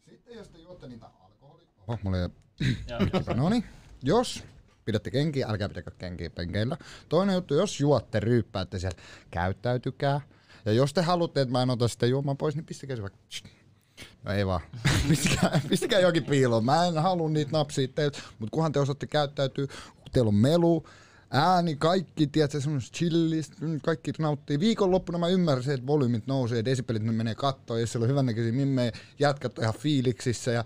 Sitten 0.09 0.37
jos 0.37 0.49
te 0.49 0.57
juotte 0.57 0.87
niitä 0.87 1.05
alkoholia... 1.25 1.67
Oho, 1.87 1.99
mulla 2.03 2.17
ei... 2.17 2.29
Joo. 2.87 3.33
No 3.35 3.49
niin, 3.49 3.63
jos 4.03 4.43
pidätte 4.87 5.11
kenkiä, 5.11 5.47
älkää 5.47 5.69
pitäkö 5.69 5.91
kenkiä 5.97 6.29
penkeillä. 6.29 6.77
Toinen 7.09 7.35
juttu, 7.35 7.53
jos 7.53 7.79
juotte, 7.79 8.19
ryyppäätte 8.19 8.79
siellä, 8.79 9.01
käyttäytykää. 9.31 10.21
Ja 10.65 10.71
jos 10.71 10.93
te 10.93 11.01
haluatte, 11.01 11.41
että 11.41 11.51
mä 11.51 11.61
en 11.61 11.69
ota 11.69 11.87
sitä 11.87 12.05
juomaan 12.05 12.37
pois, 12.37 12.55
niin 12.55 12.65
pistäkää 12.65 12.95
se 12.95 13.01
vaikka... 13.01 13.19
No 14.23 14.31
ei 14.31 14.45
vaan. 14.45 14.61
pistäkää, 15.09 15.61
pistäkää 15.69 15.99
jokin 15.99 16.25
piiloon. 16.25 16.65
Mä 16.65 16.85
en 16.85 16.93
halua 16.93 17.29
niitä 17.29 17.51
napsia 17.51 17.87
teiltä, 17.87 18.19
mutta 18.39 18.53
kunhan 18.53 18.71
te 18.71 18.79
osaatte 18.79 19.07
käyttäytyä, 19.07 19.67
kun 19.67 20.11
teillä 20.11 20.29
on 20.29 20.35
melu, 20.35 20.87
ääni, 21.31 21.75
kaikki, 21.75 22.27
tiedätkö, 22.27 22.61
semmoista 22.61 22.97
chillistä, 22.97 23.55
kaikki 23.83 24.11
nauttii. 24.19 24.59
Viikonloppuna 24.59 25.17
mä 25.17 25.27
ymmärsin, 25.27 25.73
että 25.73 25.87
volyymit 25.87 26.27
nousee, 26.27 26.65
desibelit 26.65 27.03
ne 27.03 27.11
menee 27.11 27.35
kattoon, 27.35 27.79
jos 27.79 27.91
siellä 27.91 28.03
on 28.03 28.09
hyvännäköisiä 28.09 28.51
mimmejä, 28.51 28.91
jätkät 29.19 29.57
ihan 29.57 29.73
fiiliksissä 29.73 30.51
ja 30.51 30.63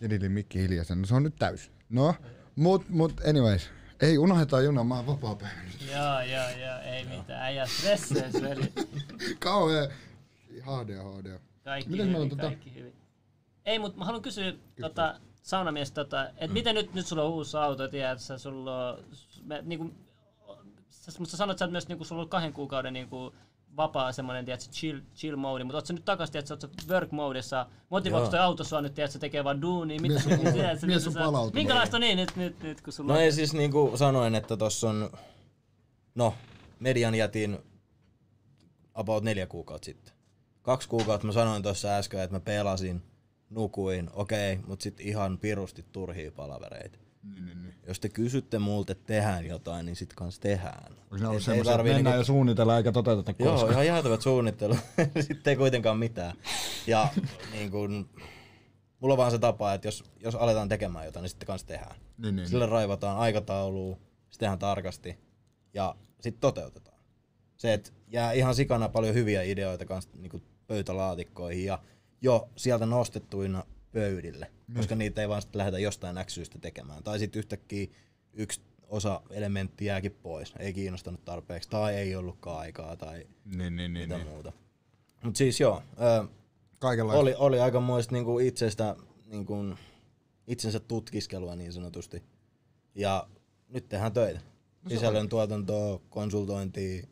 Jedilin 0.00 0.32
mikki 0.32 0.58
hiljaisen, 0.58 1.00
no 1.00 1.06
se 1.06 1.14
on 1.14 1.22
nyt 1.22 1.36
täys. 1.38 1.70
No, 1.88 2.14
mut, 2.56 2.88
mut 2.88 3.12
anyways. 3.28 3.70
Ei 4.00 4.18
unohdeta 4.18 4.60
juna, 4.60 4.84
mä 4.84 4.96
oon 4.96 5.06
vapaa 5.06 5.34
päivä. 5.34 5.60
Joo, 5.90 6.20
joo, 6.20 6.66
joo, 6.66 6.78
ei 6.84 7.04
mitään. 7.04 7.42
Äijä 7.42 7.66
stressees, 7.66 8.42
veli. 8.42 8.72
Kauhea. 9.38 9.88
HD, 10.50 10.90
HD. 10.90 11.38
Kaikki 11.64 11.90
Miten 11.90 12.16
hyvin, 12.16 12.32
tota- 12.32 12.40
kaikki 12.42 12.74
hyvin. 12.74 12.92
Ei, 13.64 13.78
mutta 13.78 13.98
mä 13.98 14.04
haluan 14.04 14.22
kysyä 14.22 14.52
tota, 14.80 15.20
saunamies, 15.42 15.92
tota, 15.92 16.28
että 16.28 16.52
miten 16.52 16.74
nyt, 16.74 16.94
nyt 16.94 17.06
sulla 17.06 17.22
on 17.22 17.30
uusi 17.30 17.56
auto, 17.56 17.88
tiedät 17.88 18.20
sä, 18.20 18.38
sulla 18.38 18.90
on, 18.92 19.04
me, 19.44 19.62
niinku, 19.62 19.94
sä, 20.90 21.12
mutta 21.18 21.30
sä 21.30 21.36
sanoit, 21.36 21.62
että 21.62 21.66
myös 21.72 21.88
niinku, 21.88 22.04
sulla 22.04 22.22
on 22.22 22.28
kahden 22.28 22.52
kuukauden 22.52 22.92
niinku, 22.92 23.34
vapaa 23.76 24.12
semmoinen, 24.12 24.44
tiedätkö, 24.44 24.70
chill, 24.70 25.00
chill 25.16 25.36
mode, 25.36 25.64
mutta 25.64 25.76
oot 25.76 25.86
sä 25.86 25.92
nyt 25.92 26.04
takas, 26.04 26.30
tiedätkö, 26.30 26.54
oot 26.54 26.60
sä 26.60 26.68
work 26.88 27.12
modessa, 27.12 27.66
motivoiko 27.90 28.24
Joo. 28.24 28.30
toi 28.30 28.40
auto 28.40 28.64
sua 28.64 28.80
nyt, 28.80 28.94
tiedätkö, 28.94 29.18
tekee 29.18 29.44
vaan 29.44 29.62
duunia, 29.62 30.00
mitä, 30.00 30.14
Mies 30.14 30.26
on- 30.26 30.38
mitä, 30.38 30.52
tiedätkö, 30.52 30.86
mies 30.86 31.06
on 31.06 31.14
palautunut. 31.14 31.54
Minkälaista 31.54 31.96
on 31.96 32.00
niin 32.00 32.16
nyt, 32.16 32.36
nyt, 32.36 32.62
nyt 32.62 32.80
kun 32.80 32.92
sulla 32.92 33.12
No 33.12 33.18
on, 33.18 33.24
ei 33.24 33.32
siis 33.32 33.54
niinku 33.54 33.92
sanoin, 33.94 34.34
että 34.34 34.56
tossa 34.56 34.88
on, 34.88 35.10
no, 36.14 36.34
median 36.80 37.14
jätin 37.14 37.58
about 38.94 39.24
neljä 39.24 39.46
kuukautta 39.46 39.84
sitten. 39.84 40.14
Kaksi 40.62 40.88
kuukautta 40.88 41.26
mä 41.26 41.32
sanoin 41.32 41.62
tuossa 41.62 41.88
äsken, 41.96 42.20
että 42.20 42.36
mä 42.36 42.40
pelasin, 42.40 43.02
nukuin, 43.50 44.10
okei, 44.12 44.52
okay, 44.52 44.64
mutta 44.68 44.82
sitten 44.82 45.06
ihan 45.06 45.38
pirusti 45.38 45.84
turhia 45.92 46.32
palavereita. 46.32 46.98
Niin, 47.34 47.46
niin, 47.46 47.62
niin. 47.62 47.74
Jos 47.86 48.00
te 48.00 48.08
kysytte 48.08 48.58
multa, 48.58 48.92
että 48.92 49.06
tehdään 49.06 49.46
jotain, 49.46 49.86
niin 49.86 49.96
sit 49.96 50.14
kans 50.14 50.38
tehdään. 50.38 50.92
Onko 50.92 51.16
ne 51.16 51.28
ollut 51.28 51.42
semmoisia, 51.42 51.72
että 51.72 51.82
mennään 51.82 52.04
niinku- 52.04 52.18
ja 52.18 52.24
suunnitellaan 52.24 52.78
eikä 52.78 52.92
toteuteta 52.92 53.34
Joo, 53.38 53.52
koskaan? 53.52 53.72
ihan 53.72 53.86
jäätävät 53.86 54.22
suunnittelu. 54.22 54.76
Sitten 55.28 55.50
ei 55.50 55.56
kuitenkaan 55.56 55.98
mitään. 55.98 56.36
Ja 56.86 57.08
niin 57.52 57.70
kun, 57.70 58.08
mulla 59.00 59.14
on 59.14 59.18
vaan 59.18 59.30
se 59.30 59.38
tapa, 59.38 59.74
että 59.74 59.88
jos, 59.88 60.04
jos 60.20 60.34
aletaan 60.34 60.68
tekemään 60.68 61.04
jotain, 61.04 61.22
niin 61.22 61.30
sitten 61.30 61.46
kanssa 61.46 61.66
tehdään. 61.66 61.96
Niin, 62.18 62.36
niin, 62.36 62.48
Sille 62.48 62.66
raivataan 62.66 63.18
aikatauluun, 63.18 63.98
se 64.30 64.38
tehdään 64.38 64.58
tarkasti 64.58 65.18
ja 65.74 65.94
sitten 66.20 66.40
toteutetaan. 66.40 66.96
Se, 67.56 67.72
että 67.72 67.90
jää 68.08 68.32
ihan 68.32 68.54
sikana 68.54 68.88
paljon 68.88 69.14
hyviä 69.14 69.42
ideoita 69.42 69.84
kanssa 69.84 70.10
niin 70.18 70.42
pöytälaatikkoihin 70.66 71.64
ja 71.64 71.78
jo 72.20 72.48
sieltä 72.56 72.86
nostettuina 72.86 73.64
pöydille, 73.96 74.50
koska 74.76 74.94
niitä 74.94 75.20
ei 75.20 75.28
vaan 75.28 75.42
sitten 75.42 75.58
lähdetä 75.58 75.78
jostain 75.78 76.18
äksyystä 76.18 76.58
tekemään. 76.58 77.02
Tai 77.02 77.18
sitten 77.18 77.38
yhtäkkiä 77.38 77.86
yksi 78.32 78.60
osa 78.88 79.22
elementti 79.30 79.84
jääkin 79.84 80.16
pois, 80.22 80.54
ei 80.58 80.72
kiinnostanut 80.72 81.24
tarpeeksi 81.24 81.70
tai 81.70 81.94
ei 81.94 82.16
ollutkaan 82.16 82.58
aikaa 82.58 82.96
tai 82.96 83.26
niin, 83.44 83.76
niin, 83.76 83.76
niin, 83.76 83.92
mitä 83.92 84.16
niin. 84.18 84.28
muuta. 84.28 84.52
Mutta 85.24 85.38
siis 85.38 85.60
joo, 85.60 85.82
ö, 86.00 86.28
Kaikenlaista. 86.78 87.20
oli, 87.20 87.34
oli 87.34 87.60
aikamoista 87.60 88.12
niinku 88.12 88.38
itsestä, 88.38 88.96
niinku, 89.26 89.54
itsensä 90.46 90.80
tutkiskelua 90.80 91.56
niin 91.56 91.72
sanotusti. 91.72 92.22
Ja 92.94 93.28
nyt 93.68 93.88
tehdään 93.88 94.12
töitä. 94.12 94.40
No 94.82 94.90
Sisällön 94.90 95.28
tuotantoa, 95.28 96.00
konsultointia, 96.10 97.06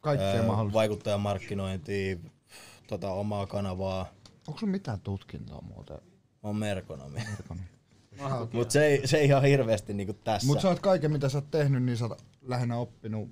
Kaikkea 0.00 0.42
mahdollista. 0.42 0.76
vaikuttajamarkkinointia, 0.78 2.16
tota, 2.86 3.10
omaa 3.12 3.46
kanavaa. 3.46 4.06
Onko 4.46 4.60
sulla 4.60 4.70
mitään 4.70 5.00
tutkintoa 5.00 5.60
muuten? 5.60 6.11
Mä 6.42 6.48
oon 6.48 6.56
merkonomi. 6.56 7.20
Mahtuu 8.20 8.48
Mut 8.52 8.70
se 8.70 8.86
ei, 8.86 9.06
se 9.06 9.16
ei 9.16 9.24
ihan 9.24 9.42
hirveästi 9.42 9.94
niinku 9.94 10.12
tässä. 10.12 10.46
Mutta 10.46 10.62
sä 10.62 10.68
oot 10.68 10.80
kaiken 10.80 11.12
mitä 11.12 11.28
sä 11.28 11.38
oot 11.38 11.50
tehnyt, 11.50 11.82
niin 11.82 11.96
sä 11.96 12.04
oot 12.04 12.24
lähinnä 12.42 12.76
oppinut 12.76 13.30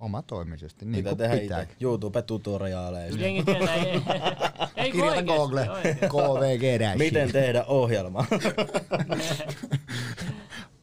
omatoimisesti, 0.00 0.84
niin 0.84 0.90
Mitä 0.96 1.08
kuin 1.08 1.18
tehdä 1.18 1.36
pitääkin. 1.36 1.72
itse? 1.72 1.84
YouTube-tutoriaaleista. 1.84 3.20
Jengi 3.20 3.44
tietää, 3.44 3.74
ei, 4.76 4.92
Kirjoita 4.92 5.22
Google. 5.22 5.68
KVG 5.94 6.80
dash. 6.80 6.98
Miten 6.98 7.32
tehdä 7.32 7.64
ohjelma? 7.64 8.24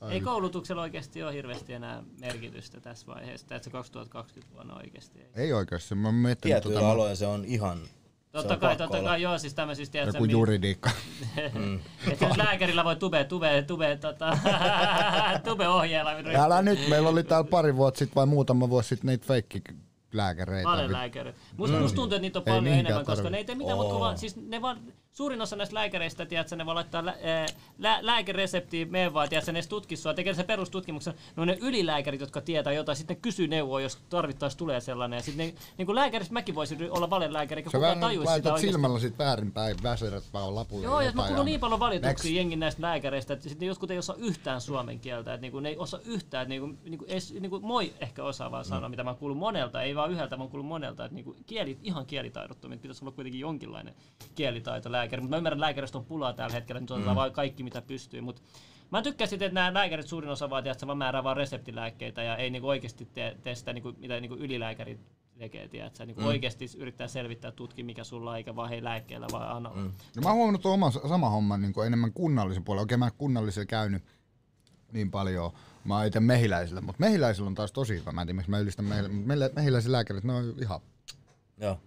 Ei 0.09 0.21
koulutuksella 0.21 0.81
oikeasti 0.81 1.23
ole 1.23 1.33
hirveästi 1.33 1.73
enää 1.73 2.03
merkitystä 2.19 2.81
tässä 2.81 3.07
vaiheessa, 3.07 3.55
että 3.55 3.63
se 3.63 3.69
2020 3.69 4.53
vuonna 4.55 4.75
oikeasti 4.75 5.19
ei. 5.19 5.43
Ei 5.43 5.53
oikeesti, 5.53 5.95
mä 5.95 6.09
Tietyillä 6.41 6.79
tota, 6.79 6.91
aloilla 6.91 7.15
se 7.15 7.27
on 7.27 7.45
ihan... 7.45 7.79
Totta 8.35 8.57
kai, 8.57 8.75
totta 8.77 9.01
kai, 9.01 9.21
joo, 9.21 9.37
siis 9.37 9.53
tämmöisistä, 9.53 9.91
tiedätkö, 9.91 10.17
joku 10.17 10.25
juridiikka. 10.25 10.89
Mm. 11.53 11.79
että 12.11 12.27
nyt 12.27 12.37
lääkärillä 12.37 12.83
voi 12.83 12.95
tube, 12.95 13.23
tube, 13.23 13.61
tube, 13.61 13.97
tota, 13.97 14.37
tube 15.45 15.67
ohjeella. 15.67 16.11
Älä 16.35 16.61
nyt, 16.61 16.89
meillä 16.89 17.09
oli 17.09 17.23
täällä 17.23 17.49
pari 17.49 17.75
vuotta 17.75 17.97
sitten 17.99 18.15
vai 18.15 18.25
muutama 18.25 18.69
vuosi 18.69 18.89
sitten 18.89 19.07
niitä 19.07 19.27
feikki 19.27 19.61
lääkäreitä. 20.13 20.69
Valelääkäri. 20.69 21.33
Musta, 21.57 21.79
musta 21.79 21.95
tuntuu, 21.95 22.15
että 22.15 22.21
niitä 22.21 22.39
on 22.39 22.45
paljon 22.45 22.67
enemmän, 22.67 23.05
koska 23.05 23.15
tarvi. 23.15 23.29
ne 23.29 23.37
ei 23.37 23.45
tee 23.45 23.55
mitään, 23.55 23.77
mutta 23.77 23.99
vaan, 23.99 24.17
siis 24.17 24.35
ne 24.35 24.61
vaan, 24.61 24.77
suurin 25.15 25.41
osa 25.41 25.55
näistä 25.55 25.75
lääkäreistä, 25.75 26.25
tiedätkö, 26.25 26.55
ne 26.55 26.65
vaan 26.65 26.75
laittaa 26.75 27.05
lä, 27.05 27.15
lä, 27.77 27.99
lääkereseptiä, 28.01 28.85
mene 28.85 29.13
vaan, 29.13 29.29
tiedätkö, 29.29 29.51
ne 29.51 29.59
edes 29.59 29.67
tutkii 29.67 29.97
sua, 29.97 30.13
tekee 30.13 30.33
sen 30.33 30.45
perustutkimuksen. 30.45 31.13
Ne 31.35 31.41
on 31.41 31.47
ne 31.47 31.57
ylilääkärit, 31.61 32.21
jotka 32.21 32.41
tietää 32.41 32.73
jotain, 32.73 32.95
sitten 32.95 33.15
ne 33.15 33.21
kysyy 33.21 33.47
neuvoa, 33.47 33.81
jos 33.81 33.95
tarvittaessa 34.09 34.57
tulee 34.57 34.81
sellainen. 34.81 35.17
Ja 35.17 35.23
sitten 35.23 35.53
niin 35.77 35.85
kuin 35.85 35.95
lääkäristä 35.95 36.33
mäkin 36.33 36.55
voisin 36.55 36.91
olla 36.91 37.09
valelääkäri, 37.09 37.63
Sä 37.63 37.69
kukaan 37.71 37.99
tajuisi 37.99 38.19
sitä 38.19 38.31
laitat 38.31 38.53
oikeasti. 38.53 38.67
silmällä 38.71 38.99
sit 38.99 39.17
väärinpäin 39.17 39.75
väsyrät 39.83 40.23
vaan 40.33 40.55
lapulle. 40.55 40.83
Joo, 40.83 41.01
ja 41.01 41.11
mä 41.11 41.27
kuulun 41.27 41.45
niin 41.45 41.59
paljon 41.59 41.79
valituksia 41.79 42.09
Next. 42.09 42.25
jengin 42.25 42.59
näistä 42.59 42.81
lääkäreistä, 42.81 43.33
että 43.33 43.49
sitten 43.49 43.67
jotkut 43.67 43.91
ei 43.91 43.97
osaa 43.97 44.15
yhtään 44.19 44.61
suomen 44.61 44.99
kieltä, 44.99 45.33
että 45.33 45.41
niinku, 45.41 45.59
ne 45.59 45.69
ei 45.69 45.77
osaa 45.77 45.99
yhtään, 46.05 46.41
että 46.41 46.49
niinku, 46.49 46.89
niinku, 46.89 47.05
edes, 47.07 47.33
niinku, 47.33 47.59
moi 47.59 47.93
ehkä 47.99 48.23
osaa 48.23 48.51
vaan 48.51 48.65
sanoa, 48.65 48.89
mitä 48.89 49.03
mä 49.03 49.09
oon 49.09 49.19
kuullut 49.19 49.37
monelta, 49.37 49.81
ei 49.81 49.95
vaan 49.95 50.11
yhdeltä, 50.11 50.37
mä 50.37 50.43
oon 50.43 50.51
kuullut 50.51 50.67
monelta, 50.67 51.05
että 51.05 51.15
niinku, 51.15 51.35
kieli, 51.45 51.77
ihan 51.83 52.05
kielitaidottomia, 52.05 52.77
pitäisi 52.77 53.05
olla 53.05 53.15
kuitenkin 53.15 53.41
jonkinlainen 53.41 53.95
kielitaito 54.35 54.91
lääkäri, 54.91 55.04
mutta 55.11 55.29
mä 55.29 55.37
ymmärrän, 55.37 55.57
että 55.57 55.65
lääkäristä 55.65 55.97
on 55.97 56.05
pulaa 56.05 56.33
tällä 56.33 56.53
hetkellä, 56.53 56.81
nyt 56.81 56.91
otetaan 56.91 57.15
mm. 57.15 57.19
vaan 57.19 57.31
kaikki 57.31 57.63
mitä 57.63 57.81
pystyy, 57.81 58.21
mutta 58.21 58.41
Mä 58.91 59.01
tykkään 59.01 59.27
sitten, 59.27 59.45
että 59.45 59.53
nämä 59.53 59.73
lääkärit 59.73 60.07
suurin 60.07 60.29
osa 60.29 60.49
vaan, 60.49 60.67
että 60.67 60.87
vaan 60.87 60.97
määrää 60.97 61.23
vaan 61.23 61.37
reseptilääkkeitä 61.37 62.23
ja 62.23 62.35
ei 62.35 62.49
niinku 62.49 62.67
oikeasti 62.67 63.05
tee, 63.13 63.37
tee 63.43 63.55
sitä, 63.55 63.73
niinku, 63.73 63.93
mitä 63.97 64.19
niinku 64.19 64.35
ylilääkärit 64.35 64.99
tekee, 65.37 65.67
tiedätkö? 65.67 66.05
Niinku 66.05 66.21
mm. 66.21 66.27
oikeasti 66.27 66.65
yrittää 66.77 67.07
selvittää, 67.07 67.51
tutkia 67.51 67.85
mikä 67.85 68.03
sulla 68.03 68.31
on, 68.31 68.37
eikä 68.37 68.55
vaan 68.55 68.69
hei 68.69 68.83
lääkkeellä, 68.83 69.27
vaan 69.31 69.55
anna, 69.55 69.71
mm. 69.75 69.91
Ja 70.15 70.21
mä 70.21 70.29
oon 70.29 70.37
huomannut 70.37 70.61
tuon 70.61 70.73
oman 70.73 70.91
sama 70.91 71.29
homman 71.29 71.61
niin 71.61 71.73
kuin 71.73 71.87
enemmän 71.87 72.13
kunnallisen 72.13 72.63
puolella. 72.63 72.83
Okei, 72.83 72.97
mä 72.97 73.05
en 73.05 73.11
kunnallisella 73.17 73.65
käynyt 73.65 74.03
niin 74.91 75.11
paljon. 75.11 75.51
Mä 75.85 75.97
oon 75.97 76.05
itse 76.05 76.19
mehiläisillä, 76.19 76.81
mutta 76.81 76.99
mehiläisillä 76.99 77.47
on 77.47 77.55
taas 77.55 77.71
tosi 77.71 77.99
hyvä. 77.99 78.11
Mä 78.11 78.21
en 78.21 78.27
tiedä, 78.27 78.35
miksi 78.35 78.51
mä 78.51 78.59
ylistän 78.59 78.85
mehilä, 78.85 79.09
mutta 79.09 79.27
meillä- 79.27 79.49
mehiläisen 79.55 79.91
lääkärit, 79.91 80.23
ne 80.23 80.33
on 80.33 80.53
ihan 80.61 80.79
Joo. 81.57 81.79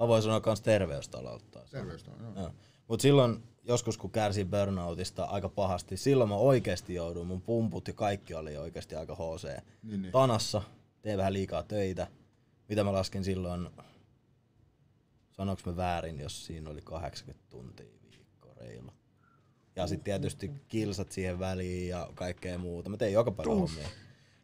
Mä 0.00 0.08
voin 0.08 0.22
sanoa 0.22 0.40
kans 0.40 0.60
terveystaloutta. 0.60 1.60
terveistä. 1.70 2.10
Joo. 2.20 2.32
Joo. 2.36 2.50
Mut 2.88 3.00
silloin 3.00 3.42
joskus 3.64 3.98
kun 3.98 4.10
kärsin 4.10 4.50
burnoutista 4.50 5.24
aika 5.24 5.48
pahasti, 5.48 5.96
silloin 5.96 6.30
mä 6.30 6.36
oikeesti 6.36 6.94
jouduin, 6.94 7.26
mun 7.26 7.42
pumput 7.42 7.88
ja 7.88 7.94
kaikki 7.94 8.34
oli 8.34 8.56
oikeesti 8.56 8.94
aika 8.94 9.14
HC. 9.14 9.62
Niin, 9.82 10.02
niin. 10.02 10.12
Tanassa, 10.12 10.62
tein 11.02 11.18
vähän 11.18 11.32
liikaa 11.32 11.62
töitä. 11.62 12.06
Mitä 12.68 12.84
mä 12.84 12.92
laskin 12.92 13.24
silloin, 13.24 13.68
sanoinko 15.30 15.62
mä 15.66 15.76
väärin, 15.76 16.20
jos 16.20 16.46
siinä 16.46 16.70
oli 16.70 16.80
80 16.80 17.46
tuntia 17.50 17.86
viikko 18.12 18.54
reilu. 18.56 18.92
Ja 19.76 19.86
sitten 19.86 20.04
tietysti 20.04 20.50
kilsat 20.68 21.12
siihen 21.12 21.38
väliin 21.38 21.88
ja 21.88 22.10
kaikkea 22.14 22.58
muuta. 22.58 22.90
Mä 22.90 22.96
tein 22.96 23.12
joka 23.12 23.30
päivä 23.30 23.54
hommia. 23.54 23.88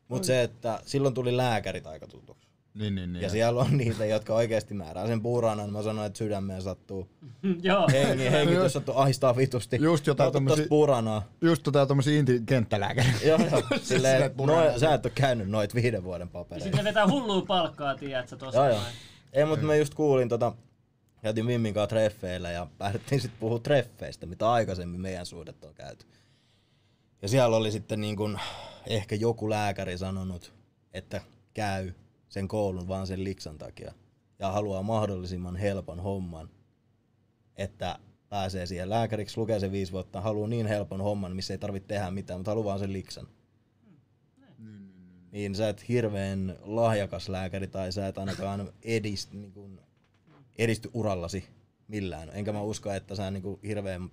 Mutta 0.09 0.27
se, 0.27 0.43
että 0.43 0.83
silloin 0.87 1.15
tuli 1.15 1.37
lääkärit 1.37 1.87
aika 1.87 2.07
tutuksi. 2.07 2.52
Niin, 2.75 2.95
niin, 2.95 3.13
niin. 3.13 3.23
Ja 3.23 3.31
siellä 3.31 3.61
on 3.61 3.77
niitä, 3.77 4.05
jotka 4.07 4.35
oikeasti 4.35 4.75
määrää 4.75 5.07
sen 5.07 5.23
puuranan. 5.23 5.73
Mä 5.73 5.83
sanoin, 5.83 6.07
että 6.07 6.19
sydämeen 6.19 6.63
sattuu. 6.63 7.09
Joo. 7.63 7.89
Hengi, 7.93 8.31
hengitys 8.31 8.73
sattuu 8.73 8.95
ahistaa 8.97 9.37
vitusti. 9.37 9.77
Just 9.81 10.07
jotain 10.07 10.29
Ota 10.29 10.39
tommosia- 10.39 10.57
tosta 10.57 10.69
puuranaa. 10.69 11.23
Just 11.41 11.63
tota 11.63 11.87
tommosia 11.87 12.19
inti-kenttälääkäriä. 12.19 13.13
Joo, 13.25 13.39
joo. 13.51 13.63
Silleen, 13.83 14.31
noin, 14.47 14.81
sä 14.81 14.95
et 14.95 15.07
ole 15.07 15.13
käynyt 15.15 15.49
noit 15.51 15.75
viiden 15.75 16.05
vuoden 16.05 16.27
Ja 16.27 16.31
papereita. 16.33 16.65
sitten 16.65 16.85
ne 16.85 16.89
vetää 16.89 17.07
hullua 17.09 17.43
palkkaa, 17.47 17.95
tiedätkö, 17.97 18.37
tosta 18.37 18.61
Joo, 18.61 18.69
joo. 18.69 18.81
Ei, 19.33 19.45
mutta 19.45 19.67
mä 19.67 19.77
just 19.77 19.95
kuulin 19.95 20.29
tota, 20.29 20.53
käytiin 21.23 21.47
Mimmin 21.47 21.75
kanssa 21.75 21.87
treffeillä 21.87 22.51
ja 22.51 22.67
päädyttiin 22.79 23.21
sitten 23.21 23.41
puhua 23.41 23.59
treffeistä, 23.59 24.27
mitä 24.27 24.51
aikaisemmin 24.51 25.01
meidän 25.01 25.27
suhdet 25.27 25.65
on 25.65 25.75
käyty. 25.75 26.07
Ja 27.23 27.29
siellä 27.29 27.57
oli 27.57 27.71
sitten 27.73 28.01
niin 28.01 28.17
kun, 28.17 28.39
ehkä 28.87 29.15
joku 29.15 29.51
lääkäri 29.51 29.99
sanonut, 29.99 30.53
että 30.95 31.21
käy 31.55 31.93
sen 32.33 32.49
koulun 32.49 32.89
vaan 32.89 33.07
sen 33.07 33.25
liksan 33.25 33.59
takia. 33.59 33.93
Ja 34.39 34.53
haluaa 34.53 34.83
mahdollisimman 34.83 35.57
helpon 35.57 36.01
homman, 36.01 36.49
että 37.57 37.99
pääsee 38.29 38.67
siihen 38.67 38.91
lääkäriksi, 38.91 39.39
lukee 39.39 39.61
se 39.61 39.73
viisi 39.73 39.93
vuotta, 39.93 40.21
haluaa 40.21 40.49
niin 40.49 40.67
helpon 40.67 41.01
homman, 41.01 41.37
missä 41.37 41.55
ei 41.55 41.59
tarvitse 41.59 41.87
tehdä 41.87 42.11
mitään, 42.11 42.41
mutta 42.41 42.51
haluaa 42.51 42.65
vaan 42.65 42.79
sen 42.79 42.93
liksan. 42.93 43.29
Niin 45.33 45.55
sä 45.55 45.69
et 45.69 45.89
hirveän 45.89 46.57
lahjakas 46.63 47.29
lääkäri 47.29 47.67
tai 47.67 47.93
sä 47.93 48.07
et 48.07 48.19
ainakaan 48.19 48.73
edist, 48.83 49.33
niin 49.33 49.53
kuin, 49.53 49.81
edisty 50.59 50.91
urallasi 50.95 51.45
millään. 51.89 52.31
Enkä 52.33 52.53
mä 52.53 52.63
usko, 52.63 52.93
että 52.93 53.15
sä 53.15 53.31
niin 53.31 53.43
kuin 53.43 53.61
hirveän 53.63 54.11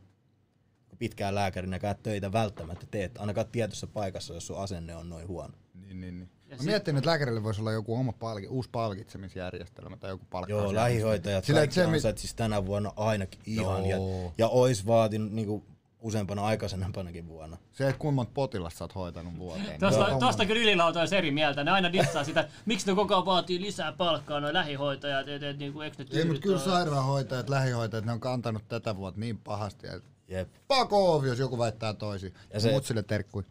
pitkään 0.99 1.35
lääkärinäkään 1.35 1.95
töitä 2.03 2.31
välttämättä 2.31 2.85
teet, 2.91 3.17
ainakaan 3.17 3.47
tietyssä 3.47 3.87
paikassa, 3.87 4.33
jos 4.33 4.47
sun 4.47 4.59
asenne 4.59 4.95
on 4.95 5.09
noin 5.09 5.27
huono. 5.27 5.53
Niin, 5.73 6.01
niin, 6.01 6.19
niin. 6.19 6.38
Ja 6.49 6.55
Mä 6.55 6.57
sit- 6.57 6.65
mietin, 6.65 6.97
että 6.97 7.09
lääkärille 7.09 7.43
voisi 7.43 7.61
olla 7.61 7.71
joku 7.71 7.95
oma 7.95 8.13
palki, 8.13 8.47
uusi 8.47 8.69
palkitsemisjärjestelmä 8.71 9.97
tai 9.97 10.09
joku 10.09 10.25
palkkaus. 10.29 10.63
Joo, 10.63 10.73
lähihoitajat 10.73 11.45
Sillä, 11.45 11.59
kaikki 11.59 11.79
että 11.79 11.99
se, 11.99 12.13
siis 12.15 12.33
tänä 12.33 12.65
vuonna 12.65 12.93
ainakin 12.95 13.41
ihan. 13.45 13.85
Ja, 13.85 13.97
ja 14.37 14.47
ois 14.47 14.87
vaatinut 14.87 15.31
niinku 15.31 15.63
useampana 16.01 16.45
aikaisempanakin 16.45 17.27
vuonna. 17.27 17.57
se, 17.71 17.89
että 17.89 17.99
kuinka 17.99 18.15
monta 18.15 18.31
potilasta 18.33 18.77
sä 18.77 18.83
oot 18.83 18.95
hoitanut 18.95 19.37
vuoteen. 19.37 19.79
Tosta, 19.79 20.07
Joo. 20.09 20.19
tosta 20.19 20.45
kyllä 20.45 20.61
ylilauta 20.61 20.99
olisi 20.99 21.15
eri 21.15 21.31
mieltä. 21.31 21.63
Ne 21.63 21.71
aina 21.71 21.93
dissaa 21.93 22.23
sitä, 22.23 22.39
että 22.41 22.53
miksi 22.65 22.87
ne 22.87 22.95
koko 22.95 23.15
ajan 23.15 23.25
vaatii 23.25 23.61
lisää 23.61 23.91
palkkaa, 23.91 24.39
noin 24.39 24.53
lähihoitajat, 24.53 25.27
et, 25.27 25.43
et, 25.43 25.57
niinku, 25.57 25.81
eikö 25.81 26.03
ne 26.03 26.19
Ei, 26.19 26.25
mutta 26.25 26.41
kyllä 26.41 26.59
sairaanhoitajat, 26.59 27.49
lähihoitajat, 27.49 28.05
ne 28.05 28.11
on 28.11 28.19
kantanut 28.19 28.63
tätä 28.67 28.95
vuotta 28.95 29.19
niin 29.19 29.37
pahasti. 29.37 29.87
että 29.87 30.09
Jep. 30.27 30.49
Off, 30.69 31.25
jos 31.25 31.39
joku 31.39 31.57
väittää 31.57 31.93
toisin. 31.93 32.33
Ja 32.53 32.59
se... 32.59 32.71
Mut 32.71 32.85
sille 32.85 33.03
terkkui. 33.03 33.43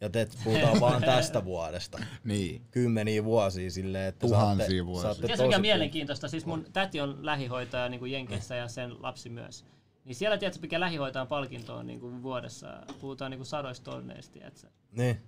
Ja 0.00 0.10
te 0.10 0.28
puhutaan 0.44 0.80
vaan 0.86 1.02
tästä 1.02 1.44
vuodesta. 1.44 1.98
Niin. 2.24 2.62
Kymmeniä 2.70 3.24
vuosia 3.24 3.70
silleen, 3.70 4.08
että 4.08 4.26
Tuhansia 4.26 4.66
saatte, 4.66 4.86
vuosia. 4.86 5.02
saatte 5.02 5.26
Tiedätkö 5.26 5.46
mikä 5.46 5.58
mielenkiintoista? 5.58 6.28
Siis 6.28 6.46
mun 6.46 6.66
täti 6.72 7.00
on 7.00 7.18
lähihoitaja 7.26 7.88
niin 7.88 7.98
kuin 7.98 8.12
Jenkeissä 8.12 8.54
ja 8.54 8.68
sen 8.68 9.02
lapsi 9.02 9.28
myös. 9.28 9.64
Niin 10.04 10.14
siellä 10.14 10.38
tiedätkö, 10.38 10.60
mikä 10.62 10.80
lähihoitajan 10.80 11.26
palkinto 11.26 11.76
on 11.76 11.86
niin 11.86 12.00
kuin 12.00 12.22
vuodessa? 12.22 12.68
Puhutaan 13.00 13.30
niin 13.30 13.38
kuin 13.38 13.46
sadoista 13.46 13.90
tonneista, 13.90 14.32
tiedätkö? 14.32 14.66
Niin. 14.92 15.20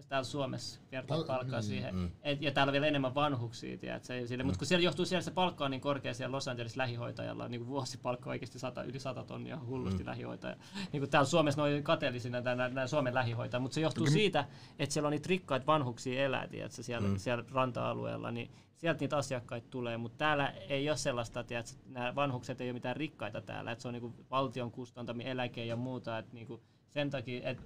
Ja 0.00 0.04
täällä 0.08 0.24
Suomessa 0.24 0.80
Pal- 1.06 1.24
palkkaa 1.24 1.60
niin, 1.60 1.62
siihen. 1.62 1.94
mm. 1.94 2.10
Et, 2.22 2.42
ja 2.42 2.50
täällä 2.50 2.70
on 2.70 2.72
vielä 2.72 2.86
enemmän 2.86 3.14
vanhuksia, 3.14 3.78
tiedätkö? 3.78 4.26
Sille, 4.26 4.44
Mutta 4.44 4.58
kun 4.58 4.66
siellä 4.66 4.84
johtuu 4.84 5.06
siellä 5.06 5.22
se 5.22 5.30
palkka 5.30 5.64
on 5.64 5.70
niin 5.70 5.80
korkea 5.80 6.14
siellä 6.14 6.36
Los 6.36 6.48
Angeles 6.48 6.76
lähihoitajalla, 6.76 7.48
niin 7.48 7.60
kuin 7.60 7.68
vuosipalkka 7.68 8.30
oikeasti 8.30 8.58
sata, 8.58 8.82
yli 8.82 9.00
100 9.00 9.24
tonnia 9.24 9.58
hullusti 9.66 10.02
mm. 10.02 10.08
lähihoitaja. 10.08 10.56
Niin 10.92 11.00
kuin 11.00 11.10
täällä 11.10 11.28
Suomessa 11.28 11.60
noin 11.60 11.82
kateellisina 11.82 12.40
nämä, 12.40 12.86
Suomen 12.86 13.14
lähihoitajat, 13.14 13.62
mutta 13.62 13.74
se 13.74 13.80
johtuu 13.80 14.06
siitä, 14.06 14.44
että 14.78 14.92
siellä 14.92 15.06
on 15.06 15.12
niitä 15.12 15.28
rikkaita 15.28 15.66
vanhuksia 15.66 16.24
elää, 16.24 16.48
tiedätkö, 16.48 16.82
siellä, 16.82 17.08
mm. 17.08 17.16
siellä 17.16 17.44
ranta-alueella, 17.52 18.30
niin 18.30 18.50
sieltä 18.76 19.00
niitä 19.00 19.16
asiakkaita 19.16 19.66
tulee, 19.70 19.96
mutta 19.96 20.18
täällä 20.18 20.48
ei 20.48 20.90
ole 20.90 20.96
sellaista, 20.96 21.40
että 21.40 21.74
nämä 21.86 22.14
vanhukset 22.14 22.60
ei 22.60 22.68
ole 22.68 22.72
mitään 22.72 22.96
rikkaita 22.96 23.40
täällä, 23.40 23.72
että 23.72 23.82
se 23.82 23.88
on 23.88 23.94
niinku 23.94 24.14
valtion 24.30 24.70
kustantamia 24.70 25.26
eläke 25.26 25.64
ja 25.64 25.76
muuta, 25.76 26.18
että 26.18 26.34
niinku 26.34 26.60
sen 26.88 27.10
takia, 27.10 27.48
että 27.48 27.62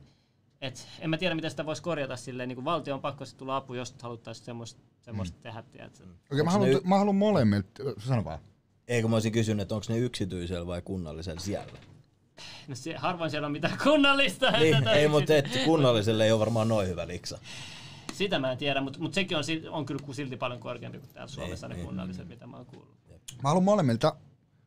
et, 0.61 0.88
en 1.00 1.11
mä 1.11 1.18
tiedä, 1.18 1.34
miten 1.34 1.50
sitä 1.50 1.66
voisi 1.66 1.82
korjata 1.82 2.16
silleen, 2.16 2.48
niin 2.48 2.57
kuin 2.57 2.64
valtio 2.64 2.94
on 2.94 3.00
pakko 3.00 3.24
tulla 3.36 3.57
apu, 3.57 3.74
jos 3.74 3.94
haluttaisiin 4.02 4.44
semmoista, 4.44 4.82
semmoista 5.00 5.36
mm. 5.38 5.42
tehdä, 5.42 5.62
tiedätkö? 5.62 6.05
Okei, 6.05 6.12
mä, 6.12 6.26
Onks 6.30 6.44
ne 6.44 6.52
haluan, 6.52 6.70
y- 6.70 6.80
mä 6.84 6.98
haluan 6.98 7.16
molemmilta. 7.16 7.68
Sano 7.98 8.24
vaan. 8.24 8.38
Eikö 8.88 9.09
mä 9.09 9.16
olisin 9.16 9.32
kysynyt, 9.32 9.62
että 9.62 9.74
onko 9.74 9.86
ne 9.88 9.98
yksityisellä 9.98 10.66
vai 10.66 10.82
kunnallisella 10.82 11.40
siellä? 11.40 11.72
No 12.68 12.74
se, 12.74 12.94
harvoin 12.96 13.30
siellä 13.30 13.46
on 13.46 13.52
mitään 13.52 13.78
kunnallista. 13.82 14.50
Niin, 14.50 14.76
että- 14.76 14.92
ei, 14.92 15.09
mutta 15.09 15.34
et, 15.34 15.48
kunnalliselle 15.64 16.24
ei 16.24 16.32
ole 16.32 16.40
varmaan 16.40 16.68
noin 16.68 16.88
hyvä 16.88 17.07
liksa. 17.07 17.38
Sitä 18.12 18.38
mä 18.38 18.52
en 18.52 18.59
tiedä, 18.59 18.80
mutta, 18.80 18.98
mutta 18.98 19.14
sekin 19.14 19.36
on, 19.36 19.44
on 19.70 19.86
kyllä 19.86 20.05
silti 20.12 20.36
paljon 20.36 20.61
korkeampi 20.61 20.98
kuin 20.98 21.11
täällä 21.11 21.28
Suomessa 21.28 21.68
ne 21.68 21.74
niin. 21.74 21.86
kunnalliset, 21.86 22.28
mitä 22.28 22.46
mä 22.46 22.57
oon 22.57 22.66
kuullut. 22.66 22.94
Mä 23.42 23.48
haluan 23.48 23.64
molemmilta 23.64 24.16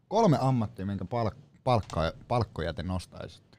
kolme 0.08 0.38
ammattia, 0.42 0.86
minkä 0.86 1.06
palk- 1.06 2.16
palkkoja 2.28 2.74
te 2.74 2.84
nostaisitte. 2.84 3.58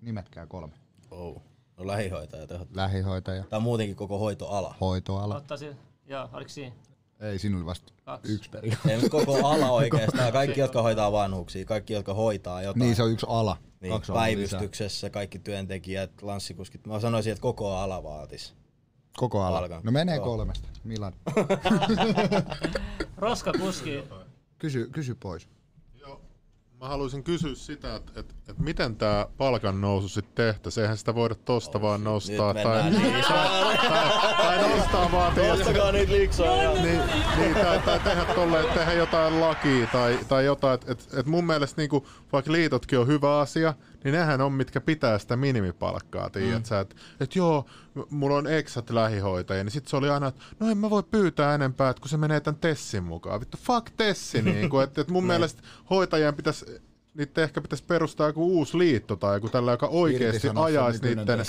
Nimetkää 0.00 0.46
kolme. 0.46 0.74
Oh. 1.10 1.42
No 1.78 1.86
lähihoitaja 1.86 2.46
tehot. 2.46 2.68
Lähihoitaja, 2.74 3.44
Tai 3.44 3.60
muutenkin 3.60 3.96
koko 3.96 4.18
hoitoala. 4.18 4.74
hoitoala. 4.80 5.36
Ottaisin, 5.36 5.76
joo, 6.06 6.28
oliko 6.32 6.48
siinä? 6.48 6.76
Ei, 7.20 7.38
sinulla 7.38 7.66
vasta 7.66 7.92
Kaksi. 8.04 8.32
yksi 8.32 8.50
periaate. 8.50 8.94
Ei, 8.94 9.08
koko 9.08 9.46
ala 9.48 9.70
oikeastaan. 9.70 10.32
Kaikki, 10.32 10.60
jotka 10.60 10.82
hoitaa 10.82 11.12
vanhuksia, 11.12 11.64
kaikki, 11.64 11.92
jotka 11.92 12.14
hoitaa 12.14 12.62
jotain. 12.62 12.80
Niin, 12.80 12.96
se 12.96 13.02
on 13.02 13.12
yksi 13.12 13.26
ala. 13.28 13.56
Niin, 13.80 13.92
Kaksi 13.92 14.12
alaa 14.12 14.22
lisää. 14.26 14.36
päivystyksessä, 14.36 15.10
kaikki 15.10 15.38
työntekijät, 15.38 16.22
lanssikuskit. 16.22 16.86
Mä 16.86 17.00
sanoisin, 17.00 17.32
että 17.32 17.42
koko 17.42 17.76
ala 17.76 18.02
vaatis. 18.02 18.54
Koko 19.16 19.42
ala. 19.42 19.58
Palkan. 19.58 19.80
No 19.84 19.92
menee 19.92 20.16
Joo. 20.16 20.24
kolmesta. 20.24 20.68
Milan, 20.84 21.12
Roskakuski, 23.16 24.04
kysy, 24.58 24.88
kysy 24.92 25.14
pois. 25.14 25.48
Mä 26.80 26.88
haluaisin 26.88 27.24
kysyä 27.24 27.54
sitä, 27.54 27.94
että 27.96 28.12
et, 28.20 28.34
et 28.48 28.58
miten 28.58 28.96
tämä 28.96 29.26
palkan 29.36 29.80
nousu 29.80 30.08
sitten 30.08 30.46
tehtäisiin. 30.46 30.82
Eihän 30.82 30.96
sitä 30.98 31.14
voida 31.14 31.34
tosta 31.34 31.80
vaan 31.80 32.04
nostaa. 32.04 32.52
Nyt 32.52 32.62
Tai, 32.62 32.90
niin. 32.90 33.24
tai 34.38 34.68
nostaa 34.68 35.12
vaan 35.12 35.32
Nostakaa 35.48 35.92
niitä 35.92 36.12
liksoja. 36.12 36.72
niin, 36.72 37.00
niin, 37.38 37.54
tai, 37.54 37.78
tai 37.78 38.00
tehdä, 38.00 38.24
tolle, 38.34 38.64
tehdä 38.74 38.92
jotain 38.92 39.40
lakia 39.40 39.86
tai, 39.86 40.18
tai 40.28 40.44
jotain. 40.44 40.74
Et, 40.74 40.88
et, 40.90 41.08
et 41.14 41.26
mun 41.26 41.46
mielestä 41.46 41.82
niinku, 41.82 42.06
vaikka 42.32 42.52
liitotkin 42.52 42.98
on 42.98 43.06
hyvä 43.06 43.38
asia, 43.38 43.74
niin 44.04 44.12
nehän 44.12 44.40
on 44.40 44.52
mitkä 44.52 44.80
pitää 44.80 45.18
sitä 45.18 45.36
minimipalkkaa, 45.36 46.30
tiedät 46.30 46.58
mm. 46.58 46.64
sä, 46.64 46.80
että 46.80 46.96
et 47.20 47.36
joo, 47.36 47.66
mulla 48.10 48.36
on 48.36 48.46
eksat 48.46 48.90
lähihoitajia, 48.90 49.64
niin 49.64 49.72
sit 49.72 49.88
se 49.88 49.96
oli 49.96 50.08
aina, 50.08 50.26
että 50.28 50.42
no 50.60 50.70
en 50.70 50.78
mä 50.78 50.90
voi 50.90 51.02
pyytää 51.02 51.54
enempää, 51.54 51.90
että 51.90 52.00
kun 52.00 52.08
se 52.08 52.16
menee 52.16 52.40
tämän 52.40 52.60
Tessin 52.60 53.04
mukaan. 53.04 53.40
Vittu, 53.40 53.58
fuck 53.62 53.90
Tessi, 53.96 54.42
niinku, 54.42 54.80
että 54.80 55.00
et 55.00 55.08
mun 55.08 55.26
mielestä 55.26 55.62
hoitajien 55.90 56.34
pitäisi 56.34 56.66
niitä 57.18 57.42
ehkä 57.42 57.60
pitäisi 57.60 57.84
perustaa 57.84 58.26
joku 58.26 58.46
uusi 58.46 58.78
liitto 58.78 59.16
tai 59.16 59.36
joku 59.36 59.48
tällä, 59.48 59.70
joka 59.70 59.86
oikeasti 59.86 60.48
ajaisi 60.54 61.02
niiden, 61.02 61.40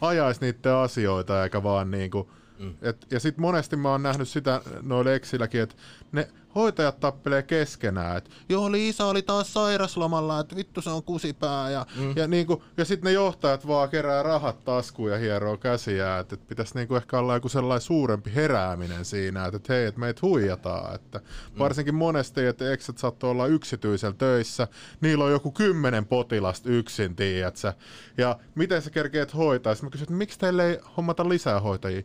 ajais 0.00 0.40
niiden 0.40 0.74
asioita, 0.74 1.44
eikä 1.44 1.62
vaan 1.62 1.90
niinku... 1.90 2.30
Mm. 2.58 2.74
Et, 2.82 3.06
ja 3.10 3.20
sitten 3.20 3.42
monesti 3.42 3.76
mä 3.76 3.88
oon 3.88 4.02
nähnyt 4.02 4.28
sitä 4.28 4.60
noilla 4.82 5.12
eksilläkin, 5.12 5.60
että 5.60 5.74
ne 6.12 6.28
hoitajat 6.54 7.00
tappelee 7.00 7.42
keskenään, 7.42 8.16
että 8.16 8.30
joo 8.48 8.72
Liisa 8.72 9.06
oli 9.06 9.22
taas 9.22 9.52
sairaslomalla, 9.52 10.40
että 10.40 10.56
vittu 10.56 10.82
se 10.82 10.90
on 10.90 11.02
kusipää 11.02 11.70
ja, 11.70 11.86
mm. 11.96 12.12
ja, 12.16 12.26
niinku, 12.28 12.62
ja 12.76 12.84
sitten 12.84 13.08
ne 13.08 13.12
johtajat 13.12 13.66
vaan 13.66 13.88
kerää 13.88 14.22
rahat 14.22 14.64
taskuun 14.64 15.10
ja 15.10 15.18
hieroo 15.18 15.56
käsiä, 15.56 16.18
että 16.18 16.34
et 16.34 16.48
pitäisi 16.48 16.74
niinku 16.74 16.94
ehkä 16.94 17.18
olla 17.18 17.34
joku 17.34 17.48
sellainen 17.48 17.80
suurempi 17.80 18.32
herääminen 18.34 19.04
siinä, 19.04 19.46
että 19.46 19.56
et 19.56 19.68
hei, 19.68 19.86
että 19.86 20.00
meitä 20.00 20.20
huijataan, 20.22 20.94
että 20.94 21.20
varsinkin 21.58 21.94
monesti, 21.94 22.46
että 22.46 22.72
eksät 22.72 22.98
saattoi 22.98 23.30
olla 23.30 23.46
yksityisellä 23.46 24.14
töissä, 24.18 24.68
niillä 25.00 25.24
on 25.24 25.32
joku 25.32 25.50
kymmenen 25.50 26.06
potilasta 26.06 26.70
yksin, 26.70 27.16
tiedätkö? 27.16 27.72
ja 28.18 28.38
miten 28.54 28.82
sä 28.82 28.90
kerkeet 28.90 29.34
hoitaa, 29.34 29.74
Sitten 29.74 29.86
mä 29.86 29.90
kysyin, 29.90 30.04
että 30.04 30.14
miksi 30.14 30.38
teille 30.38 30.70
ei 30.70 30.78
hommata 30.96 31.28
lisää 31.28 31.60
hoitajia? 31.60 32.02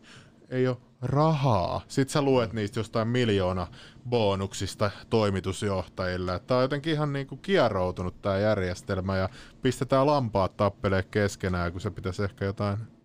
Ei 0.48 0.68
ole 0.68 0.76
rahaa. 1.02 1.80
Sitten 1.88 2.12
sä 2.12 2.22
luet 2.22 2.52
niistä 2.52 2.80
jostain 2.80 3.08
miljoona 3.08 3.66
bonuksista 4.08 4.90
toimitusjohtajille. 5.10 6.38
Tämä 6.38 6.58
on 6.58 6.64
jotenkin 6.64 6.92
ihan 6.92 7.12
niinku 7.12 7.36
kieroutunut 7.36 8.22
tämä 8.22 8.38
järjestelmä 8.38 9.16
ja 9.16 9.28
pistetään 9.62 10.06
lampaat 10.06 10.56
tappelee 10.56 11.02
keskenään, 11.02 11.72
kun 11.72 11.80
se 11.80 11.90
pitäisi 11.90 12.22
ehkä 12.22 12.44
jotain... 12.44 12.97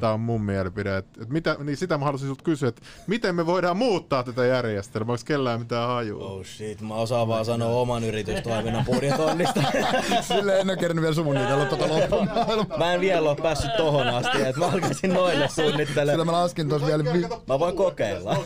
Tämä 0.00 0.12
on 0.12 0.20
mun 0.20 0.42
mielipide. 0.44 0.96
Et, 0.96 1.06
et 1.22 1.28
mitä, 1.28 1.56
niin 1.64 1.76
sitä 1.76 1.98
mä 1.98 2.04
haluaisin 2.04 2.28
sulta 2.28 2.44
kysyä, 2.44 2.68
että 2.68 2.82
miten 3.06 3.34
me 3.34 3.46
voidaan 3.46 3.76
muuttaa 3.76 4.22
tätä 4.22 4.46
järjestelmää? 4.46 5.12
Onko 5.12 5.22
kellään 5.26 5.60
mitään 5.60 5.88
hajua? 5.88 6.24
Oh 6.24 6.44
shit, 6.44 6.80
mä 6.80 6.94
osaan 6.94 7.28
vaan 7.28 7.44
sanoa 7.44 7.80
oman 7.80 8.04
yritystoiminnan 8.04 8.84
budjetoinnista. 8.84 9.60
Sille 10.28 10.60
en 10.60 10.70
ole 10.70 11.00
vielä 11.00 11.14
suunnitella 11.14 11.64
tota 11.64 11.88
loppuun. 11.88 12.28
mä 12.78 12.94
en 12.94 13.00
vielä 13.00 13.28
ole 13.30 13.36
päässyt 13.42 13.76
tohon 13.76 14.06
asti, 14.08 14.42
että 14.42 14.58
mä 14.60 14.66
alkaisin 14.66 15.12
noille 15.14 15.48
Sillä 15.48 15.68
suunnittelemaan. 15.70 16.26
mä 16.26 16.32
laskin 16.32 16.68
tuossa 16.68 16.86
vielä... 16.86 17.04
Vi- 17.04 17.28
Mä 17.48 17.58
voin 17.58 17.76
kokeilla. 17.76 18.36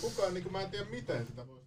kukaan, 0.00 0.34
niin 0.34 0.52
mä 0.52 0.60
en 0.60 0.70
tiedä 0.70 0.86
miten 0.90 1.26
sitä 1.26 1.42
voisi 1.48 1.65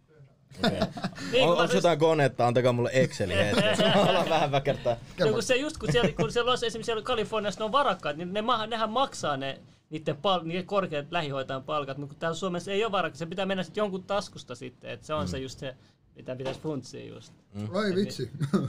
tehdä. 0.62 0.88
Niin, 1.32 1.44
On, 1.44 1.58
onko 1.58 1.74
jotain 1.74 2.00
konetta? 2.00 2.48
Antakaa 2.48 2.74
mulle 2.74 2.90
Exceli 2.94 3.36
hetki. 3.36 3.84
Vähän 4.30 4.52
väkertää. 4.52 4.98
No, 5.20 5.34
kun 5.34 5.44
se 5.44 5.56
just 5.56 5.78
kun 5.78 5.92
siellä, 5.92 6.12
kun 6.12 6.32
siellä 6.32 6.52
on 6.52 6.54
esimerkiksi 6.54 6.84
siellä 6.84 7.04
Kaliforniassa 7.04 7.60
ne 7.60 7.66
on 7.66 7.72
varakkaat, 7.72 8.18
niin 8.18 8.34
ne, 8.34 8.44
nehän 8.68 8.90
maksaa 8.90 9.38
ne 9.38 9.60
niiden, 9.90 10.18
pal- 10.18 10.44
niiden 10.44 10.66
korkeat 10.66 11.12
lähihoitajan 11.12 11.64
palkat, 11.64 11.98
mutta 11.98 12.14
kun 12.14 12.20
täällä 12.20 12.36
Suomessa 12.36 12.72
ei 12.72 12.84
ole 12.84 12.92
varaa, 12.92 13.12
se 13.14 13.26
pitää 13.26 13.46
mennä 13.46 13.64
sitten 13.64 13.82
jonkun 13.82 14.04
taskusta 14.04 14.56
sitten, 14.56 14.92
että 14.92 15.06
se 15.06 15.14
on 15.14 15.26
mm. 15.26 15.28
se 15.28 15.40
just 15.40 15.60
se, 15.60 15.76
mitä 16.16 16.36
pitäisi 16.36 16.60
funtsia 16.60 17.06
just. 17.06 17.34
Ai 17.74 17.96
vitsi. 17.96 18.32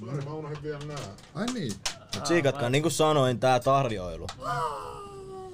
Sori, 0.00 0.24
mä 0.24 0.34
unohdin 0.34 0.62
vielä 0.62 0.78
nää. 0.78 0.96
Ai 1.34 1.46
niin. 1.46 1.72
Mut 2.14 2.26
siikatkaa, 2.26 2.70
niin 2.70 2.82
kuin 2.82 2.92
sanoin, 2.92 3.40
tää 3.40 3.60
tarjoilu. 3.60 4.26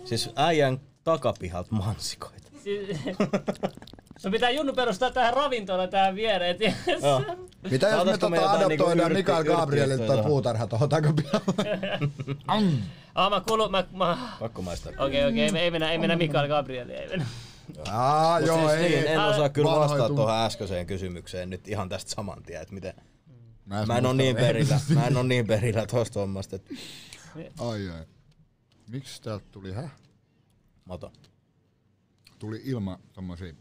Siis 0.04 0.30
äijän 0.36 0.80
takapihalta 1.04 1.74
mansikoita. 1.74 2.50
No 4.24 4.30
pitää 4.30 4.50
Junnu 4.50 4.72
perustaa 4.72 5.10
tähän 5.10 5.34
ravintola 5.34 5.86
tähän 5.88 6.14
viereen. 6.14 6.56
Joo. 7.02 7.24
Mitä 7.70 7.88
jos 7.88 8.04
me 8.04 8.10
tota 8.12 8.30
niinku 8.30 8.48
adaptoidaan 8.48 9.10
yrtti- 9.10 9.14
Mikael 9.14 9.44
Gabrielilta 9.44 10.06
toi 10.06 10.22
puutarha 10.22 10.66
tuohon 10.66 10.88
takapihalle? 10.88 11.98
Ah, 13.14 13.30
mä 13.30 13.40
kuulun, 13.40 13.70
mä, 13.70 13.84
mä... 13.92 14.18
Pakko 14.40 14.62
maistaa. 14.62 14.92
Okei, 14.98 15.24
okei, 15.24 15.40
ei, 15.42 15.58
ei 15.58 15.70
mennä, 15.70 15.92
ei 15.92 15.98
mennä 15.98 16.16
Mikael 16.16 16.48
Gabrieli, 16.48 16.92
ei 16.92 17.08
mennä. 17.08 17.26
Aa, 17.90 18.38
Mut 18.38 18.46
joo, 18.48 18.68
siis 18.68 18.80
ei. 18.80 18.88
niin, 18.90 19.06
en 19.06 19.20
osaa 19.20 19.48
kyllä 19.48 19.70
vastata 19.70 20.08
tuohon 20.08 20.34
äskeiseen 20.34 20.86
kysymykseen 20.86 21.50
nyt 21.50 21.68
ihan 21.68 21.88
tästä 21.88 22.10
saman 22.10 22.42
tien, 22.42 22.62
että 22.62 22.74
miten... 22.74 22.94
Mä, 23.66 23.86
Mä 23.86 23.98
en 23.98 24.16
niin 24.16 24.36
perillä, 24.36 24.80
mä 24.94 25.06
en 25.06 25.16
oo 25.16 25.22
niin 25.22 25.46
perillä 25.46 25.86
tosta 25.86 26.20
hommasta, 26.20 26.56
että... 26.56 26.74
Ai 27.58 27.88
ai. 27.88 28.04
Miksi 28.88 29.22
täältä 29.22 29.44
tuli, 29.52 29.72
hä? 29.72 29.88
Mato. 30.84 31.12
Tuli 32.38 32.60
ilma 32.64 32.98
tommosia. 33.12 33.52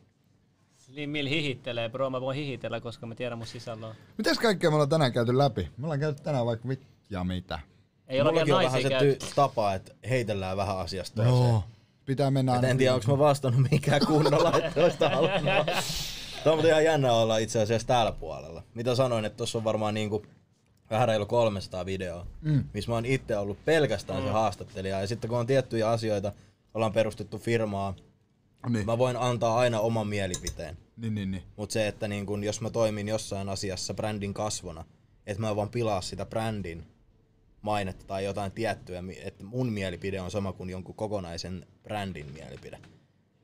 Niin 0.95 1.09
Mil 1.09 1.29
hihittelee, 1.29 1.89
bro, 1.89 2.09
mä 2.09 2.21
voin 2.21 2.37
hihitellä, 2.37 2.81
koska 2.81 3.05
mä 3.05 3.15
tiedän 3.15 3.37
mun 3.37 3.47
sisällä 3.47 3.87
on. 3.87 3.95
Mitäs 4.17 4.39
kaikkea 4.39 4.69
me 4.69 4.73
ollaan 4.73 4.89
tänään 4.89 5.13
käyty 5.13 5.37
läpi? 5.37 5.69
Me 5.77 5.85
ollaan 5.85 5.99
käyty 5.99 6.23
tänään 6.23 6.45
vaikka 6.45 6.67
mit 6.67 6.81
ja 7.09 7.23
mitä. 7.23 7.59
Ei 8.07 8.21
ole 8.21 8.33
vielä 8.33 8.45
Mullakin 8.45 8.53
on 8.53 8.81
vähän 8.81 8.81
se 8.81 8.89
ty- 8.89 9.33
tapa, 9.35 9.73
että 9.73 9.95
heitellään 10.09 10.57
vähän 10.57 10.77
asiasta 10.77 11.15
toiseen. 11.15 11.49
Joo. 11.49 11.63
Pitää 12.05 12.31
mennä 12.31 12.51
aina. 12.51 12.67
en 12.67 12.77
tiedä, 12.77 12.93
onko 12.93 13.11
mä 13.11 13.17
vastannut 13.17 13.71
mikään 13.71 14.01
kunnolla, 14.07 14.53
että 14.63 14.83
olisi 14.83 14.97
halunnut. 14.99 15.43
Tämä 16.43 16.51
on 16.51 16.57
muuten 16.57 16.71
ihan 16.71 16.83
jännä 16.83 17.13
olla 17.13 17.37
itse 17.37 17.61
asiassa 17.61 17.87
täällä 17.87 18.11
puolella. 18.11 18.63
Mitä 18.73 18.95
sanoin, 18.95 19.25
että 19.25 19.37
tuossa 19.37 19.57
on 19.57 19.63
varmaan 19.63 19.93
niinku 19.93 20.25
vähän 20.89 21.07
reilu 21.07 21.25
300 21.25 21.85
videoa, 21.85 22.27
mm. 22.41 22.63
missä 22.73 22.91
mä 22.91 22.95
oon 22.95 23.05
itse 23.05 23.37
ollut 23.37 23.65
pelkästään 23.65 24.19
mm. 24.19 24.25
se 24.25 24.31
haastattelija. 24.31 25.01
Ja 25.01 25.07
sitten 25.07 25.29
kun 25.29 25.39
on 25.39 25.47
tiettyjä 25.47 25.89
asioita, 25.89 26.31
ollaan 26.73 26.93
perustettu 26.93 27.37
firmaa, 27.37 27.93
Niin. 28.69 28.85
mä 28.85 28.97
voin 28.97 29.17
antaa 29.17 29.57
aina 29.57 29.79
oman 29.79 30.07
mielipiteen. 30.07 30.77
Niin, 30.97 31.15
niin, 31.15 31.31
niin. 31.31 31.43
Mutta 31.55 31.73
se, 31.73 31.87
että 31.87 32.07
niin 32.07 32.25
kun, 32.25 32.43
jos 32.43 32.61
mä 32.61 32.69
toimin 32.69 33.07
jossain 33.07 33.49
asiassa 33.49 33.93
brändin 33.93 34.33
kasvona, 34.33 34.85
että 35.27 35.41
mä 35.41 35.55
vaan 35.55 35.69
pilaa 35.69 36.01
sitä 36.01 36.25
brändin 36.25 36.83
mainetta 37.61 38.05
tai 38.07 38.25
jotain 38.25 38.51
tiettyä, 38.51 39.03
että 39.23 39.43
mun 39.43 39.73
mielipide 39.73 40.21
on 40.21 40.31
sama 40.31 40.53
kuin 40.53 40.69
jonkun 40.69 40.95
kokonaisen 40.95 41.67
brändin 41.83 42.31
mielipide. 42.33 42.79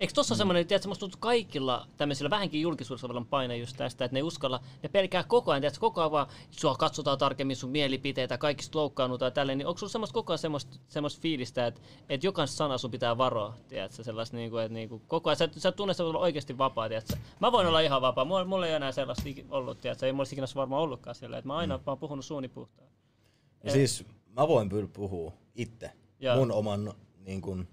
Eikö 0.06 0.14
tossa 0.14 0.36
mm. 0.36 0.38
semmoinen, 0.38 0.66
että 0.70 0.88
musta 0.88 1.00
tuntuu 1.00 1.20
kaikilla 1.20 1.88
tämmöisillä 1.98 2.30
vähänkin 2.30 2.62
julkisuudessa 2.62 3.08
olevan 3.08 3.26
paine 3.26 3.58
just 3.58 3.78
tästä, 3.78 4.06
että 4.06 4.16
ne 4.16 4.20
ei 4.20 4.24
uskalla, 4.24 4.60
ne 4.84 4.90
pelkää 4.90 5.24
koko 5.24 5.52
ajan, 5.52 5.62
tiedätkö, 5.62 5.80
koko 5.80 6.02
ajan 6.02 6.12
vaan 6.12 6.28
sua 6.52 6.76
katsotaan 6.76 7.18
tarkemmin 7.18 7.56
sun 7.56 7.70
mielipiteitä, 7.70 8.38
kaikki 8.38 8.64
sit 8.64 8.76
loukkaannutaan 8.76 9.28
ja 9.28 9.32
tälleen, 9.32 9.58
niin 9.58 9.68
onko 9.68 9.78
sulla 9.78 9.92
semmoista 9.92 10.14
koko 10.14 10.34
ajan 10.34 10.40
semmoista, 10.40 10.78
semmoista 10.88 11.22
fiilistä, 11.22 11.68
että, 11.68 11.82
että 12.10 12.28
jokaisen 12.28 12.58
sana 12.58 12.78
sun 12.78 12.92
pitää 12.92 13.18
varoa, 13.18 13.54
tiedätkö, 13.68 14.04
sellaista 14.04 14.38
niinku, 14.38 14.58
että 14.58 14.74
niinku, 14.74 15.02
koko 15.08 15.30
ajan, 15.30 15.38
sä, 15.38 15.50
sä 15.58 15.70
et 15.70 15.76
tunne, 15.76 15.92
että 15.92 15.98
sä 15.98 16.04
voit 16.04 16.16
olla 16.16 16.26
oikeasti 16.26 16.58
vapaa, 16.58 16.88
tiedätkö. 16.88 17.14
Mä 17.40 17.52
voin 17.52 17.68
olla 17.68 17.80
ihan 17.80 18.02
vapaa, 18.02 18.26
mulla, 18.26 18.46
mulla 18.46 18.68
ei 18.68 18.74
enää 18.74 18.92
sellaista 18.92 19.24
ollut, 19.50 19.82
tiedätkö, 19.82 20.06
ei 20.06 20.14
mulla 20.14 20.30
ikinä 20.32 20.48
varmaan 20.56 20.82
ollutkaan 20.82 21.16
siellä, 21.16 21.38
että 21.38 21.48
mä 21.48 21.56
aina 21.56 21.78
mm. 21.78 21.84
mä 21.86 21.92
oon 21.92 22.00
puhunut 22.00 22.26
suuni 22.26 22.48
puhtaan. 22.48 22.90
Ja 23.64 23.72
siis 23.72 24.06
mä 24.28 24.48
voin 24.48 24.70
puhua 24.94 25.34
itse 25.56 25.92
mun 26.36 26.52
oman, 26.52 26.94
niin 27.26 27.42
kun, 27.42 27.68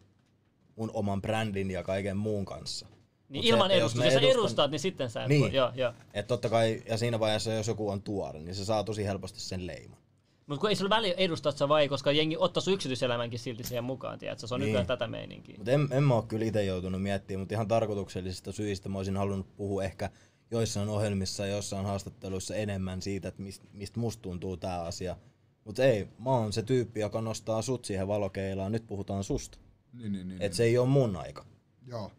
mun 0.77 0.91
oman 0.95 1.23
brändin 1.23 1.71
ja 1.71 1.83
kaiken 1.83 2.17
muun 2.17 2.45
kanssa. 2.45 2.87
Niin 3.29 3.39
Mut 3.39 3.45
se, 3.45 3.49
ilman 3.49 3.71
jos 3.71 3.79
edustusta, 3.79 4.05
jos 4.05 4.15
sä 4.15 4.21
edustan- 4.21 4.41
edustat, 4.41 4.71
niin 4.71 4.81
sitten 4.81 5.11
sä 5.11 5.23
et 5.23 5.29
Niin. 5.29 5.41
voi, 5.41 5.55
joo, 5.55 5.71
joo. 5.75 5.93
Että 6.15 6.29
totta 6.29 6.49
kai, 6.49 6.83
ja 6.89 6.97
siinä 6.99 7.21
vaiheessa 7.21 7.53
jos 7.53 7.69
joku 7.69 7.89
on 7.91 8.03
tuore, 8.03 8.41
niin 8.41 8.55
se 8.55 8.65
saa 8.65 8.85
tosi 8.85 9.05
helposti 9.05 9.41
sen 9.41 9.67
leiman. 9.67 9.99
Mutta 10.47 10.61
kun 10.61 10.71
ei 10.71 10.77
sillä 10.77 10.91
väliä 10.91 11.15
edustat 11.17 11.57
sä 11.57 11.69
vai, 11.69 11.89
koska 11.89 12.13
jengi 12.13 12.37
ottaa 12.39 12.61
sun 12.61 12.73
yksityiselämänkin 12.75 13.39
silti 13.39 13.65
siihen 13.65 13.85
mukaan, 13.85 14.19
tiedätkö? 14.19 14.47
Se 14.47 14.55
on 14.55 14.61
Niin. 14.61 14.67
nykyään 14.67 14.87
tätä 14.87 15.07
meininkiä. 15.07 15.55
Mutta 15.59 15.71
en, 15.71 15.89
en 15.91 16.03
mä 16.03 16.15
oo 16.15 16.23
kyllä 16.23 16.45
itse 16.45 16.65
joutunut 16.65 17.03
miettimään, 17.03 17.41
mutta 17.41 17.55
ihan 17.55 17.69
tarkoituksellisista 17.69 18.53
syistä 18.53 18.89
mä 18.89 18.99
olisin 18.99 19.17
halunnut 19.17 19.57
puhua 19.57 19.85
ehkä 19.85 20.11
joissain 20.51 20.89
ohjelmissa 20.89 21.47
ja 21.47 21.57
jossain 21.57 21.87
haastatteluissa 21.87 22.55
enemmän 22.55 23.03
siitä, 23.03 23.29
että 23.29 23.43
mistä 23.43 23.67
mist 23.73 23.97
musta 23.97 24.23
tuntuu 24.23 24.57
tää 24.57 24.83
asia. 24.83 25.17
Mutta 25.65 25.85
ei, 25.85 26.09
mä 26.19 26.31
oon 26.31 26.53
se 26.53 26.63
tyyppi, 26.63 27.01
joka 27.01 27.21
nostaa 27.21 27.63
sut 27.63 27.85
siihen 27.85 28.09
valokeilaan, 28.09 28.73
nyt 28.73 28.87
puhutaan 28.87 29.25
susta. 29.25 29.59
Niin, 29.93 30.13
niin, 30.13 30.29
niin. 30.29 30.43
Et 30.43 30.53
se 30.53 30.65
ei 30.65 30.79
ole 30.79 30.89
mun 30.89 31.17
aika. 31.17 31.45
Joo. 31.87 32.11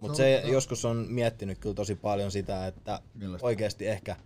Mutta 0.00 0.16
Se 0.16 0.40
se, 0.44 0.50
joskus 0.50 0.84
on 0.84 1.06
miettinyt 1.10 1.58
kyllä 1.58 1.74
tosi 1.74 1.94
paljon 1.94 2.30
sitä, 2.30 2.66
että 2.66 3.00
Millaista? 3.14 3.46
oikeasti 3.46 3.86
ehkä 3.86 4.16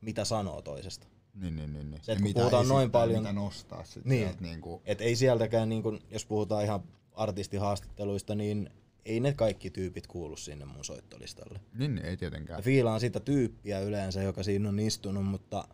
mitä 0.00 0.24
sanoo 0.24 0.62
toisesta. 0.62 1.06
Niin, 1.34 1.56
niin, 1.56 1.72
niin. 1.72 1.90
niin. 1.90 2.00
Se, 2.04 2.12
Ja 2.12 2.14
että 2.14 2.22
kun 2.22 2.28
mitä 2.30 2.40
puhutaan 2.40 2.68
noin 2.68 2.82
esittää, 2.82 3.00
paljon- 3.00 3.22
Mitä 3.22 3.32
nostaa 3.32 3.84
sit 3.84 4.04
Niin. 4.04 4.22
sieltä 4.26 4.42
niinku. 4.42 4.82
Et 4.84 5.00
ei 5.00 5.16
sieltäkään, 5.16 5.68
niin 5.68 5.82
kun, 5.82 6.00
jos 6.10 6.24
puhutaan 6.26 6.64
ihan 6.64 6.82
artistihaastatteluista, 7.12 8.34
niin 8.34 8.70
ei 9.04 9.20
ne 9.20 9.32
kaikki 9.32 9.70
tyypit 9.70 10.06
kuulu 10.06 10.36
sinne 10.36 10.64
mun 10.64 10.84
soittolistalle. 10.84 11.60
Niin, 11.78 11.94
niin, 11.94 12.04
ei 12.06 12.10
Ja 12.12 12.16
tietenkään. 12.16 12.62
fiilaan 12.62 13.00
sitä 13.00 13.20
tyyppiä 13.20 13.80
yleensä, 13.80 14.22
joka 14.22 14.42
siinä 14.42 14.68
on 14.68 14.80
istunut, 14.80 15.26
mutta 15.26 15.68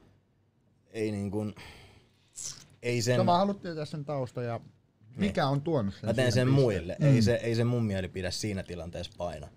ei 0.90 1.10
niin 1.10 1.30
kuin, 1.30 1.54
ei 2.82 3.02
sen, 3.02 3.16
No, 3.18 3.24
mä 3.24 3.38
haluan 3.38 3.60
tietää 3.60 3.84
sen 3.84 4.04
tausta 4.04 4.42
ja 4.42 4.60
mikä 5.16 5.46
on 5.46 5.62
tuonut 5.62 5.94
sen 5.94 6.06
mä 6.10 6.14
teen 6.14 6.32
sen 6.32 6.48
muille. 6.48 6.96
Ei, 7.00 7.22
se, 7.22 7.34
ei 7.34 7.54
se 7.54 7.64
mun 7.64 7.84
mielipide 7.84 8.30
siinä 8.30 8.62
tilanteessa 8.62 9.12
paina, 9.18 9.48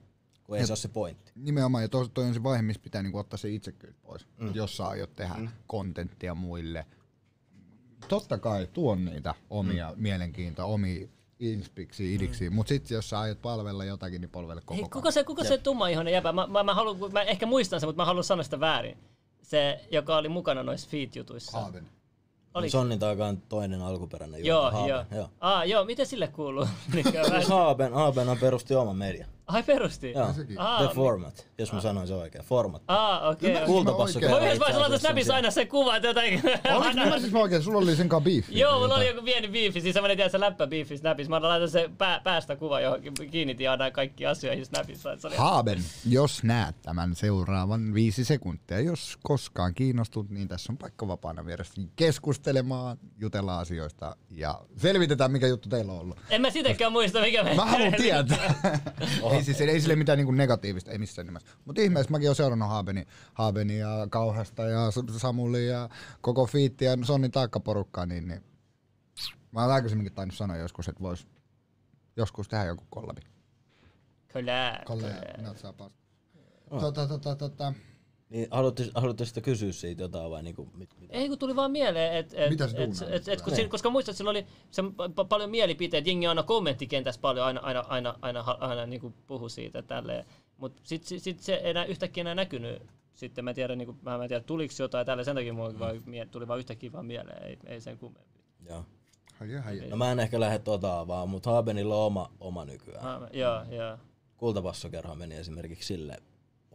kun 0.44 0.58
ei 0.58 0.66
se 0.66 0.72
ole 0.72 0.78
se 0.78 0.88
pointti. 0.88 1.32
Nimenomaan, 1.36 1.84
ja 1.84 1.90
toi, 1.90 2.10
toi 2.10 2.26
on 2.26 2.34
se 2.34 2.44
vaihe, 2.44 2.62
missä 2.62 2.82
pitää 2.82 3.04
niinku 3.04 3.18
ottaa 3.18 3.38
se 3.38 3.50
itsekkyys 3.50 3.96
pois. 4.02 4.28
Mm. 4.38 4.52
Jos 4.54 4.78
sä 4.78 4.88
aiot 4.88 5.16
tehdä 5.16 5.34
mm. 5.34 5.50
kontenttia 5.68 6.36
muille. 6.36 6.86
Totta 8.08 8.38
kai 8.38 8.68
tuon 8.74 9.06
niitä 9.06 9.36
omia 9.50 9.92
mm. 9.96 10.02
mielenkiintoa, 10.02 10.66
omia 10.66 11.08
inspiksi, 11.40 12.16
idiksi, 12.16 12.50
mm. 12.50 12.56
mutta 12.56 12.70
sitten 12.70 12.96
jos 12.96 13.10
sä 13.10 13.20
aiot 13.20 13.42
palvella 13.42 13.86
jotakin, 13.86 14.22
niin 14.22 14.30
palvele 14.30 14.62
koko 14.62 14.74
Hei, 14.74 14.90
kuka 14.90 15.12
se, 15.12 15.24
kuka 15.24 15.44
se 15.44 15.58
tummaihoinen 15.58 16.14
jäpä? 16.14 16.32
Mä, 16.32 16.48
mä, 16.48 16.64
mä, 16.64 16.74
haluan, 16.74 17.14
mä 17.14 17.22
ehkä 17.22 17.46
muistan 17.46 17.80
sen, 17.80 17.88
mutta 17.88 18.02
mä 18.02 18.06
haluan 18.06 18.24
sanoa 18.24 18.44
sitä 18.44 18.60
väärin. 18.60 18.98
Se, 19.42 19.86
joka 19.92 20.18
oli 20.18 20.30
mukana 20.30 20.64
noissa 20.64 20.90
feat-jutuissa. 20.90 21.52
Haaven. 21.52 21.88
Oli. 22.54 22.70
Sonnin 22.70 23.00
takaa 23.00 23.28
on 23.28 23.42
toinen 23.50 23.82
alkuperäinen 23.82 24.46
Joo, 24.46 24.88
joo. 24.88 25.06
Joo. 25.12 25.30
Ah, 25.40 25.68
joo, 25.68 25.86
miten 25.86 26.06
sille 26.06 26.28
kuuluu? 26.28 26.68
Haaben, 27.50 27.94
on 28.30 28.38
perusti 28.42 28.76
oman 28.76 28.96
media. 28.98 29.28
Ai 29.50 29.64
perusti? 29.64 30.12
Joo. 30.12 30.34
Ah, 30.58 30.86
The 30.86 30.96
Format, 30.96 31.48
jos 31.58 31.74
mä 31.74 31.82
sanoin 31.82 32.08
se 32.08 32.14
oikein. 32.14 32.44
Format. 32.44 32.82
Ah, 32.88 33.30
okei. 33.30 33.52
Okay, 33.54 33.66
Kultapassu. 33.66 34.20
Mä 34.20 34.26
itse 34.26 34.60
vaan 34.60 34.72
asiassa 34.72 34.98
snapissa 34.98 35.28
sen 35.28 35.36
aina 35.36 35.52
se 35.52 35.66
kuva, 35.66 35.96
että 35.96 36.08
jotain... 36.08 36.42
Oliko 36.76 37.02
ymmärsinkö 37.04 37.38
mä 37.38 37.40
oikein, 37.40 37.64
sulla 37.64 37.78
oli 37.78 37.96
sen 37.96 38.10
kanssa 38.10 38.24
beefi? 38.24 38.60
Joo, 38.60 38.80
mulla 38.80 38.96
oli 38.96 39.08
joku 39.08 39.22
pieni 39.22 39.48
biifi, 39.48 39.82
siis 39.82 39.94
semmonen 39.94 40.18
tiedät, 40.18 40.32
se 40.32 40.40
läppä 40.40 40.68
biifi 40.68 40.98
snapissa. 40.98 41.30
Mä 41.30 41.42
laitan 41.42 41.70
se 41.70 41.90
pää, 41.98 42.20
päästä 42.24 42.56
kuva 42.56 42.80
johonkin, 42.80 43.14
kiinnitin 43.32 43.70
aina 43.70 43.92
kaikki 43.92 44.26
asioihin 44.26 44.66
snapissa. 44.66 45.12
että 45.12 45.22
Se 45.22 45.28
oli... 45.28 45.36
Haaben, 45.36 45.84
jos 46.06 46.44
näet 46.44 46.82
tämän 46.82 47.16
seuraavan 47.16 47.94
viisi 47.94 48.26
sekuntia, 48.26 48.80
jos 48.80 49.18
koskaan 49.24 49.74
kiinnostut, 49.74 50.30
niin 50.30 50.48
tässä 50.48 50.74
on 50.74 50.78
paikka 50.78 51.08
vapaana 51.08 51.46
vieressä 51.46 51.82
keskustelemaan, 51.96 52.98
jutellaan 53.20 53.62
asioista 53.62 54.16
ja 54.30 54.62
selvitetään, 54.78 55.32
mikä 55.32 55.48
juttu 55.48 55.70
teillä 55.70 55.92
on 55.92 56.00
ollut. 56.00 56.18
En 56.30 56.42
mä 56.42 56.50
sitäkään 56.50 56.92
muista, 56.92 57.22
mikä 57.22 57.44
me... 57.44 57.56
Mä 57.56 57.66
haluan 57.66 57.94
tietää. 58.02 58.56
Ei 59.40 59.46
siis 59.46 59.62
ei 59.62 59.82
sille 59.82 59.96
mitään 59.96 60.18
niinku 60.18 60.32
negatiivista, 60.32 60.92
ei 60.92 60.98
missään 60.98 61.26
nimessä. 61.26 61.50
Mutta 61.66 61.82
ihmeessä 61.82 62.12
mäkin 62.12 62.28
olen 62.28 62.36
seurannut 62.36 62.70
Haabeni, 62.70 63.08
Haabeni 63.34 63.80
ja 63.80 64.08
Kauhasta 64.10 64.64
ja 64.64 64.80
Samuli 65.18 65.68
ja 65.68 65.90
koko 66.22 66.46
Fiitti 66.46 66.86
ja 66.86 66.98
Sonnin 67.04 67.32
taakkaporukkaa, 67.32 68.06
niin, 68.06 68.28
niin 68.28 68.44
mä 69.52 69.62
oon 69.62 69.72
aikaisemminkin 69.72 70.14
tainnut 70.14 70.38
sanoa 70.38 70.58
joskus, 70.58 70.88
että 70.88 71.04
vois 71.04 71.28
joskus 72.18 72.48
tehdä 72.48 72.66
joku 72.66 72.84
kollabi. 72.90 73.22
Kolle, 74.86 75.12
minä 75.38 75.54
saa 75.54 75.74
pas. 75.74 75.92
Tota, 76.70 77.08
tota, 77.08 77.36
tota. 77.36 77.74
Niin, 78.30 78.48
haluatte, 78.52 79.26
sitä 79.26 79.42
kysyä 79.42 79.72
siitä 79.72 80.02
jotain 80.02 80.32
vai 80.32 80.44
niinku, 80.44 80.70
mit, 80.74 80.90
mit? 81.00 81.10
Ei 81.14 81.30
kun 81.30 81.40
tuli 81.40 81.56
vaan 81.56 81.72
mieleen, 81.72 82.14
että 82.14 82.38
et, 82.44 82.50
Mitä 82.50 82.66
et, 82.66 82.72
duunaa 82.78 83.16
et, 83.16 83.28
et, 83.28 83.42
kun, 83.42 83.54
Niin. 83.54 83.70
koska 83.70 83.90
muistat, 83.90 84.14
että 84.14 84.18
sillä 84.18 84.30
oli 84.30 84.46
se 84.72 84.82
pa- 84.82 85.26
paljon 85.30 85.50
mielipiteitä, 85.50 86.10
jengi 86.10 86.28
aina 86.28 86.44
kommenttikentässä 86.44 87.22
paljon 87.22 87.46
aina, 87.46 87.60
aina, 87.62 87.80
aina, 87.88 88.16
aina, 88.22 88.40
aina, 88.42 88.58
aina 88.68 88.86
niin 88.86 89.02
kuin 89.02 89.14
puhu 89.28 89.50
siitä 89.50 89.82
tälleen. 89.82 90.26
Mutta 90.58 90.82
sitten 90.86 91.08
sit, 91.08 91.24
sit 91.24 91.40
se 91.40 91.54
ei 91.56 91.70
enää 91.70 91.86
yhtäkkiä 91.86 92.22
enää 92.22 92.36
näkynyt. 92.36 92.82
Sitten 93.14 93.46
mä 93.46 93.54
tiedän, 93.54 93.78
niin 93.78 93.86
kuin, 93.86 93.98
mä, 94.02 94.18
mä 94.18 94.24
en 94.24 94.30
tiedä, 94.30 94.44
tuliko 94.44 94.74
jotain 94.80 95.06
tälle, 95.06 95.24
sen 95.24 95.36
takia 95.36 95.54
mulla 95.54 95.80
vaan, 95.80 96.02
mie- 96.06 96.26
tuli 96.26 96.48
vaan 96.48 96.60
yhtäkkiä 96.60 96.92
vaan 96.92 97.06
mieleen, 97.06 97.44
ei, 97.44 97.58
ei 97.66 97.82
sen 97.82 97.98
kummempi. 97.98 98.40
Joo. 98.70 98.86
Häijä, 99.34 99.62
häijä. 99.62 99.90
No 99.90 99.96
mä 99.98 100.12
en 100.12 100.20
ehkä 100.20 100.40
lähde 100.40 100.60
tota 100.60 101.08
vaan, 101.08 101.30
mutta 101.30 101.52
Haabenilla 101.52 101.96
on 101.96 102.06
oma, 102.06 102.32
oma 102.40 102.66
nykyään. 102.66 103.06
Ah, 103.08 103.22
mä- 103.22 103.30
joo, 103.34 103.64
joo. 103.70 103.98
Kultapassokerho 104.38 105.16
meni 105.16 105.36
esimerkiksi 105.36 105.88
sille 105.88 106.18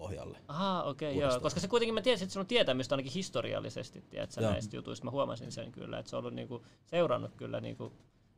pohjalle. 0.05 0.39
Aha, 0.49 0.83
okei, 0.83 1.17
okay, 1.17 1.31
joo. 1.31 1.41
Koska 1.41 1.61
se 1.61 1.69
kuitenkin, 1.69 1.95
mä 1.95 2.03
tiesin, 2.03 2.25
että 2.25 2.33
se 2.33 2.41
on 2.41 2.47
tietämystä 2.47 2.95
ainakin 2.95 3.13
historiallisesti, 3.13 4.05
tiedätkö, 4.11 4.41
Joo. 4.41 4.53
näistä 4.53 4.77
jutuista. 4.77 5.05
Mä 5.05 5.11
huomasin 5.11 5.53
sen 5.53 5.73
kyllä, 5.73 5.99
että 5.99 6.11
se 6.11 6.17
on 6.17 6.21
ollut 6.21 6.35
niinku, 6.35 6.65
seurannut 6.87 7.35
kyllä 7.37 7.61
niinku, 7.61 7.93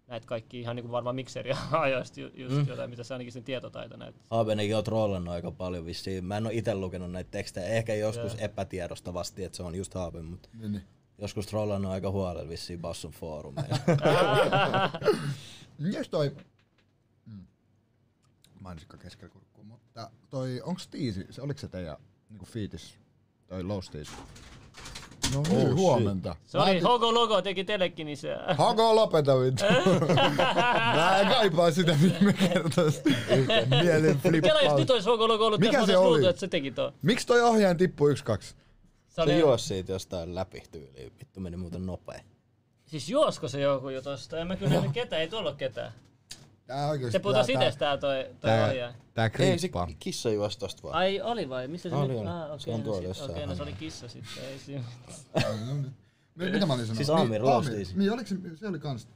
näitä 0.07 0.27
kaikki 0.27 0.61
ihan 0.61 0.77
niinku 0.77 0.93
varmaan 0.93 1.17
mikseria 1.17 1.57
ajoista 1.73 2.21
ju, 2.21 2.31
just 2.35 2.57
mm. 2.57 2.67
jotain, 2.69 2.91
mitä 2.91 3.05
se 3.05 3.15
ainakin 3.15 3.33
sen 3.33 3.45
tietotaito 3.45 3.97
näyttää. 3.97 4.27
Haabenenkin 4.31 4.77
on 4.77 4.85
trollannut 4.85 5.35
aika 5.35 5.51
paljon 5.51 5.87
vissiin. 5.87 6.25
Mä 6.25 6.37
en 6.37 6.47
ole 6.47 6.55
itse 6.55 6.75
lukenut 6.75 7.13
näitä 7.13 7.31
tekstejä. 7.31 7.67
Ehkä 7.67 7.95
joskus 7.95 8.33
Joo. 8.33 8.45
epätiedostavasti, 8.45 9.45
että 9.45 9.57
se 9.57 9.63
on 9.63 9.75
just 9.75 9.95
Haaben, 9.95 10.25
mutta 10.25 10.49
Niin, 10.59 10.73
niin. 10.73 10.85
joskus 11.19 11.47
trollannut 11.47 11.93
aika 11.93 12.11
huolella 12.11 12.49
vissiin 12.49 12.81
Basson 12.81 13.13
foorumeilla. 13.13 13.77
Jes 15.93 16.09
toi... 16.09 16.37
Mm. 17.27 17.47
Mainisikko 18.61 18.97
keskellä 18.97 19.35
mutta 19.97 20.11
toi, 20.31 20.61
onks 20.65 20.89
tiisi, 20.89 21.27
se, 21.31 21.43
oliko 21.43 21.61
se 21.61 21.69
teidän 21.69 21.97
niinku 22.31 22.45
fiitis, 22.47 22.99
toi 23.47 23.63
low 23.63 23.79
tiisi? 23.93 24.11
No 25.35 25.43
niin, 25.49 25.61
shit. 25.61 25.75
huomenta. 25.77 26.37
Se 26.47 26.59
oli, 26.59 26.81
Hogo 26.81 27.15
Logo 27.15 27.43
teki 27.43 27.65
tellekin, 27.65 28.05
niin 28.05 28.17
se... 28.17 28.37
Hako 28.59 28.97
lopeta 28.97 29.41
vittu. 29.41 29.65
Mä 30.97 31.19
en 31.21 31.29
kaipaa 31.29 31.71
sitä 31.71 31.97
viime 32.03 32.33
kertaisesti. 32.33 33.17
Mielen 33.83 34.03
Kela 34.03 34.11
jos 34.13 34.23
flippaus. 34.23 34.79
nyt 34.81 34.91
olisi 34.91 35.09
Hogo 35.09 35.29
Logo 35.29 35.47
ollut 35.47 35.61
Mikä 35.61 35.73
tässä, 35.73 35.87
se 35.87 35.97
oli? 35.99 36.09
luultu, 36.09 36.27
että 36.27 36.41
se 36.41 36.49
teki 36.49 36.71
tuon. 36.71 36.93
Miksi 37.03 37.27
toi 37.27 37.41
ohjaajan 37.41 37.77
tippui 37.77 38.11
yksi 38.11 38.25
kaksi? 38.25 38.49
Se 38.49 38.55
se 39.15 39.23
oli, 39.23 39.39
juosi 39.39 39.67
siitä 39.67 39.93
jostain 39.93 40.35
läpi 40.35 40.63
tyyliin. 40.71 41.13
Vittu 41.19 41.41
meni 41.41 41.57
muuten 41.57 41.87
nopea. 41.87 42.21
siis 42.87 43.09
juosko 43.09 43.49
se 43.49 43.61
joku 43.61 43.89
jo 43.89 44.03
tosta? 44.03 44.39
En 44.39 44.47
mä 44.47 44.57
kyllä 44.57 44.73
nähnyt 44.73 44.93
ketään, 44.93 45.23
ei 45.23 45.29
tullut 45.29 45.57
ketään. 45.57 45.93
Tää 46.67 46.89
oikeesti. 46.89 47.13
Se 47.13 47.19
putosi 47.19 47.53
tää- 47.53 47.63
itsestään 47.63 47.99
toi, 48.01 48.25
toi 48.25 48.35
Tää, 48.41 48.67
ohjaaja. 48.69 48.95
tää 49.15 49.31
Ei, 49.39 49.59
se 49.59 49.69
kissa 49.99 50.31
juosi 50.31 50.59
tosta 50.59 50.83
vaan. 50.83 50.95
Ai 50.95 51.21
oli 51.21 51.49
vai? 51.49 51.69
Missä 51.69 51.89
se 51.91 51.95
Oli, 51.97 52.09
nyt? 52.09 52.19
oli. 52.19 52.29
Ah, 52.29 52.45
okei, 52.47 52.59
Se 52.61 52.71
on 52.71 52.79
no 52.81 52.85
tuolla 52.85 52.99
sit- 53.01 53.09
jossain 53.09 53.31
Okei, 53.31 53.47
no 53.47 53.55
se 53.55 53.63
oli 53.63 53.73
kissa 53.73 54.09
sitten. 54.09 54.45
Ei 54.45 54.59
siinä. 54.59 54.85
Mi- 56.35 56.51
Mitä 56.51 56.67
mä 56.67 56.73
olin 56.75 56.87
sanonut? 56.87 56.97
Siis 56.97 57.11
Amir, 57.11 57.31
Niin, 57.43 57.45
low 57.45 57.65
tiisi. 57.67 57.99
Niin, 57.99 58.13
oliko 58.13 58.29
se, 58.29 58.37
se 58.57 58.69
oli 58.69 58.79
kans. 58.79 59.09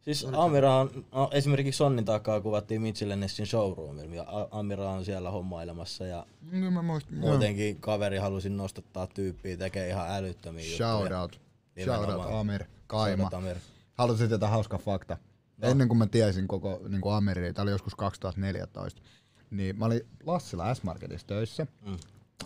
Siis 0.00 0.26
Amirahan, 0.32 0.90
no, 1.12 1.28
esimerkiksi 1.32 1.76
Sonnin 1.78 2.04
takaa 2.04 2.40
kuvattiin 2.40 2.82
Mitchell 2.82 3.14
Nessin 3.16 3.46
showroomilla, 3.46 4.14
ja 4.14 4.26
Amira 4.50 4.90
on 4.90 5.04
siellä 5.04 5.30
hommailemassa 5.30 6.06
ja 6.06 6.26
Niin 6.52 6.72
mä 6.72 6.82
muistin. 6.82 7.16
joo. 7.22 7.28
muutenkin 7.30 7.80
kaveri 7.80 8.16
halusi 8.18 8.48
nostattaa 8.48 9.06
tyyppiä, 9.06 9.56
tekee 9.56 9.88
ihan 9.88 10.06
älyttömiä 10.10 10.76
Shout 10.76 11.00
juttuja. 11.00 11.20
out. 11.20 11.40
Shout 11.84 12.08
out 12.08 12.26
Amir, 12.40 12.64
Kaima. 12.86 13.22
Shout 13.22 13.34
out 13.34 13.44
Amir. 13.44 13.56
Halusin 13.94 14.28
tietää 14.28 14.48
hauska 14.48 14.78
fakta. 14.78 15.16
No. 15.56 15.68
Ennen 15.68 15.88
kuin 15.88 15.98
mä 15.98 16.06
tiesin 16.06 16.48
koko 16.48 16.80
niin 16.88 17.00
kuin 17.00 17.14
Ameria, 17.14 17.52
tää 17.52 17.62
oli 17.62 17.70
joskus 17.70 17.94
2014, 17.94 19.02
niin 19.50 19.78
mä 19.78 19.84
olin 19.84 20.00
Lassila 20.26 20.74
S-Marketissa 20.74 21.26
töissä. 21.26 21.66
Mm. 21.86 21.96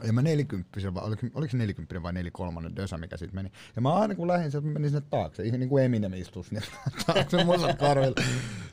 Ja 0.02 0.12
mä 0.12 0.22
nelikymppisen, 0.22 0.94
vai 0.94 1.04
oliko, 1.04 1.26
oliko 1.34 1.50
se 1.50 1.56
nelikymppinen 1.56 2.02
vai 2.02 2.12
nelikolmannen 2.12 2.76
dösa, 2.76 2.98
mikä 2.98 3.16
siitä 3.16 3.34
meni. 3.34 3.52
Ja 3.76 3.82
mä 3.82 3.94
aina 3.94 4.14
kun 4.14 4.28
lähdin 4.28 4.50
sieltä, 4.50 4.66
mä 4.66 4.72
menin 4.72 4.90
sinne 4.90 5.06
taakse, 5.10 5.42
ihan 5.42 5.60
niin 5.60 5.68
kuin 5.68 5.84
Eminem 5.84 6.14
istus 6.14 6.46
sinne 6.46 6.62
taakse 7.06 7.44
musat 7.44 7.78
karvilla. 7.78 8.22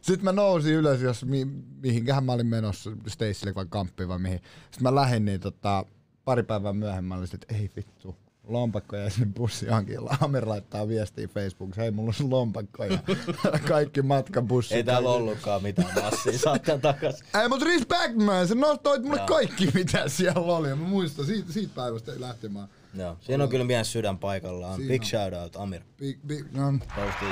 Sitten 0.01 0.23
mä 0.23 0.31
nousin 0.31 0.73
ylös, 0.73 1.01
jos 1.01 1.26
mi, 1.26 1.45
mihinkähän 1.81 2.23
mä 2.23 2.31
olin 2.31 2.47
menossa, 2.47 2.91
Stacylle 3.07 3.55
vai 3.55 3.65
Kamppiin 3.69 4.09
vai 4.09 4.19
mihin. 4.19 4.39
Sitten 4.64 4.84
mä 4.84 4.95
lähdin, 4.95 5.26
niin 5.26 5.39
tota, 5.39 5.85
pari 6.28 6.44
päivää 6.44 6.74
myöhemmin 6.74 7.28
sit, 7.28 7.44
että 7.44 7.56
ei 7.56 7.72
vittu, 7.76 8.16
lompakko 8.48 8.95
jäi 8.95 9.12
sinne 9.12 9.34
bussihankin. 9.36 9.98
Amir 10.20 10.49
laittaa 10.49 10.88
viestiä 10.88 11.28
Facebookissa, 11.28 11.82
hei 11.82 11.91
mulla 11.91 12.10
on 12.10 12.14
sun 12.14 12.30
lompakko 12.30 12.84
ja 12.84 12.99
kaikki 13.68 14.02
matkabussit. 14.02 14.78
Ei 14.78 14.84
täällä 14.84 15.10
ollutkaan 15.10 15.64
mitään 15.64 16.04
massia, 16.04 16.40
saattaa 16.40 16.78
takas. 16.78 17.24
ei, 17.41 17.49
mut 17.49 17.62
respect 17.62 18.16
man, 18.16 18.48
sä 18.48 18.56
nostoit 18.56 19.04
mulle 19.04 19.18
Joo. 19.18 19.28
kaikki 19.28 19.70
mitä 19.74 20.08
siellä 20.08 20.56
oli. 20.56 20.70
Ja 20.70 20.76
mä 20.76 20.88
muistan 20.88 21.26
siitä, 21.26 21.54
siitä 21.54 21.72
päivästä 21.76 22.12
lähtemään. 22.18 22.68
Joo, 22.94 23.18
siinä 23.22 23.44
on 23.44 23.49
kyllä 23.49 23.66
mies 23.66 23.91
sydän 23.91 24.18
paikallaan. 24.18 24.76
Siinä 24.76 24.91
Big 24.94 25.02
on. 25.02 25.08
shout 25.08 25.34
out 25.34 25.56
Amir. 25.56 25.82
Big, 25.98 26.20
big, 26.28 26.45
no, 26.52 26.74
easy. 26.98 27.26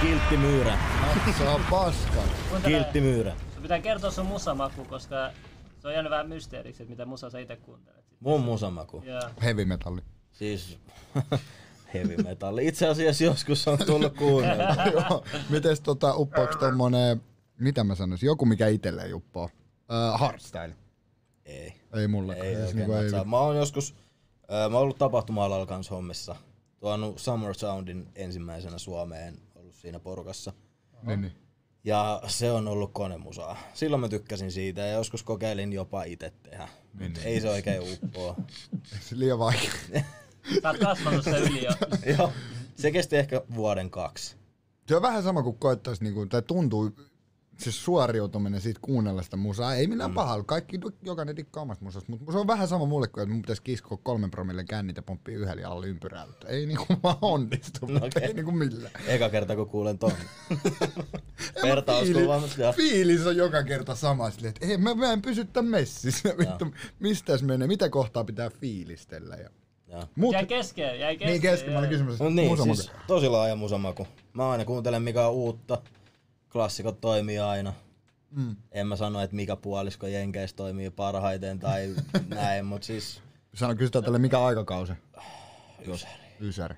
Kiltti 0.00 0.36
myyrä. 0.36 0.78
se 1.38 1.48
on 1.48 1.60
paska. 1.70 2.22
Kiltti 2.64 3.00
myyrä. 3.00 3.36
Pitää 3.62 3.80
kertoa 3.80 4.10
sun 4.10 4.26
musamaku, 4.26 4.84
koska 4.84 5.30
se 5.82 5.88
on 5.88 5.94
jäänyt 5.94 6.10
vähän 6.10 6.28
mysteeriksi, 6.28 6.82
että 6.82 6.90
mitä 6.90 7.06
musaa 7.06 7.30
sä 7.30 7.38
itse 7.38 7.56
kuuntelet. 7.56 8.04
Mun 8.20 8.40
musamaku. 8.40 9.02
Joo. 9.04 9.20
Heavy 9.42 9.64
metalli. 9.64 10.00
Siis 10.32 10.78
heavy 11.94 12.16
metalli. 12.16 12.66
Itse 12.66 12.88
asiassa 12.88 13.24
joskus 13.24 13.68
on 13.68 13.78
tullut 13.78 14.16
kuunnella. 14.16 14.64
Joo. 14.92 15.24
Mites 15.50 15.80
tota, 15.80 16.14
uppauks 16.16 16.56
tommonen, 16.56 17.22
mitä 17.58 17.84
mä 17.84 17.94
sanoisin, 17.94 18.26
joku 18.26 18.46
mikä 18.46 18.68
itelle 18.68 19.14
uppoo? 19.14 19.44
Uh, 19.44 20.20
hardstyle. 20.20 20.76
Ei. 21.44 21.72
Ei 21.94 22.08
mulle. 22.08 22.34
Ei 22.34 22.56
Siis 22.56 22.74
niinku 22.74 22.92
ei-. 22.92 23.24
Mä 23.24 23.38
oon 23.38 23.56
joskus, 23.56 23.94
ää, 24.48 24.68
mä 24.68 24.76
oon 24.76 24.82
ollut 24.82 24.98
tapahtuma-alalla 24.98 25.66
kanssa 25.66 25.94
hommissa. 25.94 26.36
Tuonut 26.80 27.18
Summer 27.18 27.54
Soundin 27.54 28.08
ensimmäisenä 28.14 28.78
Suomeen, 28.78 29.38
ollut 29.54 29.74
siinä 29.74 30.00
porukassa. 30.00 30.52
Niin, 31.02 31.20
niin. 31.20 31.32
Ja 31.84 32.22
se 32.26 32.50
on 32.50 32.68
ollut 32.68 32.92
konemusaa. 32.92 33.56
Silloin 33.74 34.00
mä 34.00 34.08
tykkäsin 34.08 34.52
siitä 34.52 34.80
ja 34.80 34.92
joskus 34.92 35.22
kokeilin 35.22 35.72
jopa 35.72 36.04
itse 36.04 36.32
tehdä. 36.42 36.68
Niin, 36.98 37.10
Mut 37.12 37.20
ei 37.24 37.40
se 37.40 37.50
oikein 37.50 37.82
uppoa. 37.92 38.36
Se 39.08 39.18
liian 39.18 39.38
vaikea. 39.38 39.70
Sä 40.62 40.68
oot 40.68 40.78
kasvanut 40.78 41.24
sen 41.24 41.34
yli 41.34 41.64
jo. 41.64 41.72
Joo. 42.18 42.32
Se 42.76 42.90
kesti 42.90 43.16
ehkä 43.16 43.42
vuoden 43.54 43.90
kaksi. 43.90 44.36
Se 44.88 44.96
on 44.96 45.02
vähän 45.02 45.22
sama 45.22 45.42
kuin 45.42 45.58
koettais, 45.58 46.00
niinku, 46.00 46.26
tai 46.26 46.42
tuntuu 46.42 46.90
siis 47.62 47.84
suoriutuminen 47.84 48.60
siitä 48.60 48.80
kuunnella 48.82 49.22
sitä 49.22 49.36
musaa. 49.36 49.74
Ei 49.74 49.86
millään 49.86 50.10
mm. 50.10 50.14
pahalla, 50.14 50.44
kaikki, 50.44 50.80
jokainen 51.02 51.36
dikkaa 51.36 51.62
omasta 51.62 51.84
musasta, 51.84 52.10
mutta 52.10 52.32
se 52.32 52.38
on 52.38 52.46
vähän 52.46 52.68
sama 52.68 52.86
mulle 52.86 53.08
kuin, 53.08 53.22
että 53.22 53.32
mun 53.32 53.42
pitäisi 53.42 53.62
kiskoa 53.62 53.98
kolmen 54.02 54.30
promille 54.30 54.64
kännit 54.64 54.96
ja 54.96 55.02
pomppia 55.02 55.38
yhdellä 55.38 55.62
jalalla 55.62 55.86
ympyrää. 55.86 56.26
Ei 56.46 56.66
niinku 56.66 56.86
vaan 57.02 57.16
onnistu, 57.22 57.86
no, 57.86 57.96
okei. 57.96 58.24
ei 58.24 58.34
niinku 58.34 58.52
millään. 58.52 58.92
Eka 59.06 59.30
kerta 59.30 59.56
kun 59.56 59.68
kuulen 59.68 59.98
ton. 59.98 60.12
Vertauskuva, 61.62 62.40
fiilis, 62.40 62.76
fiilis 62.76 63.26
on 63.26 63.36
joka 63.36 63.62
kerta 63.62 63.94
sama, 63.94 64.30
silleen, 64.30 64.54
että 64.56 64.66
ei, 64.66 64.76
mä, 64.76 64.94
mä 64.94 65.12
en 65.12 65.22
pysy 65.22 65.44
tän 65.44 65.64
messissä. 65.64 66.34
Vittu, 66.38 66.74
mistäs 67.00 67.42
menee, 67.42 67.68
mitä 67.68 67.88
kohtaa 67.88 68.24
pitää 68.24 68.50
fiilistellä. 68.50 69.36
Ja... 69.36 69.50
Joo. 69.92 70.04
Mut, 70.16 70.32
Jäi 70.32 70.46
kesken, 70.46 71.00
jäi 71.00 71.16
kesken. 71.16 71.28
niin 71.28 71.42
kesken, 71.42 71.72
mä 71.72 71.78
olin 71.78 71.90
kysymys. 71.90 72.20
Mut 72.20 72.34
niin, 72.34 72.48
musamaku. 72.48 72.74
siis 72.74 72.90
tosi 73.06 73.28
laaja 73.28 73.56
musamaku. 73.56 74.06
Mä 74.32 74.50
aina 74.50 74.64
kuuntelen 74.64 75.02
mikä 75.02 75.26
on 75.26 75.32
uutta. 75.32 75.82
Klassikot 76.52 77.00
toimii 77.00 77.38
aina. 77.38 77.72
Mm. 78.30 78.56
En 78.72 78.86
mä 78.86 78.96
sano, 78.96 79.20
että 79.20 79.36
mikä 79.36 79.56
puolisko 79.56 80.06
Jenkeissä 80.06 80.56
toimii 80.56 80.90
parhaiten 80.90 81.58
tai 81.58 81.94
näin, 82.28 82.64
mutta 82.64 82.86
siis 82.86 83.22
Sano, 83.54 83.74
kysytään 83.74 84.04
tälle, 84.04 84.18
mikä 84.18 84.44
aikakausi? 84.44 84.92
Ysäri. 85.86 86.12
Ysäri. 86.40 86.74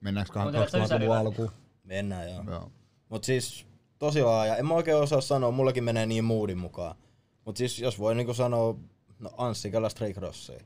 Mennäänkö 0.00 0.32
Kuunteletko 0.32 0.70
sä 0.70 0.78
2000-luvun 0.78 0.96
Ysäriä? 0.96 1.18
alkuun? 1.18 1.50
Mennään 1.84 2.30
joo. 2.30 2.44
Joo. 2.46 2.70
Mut 3.08 3.24
siis 3.24 3.66
tosi 3.98 4.22
laaja. 4.22 4.56
En 4.56 4.66
mä 4.66 4.74
oikein 4.74 4.96
osaa 4.96 5.20
sanoa, 5.20 5.50
mullakin 5.50 5.84
menee 5.84 6.06
niin 6.06 6.24
moodin 6.24 6.58
mukaan. 6.58 6.96
Mut 7.44 7.56
siis 7.56 7.78
jos 7.78 7.98
voi 7.98 8.14
niinku 8.14 8.34
sanoa, 8.34 8.74
no 9.18 9.30
Anssi 9.36 9.70
Kela 9.70 9.88
Stray 9.88 10.12
Crossia. 10.12 10.60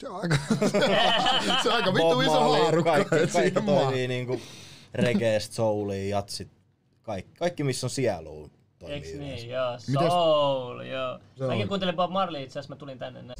Se 0.00 0.08
on 0.08 0.20
aika, 0.20 0.36
se 1.62 1.68
on 1.68 1.74
aika 1.74 1.94
vittu 1.94 2.20
iso 2.20 2.58
haarukka. 2.58 2.92
Kaikki, 2.92 3.32
kaikki 3.32 3.60
toimii 3.60 4.08
niinku 4.08 4.40
regeest, 4.94 5.52
souliin, 5.52 6.10
jatsit. 6.10 6.59
Kaikki, 7.10 7.32
kaikki 7.38 7.64
missä 7.64 7.86
on 7.86 7.90
sielua 7.90 8.48
toimii 8.78 8.94
Eiks 8.96 9.08
niin, 9.18 9.48
joo. 9.48 9.72
Mites- 9.76 10.08
Soul, 10.08 10.80
joo. 10.80 11.18
Soul. 11.38 11.50
Mäkin 11.50 11.68
kuuntelin 11.68 11.96
Bob 11.96 12.10
Marley 12.12 12.42
itse 12.42 12.58
asiassa, 12.58 12.74
mä 12.74 12.78
tulin 12.78 12.98
tänne 12.98 13.22
näin. 13.22 13.36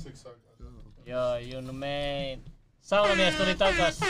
Joo, 1.07 1.37
you 1.53 1.63
know 1.63 1.75
man. 1.75 2.53
Saunamies 2.81 3.35
tuli 3.35 3.55
takas. 3.55 4.01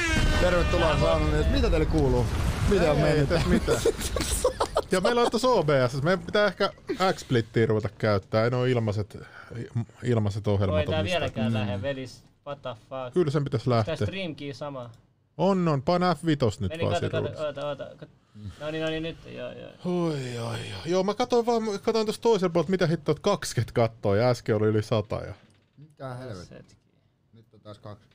Tervetuloa 0.40 0.98
saunaan, 0.98 1.40
että 1.40 1.52
mitä 1.52 1.70
teille 1.70 1.86
kuuluu? 1.86 2.26
Mitä 2.70 2.90
on 2.90 2.96
Ei 2.96 3.02
mennyt? 3.02 3.28
tässä 3.28 3.48
mitään. 3.48 3.78
Ja 4.92 5.00
meillä 5.00 5.20
on 5.20 5.30
tuossa 5.30 5.48
OBS, 5.48 6.02
meidän 6.02 6.22
pitää 6.26 6.46
ehkä 6.46 6.70
X-splittiä 7.12 7.66
ruveta 7.66 7.88
käyttää, 7.98 8.44
ei 8.44 8.50
ne 8.50 8.56
ole 8.56 8.70
ilmaiset, 8.70 9.18
ilmaiset 10.04 10.46
Voi 10.46 10.54
ohjelmat. 10.54 10.84
tää 10.86 10.98
on 10.98 11.04
mistä- 11.04 11.18
vieläkään 11.20 11.52
lähde, 11.52 11.82
velis. 11.82 12.22
What 12.46 12.62
the 12.62 12.70
fuck. 12.88 13.14
Kyllä 13.14 13.30
sen 13.30 13.44
pitäisi 13.44 13.64
Tää 13.70 13.76
lähteä. 13.76 13.96
Stream 13.96 14.34
Key 14.34 14.52
sama. 14.54 14.90
On, 15.38 15.68
on, 15.68 15.82
paina 15.82 16.12
F5 16.14 16.26
nyt 16.60 16.70
Meni 16.70 16.84
vaan 16.84 17.00
kato, 17.00 17.10
kato, 17.22 17.46
oota, 17.46 17.66
oota. 17.68 17.86
No 18.60 18.70
niin, 18.70 18.82
no 18.82 18.90
niin, 18.90 19.02
nyt, 19.02 19.16
joo, 19.26 19.52
joo. 19.52 19.70
Oi, 19.84 20.38
oi, 20.38 20.58
oi. 20.58 20.90
Joo, 20.90 21.02
mä 21.02 21.14
katsoin 21.14 21.46
vaan, 21.46 21.62
katsoin 21.82 22.06
tuossa 22.06 22.22
toisella 22.22 22.52
puolella, 22.52 22.70
mitä 22.70 22.86
hittoa, 22.86 23.12
että 23.12 23.22
20 23.22 23.72
kattoo 23.72 24.14
ja 24.14 24.28
äsken 24.28 24.56
oli 24.56 24.66
yli 24.66 24.82
100. 24.82 25.16
Ja... 25.16 25.34
Mitä 25.76 26.14
helvettiä? 26.14 26.76
Nyt 27.32 27.54
on 27.54 27.60
taas 27.60 27.78
kaksi. 27.78 28.10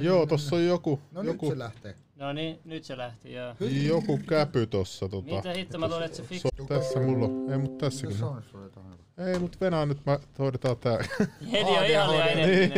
Joo, 0.00 0.26
tossa 0.26 0.56
on 0.56 0.66
joku, 0.66 1.00
No 1.10 1.22
nyt 1.22 1.32
joku, 1.32 1.50
se 1.50 1.58
lähtee. 1.58 1.94
No 2.16 2.32
niin, 2.32 2.60
nyt 2.64 2.84
se 2.84 2.96
lähti, 2.96 3.32
joo. 3.32 3.54
joku 3.86 4.18
käpy 4.28 4.66
tossa. 4.66 5.08
Tota. 5.08 5.34
Mitä 5.34 5.52
hitto 5.52 5.78
mä 5.78 5.88
luulen, 5.88 6.04
että 6.04 6.16
se 6.16 6.22
fik... 6.22 6.42
So, 6.42 6.48
tässä 6.68 7.00
mulla 7.00 7.24
on, 7.24 7.52
ei 7.52 7.58
mut 7.58 7.78
tässäkin. 7.78 8.16
Se 8.16 8.24
on. 8.24 8.36
on 8.36 8.42
sulle 8.42 8.70
toinen. 8.70 8.98
Ei 9.18 9.38
mut 9.38 9.60
Venäjä 9.60 9.86
nyt 9.86 10.06
mä 10.06 10.18
hoidetaan 10.38 10.76
tää. 10.76 10.98
Heti 11.52 11.70
on 11.70 11.86
ihan 11.86 12.10
liian 12.10 12.36
Niin, 12.36 12.72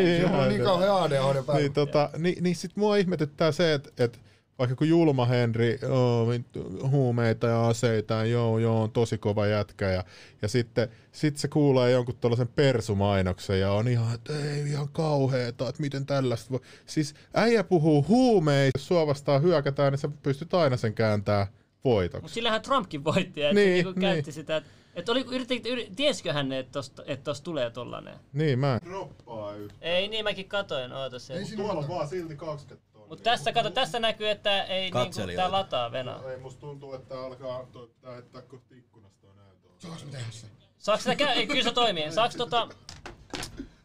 niin 0.49 0.65
kauhean 0.65 1.03
ADHD 1.03 1.43
päällä. 1.43 1.61
niin, 1.61 1.73
tota, 1.73 2.11
niin, 2.19 2.45
niin 2.45 2.57
sit 2.57 2.77
mua 2.77 2.97
ihmetyttää 2.97 3.53
se, 3.53 3.75
että 3.75 4.05
et 4.05 4.21
vaikka 4.59 4.77
kun 4.77 4.89
Julma 4.89 5.25
Henri, 5.27 5.79
oo, 5.91 6.29
vittu, 6.29 6.89
huumeita 6.91 7.47
ja 7.47 7.67
aseita, 7.69 8.25
joo, 8.25 8.59
joo, 8.59 8.83
on 8.83 8.91
tosi 8.91 9.19
kova 9.19 9.47
jätkä, 9.47 9.91
ja, 9.91 10.05
ja 10.43 10.49
sitten 10.49 10.89
sit 11.13 11.37
se 11.37 11.49
kuulee 11.49 11.91
jonkun 11.91 12.17
tuollaisen 12.21 12.49
persumainoksen, 12.49 13.61
ja 13.61 13.73
on 13.73 13.89
ihan, 13.89 14.15
että 14.15 14.33
ei 14.39 14.69
ihan 14.69 14.89
kauheeta, 14.89 15.69
että 15.69 15.83
miten 15.83 16.07
tällaista 16.07 16.51
voi. 16.51 16.61
Siis 16.87 17.15
äijä 17.35 17.65
puhuu 17.65 18.05
huumeista, 18.09 18.79
jos 18.79 18.87
sua 18.89 19.07
vastaan 19.07 19.43
hyökätään, 19.43 19.93
niin 19.93 19.99
sä 20.01 20.09
pystyt 20.23 20.55
aina 20.55 20.77
sen 20.77 20.95
kääntää 20.95 21.47
voitoksi. 21.85 22.23
Mutta 22.23 22.35
sillähän 22.35 22.63
Trumpkin 22.63 23.05
voitti, 23.05 23.43
että 23.43 23.55
Niin, 23.55 23.65
niin, 23.67 23.75
niinku 23.85 24.01
niin. 24.01 24.01
käytti 24.01 24.33
sitä, 24.33 24.57
että 24.57 24.71
et 24.95 25.09
oli, 25.09 25.25
yritti, 25.33 25.63
yritti, 25.69 25.95
tiesiköhän 25.97 26.49
ne, 26.49 26.59
että 26.59 26.73
tosta, 26.73 27.03
et 27.07 27.25
tosta 27.25 27.45
tulee 27.45 27.71
tollanen? 27.71 28.15
Niin, 28.33 28.59
mä 28.59 28.75
en. 28.75 28.91
Droppaa 28.91 29.55
yhtä. 29.55 29.75
Ei 29.81 30.09
niin, 30.09 30.25
mäkin 30.25 30.49
katoin, 30.49 30.93
oota 30.93 31.19
se. 31.19 31.35
Ei 31.35 31.45
siinä 31.45 31.63
Tuolla 31.63 31.81
kato. 31.83 31.93
on 31.93 31.99
vaan 31.99 32.09
silti 32.09 32.37
20 32.37 32.87
tonnia. 32.93 32.94
Mut 33.09 33.23
tässä, 33.23 33.53
kato, 33.53 33.71
tässä 33.71 33.99
näkyy, 34.01 34.29
että 34.29 34.63
ei 34.65 34.91
niinku, 34.91 35.33
tää 35.37 35.53
lataa 35.53 35.93
venaa. 35.93 36.31
Ei 36.31 36.39
musta 36.41 36.61
tuntuu, 36.61 36.95
että 36.95 37.21
alkaa 37.21 37.67
to- 37.73 37.91
tää 38.01 38.13
heittää 38.13 38.43
kohti 38.43 38.79
ikkunasta 38.79 39.21
toi 39.21 39.31
näytö. 39.37 39.69
Saanko 39.79 40.05
mä 40.05 40.11
tehdä 40.11 40.31
sen? 40.31 40.51
Saaks 40.79 41.03
sitä 41.03 41.17
käy? 41.17 41.29
Ei, 41.29 41.47
kyllä 41.47 41.63
se 41.63 41.73
toimii. 41.73 42.13
Saaks 42.13 42.37
tota... 42.37 42.69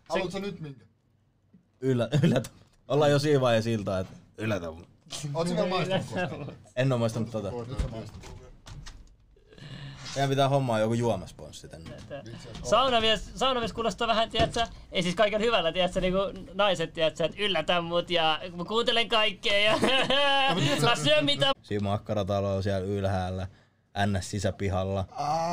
Haluatko 0.10 0.40
nyt 0.40 0.60
minkä? 0.60 0.86
Yllä, 1.82 2.10
yllätä. 2.24 2.50
Ollaan 2.88 3.12
jo 3.12 3.20
siinä 3.20 3.42
vaiheessa 3.42 3.70
iltaa, 3.70 4.00
että 4.00 4.14
yllätä. 4.38 4.72
mut. 4.72 4.90
Ootko 5.34 5.56
vielä 5.56 5.68
maistanut 5.70 6.06
koskaan? 6.06 6.56
En 6.76 6.92
oo 6.92 6.98
maistanut 6.98 7.32
tota. 7.32 7.52
Meidän 10.16 10.30
pitää 10.30 10.50
hommaa 10.50 10.80
joku 10.80 10.94
juomasponssi 10.94 11.68
tänne. 11.68 11.92
Saunamies, 12.64 13.32
saunamies 13.36 13.74
kuulostaa 13.74 14.08
vähän, 14.08 14.30
tiedätkö, 14.30 14.66
ei 14.92 15.04
siis 15.04 15.16
kaiken 15.16 15.42
hyvällä, 15.42 15.72
tiedätkö, 15.72 16.02
niinku 16.02 16.18
naiset, 16.54 16.94
tiedätkö, 16.94 17.26
että 17.26 17.38
yllätä 17.42 17.82
mut 17.82 18.10
ja 18.10 18.40
mä 18.56 18.66
kuuntelen 18.66 19.10
kaikkea 19.10 19.60
ja 19.60 19.80
mä 20.82 20.96
syön 20.96 21.26
mitä 21.26 21.52
Siinä 21.62 21.84
makkaratalo 21.84 22.56
on 22.56 22.64
siellä 22.64 22.88
ylhäällä. 22.88 23.48
NS 24.06 24.30
sisäpihalla. 24.30 25.06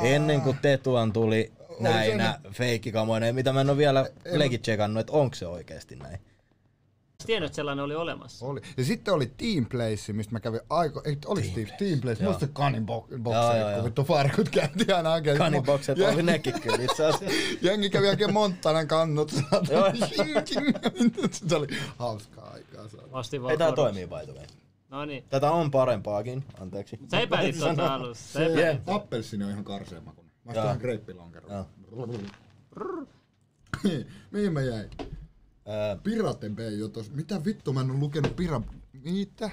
Ennen 0.03 0.41
kuin 0.41 0.59
Tetuan 0.62 1.12
tuli 1.12 1.53
näinä 1.81 2.41
feikkikamoina, 2.53 3.33
mitä 3.33 3.53
mä 3.53 3.61
en 3.61 3.70
oo 3.70 3.77
vielä 3.77 4.07
legit 4.24 4.62
checkannut, 4.62 5.01
että 5.01 5.12
onko 5.12 5.35
se 5.35 5.47
oikeesti 5.47 5.97
näin. 5.97 6.19
Tiennyt, 7.26 7.47
että 7.47 7.56
sellainen 7.56 7.84
oli 7.84 7.94
olemassa. 7.94 8.47
Oli. 8.47 8.60
Ja 8.76 8.84
sitten 8.84 9.14
oli 9.14 9.26
Team 9.26 9.66
Place, 9.66 10.12
mistä 10.12 10.32
mä 10.32 10.40
kävin 10.40 10.60
aiko... 10.70 11.02
Ei, 11.05 11.18
oli 11.26 11.43
Team, 11.43 11.66
team 11.78 12.01
Place. 12.01 12.24
Joo. 12.24 12.32
Muista 12.32 12.47
Boxeri, 13.22 13.60
joo. 13.60 13.74
kun 13.74 13.84
vittu 13.84 14.05
farkut 14.05 14.48
käytiin 14.48 14.94
aina 14.94 15.12
oikein. 15.12 15.38
Kanibokset 15.38 15.98
oli 15.98 16.22
nekin 16.22 16.60
kyllä 16.60 16.82
itse 16.82 17.06
asiassa. 17.06 17.38
Jengi 17.66 17.90
kävi 17.90 18.09
oikein 18.09 18.32
Montanan 18.32 18.88
kannut. 18.88 19.30
Se 21.30 21.56
oli 21.56 21.66
hauskaa 21.98 22.51
aikaa. 22.51 22.84
Ostin 23.12 23.43
vaan 23.43 23.51
Ei 23.51 23.59
tää 23.59 23.72
toimii 23.72 24.06
by 24.06 24.32
the 24.32 24.32
way. 24.32 24.47
No 24.90 25.05
niin. 25.05 25.24
Tätä 25.28 25.51
on 25.51 25.70
parempaakin, 25.70 26.44
anteeksi. 26.60 26.98
Sä 27.10 27.20
epäilit 27.20 27.59
tota 27.59 27.94
alussa. 27.94 28.40
Yeah. 28.40 28.78
Appelsini 28.86 29.44
on 29.44 29.51
ihan 29.51 29.64
karseen. 29.64 30.02
Mä 30.44 30.76
greippilonkeron. 30.80 31.51
Joo. 31.51 31.66
Mihin 34.30 34.52
mä 34.52 34.60
jäin? 34.60 34.90
Piraten 36.02 36.56
Bay 36.56 36.70
jo 36.78 36.88
tos. 36.88 37.10
Mitä 37.10 37.44
vittu 37.44 37.72
mä 37.72 37.80
en 37.80 37.90
oo 37.90 37.97
lukenut 37.98 38.36
Pira... 38.36 38.62
Mitä? 39.05 39.51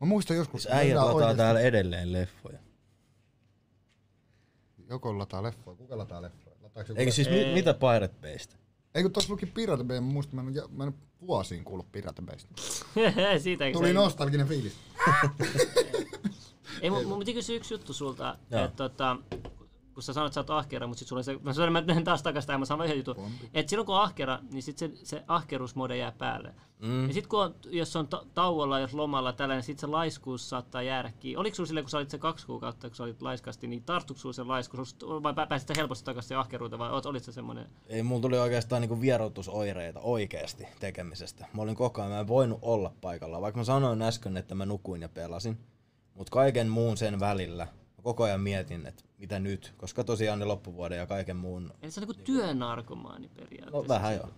Mä 0.00 0.06
muistan 0.06 0.36
joskus... 0.36 0.62
siis 0.62 0.74
äijät 0.74 0.86
meillä 0.86 1.00
lataa 1.00 1.14
oikeesti- 1.14 1.36
täällä 1.36 1.60
edelleen 1.60 2.12
leffoja. 2.12 2.58
Joko 4.90 5.18
lataa 5.18 5.42
leffoja. 5.42 5.76
Kuka 5.76 5.98
lataa 5.98 6.22
leffoja? 6.22 6.56
Lataako 6.62 6.92
Eikö 6.96 7.12
siis 7.12 7.28
Ei. 7.28 7.46
mi- 7.46 7.54
mitä 7.54 7.74
Pirate 7.74 8.14
Baystä? 8.20 8.56
Ei 8.94 9.02
kun 9.02 9.12
tossa 9.12 9.32
luki 9.32 9.46
Pirate 9.46 9.84
Bay, 9.84 10.00
mä 10.00 10.06
muistan, 10.06 10.44
mä 10.44 10.50
en, 10.50 10.62
mä 10.70 10.84
en 10.84 10.94
vuosiin 11.26 11.64
kuullut 11.64 11.92
Pirate 11.92 12.22
Baystä. 12.22 12.54
Siitä 13.42 13.64
Tuli 13.72 13.92
nostalginen 13.92 14.48
fiilis. 14.48 14.72
Ei, 16.82 16.90
mun, 16.90 17.06
mun 17.06 17.18
piti 17.18 17.34
kysyä 17.34 17.56
yksi 17.56 17.74
juttu 17.74 17.92
sulta, 17.92 18.38
että 18.42 18.72
tota, 18.76 19.16
kun 19.98 20.02
sä 20.02 20.12
sanoit, 20.12 20.30
että 20.30 20.34
sä 20.34 20.40
oot 20.40 20.50
ahkera, 20.50 20.86
mutta 20.86 20.98
sit 20.98 21.08
sulla 21.08 21.20
on 21.20 21.24
se, 21.24 21.38
mä 21.42 21.52
sanoin, 21.52 21.72
mä 21.72 21.80
menen 21.80 22.04
taas 22.04 22.22
takaisin 22.22 22.46
tähän, 22.46 22.60
mä 22.60 22.64
sanon 22.64 22.86
yhden 22.86 22.98
jutun. 22.98 23.16
Että 23.54 23.70
silloin 23.70 23.86
kun 23.86 23.94
on 23.94 24.02
ahkera, 24.02 24.38
niin 24.52 24.62
sit 24.62 24.78
se, 24.78 24.90
se 24.94 25.24
ahkeruusmode 25.28 25.96
jää 25.96 26.12
päälle. 26.12 26.54
Mm. 26.82 27.08
Ja 27.08 27.14
sit 27.14 27.26
kun 27.26 27.42
on, 27.42 27.54
jos 27.70 27.96
on 27.96 28.08
ta- 28.08 28.26
tauolla, 28.34 28.78
jos 28.78 28.94
lomalla 28.94 29.32
tällainen, 29.32 29.62
sit 29.62 29.78
se 29.78 29.86
laiskuus 29.86 30.48
saattaa 30.48 30.82
jäädä 30.82 31.12
kiinni. 31.20 31.36
Oliko 31.36 31.54
sulla 31.54 31.66
silleen, 31.66 31.84
kun 31.84 31.90
sä 31.90 31.98
olit 31.98 32.10
se 32.10 32.18
kaksi 32.18 32.46
kuukautta, 32.46 32.88
kun 32.88 32.96
sä 32.96 33.02
olit 33.02 33.22
laiskasti, 33.22 33.66
niin 33.66 33.82
tarttuiko 33.82 34.20
sulla 34.20 34.32
se 34.32 34.42
laiskuus, 34.42 34.96
vai 35.22 35.32
pä- 35.32 35.46
pääsit 35.48 35.68
sä 35.68 35.74
helposti 35.76 36.04
takaisin 36.04 36.36
ahkeruuteen, 36.36 36.78
vai 36.78 36.90
olit 37.04 37.24
sä 37.24 37.32
semmonen? 37.32 37.66
Ei, 37.86 38.02
mulla 38.02 38.22
tuli 38.22 38.38
oikeastaan 38.38 38.82
niinku 38.82 39.00
vierotusoireita 39.00 40.00
oikeasti 40.00 40.66
tekemisestä. 40.80 41.46
Mä 41.52 41.62
olin 41.62 41.76
koko 41.76 42.00
ajan, 42.00 42.12
mä 42.12 42.20
en 42.20 42.28
voinut 42.28 42.58
olla 42.62 42.92
paikalla. 43.00 43.40
Vaikka 43.40 43.60
mä 43.60 43.64
sanoin 43.64 44.02
äsken, 44.02 44.36
että 44.36 44.54
mä 44.54 44.66
nukuin 44.66 45.02
ja 45.02 45.08
pelasin. 45.08 45.58
Mutta 46.14 46.30
kaiken 46.30 46.68
muun 46.68 46.96
sen 46.96 47.20
välillä 47.20 47.66
koko 48.08 48.24
ajan 48.24 48.40
mietin, 48.40 48.86
että 48.86 49.04
mitä 49.18 49.38
nyt. 49.38 49.74
Koska 49.76 50.04
tosiaan 50.04 50.38
ne 50.38 50.44
loppuvuoden 50.44 50.98
ja 50.98 51.06
kaiken 51.06 51.36
muun... 51.36 51.72
Eli 51.82 51.90
sä 51.90 52.00
oot 52.00 52.08
niinku 52.08 52.24
työnarkomaani 52.24 53.28
periaatteessa. 53.28 53.70
No 53.70 53.88
vähän 53.88 54.14
joo. 54.14 54.28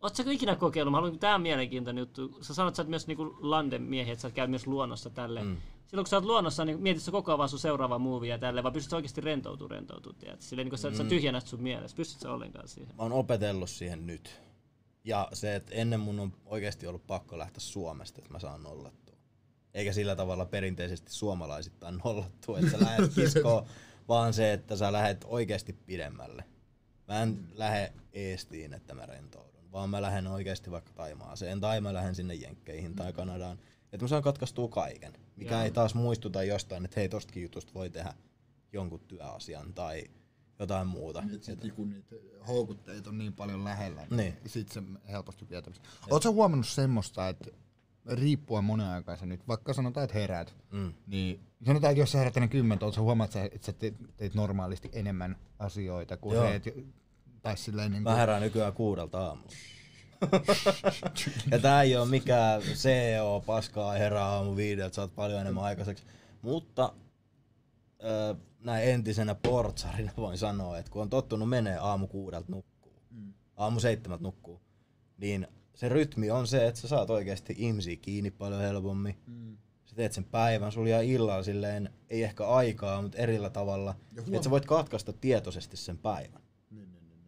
Oletko 0.00 0.30
ikinä 0.30 0.56
kokeillut? 0.56 0.90
Mä 0.90 0.96
haluan, 0.96 1.18
tää 1.18 1.34
on 1.34 1.42
mielenkiintoinen 1.42 2.02
juttu. 2.02 2.38
Sä 2.40 2.54
sanoit, 2.54 2.72
että 2.72 2.76
sä 2.76 2.82
oot 2.82 2.88
myös 2.88 3.06
niinku 3.06 3.36
landen 3.40 3.82
miehiä, 3.82 4.12
että 4.12 4.22
sä 4.22 4.30
käyt 4.30 4.50
myös 4.50 4.66
luonnossa 4.66 5.10
tälle. 5.10 5.42
Mm. 5.42 5.56
Silloin 5.86 6.04
kun 6.04 6.10
sä 6.10 6.16
oot 6.16 6.24
luonnossa, 6.24 6.64
niin 6.64 6.80
mietit 6.80 7.02
sä 7.02 7.10
koko 7.10 7.30
ajan 7.30 7.38
vaan 7.38 7.48
sun 7.48 7.58
seuraava 7.58 7.98
movie 7.98 8.30
ja 8.30 8.38
tälle, 8.38 8.62
vai 8.62 8.72
pystyt 8.72 8.92
oikeasti 8.92 9.20
rentoutumaan, 9.20 9.70
rentoutumaan, 9.70 10.20
tiedät? 10.20 10.42
Silleen 10.42 10.64
niin 10.64 10.70
kuin 10.70 10.78
sä, 10.78 10.90
mm. 10.90 10.96
sä 10.96 11.04
tyhjennät 11.04 11.46
sun 11.46 11.62
mielessä. 11.62 11.96
Pystyt 11.96 12.20
sä 12.20 12.32
ollenkaan 12.32 12.68
siihen? 12.68 12.96
Mä 12.96 13.02
oon 13.02 13.12
opetellut 13.12 13.70
siihen 13.70 14.06
nyt. 14.06 14.40
Ja 15.04 15.28
se, 15.32 15.54
että 15.54 15.74
ennen 15.74 16.00
mun 16.00 16.20
on 16.20 16.32
oikeasti 16.44 16.86
ollut 16.86 17.06
pakko 17.06 17.38
lähteä 17.38 17.60
Suomesta, 17.60 18.18
että 18.18 18.32
mä 18.32 18.38
saan 18.38 18.62
nollattua. 18.62 19.11
Eikä 19.74 19.92
sillä 19.92 20.16
tavalla 20.16 20.44
perinteisesti 20.46 21.12
suomalaisittain 21.12 22.00
nollattua, 22.04 22.58
että 22.58 22.70
sä 22.70 22.80
lähdet 22.80 23.14
kiskoon, 23.14 23.66
vaan 24.08 24.34
se, 24.34 24.52
että 24.52 24.76
sä 24.76 24.92
lähdet 24.92 25.24
oikeasti 25.28 25.72
pidemmälle. 25.72 26.44
Mä 27.08 27.22
en 27.22 27.38
lähde 27.54 27.92
Eestiin, 28.12 28.74
että 28.74 28.94
mä 28.94 29.06
rentoudun, 29.06 29.72
vaan 29.72 29.90
mä 29.90 30.02
lähden 30.02 30.26
oikeasti 30.26 30.70
vaikka 30.70 30.92
Taimaaseen, 30.92 31.60
tai 31.60 31.80
mä 31.80 31.94
lähden 31.94 32.14
sinne 32.14 32.34
Jenkkeihin 32.34 32.94
tai 32.94 33.12
Kanadaan. 33.12 33.58
Että 33.92 34.04
mä 34.04 34.08
saan 34.08 34.22
katkaistua 34.22 34.68
kaiken, 34.68 35.12
mikä 35.36 35.54
Joo. 35.54 35.62
ei 35.62 35.70
taas 35.70 35.94
muistuta 35.94 36.42
jostain, 36.42 36.84
että 36.84 37.00
hei 37.00 37.08
tostakin 37.08 37.42
jutusta 37.42 37.74
voi 37.74 37.90
tehdä 37.90 38.14
jonkun 38.72 39.00
työasian 39.00 39.74
tai 39.74 40.04
jotain 40.58 40.86
muuta. 40.86 41.22
Et 41.34 41.42
sit, 41.44 41.60
kun 41.74 41.90
niitä 41.90 42.16
houkutteita 42.48 43.10
on 43.10 43.18
niin 43.18 43.32
paljon 43.32 43.64
lähellä, 43.64 44.06
Niin. 44.10 44.36
sit 44.46 44.68
se 44.68 44.82
helposti 45.08 45.48
vietämistä. 45.50 45.88
Oletko 46.10 46.32
huomannut 46.32 46.66
semmoista, 46.68 47.28
että 47.28 47.50
riippuen 48.10 48.64
monen 48.64 48.86
aikaisen 48.86 49.28
nyt, 49.28 49.48
vaikka 49.48 49.72
sanotaan, 49.72 50.04
että 50.04 50.18
heräät, 50.18 50.54
Mm. 50.70 50.92
niin 51.06 51.40
sanotaan, 51.66 51.90
että 51.90 52.00
jos 52.00 52.12
sä 52.12 52.18
herät 52.18 52.36
ennen 52.36 52.50
kymmentä, 52.50 52.84
oletko 52.84 53.02
huomaat, 53.02 53.36
että 53.36 53.58
sä, 53.66 53.66
sä 53.66 53.72
teet, 53.72 53.94
teet 54.16 54.34
normaalisti 54.34 54.90
enemmän 54.92 55.36
asioita 55.58 56.16
kuin 56.16 56.34
Joo. 56.34 56.44
se, 56.48 56.54
että 56.54 56.70
tai 57.42 57.56
silleen 57.56 57.90
niin 57.92 58.02
Mä 58.02 58.10
kuin, 58.10 58.18
herään 58.18 58.42
nykyään 58.42 58.72
kuudelta 58.72 59.26
aamulla. 59.26 59.50
ja 61.50 61.58
tää 61.58 61.82
ei 61.82 61.96
oo 61.96 62.06
mikään 62.06 62.62
CEO 62.62 63.42
paskaa 63.46 63.92
herää 63.92 64.26
aamu 64.26 64.56
viideltä, 64.56 64.94
saat 64.94 65.14
paljon 65.14 65.40
enemmän 65.40 65.64
aikaiseksi. 65.64 66.04
Mutta 66.42 66.92
ö, 68.04 68.34
näin 68.60 68.88
entisenä 68.90 69.34
portsarina 69.34 70.12
voin 70.16 70.38
sanoa, 70.38 70.78
että 70.78 70.90
kun 70.92 71.02
on 71.02 71.10
tottunut 71.10 71.48
menee 71.48 71.76
aamu 71.76 72.06
kuudelta 72.06 72.52
nukkuu, 72.52 72.92
aamu 73.56 73.80
seitsemältä 73.80 74.22
nukkuu, 74.22 74.60
niin 75.18 75.46
se 75.74 75.88
rytmi 75.88 76.30
on 76.30 76.46
se, 76.46 76.66
että 76.66 76.80
sä 76.80 76.88
saat 76.88 77.10
oikeasti 77.10 77.54
ihmisiä 77.58 77.96
kiinni 77.96 78.30
paljon 78.30 78.60
helpommin. 78.60 79.16
Sä 79.84 79.96
teet 79.96 80.12
sen 80.12 80.24
päivän, 80.24 80.72
sulla 80.72 80.88
jää 80.88 81.00
illalla 81.00 81.42
silleen, 81.42 81.90
ei 82.10 82.22
ehkä 82.22 82.48
aikaa, 82.48 83.02
mutta 83.02 83.18
erillä 83.18 83.50
tavalla, 83.50 83.94
että 84.18 84.42
sä 84.42 84.50
voit 84.50 84.66
katkaista 84.66 85.12
tietoisesti 85.12 85.76
sen 85.76 85.98
päivän. 85.98 86.42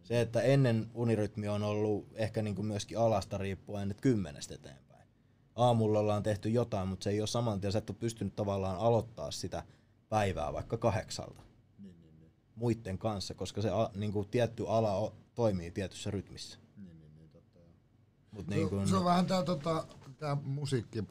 Se, 0.03 0.21
että 0.21 0.41
ennen 0.41 0.91
unirytmi 0.93 1.47
on 1.47 1.63
ollut 1.63 2.07
ehkä 2.13 2.41
niin 2.41 2.55
kuin 2.55 2.65
myöskin 2.65 2.99
alasta 2.99 3.37
riippuen, 3.37 3.91
että 3.91 4.01
kymmenestä 4.01 4.55
eteenpäin. 4.55 5.07
Aamulla 5.55 5.99
ollaan 5.99 6.23
tehty 6.23 6.49
jotain, 6.49 6.87
mutta 6.87 7.03
se 7.03 7.09
ei 7.09 7.21
ole 7.21 7.27
saman 7.27 7.61
tien, 7.61 7.71
sä 7.71 7.79
et 7.79 7.89
ole 7.89 7.97
pystynyt 7.99 8.35
tavallaan 8.35 8.77
aloittaa 8.77 9.31
sitä 9.31 9.63
päivää 10.09 10.53
vaikka 10.53 10.77
kahdeksalta 10.77 11.43
muiden 12.55 12.97
kanssa, 12.97 13.33
koska 13.33 13.61
se 13.61 13.69
a, 13.69 13.89
niin 13.95 14.11
kuin 14.11 14.27
tietty 14.27 14.65
ala 14.67 14.93
o, 14.95 15.15
toimii 15.35 15.71
tietyssä 15.71 16.11
rytmissä. 16.11 16.59
Mut 18.35 18.47
niin 18.47 18.69
kuin, 18.69 18.87
se 18.87 18.95
on 18.95 19.05
vähän 19.05 19.25
tää, 19.25 19.43
tota, 19.43 19.87
tää 20.17 20.37
musiikki, 20.43 21.03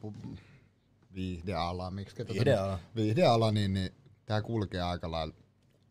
viihdeala, 1.15 1.91
miksi 1.91 2.15
Viihdeala. 2.33 2.79
viihdeala, 2.95 3.51
niin, 3.51 3.73
niin 3.73 3.89
tää 4.25 4.41
kulkee 4.41 4.81
aika 4.81 5.11
lailla 5.11 5.33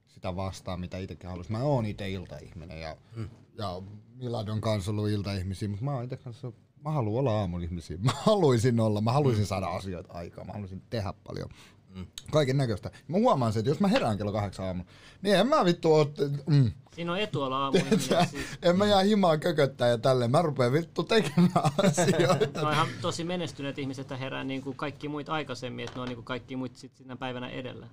sitä 0.06 0.36
vastaan, 0.36 0.80
mitä 0.80 0.98
itsekin 0.98 1.30
haluaisin. 1.30 1.52
Mä 1.52 1.62
oon 1.62 1.86
itse 1.86 2.10
iltaihminen 2.10 2.80
ja, 2.80 2.96
mm. 3.16 3.28
ja 3.58 3.82
Miladon 4.14 4.60
kanssa 4.60 4.90
ollut 4.90 5.08
iltaihmisiä, 5.08 5.68
mutta 5.68 5.84
mä 5.84 5.94
oon 5.94 6.04
itse 6.04 6.16
kanssa, 6.16 6.52
mä 6.84 6.90
haluan 6.90 7.20
olla 7.20 7.40
aamun 7.40 7.62
ihmisiä. 7.62 7.96
Mä 7.96 8.12
haluaisin 8.14 8.80
olla, 8.80 9.00
mä 9.00 9.12
haluaisin 9.12 9.46
saada 9.46 9.66
asioita 9.66 10.12
aikaan, 10.12 10.46
mä 10.46 10.52
haluaisin 10.52 10.82
tehdä 10.90 11.14
paljon. 11.24 11.48
Mm. 11.94 12.06
kaiken 12.30 12.56
näköistä. 12.56 12.90
Mä 13.08 13.16
huomaan 13.16 13.52
sen, 13.52 13.60
että 13.60 13.70
jos 13.70 13.80
mä 13.80 13.88
herään 13.88 14.18
kello 14.18 14.32
kahdeksan 14.32 14.66
aamulla, 14.66 14.90
niin 15.22 15.36
en 15.36 15.46
mä 15.46 15.64
vittu 15.64 15.94
oo, 15.94 16.10
mm, 16.46 16.70
Siinä 16.94 17.12
on 17.12 17.18
etu 17.18 17.42
olla 17.42 17.58
aamuihminen. 17.64 18.00
Siis, 18.00 18.46
en 18.62 18.78
mä 18.78 18.86
jää 18.86 19.02
himaan 19.02 19.40
kököttää 19.40 19.88
ja 19.88 19.98
tälleen. 19.98 20.30
Mä 20.30 20.42
rupeen 20.42 20.72
vittu 20.72 21.02
tekemään 21.02 21.50
asioita. 21.86 22.62
no 22.62 22.70
ihan 22.70 22.88
tosi 23.00 23.24
menestyneet 23.24 23.78
ihmiset 23.78 24.10
herää 24.10 24.44
niin 24.44 24.62
kuin 24.62 24.76
kaikki 24.76 25.08
muut 25.08 25.28
aikaisemmin, 25.28 25.84
että 25.84 25.94
ne 25.96 26.00
on 26.02 26.08
niin 26.08 26.16
kuin 26.16 26.24
kaikki 26.24 26.56
muut 26.56 26.76
sit 26.76 26.96
siinä 26.96 27.16
päivänä 27.16 27.48
edellä. 27.48 27.86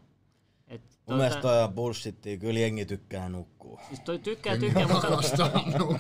Et 0.68 0.82
Mun 0.82 0.90
tuota- 1.06 1.18
mielestä 1.18 1.42
toi 1.42 1.64
on 1.64 1.74
bullshittia, 1.74 2.38
kyllä 2.38 2.60
jengi 2.60 2.86
tykkää 2.86 3.30
nukkua. 3.30 3.82
Siis 3.88 4.00
toi 4.00 4.20
tykkää, 4.20 4.58
tykkää, 4.58 4.88
mutta 4.88 5.10
nukkua. 5.78 6.00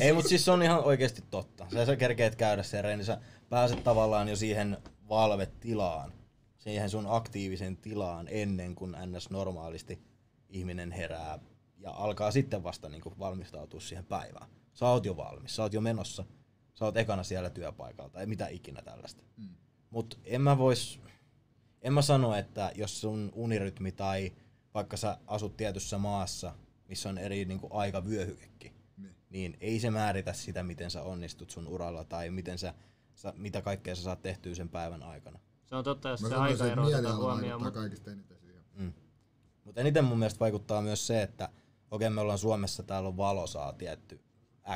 Ei, 0.00 0.12
mutta 0.12 0.28
siis 0.28 0.44
se 0.44 0.50
on 0.50 0.62
ihan 0.62 0.84
oikeasti 0.84 1.22
totta. 1.30 1.66
Sä, 1.72 1.86
sä 1.86 1.96
kerkeet 1.96 2.36
käydä 2.36 2.62
sen 2.62 2.84
reeni, 2.84 3.04
sä 3.04 3.18
pääset 3.48 3.84
tavallaan 3.84 4.28
jo 4.28 4.36
siihen 4.36 4.76
valvetilaan, 5.08 6.12
siihen 6.66 6.90
sun 6.90 7.06
aktiivisen 7.08 7.76
tilaan 7.76 8.28
ennen 8.30 8.74
kuin 8.74 8.96
ns. 9.06 9.30
normaalisti 9.30 10.02
ihminen 10.48 10.92
herää 10.92 11.38
ja 11.78 11.90
alkaa 11.90 12.30
sitten 12.30 12.62
vasta 12.62 12.88
niin 12.88 13.02
valmistautua 13.18 13.80
siihen 13.80 14.04
päivään. 14.04 14.50
Sä 14.74 14.88
oot 14.88 15.04
jo 15.04 15.16
valmis, 15.16 15.56
sä 15.56 15.62
oot 15.62 15.72
jo 15.72 15.80
menossa, 15.80 16.24
sä 16.74 16.84
oot 16.84 16.96
ekana 16.96 17.22
siellä 17.22 17.50
työpaikalta, 17.50 18.12
tai 18.12 18.26
mitä 18.26 18.48
ikinä 18.48 18.82
tällaista. 18.82 19.22
Mm. 19.36 19.48
Mutta 19.90 20.16
en 20.24 20.40
mä 20.40 20.58
vois, 20.58 21.00
en 21.82 21.92
mä 21.92 22.02
sano, 22.02 22.34
että 22.34 22.72
jos 22.74 23.00
sun 23.00 23.32
unirytmi 23.34 23.92
tai 23.92 24.32
vaikka 24.74 24.96
sä 24.96 25.18
asut 25.26 25.56
tietyssä 25.56 25.98
maassa, 25.98 26.54
missä 26.88 27.08
on 27.08 27.18
eri 27.18 27.44
niin 27.44 27.60
aikavyöhykekin, 27.70 28.72
niin 29.30 29.56
ei 29.60 29.80
se 29.80 29.90
määritä 29.90 30.32
sitä, 30.32 30.62
miten 30.62 30.90
sä 30.90 31.02
onnistut 31.02 31.50
sun 31.50 31.68
uralla 31.68 32.04
tai 32.04 32.30
miten 32.30 32.58
sä, 32.58 32.74
sä, 33.14 33.34
mitä 33.36 33.62
kaikkea 33.62 33.94
sä 33.94 34.02
saat 34.02 34.22
tehtyä 34.22 34.54
sen 34.54 34.68
päivän 34.68 35.02
aikana. 35.02 35.38
Se 35.66 35.76
on 35.76 35.84
totta, 35.84 36.08
jos 36.08 36.22
Mä 36.22 36.28
se 36.28 36.34
sanoisin, 36.34 36.52
että 36.54 36.64
aikaero 36.64 36.82
otetaan 36.82 37.02
mieliala 37.02 37.16
huomioon. 37.16 37.60
vaikuttaa 37.60 37.64
Mutta 37.64 37.80
kaikista 37.80 38.10
eniten 38.10 38.36
siihen. 38.40 38.62
Mm. 38.74 38.92
Mutta 39.64 39.80
eniten 39.80 40.04
mun 40.04 40.18
mielestä 40.18 40.40
vaikuttaa 40.40 40.82
myös 40.82 41.06
se, 41.06 41.22
että 41.22 41.48
okei 41.90 42.10
me 42.10 42.20
ollaan 42.20 42.38
Suomessa, 42.38 42.82
täällä 42.82 43.08
on 43.08 43.16
valosaa 43.16 43.72
tietty 43.72 44.20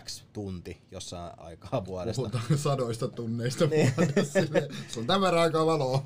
X 0.05 0.25
tunti 0.33 0.83
jossain 0.91 1.33
aikaa 1.39 1.87
vuodesta. 1.87 2.23
Puhutaan 2.23 2.59
sadoista 2.69 3.09
tunneista 3.09 3.67
Niin. 3.67 3.93
vuodessa. 3.97 4.39
Se 4.89 5.01
on 5.01 5.07
tämän 5.07 5.21
verran 5.21 5.43
aikaa 5.43 5.67
valoa. 5.67 6.03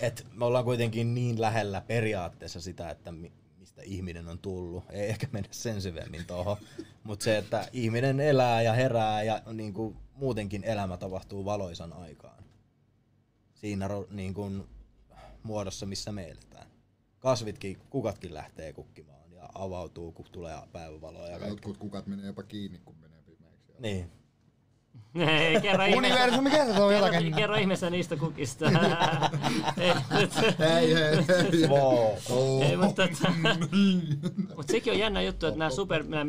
Et 0.00 0.26
me 0.34 0.44
ollaan 0.44 0.64
kuitenkin 0.64 1.14
niin 1.14 1.40
lähellä 1.40 1.80
periaatteessa 1.80 2.60
sitä, 2.60 2.90
että 2.90 3.12
mi- 3.12 3.32
mistä 3.58 3.82
ihminen 3.84 4.28
on 4.28 4.38
tullut. 4.38 4.84
Ei 4.90 5.08
ehkä 5.08 5.26
mennä 5.32 5.48
sen 5.52 5.82
syvemmin 5.82 6.26
tuohon. 6.26 6.56
Mutta 7.04 7.24
se, 7.24 7.38
että 7.38 7.68
ihminen 7.72 8.20
elää 8.20 8.62
ja 8.62 8.72
herää 8.72 9.22
ja 9.22 9.42
niin 9.52 9.72
kuin 9.74 9.96
muutenkin 10.14 10.64
elämä 10.64 10.96
tapahtuu 10.96 11.44
valoisan 11.44 11.92
aikaan. 11.92 12.44
Siinä 13.56 13.88
niin 14.10 14.34
kuin 14.34 14.64
muodossa, 15.42 15.86
missä 15.86 16.12
me 16.12 16.28
eletään. 16.28 16.66
Kasvitkin, 17.18 17.78
kukatkin 17.90 18.34
lähtee 18.34 18.72
kukkimaan 18.72 19.32
ja 19.32 19.48
avautuu, 19.54 20.12
kun 20.12 20.26
tulee 20.32 20.56
päivävaloa 20.72 21.28
ja 21.28 21.38
kaikki. 21.38 21.48
Jotkut 21.48 21.76
kukat 21.76 22.06
menee 22.06 22.26
jopa 22.26 22.42
kiinni, 22.42 22.78
kun 22.84 22.96
menee 23.00 23.22
pimeäksi. 23.22 23.72
Niin. 23.78 24.12
Ei, 25.20 25.60
kerro 25.60 25.84
ihmeessä, 25.84 25.98
Universumi 25.98 26.50
kertoo 26.50 26.88
kerro, 26.88 27.06
jotakin. 27.06 27.34
kerro 27.34 27.56
ihmeessä 27.56 27.90
niistä 27.90 28.16
kukista. 28.16 28.66
ei, 29.76 29.90
Ei, 30.76 30.94
ei, 30.94 31.18
ei, 32.62 32.76
mutta, 32.76 33.08
tota, 33.08 33.32
mutta 34.56 34.72
sekin 34.72 34.92
on 34.92 34.98
jännä 34.98 35.22
juttu, 35.22 35.46
että 35.46 35.58
nämä 35.58 35.70
super 35.70 36.02
nämä 36.02 36.24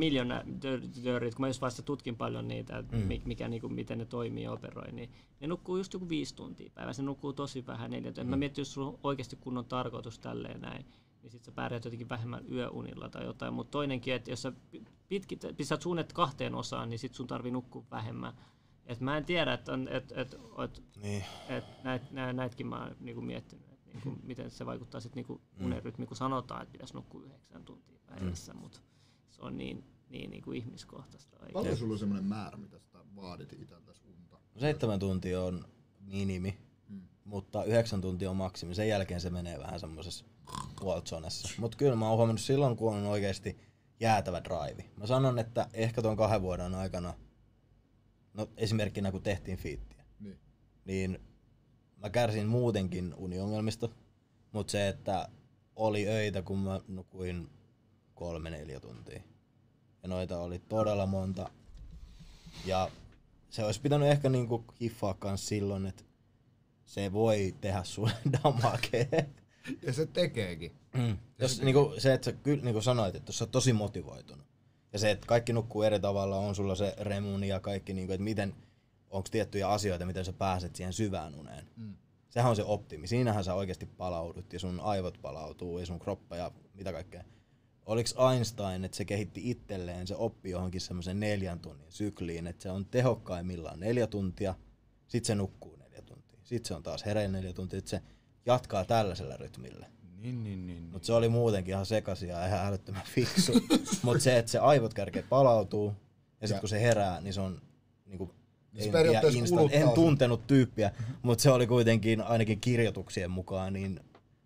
kun 1.35 1.43
mä 1.43 1.47
just 1.47 1.61
vasta 1.61 1.81
tutkin 1.81 2.15
paljon 2.15 2.47
niitä, 2.47 2.77
että 2.77 2.95
mm. 2.95 3.21
mikä, 3.25 3.47
niinku, 3.47 3.69
miten 3.69 3.97
ne 3.97 4.05
toimii 4.05 4.43
ja 4.43 4.51
operoi, 4.51 4.91
niin 4.91 5.11
ne 5.39 5.47
nukkuu 5.47 5.77
just 5.77 5.93
joku 5.93 6.09
viisi 6.09 6.35
tuntia 6.35 6.69
päivässä, 6.73 7.01
ne 7.01 7.05
nukkuu 7.05 7.33
tosi 7.33 7.67
vähän 7.67 7.91
neljä 7.91 8.03
tuntia. 8.03 8.23
Mm. 8.23 8.29
Mä 8.29 8.35
mietin, 8.35 8.61
jos 8.61 8.73
sulla 8.73 8.87
on 8.87 8.99
oikeasti 9.03 9.35
kunnon 9.35 9.65
tarkoitus 9.65 10.19
tälleen 10.19 10.61
näin, 10.61 10.85
niin 11.21 11.31
sit 11.31 11.43
sä 11.43 11.51
pärjäät 11.51 11.85
jotenkin 11.85 12.09
vähemmän 12.09 12.43
yöunilla 12.51 13.09
tai 13.09 13.25
jotain. 13.25 13.53
Mutta 13.53 13.71
toinenkin, 13.71 14.13
että 14.13 14.31
jos 14.31 14.41
sä 14.41 14.51
pitkit, 15.07 15.45
pistät 15.57 15.81
suunnet 15.81 16.13
kahteen 16.13 16.55
osaan, 16.55 16.89
niin 16.89 16.99
sit 16.99 17.13
sun 17.13 17.27
tarvii 17.27 17.51
nukkua 17.51 17.83
vähemmän. 17.91 18.33
Et 18.87 18.99
mä 18.99 19.17
en 19.17 19.25
tiedä, 19.25 19.53
että 19.53 19.73
on, 19.73 19.87
et, 19.87 20.11
et, 20.15 20.35
et, 20.63 20.83
Niin. 21.01 21.23
et 21.49 21.83
näit, 21.83 22.11
nä, 22.11 22.33
näitäkin 22.33 22.67
mä 22.67 22.83
oon 22.83 22.95
niinku 22.99 23.21
miettinyt, 23.21 23.65
että 23.71 23.89
niinku, 23.89 24.15
miten 24.23 24.51
se 24.51 24.65
vaikuttaa 24.65 25.01
sitten 25.01 25.15
niinku 25.15 25.41
unirytmi, 25.61 26.05
kun 26.05 26.17
sanotaan, 26.17 26.61
että 26.61 26.71
pitäisi 26.71 26.93
nukkua 26.93 27.23
yhdeksän 27.23 27.63
tuntia 27.63 27.99
päivässä, 28.07 28.53
mm. 28.53 28.59
mutta 28.59 28.79
se 29.29 29.41
on 29.41 29.57
niin, 29.57 29.83
niin 30.09 30.29
niinku 30.29 30.51
ihmiskohtaista. 30.51 31.37
oikein. 31.39 31.53
Paljon 31.53 31.77
sulla 31.77 31.93
on 31.93 31.99
semmoinen 31.99 32.25
määrä, 32.25 32.57
mitä 32.57 32.79
sä 32.79 32.97
vaadit 33.15 33.53
itseltäsi 33.53 34.01
unta? 34.07 34.37
Seitsemän 34.57 34.99
tuntia 34.99 35.41
on 35.43 35.65
minimi, 35.99 36.57
mm. 36.89 37.01
mutta 37.25 37.63
yhdeksän 37.63 38.01
tuntia 38.01 38.29
on 38.29 38.35
maksimi. 38.37 38.75
Sen 38.75 38.87
jälkeen 38.87 39.21
se 39.21 39.29
menee 39.29 39.59
vähän 39.59 39.79
semmoisessa 39.79 40.25
puoltsonessa. 40.79 41.49
Mutta 41.57 41.77
kyllä 41.77 41.95
mä 41.95 42.07
oon 42.09 42.17
huomannut 42.17 42.41
silloin, 42.41 42.77
kun 42.77 42.93
on 42.95 43.05
oikeasti 43.05 43.59
jäätävä 43.99 44.43
drive. 44.43 44.89
Mä 44.97 45.07
sanon, 45.07 45.39
että 45.39 45.69
ehkä 45.73 46.01
tuon 46.01 46.17
kahden 46.17 46.41
vuoden 46.41 46.75
aikana, 46.75 47.13
no 48.37 48.47
esimerkkinä 48.57 49.11
kun 49.11 49.21
tehtiin 49.23 49.57
fiittiä, 49.57 50.03
Niin. 50.19 50.39
niin 50.85 51.19
mä 51.97 52.09
kärsin 52.09 52.47
muutenkin 52.47 53.13
uniongelmista, 53.17 53.89
mutta 54.51 54.71
se, 54.71 54.87
että 54.87 55.29
oli 55.75 56.07
öitä, 56.07 56.41
kun 56.41 56.59
mä 56.59 56.81
nukuin 56.87 57.49
kolme 58.15 58.49
neljä 58.49 58.79
tuntia. 58.79 59.21
Ja 60.03 60.09
noita 60.09 60.39
oli 60.39 60.59
todella 60.59 61.05
monta. 61.05 61.49
Ja 62.65 62.91
se 63.49 63.63
olisi 63.63 63.81
pitänyt 63.81 64.09
ehkä 64.09 64.29
niinku 64.29 64.65
hiffaa 64.81 65.13
kans 65.13 65.47
silloin, 65.47 65.85
että 65.85 66.03
se 66.85 67.13
voi 67.13 67.55
tehdä 67.61 67.83
sulle 67.83 68.11
damagea. 68.43 69.23
Ja 69.81 69.93
se 69.93 70.05
tekeekin. 70.05 70.75
jos 71.39 71.61
niinku, 71.61 71.93
se, 71.97 72.13
että 72.13 72.25
sä 72.25 72.31
kyllä 72.37 72.63
niinku 72.63 72.81
sanoit, 72.81 73.15
että 73.15 73.31
sä 73.31 73.43
oot 73.43 73.51
tosi 73.51 73.73
motivoitunut. 73.73 74.46
Ja 74.93 74.99
se, 74.99 75.11
että 75.11 75.27
kaikki 75.27 75.53
nukkuu 75.53 75.81
eri 75.81 75.99
tavalla, 75.99 76.37
on 76.37 76.55
sulla 76.55 76.75
se 76.75 76.93
remuni 76.97 77.47
ja 77.47 77.59
kaikki, 77.59 77.93
niinku, 77.93 78.13
että 78.13 78.23
miten, 78.23 78.55
onko 79.09 79.29
tiettyjä 79.31 79.69
asioita, 79.69 80.05
miten 80.05 80.25
sä 80.25 80.33
pääset 80.33 80.75
siihen 80.75 80.93
syvään 80.93 81.35
uneen. 81.35 81.67
Mm. 81.75 81.93
Sehän 82.29 82.49
on 82.49 82.55
se 82.55 82.63
optimi. 82.63 83.07
Siinähän 83.07 83.43
sä 83.43 83.53
oikeasti 83.53 83.85
palaudut 83.85 84.53
ja 84.53 84.59
sun 84.59 84.79
aivot 84.79 85.17
palautuu 85.21 85.79
ja 85.79 85.85
sun 85.85 85.99
kroppa 85.99 86.35
ja 86.35 86.51
mitä 86.73 86.91
kaikkea. 86.91 87.23
Oliko 87.85 88.29
Einstein, 88.31 88.85
että 88.85 88.97
se 88.97 89.05
kehitti 89.05 89.49
itselleen, 89.49 90.07
se 90.07 90.15
oppi 90.15 90.49
johonkin 90.49 90.81
semmoisen 90.81 91.19
neljän 91.19 91.59
tunnin 91.59 91.91
sykliin, 91.91 92.47
että 92.47 92.63
se 92.63 92.71
on 92.71 92.85
tehokkaimmillaan 92.85 93.79
neljä 93.79 94.07
tuntia, 94.07 94.55
sit 95.07 95.25
se 95.25 95.35
nukkuu 95.35 95.75
neljä 95.75 96.01
tuntia, 96.01 96.39
sit 96.43 96.65
se 96.65 96.73
on 96.73 96.83
taas 96.83 97.05
hereillä 97.05 97.37
neljä 97.37 97.53
tuntia, 97.53 97.79
sit 97.79 97.87
se 97.87 98.01
jatkaa 98.45 98.85
tällaisella 98.85 99.37
rytmillä. 99.37 99.87
Niin, 100.17 100.43
niin, 100.43 100.67
niin. 100.67 100.83
Mutta 100.83 101.05
se 101.05 101.13
oli 101.13 101.29
muutenkin 101.29 101.71
ihan 101.71 101.85
sekasia 101.85 102.39
ja 102.39 102.47
ihan 102.47 102.67
älyttömän 102.67 103.03
fiksu. 103.05 103.53
Mutta 104.03 104.23
se, 104.23 104.37
että 104.37 104.51
se 104.51 104.59
aivot 104.59 104.93
kärkeä 104.93 105.23
palautuu 105.29 105.93
ja 106.41 106.47
sitten 106.47 106.59
kun 106.59 106.69
se 106.69 106.81
herää, 106.81 107.21
niin 107.21 107.33
se 107.33 107.41
on 107.41 107.61
niinku, 108.05 108.31
Se 108.79 108.89
en, 108.89 109.35
instant, 109.35 109.73
en 109.73 109.89
tuntenut 109.89 110.47
tyyppiä, 110.47 110.91
mutta 111.21 111.41
se 111.41 111.51
oli 111.51 111.67
kuitenkin 111.67 112.21
ainakin 112.21 112.59
kirjoituksien 112.59 113.31
mukaan 113.31 113.73
niin 113.73 113.99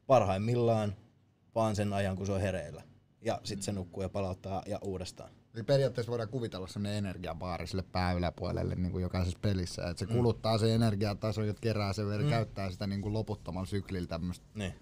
parhaimmillaan 0.07 0.95
vaan 1.55 1.75
sen 1.75 1.93
ajan, 1.93 2.15
kun 2.15 2.25
se 2.25 2.31
on 2.31 2.41
hereillä. 2.41 2.83
Ja 3.21 3.41
sitten 3.43 3.63
se 3.63 3.71
nukkuu 3.71 4.03
ja 4.03 4.09
palauttaa 4.09 4.63
ja 4.65 4.79
uudestaan. 4.81 5.31
Eli 5.53 5.63
periaatteessa 5.63 6.09
voidaan 6.09 6.29
kuvitella 6.29 6.67
sellainen 6.67 6.97
energiabaari 6.97 7.67
sille 7.67 7.83
pää 7.91 8.13
yläpuolelle 8.13 8.75
niin 8.75 8.91
kuin 8.91 9.01
jokaisessa 9.01 9.39
pelissä. 9.41 9.89
Että 9.89 10.05
se 10.05 10.13
kuluttaa 10.13 10.57
se 10.57 10.75
energiataso, 10.75 11.43
että 11.43 11.61
kerää 11.61 11.93
sen 11.93 12.09
vielä, 12.09 12.29
käyttää 12.29 12.71
sitä 12.71 12.87
niin 12.87 13.01
kuin 13.01 13.13
loputtoman 13.13 13.67
syklillä 13.67 14.07
tämmöistä. 14.07 14.45
Niin. 14.55 14.73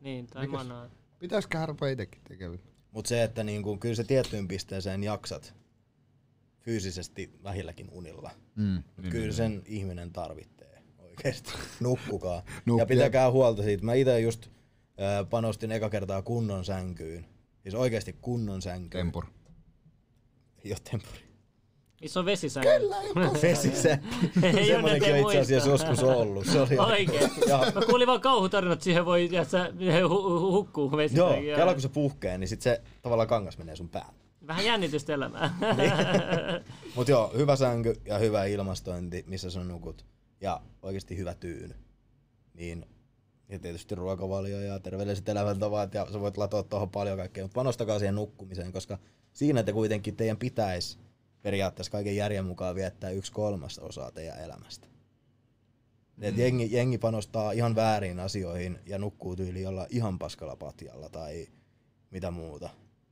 Niin, 0.00 0.26
tai 0.26 0.46
manaa. 0.46 0.90
Pitäisiköhän 1.18 1.68
rupea 1.68 1.88
itsekin 1.88 2.22
tekemään? 2.28 2.60
Mutta 2.92 3.08
se, 3.08 3.22
että 3.22 3.44
niinku, 3.44 3.76
kyllä 3.76 3.94
se 3.94 4.04
tiettyyn 4.04 4.48
pisteeseen 4.48 5.02
jaksat 5.04 5.54
fyysisesti 6.60 7.38
vähilläkin 7.42 7.88
unilla. 7.90 8.30
Mm. 8.54 8.82
Niin, 8.96 9.10
kyllä 9.12 9.32
sen 9.32 9.62
ihminen 9.66 10.12
tarvitsee 10.12 10.82
oikeasti. 10.98 11.52
Nukkukaa. 11.80 12.42
Nukku- 12.66 12.80
ja 12.82 12.86
pitäkää 12.86 13.30
huolta 13.30 13.62
siitä. 13.62 13.84
Mä 13.84 13.94
itse 13.94 14.20
just 14.20 14.46
ö, 14.46 15.24
panostin 15.30 15.72
eka 15.72 15.90
kertaa 15.90 16.22
kunnon 16.22 16.64
sänkyyn. 16.64 17.26
Siis 17.62 17.74
oikeasti 17.74 18.12
kunnon 18.12 18.62
sänkyyn. 18.62 19.04
Tempur. 19.04 19.26
Ei 20.64 20.72
oo 20.72 20.78
tempuri. 20.90 21.27
Missä 22.00 22.20
on 22.20 22.26
vesisänky? 22.26 22.68
Vesisä. 23.42 23.98
Ei 24.42 24.52
ole 24.52 24.64
Semmoinenkin 24.66 25.14
on 25.14 25.20
itse 25.20 25.38
asiassa 25.38 25.70
joskus 25.70 26.02
ollut. 26.02 26.46
Se 26.46 26.60
oli 26.60 26.78
Oikeesti. 26.78 27.40
Joo. 27.50 27.58
Mä 27.74 27.80
kuulin 27.86 28.06
vaan 28.06 28.20
kauhutarinat, 28.20 28.72
että 28.72 28.84
siihen 28.84 29.04
voi 29.04 29.24
että 29.36 29.44
sä, 29.50 29.68
hu- 29.68 30.08
hu- 30.08 30.52
hukkuu 30.52 30.90
Joo, 30.90 30.96
vesisänky. 30.96 31.54
kela 31.56 31.72
kun 31.72 31.82
se 31.82 31.88
puhkee, 31.88 32.38
niin 32.38 32.48
sit 32.48 32.62
se 32.62 32.82
tavallaan 33.02 33.28
kangas 33.28 33.58
menee 33.58 33.76
sun 33.76 33.88
päälle. 33.88 34.12
Vähän 34.46 34.64
jännitystä 34.64 35.14
elämää. 35.14 35.54
Mut 36.96 37.08
joo, 37.08 37.32
hyvä 37.36 37.56
sänky 37.56 38.00
ja 38.04 38.18
hyvä 38.18 38.44
ilmastointi, 38.44 39.24
missä 39.26 39.50
sä 39.50 39.64
nukut. 39.64 40.06
Ja 40.40 40.60
oikeasti 40.82 41.16
hyvä 41.16 41.34
tyyny. 41.34 41.74
Niin, 42.54 42.86
ja 43.48 43.58
tietysti 43.58 43.94
ruokavalio 43.94 44.60
ja 44.60 44.78
terveelliset 44.78 45.28
elämäntavat 45.28 45.94
ja 45.94 46.06
sä 46.12 46.20
voit 46.20 46.36
latoa 46.36 46.62
tuohon 46.62 46.90
paljon 46.90 47.18
kaikkea, 47.18 47.44
mutta 47.44 47.54
panostakaa 47.54 47.98
siihen 47.98 48.14
nukkumiseen, 48.14 48.72
koska 48.72 48.98
siinä 49.32 49.62
te 49.62 49.72
kuitenkin 49.72 50.16
teidän 50.16 50.36
pitäisi 50.36 50.98
periaatteessa 51.42 51.92
kaiken 51.92 52.16
järjen 52.16 52.44
mukaan 52.44 52.74
viettää 52.74 53.10
yksi 53.10 53.32
kolmasta 53.32 53.82
osaa 53.82 54.10
teidän 54.10 54.40
elämästä. 54.40 54.86
Et 56.20 56.38
jengi, 56.38 56.68
jengi 56.72 56.98
panostaa 56.98 57.52
ihan 57.52 57.74
väärin 57.74 58.20
asioihin 58.20 58.78
ja 58.86 58.98
nukkuu 58.98 59.36
tyyli 59.36 59.66
olla 59.66 59.86
ihan 59.90 60.18
paskalla 60.18 60.56
patjalla 60.56 61.08
tai 61.08 61.46
mitä 62.10 62.30
muuta. 62.30 62.70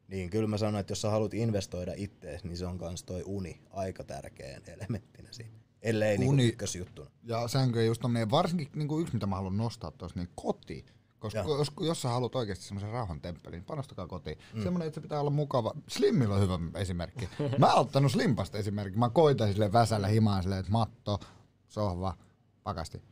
Niin 0.09 0.31
kyllä 0.31 0.49
mä 0.49 0.59
sanon, 0.59 0.81
että 0.81 0.91
jos 0.91 1.01
sä 1.01 1.11
haluat 1.11 1.35
investoida 1.35 1.93
ittees, 1.97 2.45
niin 2.45 2.57
se 2.57 2.67
on 2.67 2.79
kans 2.79 3.03
toi 3.03 3.23
uni 3.27 3.61
aika 3.71 4.05
tärkeän 4.05 4.63
elementtinä 4.67 5.29
siinä. 5.33 5.59
Ellei 5.83 6.19
niinku 6.19 6.33
Uni- 6.33 6.49
ykkösjuttuna. 6.49 7.11
Ja 7.23 7.49
sänkö 7.49 7.85
just 7.85 8.01
tommonen, 8.01 8.31
varsinkin 8.31 8.69
niin 8.75 8.89
kuin 8.89 9.03
yksi 9.03 9.15
mitä 9.15 9.27
mä 9.27 9.37
haluan 9.37 9.57
nostaa 9.57 9.91
tuossa, 9.91 10.21
niin 10.21 10.29
koti. 10.35 10.85
Koska 11.19 11.39
Joo. 11.39 11.59
jos, 11.59 11.73
jos 11.81 12.03
sä 12.03 12.09
haluat 12.09 12.35
oikeasti 12.35 12.65
semmoisen 12.65 12.91
rauhan 12.91 13.21
temppelin, 13.21 13.65
panostakaa 13.65 14.07
kotiin. 14.07 14.39
Mm. 14.55 14.63
Semmoinen, 14.63 14.87
että 14.87 14.95
se 14.95 15.01
pitää 15.01 15.21
olla 15.21 15.31
mukava. 15.31 15.73
Slimmillä 15.89 16.35
on 16.35 16.41
hyvä 16.41 16.59
esimerkki. 16.75 17.29
mä 17.59 17.73
oon 17.73 17.81
ottanut 17.81 18.13
Slimpasta 18.13 18.59
esimerkki. 18.59 18.99
Mä 18.99 19.11
koitan 19.11 19.53
sille 19.53 19.73
väsällä 19.73 20.07
himaan 20.07 20.43
silleen, 20.43 20.61
että 20.61 20.73
matto, 20.73 21.21
sohva, 21.69 22.15
pakasti, 22.63 23.03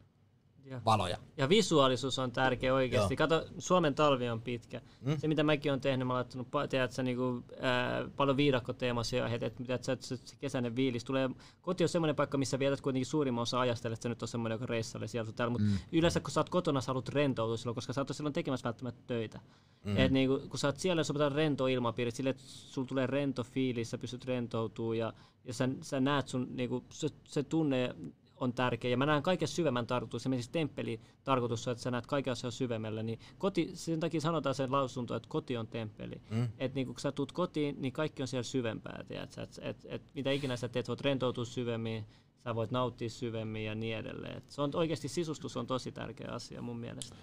Joo. 0.71 0.81
valoja. 0.85 1.19
Ja 1.37 1.49
visuaalisuus 1.49 2.19
on 2.19 2.33
tärkeä 2.33 2.75
oikeasti. 2.75 3.17
Kato, 3.17 3.45
Suomen 3.59 3.95
talvi 3.95 4.29
on 4.29 4.41
pitkä. 4.41 4.81
Mm. 5.01 5.19
Se 5.19 5.29
mitä 5.29 5.43
mäkin 5.43 5.73
on 5.73 5.81
tehnyt, 5.81 6.07
mä 6.07 6.13
oon 6.13 6.17
laittanut 6.17 6.49
tiedätkö, 6.71 7.03
niinku, 7.03 7.43
ää, 7.61 8.09
paljon 8.17 8.37
viidakkoteemaisia 8.37 9.25
aiheita, 9.25 9.47
että 9.47 9.61
mitä 9.61 9.79
se, 9.83 9.97
se 10.01 10.37
kesäinen 10.41 10.77
viilis 10.77 11.05
tulee. 11.05 11.31
Koti 11.63 11.85
on 11.85 11.89
semmoinen 11.89 12.17
paikka, 12.17 12.39
missä 12.39 12.59
vietät 12.59 12.81
kuitenkin 12.81 13.07
suurimman 13.07 13.43
osa 13.43 13.61
ajasta, 13.61 13.89
että 13.89 14.03
sä 14.03 14.09
nyt 14.09 14.23
on 14.23 14.29
semmoinen, 14.29 14.55
joka 14.55 14.67
reissalle 14.67 15.09
sieltä 15.09 15.33
täällä. 15.33 15.53
Mutta 15.53 15.67
mm. 15.67 15.79
yleensä 15.93 16.21
kun 16.21 16.31
sä 16.31 16.41
oot 16.41 16.49
kotona, 16.49 16.81
sä 16.81 16.87
haluat 16.87 17.09
rentoutua 17.09 17.57
silloin, 17.57 17.75
koska 17.75 17.93
sä 17.93 18.01
oot 18.01 18.09
silloin 18.13 18.33
tekemässä 18.33 18.65
välttämättä 18.65 19.03
töitä. 19.07 19.41
Mm. 19.85 19.97
Et 19.97 20.13
niinku, 20.13 20.41
kun 20.49 20.59
sä 20.59 20.69
oot 20.69 20.77
siellä, 20.77 21.03
pitää 21.13 21.27
olla 21.27 21.37
rento 21.37 21.67
ilmapiiri, 21.67 22.11
silleen, 22.11 22.31
että 22.31 22.45
sulla 22.47 22.89
tulee 22.89 23.07
rento 23.07 23.43
fiilis, 23.43 23.91
sä 23.91 23.99
pystyt 23.99 24.25
rentoutumaan 24.25 24.99
ja, 24.99 25.13
ja 25.45 25.55
sä, 25.55 25.69
sä 25.83 26.01
näet 26.01 26.29
sun, 26.29 26.49
niinku, 26.51 26.85
se, 26.91 27.09
se 27.25 27.43
tunne 27.43 27.95
on 28.37 28.53
tärkeä. 28.53 28.91
Ja 28.91 28.97
mä 28.97 29.07
näen 29.07 29.23
kaiken 29.23 29.49
syvemmän 29.49 29.87
tarkoitus. 29.87 30.23
Esimerkiksi 30.23 30.51
temppeli 30.51 31.01
tarkoitus 31.25 31.69
on, 31.69 31.73
että 31.73 31.83
sä 31.83 31.91
näet 31.91 32.07
kaiken 32.07 32.33
asian 32.33 32.53
syvemmällä. 32.53 33.03
Niin 33.03 33.19
koti, 33.39 33.71
sen 33.75 34.01
takia 34.01 34.21
sanotaan 34.21 34.55
sen 34.55 34.73
lausunto, 34.73 35.17
että 35.17 35.29
koti 35.29 35.57
on 35.57 35.67
temppeli. 35.67 36.21
Mm. 36.31 36.49
Että 36.59 36.75
niin 36.75 36.87
kun 36.87 37.01
sä 37.01 37.13
tuut 37.13 37.33
kotiin, 37.33 37.77
niin 37.79 37.93
kaikki 37.93 38.23
on 38.23 38.29
siellä 38.29 38.43
syvempää. 38.43 39.05
Tiedätkö? 39.09 39.43
Et, 39.43 39.59
et, 39.63 39.87
et, 39.89 40.03
mitä 40.15 40.31
ikinä 40.31 40.57
sä 40.57 40.69
teet, 40.69 40.89
voit 40.89 41.01
rentoutua 41.01 41.45
syvemmin, 41.45 42.07
sä 42.45 42.55
voit 42.55 42.71
nauttia 42.71 43.11
syvemmin 43.11 43.65
ja 43.65 43.75
niin 43.75 43.97
edelleen. 43.97 44.37
Et 44.37 44.51
se 44.51 44.63
on 44.63 44.71
oikeasti 44.75 45.09
sisustus 45.09 45.57
on 45.57 45.67
tosi 45.67 45.93
tärkeä 45.93 46.31
asia 46.31 46.63
mun 46.63 46.79
mielestä. 46.79 47.17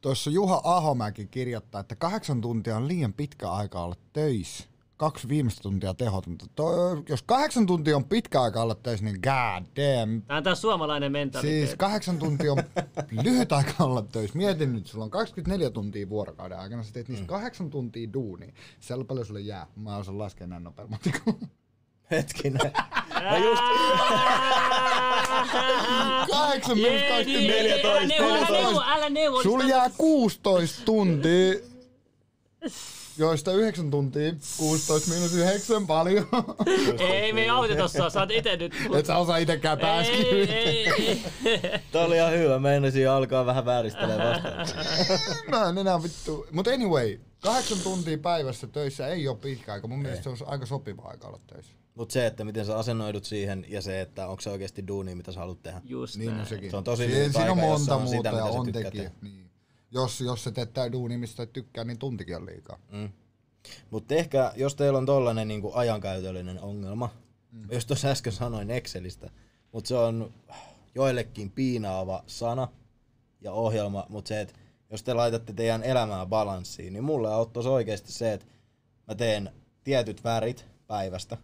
Tuossa 0.00 0.30
Juha 0.30 0.60
Ahomäki 0.64 1.26
kirjoittaa, 1.26 1.80
että 1.80 1.96
kahdeksan 1.96 2.40
tuntia 2.40 2.76
on 2.76 2.88
liian 2.88 3.12
pitkä 3.12 3.50
aika 3.50 3.84
olla 3.84 3.96
töissä. 4.12 4.64
Kaksi 5.00 5.28
viimeistä 5.28 5.62
tuntia 5.62 5.94
tehotonta. 5.94 6.46
To, 6.54 6.72
jos 7.08 7.22
kahdeksan 7.22 7.66
tuntia 7.66 7.96
on 7.96 8.04
pitkä 8.04 8.42
aika 8.42 8.62
olla 8.62 8.74
töissä, 8.74 9.04
niin 9.04 9.16
god 9.22 9.64
damn. 9.76 10.22
Tämä 10.22 10.36
on 10.36 10.42
tämä 10.42 10.54
suomalainen 10.54 11.12
mentaliteetti. 11.12 11.66
Siis 11.66 11.76
kahdeksan 11.76 12.18
tuntia 12.18 12.52
on 12.52 12.58
lyhyt 13.24 13.52
aika 13.52 13.84
olla 13.84 14.02
töissä. 14.02 14.38
Mietin 14.38 14.72
nyt, 14.72 14.86
sulla 14.86 15.04
on 15.04 15.10
24 15.10 15.70
tuntia 15.70 16.08
vuorokauden 16.08 16.58
aikana, 16.58 16.82
sä 16.82 16.92
teet 16.92 17.08
niistä 17.08 17.26
kahdeksan 17.26 17.70
tuntia 17.70 18.12
duunia. 18.12 18.52
Siellä 18.80 19.04
paljon 19.04 19.26
sulle 19.26 19.40
jää. 19.40 19.66
Mä 19.76 19.96
osaan 19.96 20.18
laskea 20.18 20.46
näin 20.46 20.62
matikolla. 20.88 21.46
Hetkinen. 22.10 22.72
Mä 23.14 23.38
just, 23.38 23.62
Kahdeksan 26.30 26.78
miinus 26.78 27.00
Jeedi, 27.00 27.82
24. 27.82 27.90
Älä 27.92 28.06
neuvo, 28.06 28.34
älä 28.34 28.50
neuvo, 28.50 28.82
älä 28.86 29.10
neuvo. 29.10 29.42
Sulla 29.42 29.64
jää 29.64 29.90
16 29.98 30.84
tuntia, 30.84 31.54
joista 33.18 33.52
9 33.52 33.90
tuntia, 33.90 34.32
16 34.58 35.10
miinus 35.10 35.34
9 35.34 35.86
paljon. 35.86 36.28
Ei, 36.98 37.32
me 37.32 37.42
ei 37.42 37.48
auteta 37.48 37.88
sua, 37.88 38.10
sä 38.10 38.20
oot 38.20 38.30
ite 38.30 38.56
nyt. 38.56 38.72
Et 38.98 39.06
sä 39.06 39.16
osaa 39.16 39.36
itekään 39.36 39.78
Ei, 39.78 39.82
pääskiä. 39.82 40.30
ei, 40.30 40.88
ei. 41.44 41.80
tää 41.92 42.04
oli 42.04 42.16
ihan 42.16 42.32
hyvä, 42.32 42.58
meinasin 42.58 43.10
alkaa 43.10 43.46
vähän 43.46 43.64
vääristelemään 43.64 44.42
vastaan. 44.42 44.66
Mä 45.50 45.68
en 45.68 45.78
enää 45.78 46.02
vittu. 46.02 46.46
Mut 46.52 46.68
anyway, 46.68 47.18
kahdeksan 47.40 47.78
tuntia 47.78 48.18
päivässä 48.18 48.66
töissä 48.66 49.06
ei 49.08 49.28
ole 49.28 49.36
pitkä 49.36 49.72
aika. 49.72 49.88
Mun 49.88 50.02
mielestä 50.02 50.22
se 50.22 50.28
on 50.30 50.36
aika 50.46 50.66
sopiva 50.66 51.02
aika 51.04 51.28
olla 51.28 51.40
töissä. 51.46 51.72
Mut 51.94 52.10
se, 52.10 52.26
että 52.26 52.44
miten 52.44 52.66
sä 52.66 52.78
asennoidut 52.78 53.24
siihen 53.24 53.66
ja 53.68 53.82
se, 53.82 54.00
että 54.00 54.28
onko 54.28 54.40
se 54.40 54.50
oikeasti 54.50 54.86
duuni, 54.88 55.14
mitä 55.14 55.32
sä 55.32 55.40
haluat 55.40 55.62
tehdä. 55.62 55.80
Just 55.84 56.16
Niin 56.16 56.30
on 56.30 56.36
näin. 56.36 56.48
sekin. 56.48 56.70
Se 56.70 56.76
on 56.76 56.84
tosi 56.84 57.02
Siin, 57.02 57.14
lyhyt 57.18 57.32
siinä 57.32 57.52
on 57.52 57.58
aika, 57.58 57.70
jos 57.72 57.84
se 57.84 57.90
monta 57.90 57.96
on 57.96 58.02
muuta 58.02 58.16
sitä, 58.16 58.28
ja 58.28 58.42
mitä 58.44 58.52
sä 58.52 58.58
on 58.58 58.64
tykkäät 58.66 58.84
tekijä. 58.84 59.10
Niin. 59.22 59.49
Jos, 59.90 60.20
jos 60.20 60.44
se 60.44 60.50
teettää 60.52 60.92
duuni, 60.92 61.18
mistä 61.18 61.46
tykkää, 61.46 61.84
niin 61.84 61.98
tuntikin 61.98 62.36
on 62.36 62.46
liikaa. 62.46 62.78
Mutta 63.90 64.14
ehkä, 64.14 64.52
jos 64.56 64.74
teillä 64.74 64.98
on 64.98 65.06
tollanen 65.06 65.48
niinku 65.48 65.72
ajankäytöllinen 65.74 66.60
ongelma, 66.60 67.10
mm. 67.52 67.68
jos 67.70 67.86
tuossa 67.86 68.08
äsken 68.08 68.32
sanoin 68.32 68.70
Excelistä, 68.70 69.30
mutta 69.72 69.88
se 69.88 69.96
on 69.96 70.34
joillekin 70.94 71.50
piinaava 71.50 72.24
sana 72.26 72.68
ja 73.40 73.52
ohjelma, 73.52 74.06
mutta 74.08 74.28
se, 74.28 74.40
että 74.40 74.54
jos 74.90 75.02
te 75.02 75.14
laitatte 75.14 75.52
teidän 75.52 75.82
elämää 75.82 76.26
balanssiin, 76.26 76.92
niin 76.92 77.04
mulle 77.04 77.32
auttaisi 77.32 77.68
oikeasti 77.68 78.12
se, 78.12 78.32
että 78.32 78.46
mä 79.08 79.14
teen 79.14 79.52
tietyt 79.84 80.24
värit 80.24 80.66
päivästä, 80.86 81.36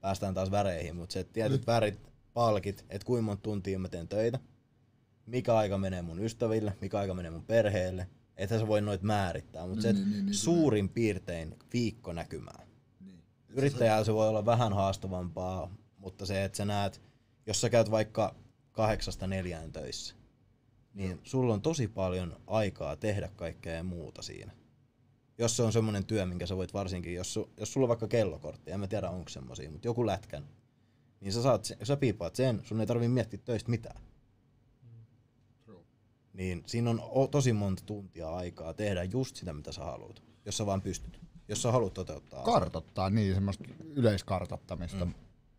päästään 0.00 0.34
taas 0.34 0.50
väreihin, 0.50 0.96
mutta 0.96 1.12
se, 1.12 1.20
että 1.20 1.32
tietyt 1.32 1.66
värit, 1.66 2.00
palkit, 2.34 2.84
että 2.90 3.06
kuinka 3.06 3.22
monta 3.22 3.42
tuntia 3.42 3.78
mä 3.78 3.88
teen 3.88 4.08
töitä, 4.08 4.38
mikä 5.28 5.56
aika 5.56 5.78
menee 5.78 6.02
mun 6.02 6.24
ystäville, 6.24 6.76
mikä 6.80 6.98
aika 6.98 7.14
menee 7.14 7.30
mun 7.30 7.44
perheelle, 7.44 8.08
että 8.36 8.58
sä 8.58 8.66
voi 8.66 8.80
noit 8.80 9.02
määrittää, 9.02 9.66
mutta 9.66 9.82
se, 9.82 9.88
että 9.88 10.02
suurin 10.32 10.88
piirtein 10.88 11.56
viikko 11.72 12.12
näkymää. 12.12 12.66
Yrittäjällä 13.48 14.04
se 14.04 14.14
voi 14.14 14.28
olla 14.28 14.46
vähän 14.46 14.72
haastavampaa, 14.72 15.70
mutta 15.98 16.26
se, 16.26 16.44
että 16.44 16.56
sä 16.56 16.64
näet, 16.64 17.00
jos 17.46 17.60
sä 17.60 17.70
käyt 17.70 17.90
vaikka 17.90 18.34
kahdeksasta 18.72 19.26
neljään 19.26 19.72
töissä, 19.72 20.14
niin 20.94 21.20
sulla 21.22 21.54
on 21.54 21.62
tosi 21.62 21.88
paljon 21.88 22.36
aikaa 22.46 22.96
tehdä 22.96 23.28
kaikkea 23.36 23.82
muuta 23.82 24.22
siinä. 24.22 24.52
Jos 25.38 25.56
se 25.56 25.62
on 25.62 25.72
semmoinen 25.72 26.04
työ, 26.04 26.26
minkä 26.26 26.46
sä 26.46 26.56
voit 26.56 26.74
varsinkin, 26.74 27.14
jos, 27.14 27.34
su, 27.34 27.50
jos 27.56 27.72
sulla 27.72 27.84
on 27.84 27.88
vaikka 27.88 28.08
kellokortti, 28.08 28.70
en 28.70 28.80
mä 28.80 28.86
tiedä 28.86 29.10
onko 29.10 29.28
semmosia, 29.28 29.70
mutta 29.70 29.88
joku 29.88 30.06
lätkän, 30.06 30.48
niin 31.20 31.32
sä, 31.32 31.42
saat, 31.42 31.68
sä 31.82 31.96
piipaat 31.96 32.36
sen, 32.36 32.60
sun 32.64 32.80
ei 32.80 32.86
tarvii 32.86 33.08
miettiä 33.08 33.40
töistä 33.44 33.70
mitään. 33.70 34.07
Niin 36.38 36.62
siinä 36.66 36.90
on 36.90 37.00
tosi 37.30 37.52
monta 37.52 37.82
tuntia 37.86 38.30
aikaa 38.30 38.74
tehdä 38.74 39.04
just 39.04 39.36
sitä, 39.36 39.52
mitä 39.52 39.72
sä 39.72 39.84
haluat, 39.84 40.22
jos 40.46 40.56
sä 40.56 40.66
vaan 40.66 40.82
pystyt. 40.82 41.20
Jos 41.48 41.62
sä 41.62 41.72
haluat 41.72 41.94
toteuttaa 41.94 42.40
asiaa. 42.40 42.60
Kartoittaa, 42.60 43.10
niin 43.10 43.34
semmoista 43.34 43.64
yleiskartoittamista. 43.94 45.04
Mm. 45.04 45.14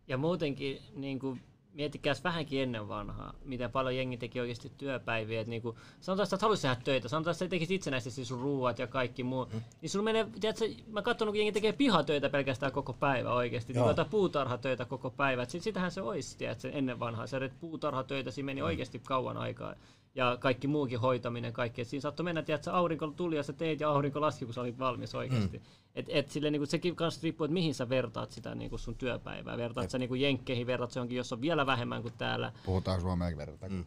Ja 0.08 0.16
muutenkin 0.16 0.78
niin 0.96 1.18
kuin, 1.18 1.40
miettikääs 1.72 2.24
vähänkin 2.24 2.62
ennen 2.62 2.88
vanhaa, 2.88 3.34
miten 3.44 3.70
paljon 3.70 3.96
jengi 3.96 4.16
teki 4.16 4.40
oikeasti 4.40 4.72
työpäiviä. 4.78 5.40
Että, 5.40 5.50
niin 5.50 5.62
kuin, 5.62 5.76
sanotaan, 6.00 6.24
että 6.24 6.30
sä 6.30 6.36
et 6.36 6.42
haluaisi 6.42 6.62
tehdä 6.62 6.76
töitä, 6.84 7.08
sanotaan, 7.08 7.32
että 7.32 7.44
sä 7.44 7.48
tekisit 7.48 7.74
itsenäisesti 7.74 8.24
sun 8.24 8.40
ruuat 8.40 8.78
ja 8.78 8.86
kaikki 8.86 9.22
muu. 9.22 9.44
Mm. 9.44 9.60
Niin 9.82 9.90
sulla 9.90 10.04
menee, 10.04 10.26
tiedätkö, 10.40 10.64
mä 10.86 11.02
katson, 11.02 11.28
kun 11.28 11.36
jengi 11.36 11.52
tekee 11.52 11.72
pihatöitä 11.72 12.28
pelkästään 12.28 12.72
koko 12.72 12.92
päivä 12.92 13.34
oikeasti. 13.34 13.72
Joo. 13.72 13.84
Niin 13.84 13.90
jotain 13.90 14.10
puutarhatöitä 14.10 14.84
koko 14.84 15.10
päivä. 15.10 15.42
Et 15.42 15.50
sit, 15.50 15.62
sitähän 15.62 15.90
se 15.90 16.02
olisi, 16.02 16.38
tiedätkö, 16.38 16.70
ennen 16.70 17.00
vanhaa. 17.00 17.26
Sä 17.26 17.38
teet 17.38 17.60
puutarhatöitä, 17.60 18.30
siinä 18.30 18.46
meni 18.46 18.60
mm. 18.60 18.66
oikeasti 18.66 18.98
kauan 18.98 19.36
aikaa. 19.36 19.74
Ja 20.14 20.36
kaikki 20.40 20.66
muukin 20.66 21.00
hoitaminen, 21.00 21.52
kaikki. 21.52 21.82
Et 21.82 21.88
siinä 21.88 22.00
saattoi 22.00 22.24
mennä, 22.24 22.42
tiedätkö, 22.42 22.72
aurinko 22.72 23.06
tuli 23.06 23.36
ja 23.36 23.42
sä 23.42 23.52
teit 23.52 23.80
ja 23.80 23.90
aurinko 23.90 24.20
laski, 24.20 24.44
kun 24.44 24.54
sä 24.54 24.60
olit 24.60 24.78
valmis 24.78 25.14
oikeasti. 25.14 25.58
Mm. 25.58 25.64
Et, 25.94 26.06
et 26.08 26.28
sille, 26.28 26.50
niin 26.50 26.66
sekin 26.66 26.96
kanssa 26.96 27.20
riippuu, 27.22 27.44
että 27.44 27.52
mihin 27.52 27.74
sä 27.74 27.88
vertaat 27.88 28.30
sitä 28.30 28.54
niin 28.54 28.78
sun 28.78 28.94
työpäivää. 28.94 29.56
Vertaat 29.56 29.90
sä 29.90 29.98
niin 29.98 30.20
jenkkeihin, 30.20 30.66
vertaat 30.66 30.90
se 30.90 31.00
johonkin, 31.00 31.16
jos 31.16 31.32
on 31.32 31.40
vielä 31.40 31.66
vähemmän 31.66 32.02
kuin 32.02 32.14
täällä. 32.18 32.52
Puhutaan 32.66 33.00
suomea 33.00 33.36
verran 33.36 33.58
mm. 33.68 33.84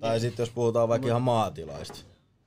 Tai 0.00 0.20
sitten 0.20 0.42
jos 0.42 0.50
puhutaan 0.50 0.88
vaikka 0.88 1.08
ihan 1.08 1.22
maatilaista. 1.22 1.98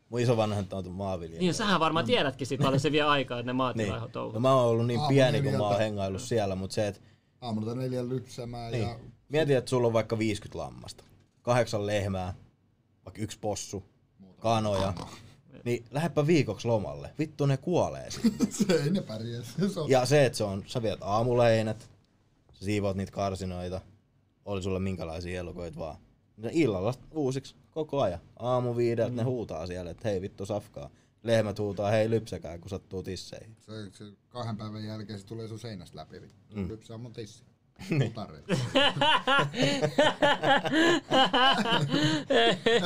Mun 0.10 0.20
isovanhemmat 0.20 0.74
on 0.74 0.92
maanviljelijä. 0.92 1.40
Niin, 1.40 1.54
sähän 1.54 1.80
varmaan 1.80 2.06
tiedätkin 2.06 2.48
sit 2.48 2.62
paljon 2.62 2.80
se 2.80 2.92
vie 2.92 3.02
aikaa, 3.02 3.40
että 3.40 3.46
ne 3.46 3.52
Niin. 3.52 3.58
maatilaiho 3.58 4.08
touhu. 4.08 4.34
No, 4.34 4.40
mä 4.40 4.56
oon 4.56 4.66
ollut 4.66 4.88
niin 4.88 5.00
Aamu 5.00 5.10
pieni, 5.10 5.42
kun 5.42 5.52
mä 5.52 5.68
oon 5.68 5.78
hengaillut 5.78 6.22
siellä, 6.22 6.56
mutta 6.56 6.74
se, 6.74 6.88
että 6.88 7.02
Aamulta 7.42 7.76
neljän 7.76 8.10
lypsämään 8.10 8.72
niin. 8.72 8.84
ja 8.84 9.00
mieti, 9.30 9.54
että 9.54 9.70
sulla 9.70 9.88
on 9.88 9.94
vaikka 9.94 10.20
50 10.20 10.58
lammasta, 10.60 11.04
kahdeksan 11.42 11.86
lehmää, 11.86 12.34
vaikka 13.06 13.22
yksi 13.22 13.40
possu, 13.40 13.84
kanoja, 14.40 14.94
niin 15.66 15.86
lähdepä 15.92 16.28
viikoksi 16.28 16.68
lomalle. 16.68 17.14
Vittu 17.20 17.46
ne 17.46 17.58
kuolee 17.58 18.12
sitten. 18.12 18.52
se 18.68 18.74
ei 18.74 18.90
ne 18.90 19.02
pärjää. 19.02 19.44
Se 19.44 19.80
on 19.80 19.90
Ja 19.90 20.06
se, 20.06 20.26
että 20.26 20.38
se 20.38 20.44
on, 20.44 20.64
sä 20.68 20.82
viet 20.82 21.00
aamuleinät, 21.02 21.90
sä 22.54 22.66
siivoat 22.66 22.98
niitä 22.98 23.12
karsinoita, 23.12 23.82
oli 24.46 24.64
sulla 24.64 24.80
minkälaisia 24.80 25.40
elukoita 25.40 25.80
vaan. 25.80 25.98
Ja 26.38 26.50
illalla 26.54 26.94
uusiksi 27.12 27.56
koko 27.72 28.02
ajan. 28.02 28.20
Aamu 28.40 28.76
viideltä 28.76 29.12
mm. 29.12 29.18
ne 29.18 29.24
huutaa 29.24 29.68
siellä, 29.68 29.92
että 29.92 30.10
hei 30.10 30.22
vittu 30.22 30.46
safkaa. 30.46 30.90
Lehmät 31.24 31.60
huutaa, 31.60 31.92
hei 31.92 32.10
lypsäkää, 32.10 32.58
kun 32.58 32.70
sattuu 32.70 33.04
tisseihin. 33.04 33.56
Se, 33.60 33.72
se 33.92 34.06
kahden 34.30 34.58
päivän 34.58 34.86
jälkeen 34.86 35.20
se 35.20 35.26
tulee 35.26 35.48
sun 35.48 35.60
seinästä 35.60 35.98
läpi. 35.98 36.22
Mm. 36.56 36.68
Lypsää 36.68 36.98
mun 36.98 37.14
tissi. 37.14 37.44
Niin. 37.90 38.14
Tarreita. 38.14 38.56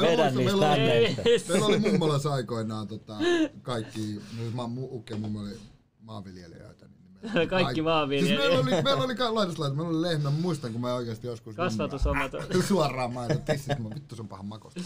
Vedä 0.01 0.31
niistä 0.31 0.35
meillä, 0.35 0.69
oli, 0.71 0.75
tänneistä. 0.75 1.51
meillä 1.51 1.65
oli 1.65 1.79
mummolassa 1.79 2.33
aikoinaan 2.33 2.87
tota, 2.87 3.17
kaikki, 3.61 4.21
no, 4.37 4.51
mä, 4.55 4.67
mu, 4.67 4.87
ukki 4.91 5.13
ja 5.13 5.19
mummo 5.19 5.39
oli 5.39 5.57
maanviljelijöitä, 6.01 6.85
niin 6.85 7.49
Kaikki 7.49 7.81
maanviljelijät. 7.81 8.41
Siis 8.41 8.49
meillä 8.49 8.75
oli, 8.75 8.83
meillä 8.83 9.03
oli 9.03 9.35
laitoslaita, 9.35 9.75
meillä 9.75 9.89
oli 9.89 10.01
lehmä, 10.01 10.29
muistan 10.29 10.71
kun 10.71 10.81
mä 10.81 10.93
oikeasti 10.93 11.27
joskus... 11.27 11.55
Kasvatushommat. 11.55 12.31
Suoraan 12.67 13.13
maito, 13.13 13.39
tissit, 13.45 13.79
mä 13.79 13.89
vittu 13.89 14.15
se 14.15 14.21
on 14.21 14.27
pahan 14.27 14.45
makosta. 14.45 14.81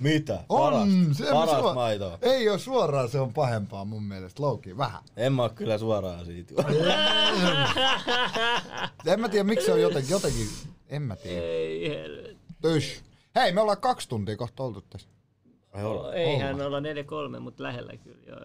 Mitä? 0.00 0.44
On, 0.48 0.72
Paras, 0.72 0.88
se 1.12 1.24
paras 1.32 1.60
suo- 1.60 1.74
maitoa. 1.74 2.18
Ei 2.22 2.48
oo 2.48 2.58
suoraan, 2.58 3.08
se 3.08 3.20
on 3.20 3.32
pahempaa 3.32 3.84
mun 3.84 4.02
mielestä. 4.02 4.42
Louki, 4.42 4.76
vähän. 4.76 5.02
En 5.16 5.32
mä 5.32 5.42
oo 5.42 5.48
kyllä 5.48 5.78
suoraan 5.78 6.26
siitä. 6.26 6.54
En 9.06 9.20
mä 9.20 9.28
tiedä, 9.28 9.44
miksi 9.44 9.66
se 9.66 9.72
on 9.72 9.80
jotenkin, 9.82 10.10
jotenkin 10.10 10.46
en 10.88 11.02
mä 11.02 11.16
tiedä. 11.16 11.40
Ei 11.46 11.88
helvetti. 11.90 12.36
Tysh. 12.62 13.02
Hei, 13.34 13.52
me 13.52 13.60
ollaan 13.60 13.80
kaksi 13.80 14.08
tuntia 14.08 14.36
kohta 14.36 14.62
oltu 14.62 14.80
tässä. 14.90 15.08
Ai 15.72 15.84
olla. 15.84 16.14
Eihän 16.14 16.60
olla 16.60 16.80
4-3, 17.36 17.40
mutta 17.40 17.62
lähellä 17.62 17.92
kyllä 17.96 18.18
joo. 18.26 18.40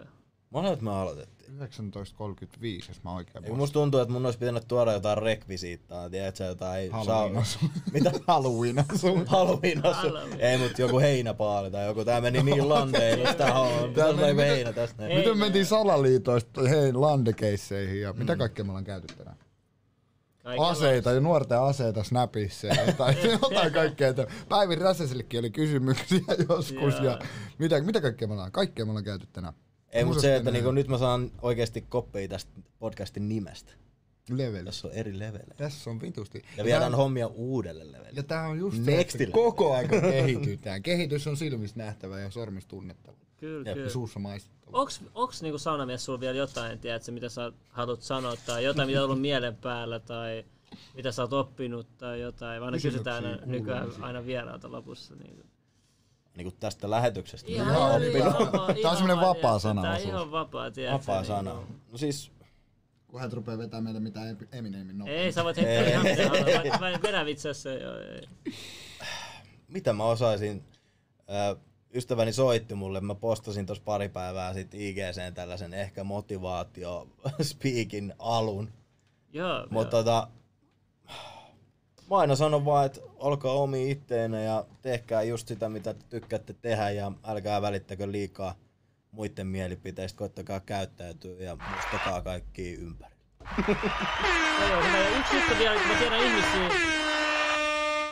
Monet 0.49 0.81
me 0.81 0.91
aloitettiin. 0.91 1.35
19.35, 1.59 2.88
jos 2.88 3.03
mä 3.03 3.15
oikein 3.15 3.43
Eikö 3.43 3.55
musta 3.55 3.73
tuntuu, 3.73 3.99
että 3.99 4.11
mun 4.11 4.26
olisi 4.26 4.39
pitänyt 4.39 4.67
tuoda 4.67 4.93
jotain 4.93 5.17
rekvisiittaa, 5.17 6.09
tiedätkö, 6.09 6.43
jotain 6.43 6.91
Halloween 6.91 7.38
asu. 7.38 7.59
Mitä? 7.93 8.11
Halloween 8.27 8.80
asu. 8.80 9.07
Halloween 9.26 9.85
asu. 9.85 10.07
Halloween. 10.07 10.39
Ei, 10.41 10.57
mutta 10.57 10.81
joku 10.81 10.99
heinäpaali 10.99 11.72
tai 11.72 11.85
joku. 11.85 12.05
Tää 12.05 12.22
meni 12.22 12.43
niin 12.43 12.69
landeihin, 12.73 13.27
että 13.27 13.34
tää 13.45 13.59
on. 13.59 13.89
Mitä- 13.89 14.43
heinä 14.43 14.73
tästä 14.73 15.01
näin? 15.03 15.17
Miten 15.17 15.38
mentiin 15.38 15.65
salaliitoista 15.65 16.61
hei 16.61 16.93
landekeisseihin 16.93 18.01
ja 18.01 18.13
mitä 18.13 18.35
kaikkea 18.35 18.65
me 18.65 18.72
ollaan 18.72 18.85
käyty 18.85 19.07
tänään? 19.17 19.38
Kaikenlaista. 20.43 20.85
Aseita 20.85 21.11
ja 21.11 21.19
nuorten 21.19 21.61
aseita 21.61 22.03
Snapissa 22.03 22.67
ja 22.67 22.85
jotain, 22.88 23.17
jotain 23.41 23.73
kaikkea. 23.73 24.07
Että 24.07 24.27
Päivin 24.49 24.81
Räsäsellekin 24.81 25.39
oli 25.39 25.49
kysymyksiä 25.49 26.19
joskus 26.49 26.93
ja 26.93 27.03
Joo. 27.03 27.19
mitä, 27.57 27.81
mitä 27.81 28.01
kaikkea 28.01 28.27
me 28.27 28.34
ollaan? 28.34 28.51
Kaikkea 28.51 28.85
me 28.85 28.91
ollaan 28.91 29.03
käyty 29.05 29.27
tänään. 29.34 29.53
Ei, 29.95 30.05
mutta 30.05 30.22
se, 30.22 30.35
että 30.35 30.51
niinku 30.51 30.72
nyt 30.72 30.88
mä 30.88 30.97
saan 30.97 31.31
oikeasti 31.41 31.81
koppeja 31.81 32.27
tästä 32.27 32.51
podcastin 32.80 33.30
nimestä. 33.30 33.73
Leveli. 34.30 34.65
Tässä 34.65 34.88
on 34.88 34.93
eri 34.93 35.19
levelejä. 35.19 35.55
Tässä 35.57 35.89
on 35.89 36.01
vitusti. 36.01 36.43
Ja 36.57 36.63
viedään 36.63 36.95
hommia 36.95 37.27
uudelle 37.27 37.91
levelille. 37.91 38.11
Ja 38.13 38.23
tää 38.23 38.47
on 38.47 38.59
just 38.59 38.85
se, 38.85 39.01
että 39.01 39.17
level. 39.19 39.31
koko 39.31 39.73
aika 39.73 40.01
kehitytään. 40.11 40.84
Kehitys 40.84 41.27
on 41.27 41.38
silmistä 41.38 41.80
nähtävä 41.80 42.19
ja 42.19 42.30
sormista 42.30 42.69
tunnettava. 42.69 43.17
Kyllä, 43.38 43.69
Jep, 43.69 43.77
kyllä. 43.77 43.89
Suussa 43.89 44.19
maistettava. 44.19 44.77
Onks, 44.77 45.01
onks 45.13 45.41
niinku 45.41 45.57
saunamies 45.57 46.05
sulla 46.05 46.19
vielä 46.19 46.38
jotain, 46.38 46.80
tiedätkö, 46.80 47.11
mitä 47.11 47.30
sä 47.30 47.51
haluat 47.69 48.01
sanoa, 48.01 48.35
tai 48.45 48.63
jotain, 48.63 48.88
mitä 48.88 48.99
on 48.99 49.05
ollut 49.05 49.22
mielen 49.22 49.55
päällä, 49.55 49.99
tai 49.99 50.45
mitä 50.95 51.11
sä 51.11 51.22
oot 51.22 51.34
oppinut, 51.34 51.97
tai 51.97 52.22
jotain. 52.22 52.61
Kysymyksiä 52.61 52.91
kysytään 52.91 53.26
aina, 53.26 53.45
nykyään 53.45 53.89
aina 54.01 54.26
vieraalta 54.26 54.72
lopussa. 54.72 55.15
Niin. 55.15 55.45
Niinku 56.36 56.57
tästä 56.60 56.90
lähetyksestä. 56.90 57.52
Ihan, 57.52 57.68
Ihan 57.68 57.78
ihan, 57.78 57.95
oppinut. 57.95 58.16
ihan, 58.16 58.76
Tää 58.82 58.91
on 58.91 59.07
vaan, 59.07 59.36
vapaa 59.36 59.60
sana 59.60 59.82
Tää 59.82 59.91
on 59.94 59.99
ihan 59.99 60.32
vapaa, 60.32 60.72
tiedätkö. 60.72 60.99
Vapaa 61.02 61.18
niin 61.22 61.28
sana. 61.28 61.52
kuin- 61.52 61.82
No 61.91 61.98
siis, 61.98 62.32
Kun 63.07 63.20
hän 63.22 63.32
rupeaa 63.32 63.57
vetämään 63.57 63.84
meille 63.84 63.99
mitään 63.99 64.38
Eminemin 64.52 64.98
nopeasti. 64.98 65.22
Ei, 65.22 65.32
sä 65.32 65.44
voit 65.44 65.57
heittää 65.57 65.90
ihan 65.90 66.03
mitä 66.03 66.28
haluat. 66.30 66.80
Mä- 66.80 66.91
mä 66.91 66.99
Vedä 67.03 67.26
vitsessä, 67.26 67.70
joo. 67.70 67.98
ei. 67.99 68.28
mitä 69.68 69.94
mä 69.94 70.03
osaisin? 70.06 70.64
Ö, 71.52 71.56
ystäväni 71.94 72.34
soitti 72.34 72.76
mulle, 72.76 73.02
mä 73.02 73.16
postasin 73.16 73.66
tuossa 73.66 73.84
pari 73.84 74.10
päivää 74.10 74.53
sitten 74.53 74.80
IGCen 74.80 75.34
tällaisen 75.34 75.74
ehkä 75.74 76.03
motivaatio 76.03 77.07
speakin 77.41 78.14
alun. 78.20 78.72
Joo, 79.34 79.68
Mutta 79.70 79.90
tota, 79.98 80.28
mä 82.10 82.18
aina 82.18 82.36
sanon 82.36 82.65
vaan, 82.65 82.86
että 82.86 83.02
olkaa 83.18 83.53
omi 83.53 83.91
itteenä 83.91 84.41
ja 84.41 84.65
tehkää 84.82 85.23
just 85.23 85.48
sitä, 85.48 85.69
mitä 85.69 85.94
te 85.94 86.06
tykkäätte 86.10 86.56
tehdä 86.61 86.90
ja 86.90 87.11
älkää 87.23 87.61
välittäkö 87.61 88.11
liikaa 88.11 88.56
muiden 89.11 89.48
mielipiteistä, 89.48 90.18
koittakaa 90.18 90.60
käyttäytyä 90.60 91.40
ja 91.40 91.57
muistakaa 91.72 92.22
kaikki 92.22 92.73
ympäri. 92.73 93.15
Yksi 95.19 95.36
juttu 95.36 95.53
vielä, 95.60 95.80
kun 95.80 95.88
mä 95.88 95.95
tiedän 95.99 96.23
ihmisiä, 96.23 96.69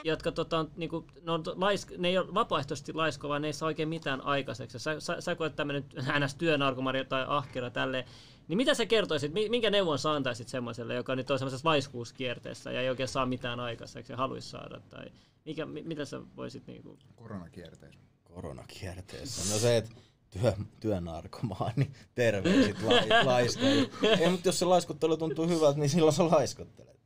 jotka 0.03 0.32
tota, 0.32 0.65
niinku, 0.76 1.07
ne, 1.22 1.32
on 1.32 1.44
laisk, 1.56 1.91
ne 1.98 2.07
ei 2.07 2.18
ole 2.18 2.34
vapaaehtoisesti 2.34 2.94
laisko, 2.94 3.30
vaan 3.30 3.41
ne 3.41 3.48
ei 3.48 3.53
saa 3.53 3.68
oikein 3.68 3.90
mitään 3.90 4.22
aikaiseksi. 4.22 4.80
Sä, 4.80 4.99
sä, 4.99 5.22
sä 5.22 5.36
kun 5.36 5.44
olet 5.44 5.56
tämmöinen 5.56 5.86
NS-työnarkomari 6.20 7.06
tai 7.06 7.26
ahkera 7.28 7.70
tälleen, 7.70 8.06
niin 8.48 8.57
mitä 8.57 8.74
sä 8.74 8.86
kertoisit, 8.86 9.34
mi- 9.34 9.49
minkä 9.49 9.70
neuvon 9.70 9.99
sä 9.99 10.11
antaisit 10.11 10.48
semmoiselle, 10.48 10.94
joka 10.94 11.15
nyt 11.15 11.32
on 11.32 11.40
semmoisessa 11.40 11.70
laiskuuskierteessä 11.70 12.72
ja 12.72 12.82
ei 12.82 12.90
oikein 12.90 13.10
saa 13.10 13.26
mitään 13.26 13.60
aikaiseksi 13.60 14.14
ja 14.14 14.18
haluaisi 14.18 14.49
saada? 14.49 14.82
Tai 14.90 15.06
mikä, 15.45 15.65
mi, 15.65 15.84
mitä 15.84 16.06
sä 16.06 16.22
voisit 16.36 16.68
niinku... 16.68 16.98
Koronakierteessä. 17.15 17.99
koronakierteessä. 18.24 19.53
No 19.53 19.60
se, 19.60 19.78
että 19.78 19.91
työ, 20.30 20.53
työnarkomaani, 20.80 21.91
terveisit 22.15 22.82
la, 22.82 23.26
laiskoille. 23.34 23.90
Ei, 24.20 24.30
mutta 24.30 24.48
jos 24.48 24.60
se 24.60 24.65
laiskuttelu 24.65 25.18
tuntuu 25.18 25.48
hyvältä, 25.48 25.80
niin 25.80 25.90
silloin 25.90 26.14
sä 26.14 26.26
laiskuttelet. 26.26 26.99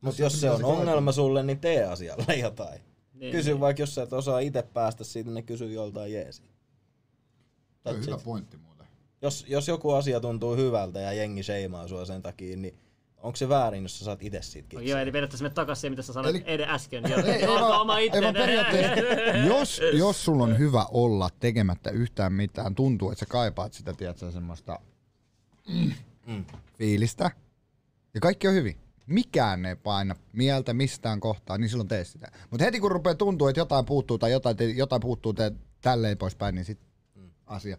Mutta 0.00 0.22
jos 0.22 0.40
se 0.40 0.50
on 0.50 0.64
ongelma 0.64 1.12
sulle, 1.12 1.42
niin 1.42 1.60
tee 1.60 1.84
asialle 1.84 2.36
jotain. 2.36 2.80
Niin, 3.14 3.32
Kysy 3.32 3.50
niin. 3.50 3.60
vaikka, 3.60 3.82
jos 3.82 3.94
sä 3.94 4.02
et 4.02 4.12
osaa 4.12 4.38
itse 4.38 4.62
päästä 4.62 5.04
siitä, 5.04 5.30
niin 5.30 5.46
kysy 5.46 5.72
joltain 5.72 6.12
jeesi. 6.12 6.42
Hyvä 8.06 8.18
pointti 8.24 8.56
muuten. 8.56 8.69
Jos, 9.22 9.44
jos 9.48 9.68
joku 9.68 9.92
asia 9.92 10.20
tuntuu 10.20 10.56
hyvältä 10.56 11.00
ja 11.00 11.12
jengi 11.12 11.42
sheimaa 11.42 11.88
sua 11.88 12.04
sen 12.04 12.22
takia, 12.22 12.56
niin 12.56 12.74
onko 13.18 13.36
se 13.36 13.48
väärin, 13.48 13.82
jos 13.82 13.98
sä 13.98 14.04
saat 14.04 14.22
itse 14.22 14.42
siitä 14.42 14.68
Joo, 14.72 14.80
kikseä? 14.80 15.00
eli 15.02 15.12
periaatteessa 15.12 15.42
me 15.44 15.50
takaisin 15.50 15.80
siihen, 15.80 15.92
mitä 15.92 16.02
sä 16.02 16.12
sanoit 16.12 16.42
Eli- 16.46 16.64
äsken. 16.64 17.04
Joo, 17.10 17.20
Ei, 17.24 17.30
ei, 17.32 17.48
vaan- 17.48 17.80
oma 17.80 17.98
ei 17.98 18.10
vaan 18.10 18.22
itsenne. 18.22 18.32
periaatteessa, 18.32 19.36
jos, 19.48 19.80
jos 19.98 20.24
sulla 20.24 20.44
on 20.44 20.58
hyvä 20.58 20.84
olla 20.90 21.30
tekemättä 21.40 21.90
yhtään 21.90 22.32
mitään, 22.32 22.74
tuntuu, 22.74 23.10
että 23.10 23.20
sä 23.20 23.26
kaipaat 23.30 23.72
sitä, 23.72 23.92
tiedätkö, 23.92 24.30
semmoista 24.30 24.78
Mm. 26.26 26.44
fiilistä, 26.78 27.30
ja 28.14 28.20
kaikki 28.20 28.48
on 28.48 28.54
hyvin. 28.54 28.76
Mikään 29.06 29.66
ei 29.66 29.76
paina 29.76 30.16
mieltä 30.32 30.74
mistään 30.74 31.20
kohtaa, 31.20 31.58
niin 31.58 31.68
silloin 31.68 31.88
tee 31.88 32.04
sitä. 32.04 32.32
Mutta 32.50 32.64
heti 32.64 32.80
kun 32.80 32.90
rupeaa 32.90 33.14
tuntua, 33.14 33.50
että 33.50 33.60
jotain 33.60 33.84
puuttuu 33.84 34.18
tai 34.18 34.32
jotain, 34.32 34.56
jotain 34.76 35.00
puuttuu 35.02 35.32
te, 35.32 35.52
tälleen 35.80 36.18
poispäin, 36.18 36.54
niin 36.54 36.64
sit 36.64 36.78
asia. 37.50 37.76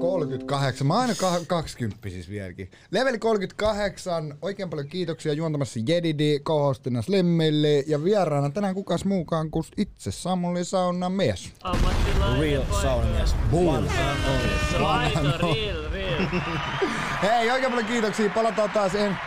38, 0.00 0.86
mä 0.86 0.94
oon 0.94 1.02
aina 1.02 1.14
ka- 1.14 1.40
20 1.46 2.08
siis 2.08 2.28
vieläkin. 2.28 2.70
Level 2.90 3.18
38, 3.18 4.34
oikein 4.42 4.70
paljon 4.70 4.88
kiitoksia 4.88 5.32
juontamassa 5.32 5.80
Jedidi, 5.86 6.40
kohostina 6.42 7.02
Slimmille 7.02 7.84
ja 7.86 8.04
vieraana 8.04 8.50
tänään 8.50 8.74
kukas 8.74 9.04
muukaan 9.04 9.50
kuin 9.50 9.64
itse 9.76 10.10
Samuli 10.10 10.64
Saunan 10.64 11.12
mies. 11.12 11.52
Real 12.40 12.62
saunamies. 12.82 13.34
Aito, 14.86 15.20
real, 15.22 15.90
real. 15.92 16.26
Hei, 17.22 17.50
oikein 17.50 17.70
paljon 17.72 17.86
kiitoksia. 17.88 18.30
Palataan 18.30 18.70
taas 18.70 18.94
ensi 18.94 19.18